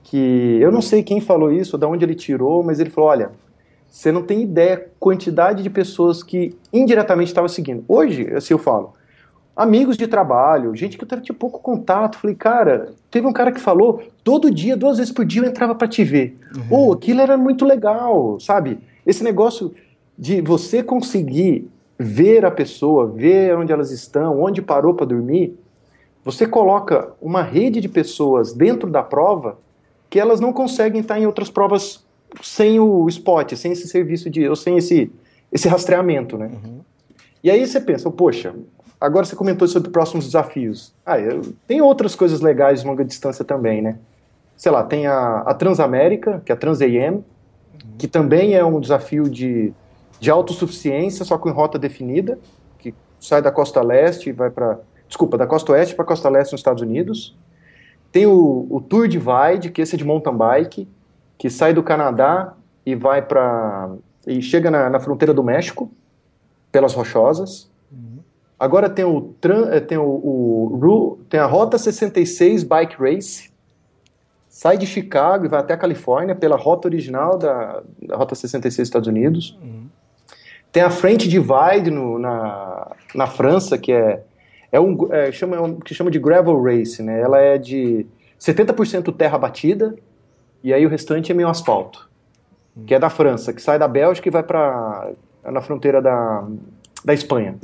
que 0.09 0.59
eu 0.61 0.71
não 0.71 0.81
sei 0.81 1.03
quem 1.03 1.21
falou 1.21 1.53
isso, 1.53 1.77
de 1.77 1.85
onde 1.85 2.05
ele 2.05 2.15
tirou, 2.15 2.63
mas 2.63 2.79
ele 2.79 2.91
falou: 2.91 3.11
olha, 3.11 3.33
você 3.91 4.13
não 4.13 4.23
tem 4.23 4.43
ideia 4.43 4.75
a 4.75 4.81
quantidade 4.99 5.63
de 5.63 5.71
pessoas 5.71 6.23
que 6.23 6.57
indiretamente 6.73 7.29
estavam 7.29 7.49
seguindo. 7.49 7.85
Hoje, 7.89 8.33
assim 8.35 8.55
eu 8.55 8.59
falo, 8.59 8.95
amigos 9.57 9.97
de 9.97 10.07
trabalho, 10.07 10.77
gente 10.77 10.99
que 10.99 11.05
eu 11.05 11.21
tinha 11.21 11.35
pouco 11.35 11.61
contato. 11.61 12.19
Falei, 12.19 12.37
cara, 12.37 12.93
teve 13.11 13.27
um 13.27 13.33
cara 13.33 13.51
que 13.51 13.61
falou, 13.61 14.03
todo 14.23 14.51
dia, 14.51 14.77
duas 14.77 14.99
vezes 14.99 15.13
por 15.13 15.25
dia 15.25 15.43
eu 15.43 15.47
entrava 15.47 15.75
para 15.75 15.89
te 15.89 16.05
ver. 16.05 16.39
Uhum. 16.55 16.89
Oh, 16.89 16.93
aquilo 16.93 17.23
era 17.23 17.39
muito 17.39 17.65
legal, 17.65 18.39
sabe? 18.39 18.79
Esse 19.07 19.25
negócio 19.25 19.75
de 20.19 20.43
você 20.43 20.83
conseguir 20.83 21.69
ver 21.99 22.45
a 22.45 22.51
pessoa, 22.51 23.07
ver 23.07 23.57
onde 23.57 23.73
elas 23.73 23.91
estão, 23.91 24.41
onde 24.41 24.61
parou 24.61 24.93
para 24.93 25.07
dormir, 25.07 25.59
você 26.23 26.47
coloca 26.47 27.13
uma 27.21 27.43
rede 27.43 27.81
de 27.81 27.89
pessoas 27.89 28.53
dentro 28.53 28.91
da 28.91 29.03
prova 29.03 29.59
que 30.11 30.21
elas 30.21 30.41
não 30.41 30.53
conseguem 30.53 31.01
estar 31.01 31.19
em 31.19 31.27
outras 31.27 31.51
provas 31.51 32.05
sem 32.43 32.79
o 32.81 33.09
spot, 33.09 33.55
sem 33.55 33.73
esse 33.73 33.89
serviço 33.89 34.29
de, 34.31 34.49
ou 34.49 34.57
sem 34.57 34.77
esse, 34.77 35.11
esse 35.53 35.69
rastreamento, 35.69 36.37
né? 36.37 36.51
Uhum. 36.53 36.81
E 37.43 37.51
aí 37.51 37.67
você 37.67 37.81
pensa, 37.81 38.11
poxa, 38.11 38.55
agora 39.01 39.25
você 39.25 39.37
comentou 39.37 39.69
sobre 39.69 39.91
próximos 39.91 40.27
desafios. 40.27 40.95
Ah, 41.05 41.19
eu, 41.19 41.43
tem 41.67 41.81
outras 41.81 42.15
coisas 42.15 42.41
legais 42.41 42.81
de 42.81 42.87
longa 42.87 43.05
distância 43.05 43.45
também, 43.45 43.83
né? 43.83 43.99
Sei 44.57 44.73
lá, 44.73 44.83
tem 44.83 45.07
a, 45.07 45.41
a 45.41 45.55
Transamérica, 45.55 46.43
que 46.45 46.51
é 46.51 46.55
a 46.55 46.59
TransAM, 46.59 47.13
uhum. 47.13 47.23
que 47.99 48.09
também 48.09 48.55
é 48.55 48.65
um 48.65 48.81
desafio 48.81 49.29
de, 49.29 49.73
de 50.19 50.31
autossuficiência, 50.31 51.25
só 51.25 51.37
com 51.39 51.51
rota 51.51 51.79
definida, 51.79 52.39
que 52.79 52.95
sai 53.21 53.43
da 53.43 53.53
costa 53.53 53.83
leste 53.83 54.31
e 54.31 54.33
vai 54.33 54.51
para, 54.51 54.79
desculpa, 55.07 55.37
da 55.37 55.47
costa 55.47 55.73
oeste 55.73 55.95
para 55.95 56.05
a 56.05 56.09
costa 56.09 56.29
leste 56.29 56.53
nos 56.53 56.61
Estados 56.61 56.83
Unidos. 56.83 57.37
Tem 58.11 58.27
o, 58.27 58.67
o 58.71 58.81
Tour 58.81 59.09
Divide, 59.09 59.71
que 59.71 59.83
esse 59.83 59.95
é 59.95 59.99
de 59.99 60.05
mountain 60.05 60.35
bike, 60.35 60.89
que 61.39 61.51
sai 61.51 61.73
do 61.73 61.83
Canadá 61.83 62.55
e 62.85 62.95
vai 62.95 63.23
para 63.23 63.91
e 64.27 64.43
chega 64.43 64.71
na, 64.71 64.91
na, 64.91 64.99
fronteira 64.99 65.33
do 65.33 65.43
México 65.43 65.91
pelas 66.73 66.95
rochosas. 66.95 67.71
Uhum. 67.93 68.19
Agora 68.59 68.89
tem 68.91 69.05
o 69.05 69.35
eh, 69.71 69.81
tem 69.81 69.99
o, 69.99 70.05
o, 70.05 71.19
tem 71.29 71.39
a 71.39 71.47
Rota 71.47 71.79
66 71.79 72.65
Bike 72.65 72.97
Race. 72.99 73.51
Sai 74.49 74.79
de 74.79 74.87
Chicago 74.87 75.45
e 75.45 75.49
vai 75.49 75.61
até 75.61 75.75
a 75.75 75.77
Califórnia 75.77 76.35
pela 76.35 76.57
rota 76.57 76.89
original 76.89 77.37
da, 77.37 77.83
da 78.01 78.17
Rota 78.17 78.35
66 78.35 78.89
Estados 78.89 79.07
Unidos. 79.07 79.57
Uhum. 79.63 79.87
Tem 80.73 80.83
a 80.83 80.89
French 80.89 81.29
Divide 81.29 81.91
no, 81.91 82.19
na, 82.19 82.91
na 83.15 83.27
França, 83.27 83.77
que 83.77 83.93
é 83.93 84.23
é 84.77 84.81
um, 84.81 85.13
é, 85.13 85.33
chama, 85.33 85.57
é 85.57 85.61
um, 85.61 85.79
que 85.81 85.95
chama 85.95 86.11
de 86.11 86.19
gravel 86.19 86.61
race, 86.63 87.03
né? 87.03 87.21
Ela 87.21 87.41
é 87.41 87.59
de 87.59 88.07
70% 88.39 89.15
terra 89.17 89.39
batida 89.39 89.95
e 90.67 90.75
aí 90.75 90.85
o 90.85 90.89
restante 90.89 91.31
é 91.31 91.35
meio 91.35 91.49
asfalto, 91.49 92.11
que 92.85 92.93
é 92.93 92.99
da 92.99 93.09
França, 93.09 93.53
que 93.53 93.63
sai 93.63 93.79
da 93.79 93.87
Bélgica 93.87 94.29
e 94.29 94.33
vai 94.33 94.43
para 94.43 95.13
na 95.45 95.61
fronteira 95.61 96.03
da, 96.03 96.45
da 97.05 97.15
Espanha. 97.15 97.55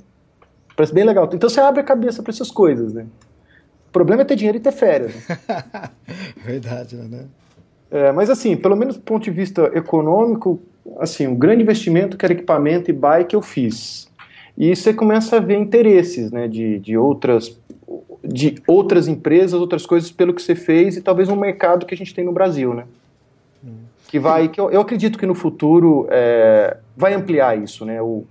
Parece 0.76 0.94
bem 0.94 1.02
legal. 1.02 1.28
Então 1.32 1.50
você 1.50 1.58
abre 1.58 1.80
a 1.80 1.84
cabeça 1.84 2.22
para 2.22 2.30
essas 2.30 2.48
coisas, 2.48 2.92
né? 2.92 3.04
O 3.88 3.92
problema 3.92 4.22
é 4.22 4.24
ter 4.24 4.36
dinheiro 4.36 4.56
e 4.56 4.60
ter 4.60 4.70
férias. 4.70 5.16
Né? 5.16 5.90
Verdade, 6.46 6.94
né? 6.94 7.24
É, 7.90 8.12
mas 8.12 8.30
assim, 8.30 8.56
pelo 8.56 8.76
menos 8.76 8.94
do 8.94 9.02
ponto 9.02 9.24
de 9.24 9.32
vista 9.32 9.68
econômico, 9.74 10.62
assim, 11.00 11.26
um 11.26 11.34
grande 11.34 11.64
investimento 11.64 12.16
que 12.16 12.24
era 12.24 12.32
equipamento 12.32 12.88
e 12.88 12.92
bike 12.92 13.34
eu 13.34 13.42
fiz. 13.42 14.08
E 14.56 14.76
você 14.76 14.94
começa 14.94 15.38
a 15.38 15.40
ver 15.40 15.58
interesses 15.58 16.30
né, 16.30 16.46
de, 16.46 16.78
de, 16.78 16.96
outras, 16.96 17.58
de 18.32 18.62
outras 18.66 19.08
empresas, 19.08 19.60
outras 19.60 19.84
coisas 19.86 20.10
pelo 20.10 20.32
que 20.32 20.42
você 20.42 20.54
fez 20.54 20.96
e 20.96 21.02
talvez 21.02 21.28
um 21.28 21.36
mercado 21.36 21.86
que 21.86 21.94
a 21.94 21.96
gente 21.96 22.14
tem 22.14 22.24
no 22.24 22.32
Brasil, 22.32 22.74
né? 22.74 22.84
Que 24.08 24.18
vai, 24.18 24.48
que 24.48 24.60
eu, 24.60 24.70
eu 24.70 24.80
acredito 24.80 25.18
que 25.18 25.24
no 25.24 25.34
futuro 25.34 26.06
é, 26.10 26.76
vai 26.96 27.14
ampliar 27.14 27.58
isso, 27.58 27.84
né? 27.84 28.00
O 28.02 28.24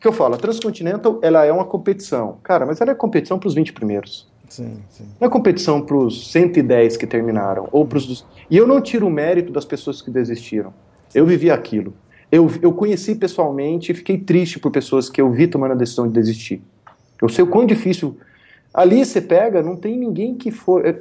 que 0.00 0.06
eu 0.06 0.12
falo, 0.12 0.34
a 0.34 0.38
Transcontinental 0.38 1.18
ela 1.22 1.44
é 1.44 1.52
uma 1.52 1.64
competição, 1.64 2.38
cara, 2.42 2.64
mas 2.64 2.80
ela 2.80 2.92
é 2.92 2.94
competição 2.94 3.38
para 3.38 3.48
os 3.48 3.54
20 3.54 3.72
primeiros. 3.72 4.28
Sim, 4.48 4.78
sim. 4.88 5.04
Não 5.20 5.26
é 5.26 5.30
competição 5.30 5.80
para 5.80 5.96
os 5.96 6.30
110 6.30 6.96
que 6.96 7.06
terminaram 7.06 7.68
ou 7.70 7.86
para 7.86 7.98
os 7.98 8.26
e 8.50 8.56
eu 8.56 8.66
não 8.66 8.80
tiro 8.80 9.06
o 9.06 9.10
mérito 9.10 9.52
das 9.52 9.64
pessoas 9.64 10.00
que 10.00 10.10
desistiram. 10.10 10.72
Eu 11.14 11.26
vivi 11.26 11.50
aquilo. 11.50 11.92
Eu, 12.30 12.50
eu 12.60 12.72
conheci 12.72 13.14
pessoalmente 13.14 13.92
e 13.92 13.94
fiquei 13.94 14.18
triste 14.18 14.58
por 14.58 14.70
pessoas 14.70 15.08
que 15.08 15.20
eu 15.20 15.30
vi 15.30 15.46
tomando 15.46 15.72
a 15.72 15.74
decisão 15.74 16.06
de 16.06 16.12
desistir. 16.12 16.62
Eu 17.20 17.28
sei 17.28 17.44
o 17.44 17.46
quão 17.46 17.66
difícil. 17.66 18.16
Ali 18.72 19.04
você 19.04 19.20
pega, 19.20 19.62
não 19.62 19.76
tem 19.76 19.98
ninguém 19.98 20.34
que 20.34 20.50
for. 20.50 20.86
É, 20.86 21.00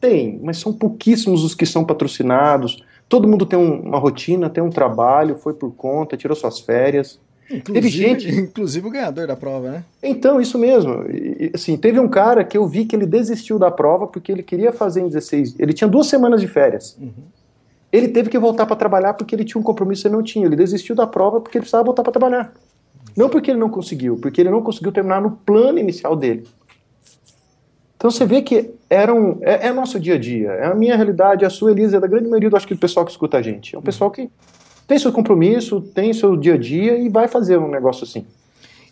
tem, 0.00 0.38
mas 0.42 0.58
são 0.58 0.72
pouquíssimos 0.72 1.42
os 1.44 1.54
que 1.54 1.64
são 1.64 1.84
patrocinados. 1.84 2.82
Todo 3.08 3.28
mundo 3.28 3.46
tem 3.46 3.58
um, 3.58 3.80
uma 3.80 3.98
rotina, 3.98 4.50
tem 4.50 4.62
um 4.62 4.70
trabalho, 4.70 5.36
foi 5.36 5.54
por 5.54 5.72
conta, 5.72 6.16
tirou 6.16 6.36
suas 6.36 6.60
férias. 6.60 7.18
Inclusive, 7.50 7.72
teve 7.72 7.88
gente, 7.88 8.28
inclusive 8.40 8.86
o 8.86 8.90
ganhador 8.90 9.26
da 9.26 9.36
prova, 9.36 9.70
né? 9.70 9.84
Então, 10.02 10.40
isso 10.40 10.58
mesmo. 10.58 11.04
E, 11.10 11.50
assim, 11.54 11.76
teve 11.76 12.00
um 12.00 12.08
cara 12.08 12.44
que 12.44 12.56
eu 12.56 12.66
vi 12.66 12.84
que 12.84 12.96
ele 12.96 13.06
desistiu 13.06 13.58
da 13.58 13.70
prova 13.70 14.06
porque 14.06 14.32
ele 14.32 14.42
queria 14.42 14.72
fazer 14.72 15.00
em 15.00 15.08
16. 15.08 15.56
Ele 15.58 15.72
tinha 15.72 15.88
duas 15.88 16.06
semanas 16.06 16.40
de 16.40 16.48
férias. 16.48 16.96
Uhum. 17.00 17.12
Ele 17.92 18.08
teve 18.08 18.28
que 18.28 18.38
voltar 18.38 18.66
para 18.66 18.76
trabalhar 18.76 19.14
porque 19.14 19.34
ele 19.34 19.44
tinha 19.44 19.60
um 19.60 19.64
compromisso 19.64 20.08
e 20.08 20.10
não 20.10 20.22
tinha. 20.22 20.46
Ele 20.46 20.56
desistiu 20.56 20.96
da 20.96 21.06
prova 21.06 21.40
porque 21.40 21.58
ele 21.58 21.62
precisava 21.62 21.84
voltar 21.84 22.02
para 22.02 22.12
trabalhar. 22.12 22.52
Não 23.16 23.28
porque 23.28 23.50
ele 23.50 23.60
não 23.60 23.68
conseguiu, 23.68 24.16
porque 24.16 24.40
ele 24.40 24.50
não 24.50 24.62
conseguiu 24.62 24.90
terminar 24.90 25.20
no 25.20 25.30
plano 25.30 25.78
inicial 25.78 26.16
dele. 26.16 26.44
Então 28.04 28.10
você 28.10 28.26
vê 28.26 28.42
que 28.42 28.70
era 28.90 29.14
um, 29.14 29.38
é, 29.40 29.68
é 29.68 29.72
nosso 29.72 29.98
dia 29.98 30.16
a 30.16 30.18
dia, 30.18 30.50
é 30.50 30.66
a 30.66 30.74
minha 30.74 30.94
realidade, 30.94 31.42
é 31.42 31.46
a 31.46 31.50
sua, 31.50 31.70
Elisa, 31.70 31.96
é 31.96 32.00
da 32.00 32.06
grande 32.06 32.28
maioria 32.28 32.50
do 32.50 32.56
acho 32.58 32.68
que 32.68 32.74
do 32.74 32.78
pessoal 32.78 33.02
que 33.06 33.10
escuta 33.10 33.38
a 33.38 33.40
gente. 33.40 33.74
É 33.74 33.78
um 33.78 33.82
pessoal 33.82 34.10
que 34.10 34.30
tem 34.86 34.98
seu 34.98 35.10
compromisso, 35.10 35.80
tem 35.80 36.12
seu 36.12 36.36
dia 36.36 36.52
a 36.52 36.58
dia 36.58 36.98
e 36.98 37.08
vai 37.08 37.28
fazer 37.28 37.56
um 37.56 37.66
negócio 37.66 38.04
assim. 38.04 38.26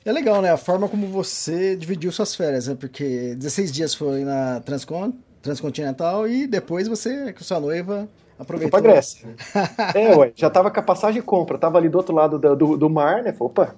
É 0.02 0.10
legal, 0.10 0.40
né? 0.40 0.50
A 0.50 0.56
forma 0.56 0.88
como 0.88 1.06
você 1.08 1.76
dividiu 1.76 2.10
suas 2.10 2.34
férias, 2.34 2.68
né? 2.68 2.74
Porque 2.80 3.34
16 3.34 3.70
dias 3.70 3.94
foi 3.94 4.24
na 4.24 4.60
Transcon, 4.60 5.12
Transcontinental 5.42 6.26
e 6.26 6.46
depois 6.46 6.88
você, 6.88 7.34
com 7.34 7.44
sua 7.44 7.60
noiva, 7.60 8.08
Aproveitou. 8.38 8.78
Fui 8.78 8.82
pra 8.82 8.92
Grécia. 8.92 9.28
é, 9.94 10.16
ué, 10.16 10.32
já 10.34 10.48
tava 10.48 10.70
com 10.70 10.80
a 10.80 10.82
passagem 10.82 11.20
de 11.20 11.26
compra, 11.26 11.58
tava 11.58 11.76
ali 11.76 11.88
do 11.88 11.98
outro 11.98 12.14
lado 12.14 12.38
do, 12.38 12.56
do, 12.56 12.76
do 12.78 12.90
mar, 12.90 13.22
né? 13.22 13.32
Falei, 13.32 13.50
opa. 13.50 13.76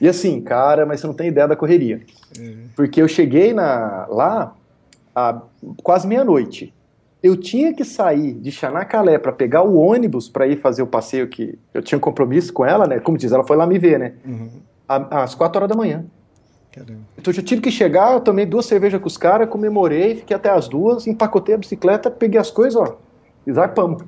E 0.00 0.08
assim, 0.08 0.40
cara, 0.40 0.86
mas 0.86 1.00
você 1.00 1.06
não 1.06 1.14
tem 1.14 1.28
ideia 1.28 1.46
da 1.46 1.56
correria. 1.56 2.00
Uhum. 2.38 2.68
Porque 2.74 3.02
eu 3.02 3.08
cheguei 3.08 3.52
na, 3.52 4.06
lá 4.08 4.54
a 5.14 5.42
quase 5.82 6.06
meia-noite. 6.06 6.72
Eu 7.22 7.36
tinha 7.36 7.74
que 7.74 7.84
sair 7.84 8.32
de 8.32 8.50
Chanacalé 8.50 9.18
para 9.18 9.30
pegar 9.30 9.62
o 9.62 9.76
ônibus 9.76 10.28
para 10.28 10.46
ir 10.46 10.56
fazer 10.56 10.82
o 10.82 10.86
passeio 10.86 11.28
que 11.28 11.58
eu 11.74 11.82
tinha 11.82 11.98
compromisso 11.98 12.52
com 12.52 12.64
ela, 12.64 12.86
né? 12.86 12.98
Como 12.98 13.18
diz, 13.18 13.30
ela 13.30 13.46
foi 13.46 13.56
lá 13.56 13.66
me 13.66 13.78
ver, 13.78 13.98
né? 13.98 14.14
Uhum. 14.24 14.48
Às 14.88 15.34
quatro 15.34 15.58
horas 15.58 15.68
da 15.68 15.76
manhã. 15.76 16.04
Caramba. 16.72 17.00
Então 17.18 17.34
eu 17.34 17.42
tive 17.42 17.60
que 17.60 17.70
chegar, 17.70 18.14
eu 18.14 18.20
tomei 18.20 18.46
duas 18.46 18.64
cervejas 18.64 19.00
com 19.00 19.06
os 19.06 19.18
caras, 19.18 19.48
comemorei, 19.50 20.14
fiquei 20.14 20.34
até 20.34 20.48
as 20.48 20.68
duas, 20.68 21.06
empacotei 21.06 21.54
a 21.54 21.58
bicicleta, 21.58 22.10
peguei 22.10 22.40
as 22.40 22.50
coisas, 22.50 22.76
ó, 22.76 22.96
e 23.46 23.52
zarpamos. 23.52 24.02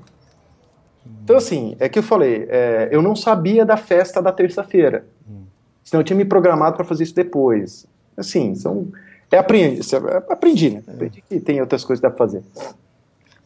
Então, 1.24 1.36
assim, 1.36 1.76
é 1.78 1.88
que 1.88 1.98
eu 1.98 2.02
falei, 2.02 2.46
é, 2.48 2.88
eu 2.90 3.02
não 3.02 3.14
sabia 3.14 3.64
da 3.64 3.76
festa 3.76 4.22
da 4.22 4.32
terça-feira. 4.32 5.06
Hum. 5.28 5.41
Senão 5.84 6.00
eu 6.00 6.04
tinha 6.04 6.16
me 6.16 6.24
programado 6.24 6.76
para 6.76 6.84
fazer 6.84 7.04
isso 7.04 7.14
depois. 7.14 7.86
Assim, 8.16 8.54
são. 8.54 8.88
É 9.30 9.38
aprendi, 9.38 9.80
é, 9.80 10.32
aprendi 10.32 10.70
né? 10.70 10.82
É. 10.86 10.90
Aprendi 10.92 11.24
que 11.28 11.40
tem 11.40 11.60
outras 11.60 11.84
coisas 11.84 12.00
que 12.00 12.06
dá 12.06 12.10
pra 12.10 12.18
fazer. 12.18 12.42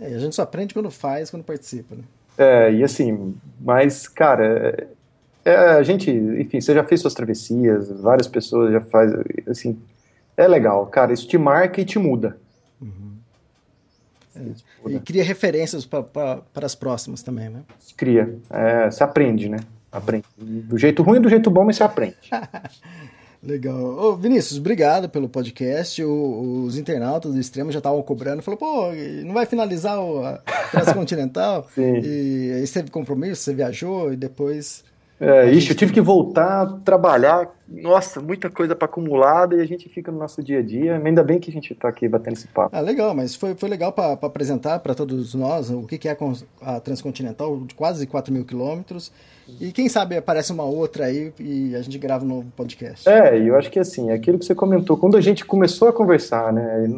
É, 0.01 0.15
a 0.15 0.19
gente 0.19 0.35
só 0.35 0.43
aprende 0.43 0.75
quando 0.75 0.91
faz, 0.91 1.31
quando 1.31 1.45
participa, 1.45 1.95
né? 1.95 2.03
É, 2.37 2.73
e 2.73 2.85
assim, 2.85 3.35
mas, 3.61 4.07
cara, 4.07 4.87
é, 5.45 5.51
é, 5.51 5.57
a 5.57 5.83
gente, 5.83 6.11
enfim, 6.11 6.61
você 6.61 6.75
já 6.75 6.85
fez 6.85 7.01
suas 7.01 7.15
travessias, 7.15 7.89
várias 8.01 8.29
pessoas 8.29 8.73
já 8.73 8.81
faz, 8.81 9.13
assim, 9.49 9.79
é 10.37 10.47
legal, 10.47 10.87
cara, 10.87 11.13
isso 11.13 11.27
te 11.27 11.39
marca 11.39 11.81
e 11.81 11.85
te 11.85 11.99
muda. 11.99 12.37
Uhum. 12.81 13.17
É. 14.35 14.91
E 14.91 15.01
cria 15.01 15.25
referências 15.25 15.87
para 15.87 16.43
as 16.57 16.75
próximas 16.75 17.23
também, 17.23 17.49
né? 17.49 17.63
Cria, 17.97 18.37
é, 18.51 18.91
você 18.91 19.03
aprende, 19.03 19.49
né? 19.49 19.59
Aprende. 19.97 20.25
Do 20.37 20.77
jeito 20.79 21.03
ruim 21.03 21.19
e 21.19 21.23
do 21.23 21.29
jeito 21.29 21.51
bom, 21.51 21.65
mas 21.65 21.77
você 21.77 21.85
aprende. 21.85 22.17
Legal. 23.43 23.77
Ô, 23.77 24.17
Vinícius, 24.17 24.59
obrigado 24.59 25.09
pelo 25.09 25.29
podcast. 25.29 26.03
O, 26.03 26.65
os 26.65 26.77
internautas 26.77 27.33
do 27.33 27.41
Extremo 27.41 27.71
já 27.71 27.79
estavam 27.79 28.03
cobrando. 28.03 28.43
Falou, 28.43 28.59
pô, 28.59 28.89
não 29.25 29.33
vai 29.33 29.47
finalizar 29.47 30.01
o 30.01 30.23
Transcontinental? 30.73 31.67
Sim. 31.75 32.01
E 32.03 32.53
aí 32.55 32.67
você 32.67 32.81
teve 32.81 32.91
compromisso, 32.91 33.43
você 33.43 33.55
viajou 33.55 34.13
e 34.13 34.17
depois 34.17 34.85
é, 35.19 35.51
ixi, 35.51 35.71
eu 35.71 35.77
tive 35.77 35.93
que 35.93 36.01
voltar 36.01 36.63
a 36.63 36.67
trabalhar. 36.67 37.51
Nossa, 37.67 38.21
muita 38.21 38.51
coisa 38.51 38.77
para 38.77 38.87
acumulada 38.87 39.57
e 39.57 39.61
a 39.61 39.67
gente 39.67 39.89
fica 39.89 40.13
no 40.13 40.19
nosso 40.19 40.43
dia 40.43 40.59
a 40.59 40.63
dia. 40.63 41.01
Ainda 41.03 41.25
bem 41.25 41.39
que 41.39 41.51
a 41.51 41.53
gente 41.53 41.73
está 41.73 41.89
aqui 41.89 42.07
batendo 42.07 42.35
esse 42.35 42.47
papo. 42.49 42.77
Ah, 42.77 42.81
legal, 42.81 43.15
mas 43.15 43.35
foi, 43.35 43.55
foi 43.55 43.69
legal 43.69 43.93
para 43.93 44.13
apresentar 44.13 44.79
para 44.81 44.95
todos 44.95 45.35
nós 45.35 45.71
o 45.71 45.87
que, 45.87 45.97
que 45.97 46.09
é 46.09 46.17
a 46.61 46.81
Transcontinental, 46.81 47.61
de 47.61 47.75
quase 47.75 48.07
4 48.07 48.33
mil 48.33 48.45
quilômetros. 48.45 49.11
E 49.61 49.73
quem 49.73 49.89
sabe 49.89 50.17
aparece 50.17 50.53
uma 50.53 50.65
outra 50.65 51.07
aí 51.07 51.33
e 51.39 51.75
a 51.75 51.83
gente 51.83 51.99
grava 51.99 52.25
um 52.25 52.29
novo 52.29 52.53
podcast. 52.57 53.09
É, 53.09 53.39
eu 53.39 53.57
acho 53.57 53.71
que 53.71 53.79
assim, 53.79 54.11
é 54.11 54.15
aquilo 54.15 54.39
que 54.39 54.45
você 54.45 54.55
comentou, 54.55 54.97
quando 54.97 55.17
a 55.17 55.21
gente 55.21 55.45
começou 55.45 55.89
a 55.89 55.93
conversar, 55.93 56.53
né? 56.53 56.89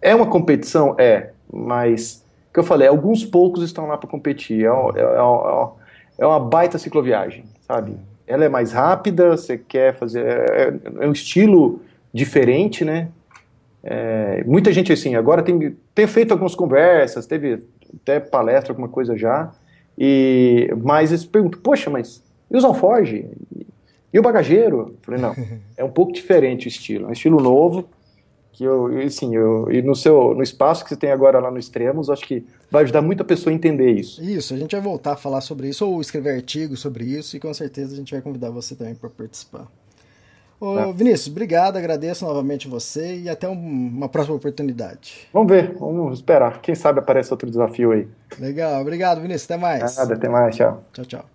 É 0.00 0.14
uma 0.14 0.26
competição? 0.26 0.94
É, 0.98 1.30
mas, 1.52 2.24
que 2.52 2.60
eu 2.60 2.64
falei, 2.64 2.86
alguns 2.86 3.24
poucos 3.24 3.62
estão 3.62 3.86
lá 3.86 3.98
para 3.98 4.08
competir. 4.08 4.64
É, 4.64 4.68
é, 4.68 5.02
é, 5.02 5.18
é 5.18 5.84
é 6.18 6.26
uma 6.26 6.40
baita 6.40 6.78
cicloviagem, 6.78 7.44
sabe? 7.66 7.96
Ela 8.26 8.44
é 8.44 8.48
mais 8.48 8.72
rápida, 8.72 9.30
você 9.30 9.58
quer 9.58 9.94
fazer. 9.94 10.24
É, 10.24 10.74
é 11.00 11.06
um 11.06 11.12
estilo 11.12 11.80
diferente, 12.12 12.84
né? 12.84 13.08
É, 13.82 14.42
muita 14.46 14.72
gente, 14.72 14.92
assim, 14.92 15.14
agora 15.14 15.42
tem, 15.42 15.76
tem 15.94 16.06
feito 16.06 16.32
algumas 16.32 16.54
conversas, 16.54 17.26
teve 17.26 17.64
até 18.00 18.18
palestra, 18.18 18.72
alguma 18.72 18.88
coisa 18.88 19.16
já, 19.16 19.52
e, 19.98 20.72
mas 20.82 21.10
eles 21.10 21.24
perguntam, 21.24 21.60
poxa, 21.60 21.90
mas 21.90 22.22
e 22.50 22.56
os 22.56 22.64
alforge? 22.64 23.28
E 24.12 24.18
o 24.18 24.22
bagageiro? 24.22 24.78
Eu 24.78 24.96
falei, 25.02 25.20
não, 25.20 25.34
é 25.76 25.84
um 25.84 25.90
pouco 25.90 26.12
diferente 26.12 26.66
o 26.66 26.68
estilo, 26.68 27.06
é 27.06 27.08
um 27.08 27.12
estilo 27.12 27.40
novo, 27.40 27.88
que 28.52 28.62
eu, 28.62 28.86
assim, 28.98 29.34
eu, 29.34 29.70
e 29.70 29.82
no 29.82 29.96
seu 29.96 30.32
no 30.34 30.42
espaço 30.42 30.84
que 30.84 30.90
você 30.90 30.96
tem 30.96 31.10
agora 31.10 31.40
lá 31.40 31.50
no 31.50 31.58
Extremos, 31.58 32.08
acho 32.08 32.24
que 32.24 32.46
vai 32.70 32.84
ajudar 32.84 33.02
muita 33.02 33.24
pessoa 33.24 33.52
a 33.52 33.54
entender 33.54 33.90
isso. 33.90 34.22
Isso, 34.22 34.54
a 34.54 34.56
gente 34.56 34.72
vai 34.72 34.80
voltar 34.80 35.14
a 35.14 35.16
falar 35.16 35.40
sobre 35.40 35.68
isso 35.68 35.84
ou 35.84 36.00
escrever 36.00 36.36
artigos 36.36 36.78
sobre 36.80 37.04
isso 37.04 37.36
e 37.36 37.40
com 37.40 37.52
certeza 37.52 37.92
a 37.92 37.96
gente 37.96 38.12
vai 38.12 38.22
convidar 38.22 38.50
você 38.50 38.76
também 38.76 38.94
para 38.94 39.10
participar. 39.10 39.66
Ô, 40.64 40.78
é. 40.78 40.92
Vinícius, 40.94 41.28
obrigado, 41.28 41.76
agradeço 41.76 42.24
novamente 42.24 42.66
você 42.66 43.16
e 43.16 43.28
até 43.28 43.46
um, 43.46 43.52
uma 43.52 44.08
próxima 44.08 44.34
oportunidade. 44.36 45.28
Vamos 45.30 45.52
ver, 45.52 45.76
vamos 45.78 46.14
esperar. 46.18 46.62
Quem 46.62 46.74
sabe 46.74 47.00
aparece 47.00 47.30
outro 47.30 47.50
desafio 47.50 47.92
aí. 47.92 48.08
Legal, 48.38 48.80
obrigado, 48.80 49.20
Vinícius, 49.20 49.44
até 49.44 49.56
mais. 49.60 49.96
Nada, 49.96 50.14
até 50.14 50.28
mais, 50.28 50.56
tchau. 50.56 50.82
Tchau, 50.92 51.04
tchau. 51.04 51.33